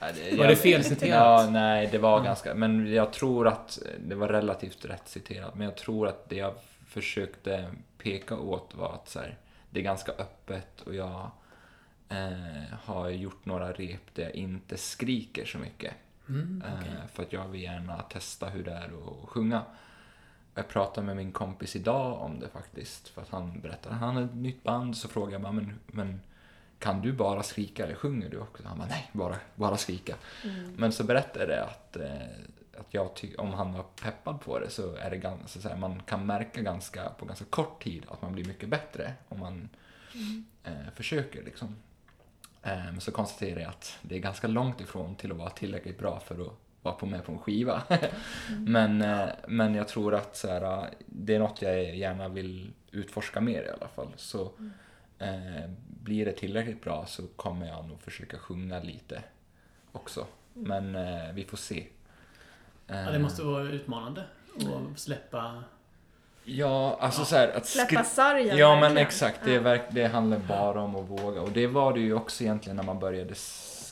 Ja, 0.00 0.06
Var 0.38 0.46
det 0.46 0.56
felciterat? 0.56 1.44
Ja, 1.44 1.50
nej, 1.50 1.88
det 1.92 1.98
var 1.98 2.14
Mm. 2.16 2.24
ganska... 2.24 2.54
Men 2.54 2.92
jag 2.92 3.12
tror 3.12 3.48
att 3.48 3.78
det 4.08 4.14
var 4.14 4.28
relativt 4.28 4.84
rätt 4.84 5.08
citerat. 5.08 5.54
Men 5.54 5.64
jag 5.64 5.76
tror 5.76 6.08
att 6.08 6.28
det 6.28 6.36
jag 6.36 6.54
försökte 6.86 7.70
peka 7.98 8.36
åt 8.38 8.74
var 8.74 8.94
att 8.94 9.08
så 9.08 9.18
här, 9.20 9.36
det 9.70 9.80
är 9.80 9.84
ganska 9.84 10.12
öppet 10.12 10.80
och 10.80 10.94
jag 10.94 11.30
eh, 12.08 12.78
har 12.84 13.08
gjort 13.10 13.44
några 13.46 13.72
rep 13.72 14.14
där 14.14 14.22
jag 14.22 14.34
inte 14.34 14.76
skriker 14.76 15.44
så 15.44 15.58
mycket. 15.58 15.94
Mm, 16.28 16.62
okej. 16.78 16.90
Eh, 17.02 17.06
för 17.14 17.22
att 17.22 17.32
jag 17.32 17.48
vill 17.48 17.62
gärna 17.62 18.02
testa 18.02 18.46
hur 18.48 18.64
det 18.64 18.72
är 18.72 18.84
att 18.86 19.28
sjunga. 19.28 19.62
Jag 20.54 20.68
pratade 20.68 21.06
med 21.06 21.16
min 21.16 21.32
kompis 21.32 21.76
idag 21.76 22.20
om 22.22 22.40
det 22.40 22.48
faktiskt. 22.48 23.08
För 23.08 23.22
att 23.22 23.28
han 23.28 23.60
berättade 23.60 23.94
att 23.94 24.00
han 24.00 24.16
har 24.16 24.22
ett 24.22 24.34
nytt 24.34 24.62
band. 24.62 24.96
Så 24.96 25.08
frågade 25.08 25.32
jag 25.32 25.42
bara, 25.42 25.52
men, 25.52 25.78
men 25.86 26.20
kan 26.78 27.00
du 27.00 27.12
bara 27.12 27.42
skrika 27.42 27.84
eller 27.84 27.94
sjunger 27.94 28.28
du 28.30 28.38
också? 28.38 28.62
Han 28.66 28.78
bara, 28.78 28.88
nej, 28.88 29.10
bara, 29.12 29.36
bara 29.54 29.76
skrika. 29.76 30.14
Mm. 30.44 30.72
Men 30.76 30.92
så 30.92 31.04
berättade 31.04 31.56
jag 31.56 31.64
att, 31.68 31.96
eh, 31.96 32.80
att 32.80 32.86
jag 32.94 33.14
ty- 33.16 33.34
om 33.36 33.52
han 33.52 33.72
var 33.72 33.82
peppad 34.02 34.40
på 34.40 34.58
det 34.58 34.70
så 34.70 34.94
är 34.94 35.10
det 35.10 35.16
ganska, 35.16 35.60
så 35.60 35.68
här, 35.68 35.76
man 35.76 36.02
kan 36.02 36.26
märka 36.26 36.60
ganska, 36.60 37.08
på 37.08 37.24
ganska 37.24 37.44
kort 37.44 37.82
tid 37.82 38.04
att 38.08 38.22
man 38.22 38.32
blir 38.32 38.44
mycket 38.44 38.68
bättre 38.68 39.12
om 39.28 39.38
man 39.40 39.68
eh, 40.64 40.92
försöker. 40.94 41.42
Liksom. 41.42 41.76
Eh, 42.62 42.98
så 42.98 43.12
konstaterade 43.12 43.60
jag 43.60 43.70
att 43.70 43.98
det 44.02 44.14
är 44.14 44.20
ganska 44.20 44.46
långt 44.48 44.80
ifrån 44.80 45.14
till 45.14 45.32
att 45.32 45.38
vara 45.38 45.50
tillräckligt 45.50 45.98
bra 45.98 46.20
för 46.20 46.40
att 46.42 46.52
vara 46.82 46.94
på 46.94 47.06
med 47.06 47.24
på 47.24 47.32
en 47.32 47.38
skiva. 47.38 47.82
men, 48.58 49.02
eh, 49.02 49.28
men 49.48 49.74
jag 49.74 49.88
tror 49.88 50.14
att 50.14 50.36
så 50.36 50.48
här, 50.48 50.90
det 51.06 51.34
är 51.34 51.38
något 51.38 51.62
jag 51.62 51.96
gärna 51.96 52.28
vill 52.28 52.70
utforska 52.90 53.40
mer 53.40 53.62
i 53.62 53.68
alla 53.70 53.88
fall. 53.88 54.08
Så 54.16 54.52
eh, 55.18 55.70
blir 56.02 56.24
det 56.26 56.32
tillräckligt 56.32 56.82
bra 56.84 57.06
så 57.06 57.22
kommer 57.36 57.66
jag 57.66 57.88
nog 57.88 58.00
försöka 58.00 58.38
sjunga 58.38 58.80
lite 58.80 59.22
också. 59.92 60.26
Men 60.54 60.94
eh, 60.96 61.32
vi 61.34 61.44
får 61.44 61.56
se. 61.56 61.86
Ja, 62.86 62.94
det 62.94 63.18
måste 63.18 63.42
vara 63.42 63.62
utmanande 63.64 64.24
att 64.92 64.98
släppa... 65.00 65.64
Ja, 66.44 66.98
alltså 67.00 67.20
Ja. 67.20 67.24
så 67.24 67.36
här, 67.36 67.48
att 67.56 67.66
Släppa 67.66 68.04
sargen 68.04 68.56
Ja 68.56 68.70
men 68.74 68.80
verkligen. 68.80 69.06
exakt, 69.06 69.40
det, 69.44 69.54
är 69.54 69.60
verk- 69.60 69.88
det 69.90 70.06
handlar 70.06 70.38
bara 70.38 70.80
om 70.80 70.96
att 70.96 71.08
våga. 71.08 71.40
Och 71.40 71.50
det 71.52 71.66
var 71.66 71.92
det 71.92 72.00
ju 72.00 72.14
också 72.14 72.44
egentligen 72.44 72.76
när 72.76 72.82
man 72.84 72.98
började 72.98 73.34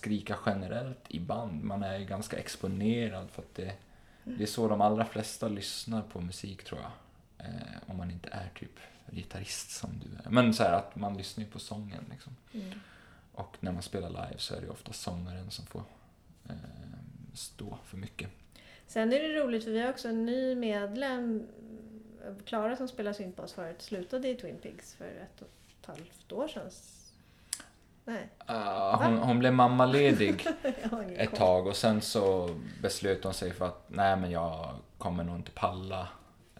skrika 0.00 0.38
generellt 0.46 1.04
i 1.08 1.20
band. 1.20 1.64
Man 1.64 1.82
är 1.82 1.98
ju 1.98 2.04
ganska 2.04 2.36
exponerad 2.36 3.30
för 3.30 3.42
att 3.42 3.54
det, 3.54 3.72
det 4.24 4.42
är 4.42 4.46
så 4.46 4.68
de 4.68 4.80
allra 4.80 5.04
flesta 5.04 5.48
lyssnar 5.48 6.02
på 6.02 6.20
musik 6.20 6.64
tror 6.64 6.80
jag. 6.80 6.90
Eh, 7.46 7.76
om 7.86 7.96
man 7.96 8.10
inte 8.10 8.28
är 8.32 8.50
typ 8.58 8.78
gitarrist 9.10 9.70
som 9.70 9.90
du 9.98 10.06
är. 10.24 10.30
Men 10.30 10.54
så 10.54 10.62
här 10.62 10.72
att 10.72 10.96
man 10.96 11.16
lyssnar 11.16 11.44
ju 11.44 11.50
på 11.50 11.58
sången 11.58 12.04
liksom. 12.10 12.36
Mm. 12.52 12.80
Och 13.32 13.56
när 13.60 13.72
man 13.72 13.82
spelar 13.82 14.08
live 14.08 14.38
så 14.38 14.54
är 14.54 14.60
det 14.60 14.66
ju 14.66 14.72
ofta 14.72 14.92
sångaren 14.92 15.50
som 15.50 15.66
får 15.66 15.82
eh, 16.48 16.54
stå 17.34 17.78
för 17.84 17.96
mycket. 17.96 18.28
Sen 18.86 19.12
är 19.12 19.20
det 19.20 19.34
roligt 19.34 19.64
för 19.64 19.70
vi 19.70 19.80
har 19.80 19.90
också 19.90 20.08
en 20.08 20.26
ny 20.26 20.54
medlem. 20.54 21.46
Klara 22.44 22.76
som 22.76 22.88
spelar 22.88 23.12
syntbas 23.12 23.52
förut 23.52 23.82
slutade 23.82 24.28
i 24.28 24.34
Twin 24.34 24.58
Pigs 24.62 24.94
för 24.94 25.04
ett 25.04 25.42
och 25.42 25.48
ett 25.80 25.86
halvt 25.86 26.32
år 26.32 26.48
sedan. 26.48 26.70
Ah, 28.46 28.96
hon, 29.04 29.18
hon 29.18 29.38
blev 29.38 29.52
mammaledig 29.52 30.46
ett 31.16 31.34
tag 31.36 31.66
och 31.66 31.76
sen 31.76 32.00
så 32.00 32.50
beslöt 32.82 33.24
hon 33.24 33.34
sig 33.34 33.52
för 33.52 33.66
att 33.66 33.84
nej 33.88 34.16
men 34.16 34.30
jag 34.30 34.74
kommer 34.98 35.24
nog 35.24 35.36
inte 35.36 35.50
palla. 35.50 36.08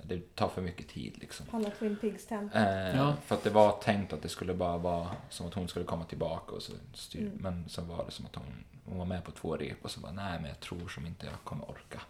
Det 0.03 0.35
tar 0.35 0.49
för 0.49 0.63
mycket 0.63 0.89
tid 0.89 1.19
liksom. 1.19 1.47
Alla 1.53 1.71
Twin 1.71 1.97
Pigs 1.97 2.27
tempo. 2.27 2.59
Eh, 2.59 2.97
Ja. 2.97 3.15
För 3.25 3.35
att 3.35 3.45
det 3.45 3.51
var 3.51 3.73
tänkt 3.73 4.13
att 4.13 4.23
det 4.23 4.29
skulle 4.29 4.55
bara 4.55 4.79
vara 4.79 5.09
som 5.29 5.47
att 5.47 5.55
hon 5.55 5.69
skulle 5.69 5.85
komma 5.85 6.05
tillbaka 6.05 6.55
och 6.57 6.63
så 6.63 6.73
styr. 6.95 7.21
Mm. 7.21 7.39
Men 7.41 7.69
så 7.69 7.83
var 7.83 8.05
det 8.05 8.11
som 8.11 8.27
att 8.27 8.35
hon, 8.37 8.65
hon 8.85 8.99
var 8.99 9.05
med 9.07 9.25
på 9.25 9.31
två 9.31 9.57
rep 9.57 9.85
och 9.85 9.91
så 9.91 10.01
bara 10.01 10.13
nej 10.13 10.39
men 10.41 10.49
jag 10.49 10.61
tror 10.61 10.89
som 10.89 11.07
inte 11.07 11.27
jag 11.27 11.35
kommer 11.45 11.71
orka. 11.71 12.01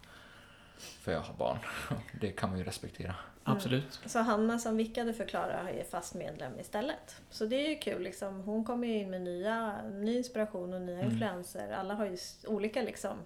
För 0.78 1.12
jag 1.12 1.20
har 1.20 1.34
barn. 1.34 1.59
Det 2.20 2.30
kan 2.30 2.49
man 2.51 2.59
ju 2.59 2.64
respektera. 2.64 3.14
Absolut. 3.45 4.01
Så 4.07 4.18
Hanna 4.18 4.59
som 4.59 4.76
vickade 4.76 5.12
för 5.12 5.24
Klara 5.24 5.70
är 5.70 5.84
fast 5.84 6.14
medlem 6.14 6.61
istället. 6.61 7.16
Så 7.30 7.47
det 7.47 7.57
är 7.66 7.68
ju 7.68 7.76
kul. 7.76 8.03
Liksom. 8.03 8.41
Hon 8.41 8.64
kommer 8.64 8.88
ju 8.88 8.95
in 8.99 9.11
med 9.11 9.20
nya, 9.20 9.82
ny 9.82 10.16
inspiration 10.16 10.74
och 10.74 10.80
nya 10.80 10.99
Mm. 11.01 11.11
influenser. 11.12 11.72
Alla 11.72 11.95
har 11.95 12.07
ju 12.07 12.16
olika 12.47 12.82
liksom, 12.82 13.18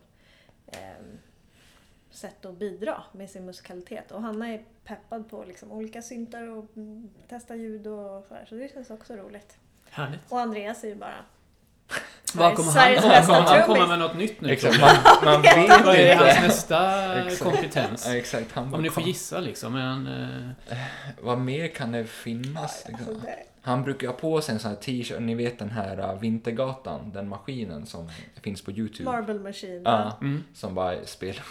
ehm, 0.67 1.19
sätt 2.11 2.45
att 2.45 2.55
bidra 2.59 3.03
med 3.13 3.31
sin 3.31 3.45
musikalitet. 3.47 4.13
Och 4.13 4.23
Hanna 4.23 4.49
är 4.49 4.65
peppad 4.85 5.31
på 5.31 5.45
liksom, 5.45 5.73
olika 5.73 6.03
syntar 6.03 6.49
och 6.49 6.77
mm, 6.77 7.11
testa 7.29 7.57
ljud 7.57 7.87
och 7.87 8.25
sådär. 8.25 8.45
Så 8.49 8.55
det 8.55 8.73
känns 8.73 8.91
också 8.91 9.15
roligt. 9.17 9.59
Härligt. 9.91 10.33
Och 10.33 10.41
Andreas 10.41 10.85
är 10.85 10.89
ju 10.89 10.95
bara 10.95 11.25
Vad 12.35 12.57
kommer 12.57 12.73
han, 12.73 12.83
Sveriges 12.83 13.03
kommer 13.03 13.15
bästa 13.15 13.33
han 13.33 13.63
komma 13.63 13.65
trummis. 13.65 13.89
med 13.89 13.99
något 13.99 14.17
nytt 14.17 14.41
nu? 14.41 14.51
Exakt, 14.51 14.81
man, 14.81 14.97
man 15.25 15.43
vet 15.43 15.85
Vad 15.85 15.95
är 15.95 16.17
hans 16.17 16.41
nästa 16.43 17.15
Exakt. 17.19 17.43
kompetens? 17.43 18.07
Ja, 18.07 18.17
exakt, 18.17 18.53
han 18.53 18.75
Om 18.75 18.83
ni 18.83 18.91
får 18.91 19.01
kom. 19.01 19.09
gissa 19.09 19.41
liksom. 19.41 19.77
Är 19.77 19.81
han, 19.81 20.07
eh, 20.07 20.77
Vad 21.23 21.39
mer 21.39 21.69
kan 21.69 21.93
det 21.93 22.05
finnas? 22.05 22.85
Liksom? 22.89 23.21
Han 23.63 23.83
brukar 23.83 24.09
ha 24.09 24.15
på 24.15 24.41
sig 24.41 24.53
en 24.53 24.59
sån 24.59 24.71
här 24.71 24.79
t-shirt, 24.79 25.21
ni 25.21 25.35
vet 25.35 25.59
den 25.59 25.71
här 25.71 26.01
uh, 26.01 26.21
Vintergatan, 26.21 27.11
den 27.15 27.29
maskinen 27.29 27.87
som 27.87 28.11
finns 28.43 28.63
på 28.63 28.71
Youtube. 28.71 29.11
Marble 29.11 29.35
Machine. 29.35 29.83
Ja, 29.85 30.19
mm. 30.21 30.45
som 30.55 30.75
bara 30.75 31.05
spelar. 31.05 31.45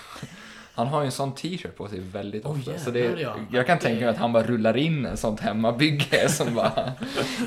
Han 0.75 0.87
har 0.87 1.01
ju 1.01 1.05
en 1.05 1.11
sån 1.11 1.35
t-shirt 1.35 1.75
på 1.75 1.87
sig 1.87 1.99
väldigt 1.99 2.45
ofta. 2.45 2.77
så 2.77 2.91
det, 2.91 2.99
jävlar, 2.99 3.21
ja. 3.21 3.35
Jag 3.51 3.67
kan 3.67 3.79
tänka 3.79 3.99
mig 3.99 4.09
att 4.09 4.17
han 4.17 4.33
bara 4.33 4.43
rullar 4.43 4.77
in 4.77 5.05
en 5.05 5.17
sånt 5.17 5.39
hemmabygge 5.39 6.29
som 6.29 6.55
bara, 6.55 6.93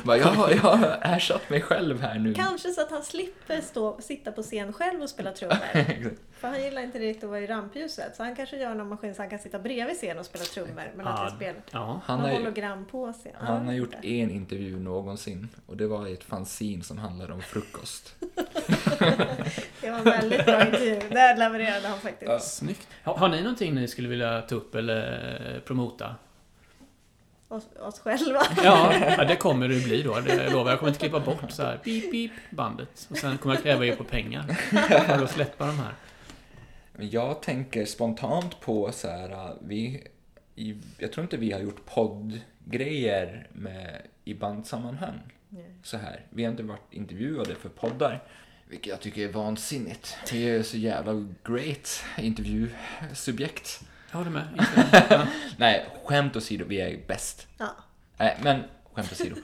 bara 0.05 0.17
jag, 0.17 0.53
jag 0.53 0.63
har 0.63 0.99
ersatt 1.03 1.51
mig 1.51 1.61
själv 1.61 2.03
här 2.03 2.19
nu. 2.19 2.35
Kanske 2.35 2.71
så 2.71 2.81
att 2.81 2.91
han 2.91 3.03
slipper 3.03 3.61
stå, 3.61 4.01
sitta 4.01 4.33
på 4.33 4.43
scen 4.43 4.73
själv 4.73 5.03
och 5.03 5.11
spela 5.11 5.33
trummor. 5.33 5.57
För 6.33 6.49
han 6.49 6.63
gillar 6.63 6.83
inte 6.83 6.99
riktigt 6.99 7.25
att 7.25 7.31
vara 7.31 7.41
i 7.41 7.47
rampljuset. 7.47 8.17
Så 8.17 8.23
han 8.23 8.37
kanske 8.37 8.57
gör 8.57 8.75
någon 8.75 8.89
maskin 8.89 9.15
så 9.15 9.23
han 9.23 9.31
kan 9.31 9.39
sitta 9.39 9.59
bredvid 9.59 9.97
scen 9.97 10.19
och 10.19 10.27
spela 10.27 10.45
trummor. 10.45 10.93
Men 10.97 11.07
att 11.07 11.31
det 11.31 11.37
spelar 11.37 11.63
ja. 11.71 12.01
han, 12.05 12.21
har, 12.21 12.31
hologram 12.31 12.85
på. 12.85 13.15
Ja, 13.25 13.31
han 13.39 13.67
har 13.67 13.75
gjort 13.75 13.95
en 14.03 14.31
intervju 14.31 14.79
någonsin 14.79 15.49
och 15.67 15.77
det 15.77 15.87
var 15.87 16.07
i 16.07 16.13
ett 16.13 16.25
fanzine 16.25 16.83
som 16.83 16.99
handlade 16.99 17.33
om 17.33 17.43
frukost. 17.43 18.15
Det 19.81 19.91
var 19.91 19.99
en 19.99 20.05
väldigt 20.05 20.47
bra 20.47 20.67
intervju. 20.67 21.01
Där 21.11 21.37
levererade 21.37 21.89
han 21.89 22.01
faktiskt. 22.01 22.31
Ja. 22.31 22.39
Snyggt. 22.39 22.89
Har, 23.03 23.15
har 23.15 23.29
ni 23.29 23.43
någonting 23.43 23.75
ni 23.75 23.89
skulle 23.89 24.09
vilja 24.09 24.43
ta 24.43 24.55
upp 24.55 24.75
eller 24.75 25.55
eh, 25.55 25.61
promota? 25.61 26.15
Oss, 27.49 27.65
oss 27.81 27.99
själva. 27.99 28.43
Ja, 28.65 28.95
ja, 29.19 29.25
det 29.25 29.37
kommer 29.37 29.69
det 29.69 29.85
bli 29.85 30.03
då. 30.03 30.21
Det 30.21 30.35
jag 30.35 30.53
lovar. 30.53 30.71
Jag 30.71 30.79
kommer 30.79 30.91
inte 30.91 31.01
klippa 31.01 31.21
bort 31.21 31.51
så 31.51 31.63
här 31.63 31.81
beep, 31.85 32.11
beep, 32.11 32.31
bandet. 32.51 33.07
Och 33.11 33.17
sen 33.17 33.39
kommer 33.39 33.55
jag 33.55 33.63
kräva 33.63 33.87
er 33.87 33.97
på 33.97 34.05
pengar 34.05 34.43
för 35.07 35.25
att 35.25 35.31
släppa 35.31 35.67
de 35.67 35.79
här. 35.79 35.95
Jag 36.99 37.43
tänker 37.43 37.85
spontant 37.85 38.61
på 38.61 38.93
så 38.93 39.09
här, 39.09 39.33
uh, 39.33 39.51
vi, 39.61 40.05
jag 40.99 41.13
tror 41.13 41.23
inte 41.23 41.37
vi 41.37 41.53
har 41.53 41.61
gjort 41.61 41.87
poddgrejer 41.87 43.49
med, 43.53 44.03
i 44.25 44.35
bandsammanhang. 44.35 45.21
Nej. 45.49 45.75
Så 45.83 45.97
här, 45.97 46.21
vi 46.31 46.45
har 46.45 46.51
inte 46.51 46.63
varit 46.63 46.93
intervjuade 46.93 47.55
för 47.55 47.69
poddar. 47.69 48.23
Vilket 48.69 48.87
jag 48.87 49.01
tycker 49.01 49.23
är 49.23 49.33
vansinnigt. 49.33 50.17
Vi 50.33 50.51
är 50.51 50.63
så 50.63 50.77
jävla 50.77 51.13
great 51.45 52.05
intervjusubjekt. 52.19 53.81
Jag 54.11 54.19
håller 54.19 54.31
med. 54.31 54.65
Ja. 55.11 55.27
Nej, 55.59 55.87
skämt 56.05 56.37
åsido, 56.37 56.65
vi 56.69 56.81
är 56.81 56.99
bäst. 57.07 57.47
Ja. 57.59 57.67
Nej, 58.17 58.37
men 58.43 58.63
skämt 58.93 59.13
åsido. 59.13 59.37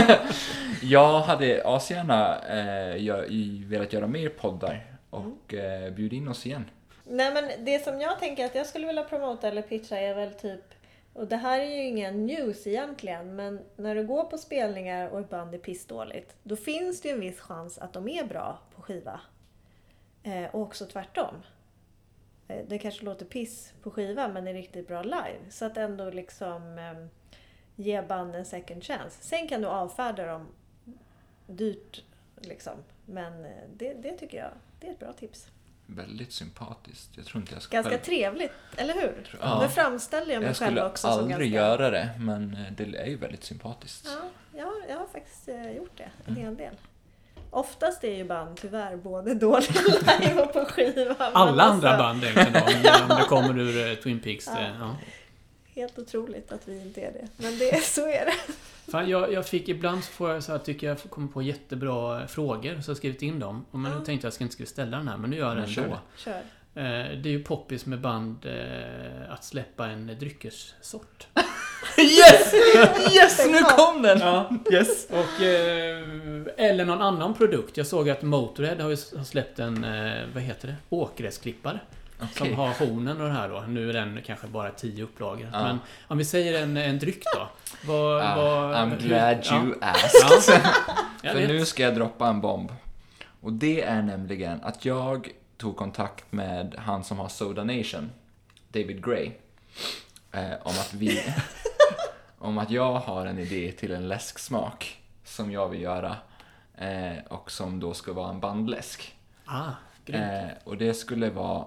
jag 0.82 1.20
hade 1.20 1.62
asgärna 1.64 2.38
eh, 2.38 3.66
velat 3.66 3.92
göra 3.92 4.06
mer 4.06 4.28
poddar 4.28 4.96
och 5.10 5.54
eh, 5.54 5.92
bjuda 5.92 6.16
in 6.16 6.28
oss 6.28 6.46
igen. 6.46 6.64
Nej 7.04 7.34
men 7.34 7.64
det 7.64 7.84
som 7.84 8.00
jag 8.00 8.18
tänker 8.18 8.44
att 8.44 8.54
jag 8.54 8.66
skulle 8.66 8.86
vilja 8.86 9.02
promota 9.02 9.48
eller 9.48 9.62
pitcha 9.62 9.96
är 9.98 10.14
väl 10.14 10.30
typ 10.34 10.64
och 11.16 11.26
det 11.28 11.36
här 11.36 11.60
är 11.60 11.64
ju 11.64 11.82
ingen 11.82 12.26
news 12.26 12.66
egentligen 12.66 13.36
men 13.36 13.60
när 13.76 13.94
du 13.94 14.06
går 14.06 14.24
på 14.24 14.38
spelningar 14.38 15.08
och 15.08 15.20
ett 15.20 15.30
band 15.30 15.54
är 15.54 15.58
pissdåligt 15.58 16.36
då 16.42 16.56
finns 16.56 17.00
det 17.00 17.08
ju 17.08 17.14
en 17.14 17.20
viss 17.20 17.40
chans 17.40 17.78
att 17.78 17.92
de 17.92 18.08
är 18.08 18.24
bra 18.24 18.58
på 18.74 18.82
skiva. 18.82 19.20
Eh, 20.22 20.54
och 20.54 20.60
också 20.60 20.86
tvärtom. 20.86 21.34
Eh, 22.48 22.64
det 22.68 22.78
kanske 22.78 23.04
låter 23.04 23.26
piss 23.26 23.72
på 23.82 23.90
skiva 23.90 24.28
men 24.28 24.48
är 24.48 24.54
riktigt 24.54 24.88
bra 24.88 25.02
live. 25.02 25.38
Så 25.50 25.64
att 25.64 25.76
ändå 25.76 26.10
liksom 26.10 26.78
eh, 26.78 27.06
ge 27.76 28.02
band 28.02 28.34
en 28.34 28.44
second 28.44 28.84
chance. 28.84 29.22
Sen 29.22 29.48
kan 29.48 29.60
du 29.60 29.68
avfärda 29.68 30.26
dem 30.26 30.46
dyrt 31.46 32.04
liksom. 32.40 32.74
Men 33.04 33.44
eh, 33.44 33.62
det, 33.76 33.94
det 33.94 34.12
tycker 34.12 34.38
jag, 34.38 34.50
det 34.80 34.86
är 34.86 34.90
ett 34.90 34.98
bra 34.98 35.12
tips. 35.12 35.48
Väldigt 35.86 36.32
sympatiskt. 36.32 37.10
Jag 37.16 37.26
tror 37.26 37.40
inte 37.40 37.52
jag 37.54 37.62
ska 37.62 37.76
Ganska 37.76 37.90
själv... 37.90 38.02
trevligt, 38.02 38.52
eller 38.76 38.94
hur? 38.94 39.38
Ja. 39.40 39.60
Nu 39.62 39.68
framställer 39.68 40.32
jag 40.32 40.40
mig 40.40 40.48
Jag 40.48 40.56
själv 40.56 40.68
skulle 40.70 40.86
också 40.86 41.08
som 41.12 41.18
aldrig 41.20 41.52
ganska... 41.52 41.66
göra 41.66 41.90
det, 41.90 42.10
men 42.18 42.52
eh, 42.54 42.72
det 42.76 42.98
är 42.98 43.06
ju 43.06 43.16
väldigt 43.16 43.44
sympatiskt. 43.44 44.08
Ja, 44.10 44.28
jag, 44.58 44.72
jag 44.88 44.96
har 44.98 45.06
faktiskt 45.06 45.48
eh, 45.48 45.70
gjort 45.70 45.92
det 45.96 46.08
en 46.26 46.32
Mm. 46.36 46.42
hel 46.44 46.56
del. 46.56 46.74
Oftast 47.50 48.04
är 48.04 48.14
ju 48.14 48.24
band 48.24 48.56
tyvärr 48.56 48.96
både 48.96 49.34
dåliga 49.34 49.80
live 50.20 50.42
och 50.42 50.52
på 50.52 50.64
skiva. 50.64 51.14
men 51.18 51.26
Alla 51.32 51.62
alltså, 51.62 51.88
andra 51.88 51.98
band 51.98 52.24
egentligen 52.24 52.52
då, 52.52 52.88
men 53.00 53.10
om 53.10 53.16
det 53.16 53.24
kommer 53.28 53.58
ur 53.58 53.88
eh, 53.90 53.94
Twin 53.94 54.20
Peaks. 54.20 54.46
Ja. 54.54 54.58
eh, 54.60 54.68
Ja. 54.80 54.96
Helt 55.76 55.98
otroligt 55.98 56.52
att 56.52 56.68
vi 56.68 56.80
inte 56.82 57.00
är 57.00 57.12
det. 57.12 57.28
Men 57.36 57.58
det, 57.58 57.84
så 57.84 58.00
är 58.08 58.26
det. 58.26 58.52
Fan, 58.92 59.08
jag, 59.08 59.32
jag 59.32 59.46
fick 59.46 59.68
ibland 59.68 60.04
så 60.04 60.12
får 60.12 60.30
jag 60.30 60.42
så 60.42 60.52
här, 60.52 60.58
tycker 60.58 60.86
jag 60.86 60.98
kommer 61.10 61.28
på 61.28 61.42
jättebra 61.42 62.26
frågor, 62.26 62.62
så 62.80 62.90
jag 62.90 62.94
har 62.94 62.94
skrivit 62.94 63.22
in 63.22 63.38
dem. 63.38 63.64
Och 63.70 63.78
men 63.78 63.92
Ja. 63.92 63.98
nu 63.98 64.04
tänkte 64.04 64.26
jag 64.26 64.32
att 64.32 64.40
jag 64.40 64.44
inte 64.44 64.52
skulle 64.52 64.66
ställa 64.66 64.96
den 64.96 65.08
här, 65.08 65.16
men 65.16 65.30
nu 65.30 65.36
gör 65.36 65.48
jag 65.48 65.56
den 65.68 65.84
ändå. 65.84 65.98
Kör. 66.16 66.32
Eh, 66.74 67.18
Det 67.22 67.28
är 67.28 67.32
ju 67.32 67.44
poppis 67.44 67.86
med 67.86 68.00
band 68.00 68.46
eh, 68.46 69.32
att 69.32 69.44
släppa 69.44 69.86
en 69.86 70.16
dryckessort. 70.18 71.26
Yes! 71.98 72.54
Yes! 73.14 73.46
Nu 73.46 73.62
kom 73.62 74.02
den! 74.02 74.18
Ja. 74.18 74.50
Yes! 74.72 75.06
Och, 75.10 75.42
eh, 75.42 76.02
eller 76.56 76.84
någon 76.84 77.02
annan 77.02 77.34
produkt. 77.34 77.76
Jag 77.76 77.86
såg 77.86 78.10
att 78.10 78.22
Motorhead 78.22 78.82
har, 78.82 79.24
släppt 79.24 79.58
en, 79.58 79.86
vad 80.34 80.42
heter 80.42 80.68
det? 80.68 80.74
Åkgräsklippare. 80.88 81.80
Okej. 82.22 82.28
Som 82.36 82.54
har 82.54 82.68
hornen 82.68 83.20
och 83.20 83.26
det 83.28 83.34
här 83.34 83.48
då. 83.48 83.60
Nu 83.68 83.88
är 83.88 83.92
den 83.92 84.20
kanske 84.26 84.46
bara 84.46 84.70
10 84.70 85.04
upplagor. 85.04 85.48
Ja. 85.52 85.62
Men 85.62 85.78
om 86.08 86.18
vi 86.18 86.24
säger 86.24 86.62
en, 86.62 86.76
en 86.76 86.98
dryck 86.98 87.22
då. 87.36 87.48
Vad, 87.86 88.22
Ah, 88.22 88.36
vad, 88.36 88.74
I'm 88.74 88.90
hur- 88.90 89.08
glad 89.08 89.38
ja. 89.44 89.62
you 89.64 89.74
asked. 89.80 90.60
Jag 91.22 91.32
För 91.32 91.46
nu 91.48 91.66
ska 91.66 91.82
jag 91.82 91.94
droppa 91.94 92.28
en 92.28 92.40
bomb. 92.40 92.72
Och 93.40 93.52
det 93.52 93.82
är 93.82 94.02
nämligen 94.02 94.60
att 94.62 94.84
jag 94.84 95.28
tog 95.56 95.76
kontakt 95.76 96.32
med 96.32 96.74
han 96.78 97.04
som 97.04 97.18
har 97.18 97.28
Soda 97.28 97.64
Nation, 97.64 98.10
David 98.68 99.04
Gray, 99.04 99.30
eh, 100.32 100.50
om 100.62 100.70
att 100.72 100.94
vi... 100.94 101.22
om 102.38 102.58
att 102.58 102.70
jag 102.70 102.92
har 102.94 103.26
en 103.26 103.38
idé 103.38 103.72
till 103.72 103.92
en 103.92 104.08
läsksmak 104.08 105.00
som 105.24 105.52
jag 105.52 105.68
vill 105.68 105.80
göra 105.80 106.16
eh, 106.78 107.24
och 107.28 107.50
som 107.50 107.80
då 107.80 107.94
ska 107.94 108.12
vara 108.12 108.30
en 108.30 108.40
bandläsk. 108.40 109.16
Ah. 109.44 109.70
Eh, 110.06 110.48
och 110.64 110.76
det 110.76 110.94
skulle 110.94 111.30
vara 111.30 111.66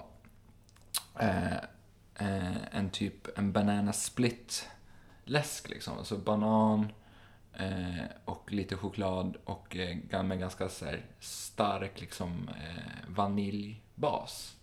eh, 1.20 1.54
eh, 2.16 2.58
en 2.72 2.90
typ 2.90 3.38
en 3.38 3.52
banana 3.52 3.94
split 3.94 4.70
läsk 5.26 5.70
liksom. 5.70 5.98
Alltså 5.98 6.18
banan 6.18 6.92
eh, 7.54 8.04
och 8.26 8.52
lite 8.52 8.76
choklad 8.78 9.38
och 9.44 9.76
eh, 10.12 10.24
med 10.24 10.40
ganska 10.40 10.70
så 10.70 10.86
här, 10.86 11.06
stark 11.20 12.02
liksom 12.02 12.50
eh, 12.50 12.84
vaniljbas. 13.08 14.56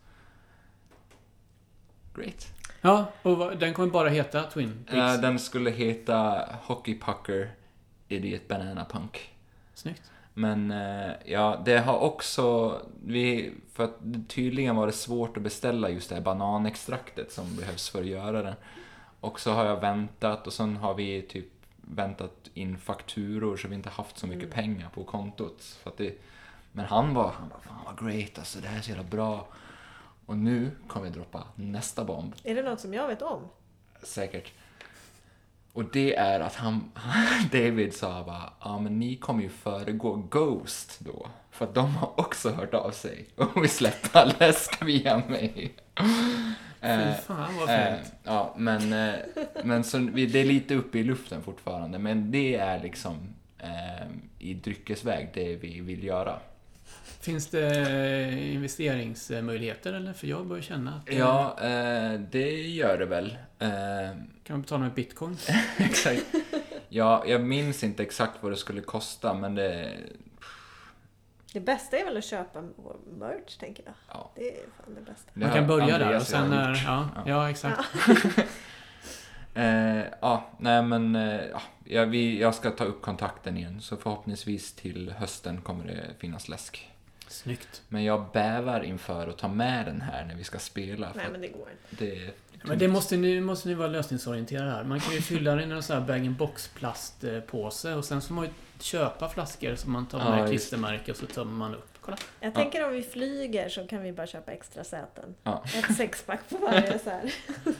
Great. 2.14 2.46
Ja, 2.80 3.06
och 3.22 3.36
vad- 3.38 3.58
den 3.60 3.74
kommer 3.74 3.92
bara 3.92 4.08
heta 4.08 4.42
Twin 4.42 4.84
Eh, 4.88 4.94
Peaks. 4.94 5.20
den 5.22 5.38
skulle 5.38 5.70
heta 5.70 6.48
Hockey 6.62 6.98
Pucker 7.00 7.50
Idiot 8.08 8.48
Banana 8.48 8.84
Punk. 8.84 9.34
Snyggt. 9.74 10.10
Men 10.34 10.70
eh, 10.70 11.12
ja, 11.24 11.62
det 11.64 11.78
har 11.78 11.98
också, 11.98 12.80
vi, 13.04 13.52
för 13.76 13.84
att 13.84 14.28
tydligen 14.28 14.76
var 14.76 14.86
det 14.86 14.92
svårt 14.92 15.36
att 15.36 15.42
beställa 15.42 15.90
just 15.90 16.08
det 16.08 16.14
här 16.14 16.22
bananextraktet 16.22 17.32
som 17.32 17.56
behövs 17.56 17.88
för 17.88 18.00
att 18.00 18.06
göra 18.06 18.42
den. 18.42 18.54
Och 19.20 19.40
så 19.40 19.52
har 19.52 19.64
jag 19.64 19.80
väntat 19.80 20.46
och 20.46 20.52
sen 20.52 20.76
har 20.76 20.94
vi 20.94 21.22
typ 21.22 21.46
väntat 21.76 22.50
in 22.54 22.78
fakturor 22.78 23.56
så 23.56 23.68
vi 23.68 23.74
inte 23.74 23.90
haft 23.90 24.18
så 24.18 24.26
mycket 24.26 24.50
pengar 24.50 24.88
på 24.88 25.04
kontot. 25.04 25.62
För 25.62 25.90
att 25.90 25.96
det, 25.96 26.18
men 26.72 26.84
han 26.84 27.14
var, 27.14 27.30
han 27.30 27.48
bara, 27.48 27.60
fan 27.60 27.84
vad 27.84 28.10
great 28.10 28.38
alltså, 28.38 28.58
det 28.60 28.68
här 28.68 28.78
är 28.78 28.82
så 28.82 28.90
jävla 28.90 29.04
bra. 29.04 29.48
Och 30.26 30.36
nu 30.36 30.70
kommer 30.88 31.06
jag 31.06 31.14
droppa 31.14 31.44
nästa 31.54 32.04
bomb. 32.04 32.34
Är 32.44 32.54
det 32.54 32.62
något 32.62 32.80
som 32.80 32.94
jag 32.94 33.08
vet 33.08 33.22
om? 33.22 33.48
Säkert. 34.02 34.52
Och 35.76 35.84
det 35.92 36.16
är 36.16 36.40
att 36.40 36.54
han, 36.54 36.90
David 37.52 37.94
sa 37.94 38.24
bara, 38.24 38.52
ja 38.60 38.78
men 38.80 38.98
ni 38.98 39.16
kommer 39.16 39.42
ju 39.42 39.48
föregå 39.48 40.16
Ghost 40.16 41.00
då. 41.00 41.26
För 41.50 41.64
att 41.64 41.74
de 41.74 41.94
har 41.94 42.20
också 42.20 42.50
hört 42.50 42.74
av 42.74 42.90
sig 42.90 43.28
och 43.36 43.62
vill 43.62 43.70
släppa 43.70 44.24
läsk 44.40 44.82
via 44.86 45.22
mig. 45.28 45.74
Eh, 46.80 46.98
Fy 47.14 47.22
fan 47.26 47.56
vad 47.56 47.70
eh, 47.70 47.94
fint. 47.94 48.12
ja, 48.24 48.54
men, 48.58 48.92
eh, 48.92 49.14
men 49.64 49.84
så, 49.84 49.98
det 49.98 50.40
är 50.40 50.44
lite 50.44 50.74
uppe 50.74 50.98
i 50.98 51.04
luften 51.04 51.42
fortfarande. 51.42 51.98
Men 51.98 52.30
det 52.30 52.54
är 52.54 52.82
liksom 52.82 53.34
eh, 53.58 54.06
i 54.38 54.54
dryckesväg 54.54 55.30
det 55.34 55.56
vi 55.56 55.80
vill 55.80 56.04
göra. 56.04 56.38
Finns 57.20 57.48
det 57.50 58.50
investeringsmöjligheter 58.52 59.92
eller? 59.92 60.12
För 60.12 60.26
jag 60.26 60.46
börjar 60.46 60.62
känna 60.62 60.94
att... 60.94 61.08
eh, 61.08 61.18
Ja, 61.18 61.56
eh, 61.62 62.20
det 62.20 62.50
gör 62.62 62.98
det 62.98 63.06
väl. 63.06 63.36
Eh, 63.58 63.68
Kan 64.42 64.54
man 64.54 64.60
betala 64.62 64.82
med 64.82 64.92
bitcoin? 64.94 65.36
Exakt. 65.76 66.24
Ja, 66.88 67.24
jag 67.26 67.40
minns 67.40 67.84
inte 67.84 68.02
exakt 68.02 68.34
vad 68.40 68.52
det 68.52 68.56
skulle 68.56 68.80
kosta, 68.80 69.34
men 69.34 69.54
det... 69.54 69.96
Det 71.52 71.60
bästa 71.60 71.96
är 71.98 72.04
väl 72.04 72.16
att 72.16 72.24
köpa 72.24 72.62
vår 72.76 72.96
merch, 73.18 73.56
tänker 73.56 73.82
jag. 73.86 73.94
Ja. 74.08 74.30
Det 74.34 74.50
är 74.50 74.54
fan 74.76 74.94
det 74.94 75.00
bästa. 75.00 75.30
Man 75.34 75.50
kan 75.52 75.66
börja 75.66 75.86
där 75.86 76.00
och 76.00 76.04
Andreas 76.06 76.28
sen 76.28 76.44
gjort. 76.44 76.82
Ja, 76.86 77.08
Ja. 77.16 77.22
ja, 77.26 77.50
exakt. 77.50 77.80
Eh, 79.54 80.04
ja, 80.20 80.50
nej 80.58 80.82
men... 80.82 81.16
Eh, 81.16 81.40
ja, 81.44 81.62
jag, 81.84 82.06
vi, 82.06 82.40
jag 82.40 82.54
ska 82.54 82.70
ta 82.70 82.84
upp 82.84 83.02
kontakten 83.02 83.56
igen, 83.56 83.80
så 83.80 83.96
förhoppningsvis 83.96 84.72
till 84.72 85.10
hösten 85.18 85.60
kommer 85.60 85.84
det 85.86 86.06
finnas 86.18 86.48
läsk. 86.48 86.90
Snyggt. 87.28 87.82
Men 87.88 88.04
jag 88.04 88.24
bävar 88.32 88.80
inför 88.80 89.28
att 89.28 89.38
ta 89.38 89.48
med 89.48 89.86
den 89.86 90.00
här 90.00 90.24
när 90.24 90.34
vi 90.34 90.44
ska 90.44 90.58
spela. 90.58 91.10
För 91.12 91.18
Nej, 91.18 91.26
men 91.32 91.40
det 91.40 91.48
går 91.48 91.68
inte. 91.70 92.04
det, 92.04 92.30
Men 92.68 92.78
det 92.78 92.88
måste 92.88 93.16
ni, 93.16 93.40
måste 93.40 93.68
ni 93.68 93.74
vara 93.74 93.88
lösningsorienterade 93.88 94.70
här. 94.70 94.84
Man 94.84 95.00
kan 95.00 95.14
ju 95.14 95.20
fylla 95.20 95.54
den 95.54 95.70
i 95.72 95.74
en 95.74 95.82
sån 95.82 95.96
här 95.96 96.06
bag-in-box 96.06 96.68
plastpåse 96.74 97.94
och 97.94 98.04
sen 98.04 98.20
så 98.20 98.26
får 98.28 98.34
man 98.34 98.44
ju 98.44 98.50
köpa 98.80 99.28
flaskor 99.28 99.74
som 99.74 99.92
man 99.92 100.06
tar 100.06 100.18
Ja, 100.18 100.30
med 100.36 100.48
klistermärke 100.48 101.10
och 101.10 101.16
så 101.16 101.26
tömmer 101.26 101.52
man 101.52 101.74
upp. 101.74 101.88
Kolla. 102.00 102.16
Jag 102.40 102.50
Ja. 102.50 102.54
tänker 102.54 102.84
om 102.86 102.92
vi 102.92 103.02
flyger 103.02 103.68
så 103.68 103.86
kan 103.86 104.02
vi 104.02 104.12
bara 104.12 104.26
köpa 104.26 104.52
extra 104.52 104.84
säten. 104.84 105.34
Ja. 105.42 105.64
Ett 105.74 105.96
sexpack 105.96 106.40
på 106.48 106.56
varje 106.56 106.98
så 106.98 107.10
här. 107.10 107.32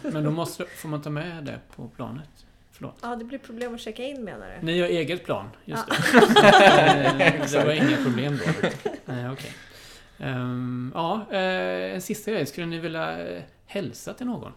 Men 0.12 0.24
då 0.24 0.30
måste, 0.30 0.64
får 0.66 0.88
man 0.88 1.02
ta 1.02 1.10
med 1.10 1.44
det 1.44 1.58
på 1.76 1.88
planet. 1.88 2.28
Förlåt. 2.72 2.94
Ja, 3.02 3.16
det 3.16 3.24
blir 3.24 3.38
problem 3.38 3.74
att 3.74 3.80
checka 3.80 4.04
in 4.04 4.24
menar 4.24 4.56
du? 4.60 4.66
Ni 4.66 4.80
har 4.80 4.88
eget 4.88 5.24
plan, 5.24 5.48
just 5.64 5.84
Ja. 5.88 5.94
det. 6.12 7.06
Eh, 7.24 7.50
det 7.52 7.64
var 7.64 7.72
inga 7.72 7.96
problem 8.04 8.38
då. 8.62 8.68
Nej, 9.04 9.30
okej. 9.30 9.50
Ehm, 10.18 10.92
ja, 10.94 11.26
eh, 11.30 11.94
en 11.94 12.02
sista 12.02 12.30
grej. 12.30 12.46
Skulle 12.46 12.66
ni 12.66 12.78
vilja 12.78 13.26
eh, 13.28 13.42
hälsa 13.66 14.14
till 14.14 14.26
någon? 14.26 14.52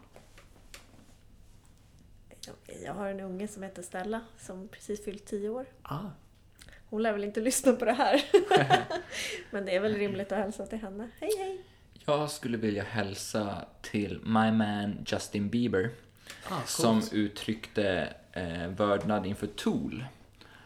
Jag 2.84 2.94
har 2.94 3.08
en 3.08 3.20
unge 3.20 3.48
som 3.48 3.62
heter 3.62 3.82
Stella 3.82 4.20
som 4.38 4.68
precis 4.68 5.04
fyllt 5.04 5.26
10 5.26 5.48
år. 5.48 5.66
Ah, 5.82 5.98
Hon 6.90 7.02
lär 7.02 7.12
väl 7.12 7.24
inte 7.24 7.40
lyssna 7.40 7.72
på 7.72 7.84
det 7.84 7.92
här. 7.92 8.22
Men 9.50 9.64
det 9.64 9.76
är 9.76 9.80
väl 9.80 9.94
rimligt 9.94 10.32
att 10.32 10.38
hälsa 10.38 10.66
till 10.66 10.78
henne. 10.78 11.08
Hej 11.20 11.30
hej! 11.38 11.64
jag 12.04 12.30
skulle 12.30 12.56
vilja 12.56 12.82
hälsa 12.82 13.64
till 13.82 14.20
my 14.24 14.52
man 14.52 15.04
Justin 15.06 15.48
Bieber, 15.50 15.90
ah 16.48 16.60
som 16.66 17.02
uttryckte 17.12 18.14
eh, 18.32 18.66
vördnad 18.68 19.26
inför 19.26 19.46
Tool. 19.46 20.04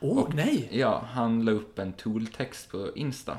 Åh, 0.00 0.18
och- 0.18 0.34
nej! 0.34 0.68
Ja, 0.72 1.04
han 1.10 1.44
la 1.44 1.52
upp 1.52 1.78
en 1.78 1.92
Tool-text 1.92 2.70
på 2.70 2.90
Insta. 2.96 3.38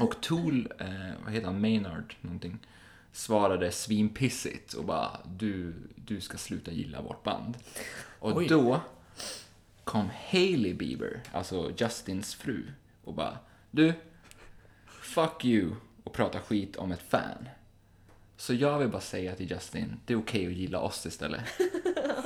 Och 0.00 0.20
Tool, 0.20 0.72
eh, 0.78 0.86
vad 1.24 1.32
heter 1.32 1.46
han, 1.46 1.60
Maynard 1.60 2.14
någonting, 2.20 2.58
svarade 3.12 3.72
svinpissigt 3.72 4.74
och 4.74 4.84
bara 4.84 5.20
du, 5.24 5.74
du 5.96 6.20
ska 6.20 6.38
sluta 6.38 6.70
gilla 6.70 7.02
vårt 7.02 7.22
band. 7.22 7.56
Och 8.18 8.36
Oj. 8.36 8.48
då 8.48 8.80
kom 9.84 10.10
Hailey 10.30 10.74
Bieber, 10.74 11.22
alltså 11.32 11.72
Justins 11.76 12.34
fru, 12.34 12.66
och 13.04 13.14
bara 13.14 13.38
du, 13.70 13.94
fuck 14.86 15.44
you 15.44 15.74
och 16.04 16.12
prata 16.12 16.40
skit 16.40 16.76
om 16.76 16.92
ett 16.92 17.02
fan. 17.02 17.48
Så 18.36 18.54
jag 18.54 18.78
vill 18.78 18.88
bara 18.88 19.00
säga 19.00 19.34
till 19.34 19.50
Justin, 19.50 20.00
det 20.06 20.12
är 20.12 20.18
okej 20.18 20.46
att 20.46 20.52
gilla 20.52 20.80
oss 20.80 21.06
istället. 21.06 21.44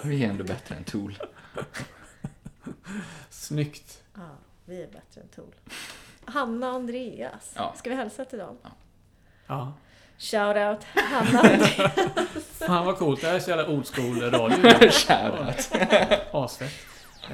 Vi 0.04 0.24
är 0.24 0.30
ändå 0.30 0.44
bättre 0.44 0.74
än 0.74 0.84
Tool. 0.84 1.18
Snyggt. 3.30 4.02
Ja, 4.14 4.30
vi 4.64 4.82
är 4.82 4.86
bättre 4.86 5.20
än 5.20 5.28
Tool. 5.28 5.54
Hanna 6.24 6.68
och 6.68 6.74
Andreas. 6.74 7.52
Ja. 7.56 7.74
Ska 7.76 7.90
vi 7.90 7.96
hälsa 7.96 8.24
till 8.24 8.38
dem? 8.38 8.56
Ja. 8.62 8.70
Shout 9.46 9.74
out 10.70 10.84
Hanna. 10.94 11.42
Fan 12.66 12.86
vad 12.86 12.96
coolt. 12.98 13.20
Det 13.20 13.26
här 13.26 13.34
är 13.34 13.40
så 13.40 13.50
jävla 13.50 13.68
old 13.68 13.86
school 13.94 14.20
radio. 14.30 14.56
Shoutout. 14.90 15.70
Asfett. 16.32 16.72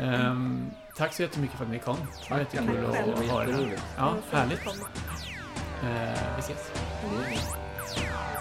Ehm, 0.01 0.71
tack 0.97 1.13
så 1.15 1.23
jättemycket 1.23 1.57
för 1.57 1.65
att 1.65 1.71
ni 1.71 1.79
kom. 1.79 1.97
Det 2.29 2.31
var 2.35 2.39
jättekul 2.39 2.67
själv. 2.93 3.15
att 3.15 3.29
ha 3.29 3.43
er 3.43 3.47
här. 3.47 3.79
Ja, 3.97 4.15
härligt. 4.33 4.59
fint 4.59 4.69
att 4.71 4.77
komma. 4.79 4.89
Eh, 5.83 6.19
vi 6.37 6.41
ses. 6.41 6.71
Är- 7.99 8.32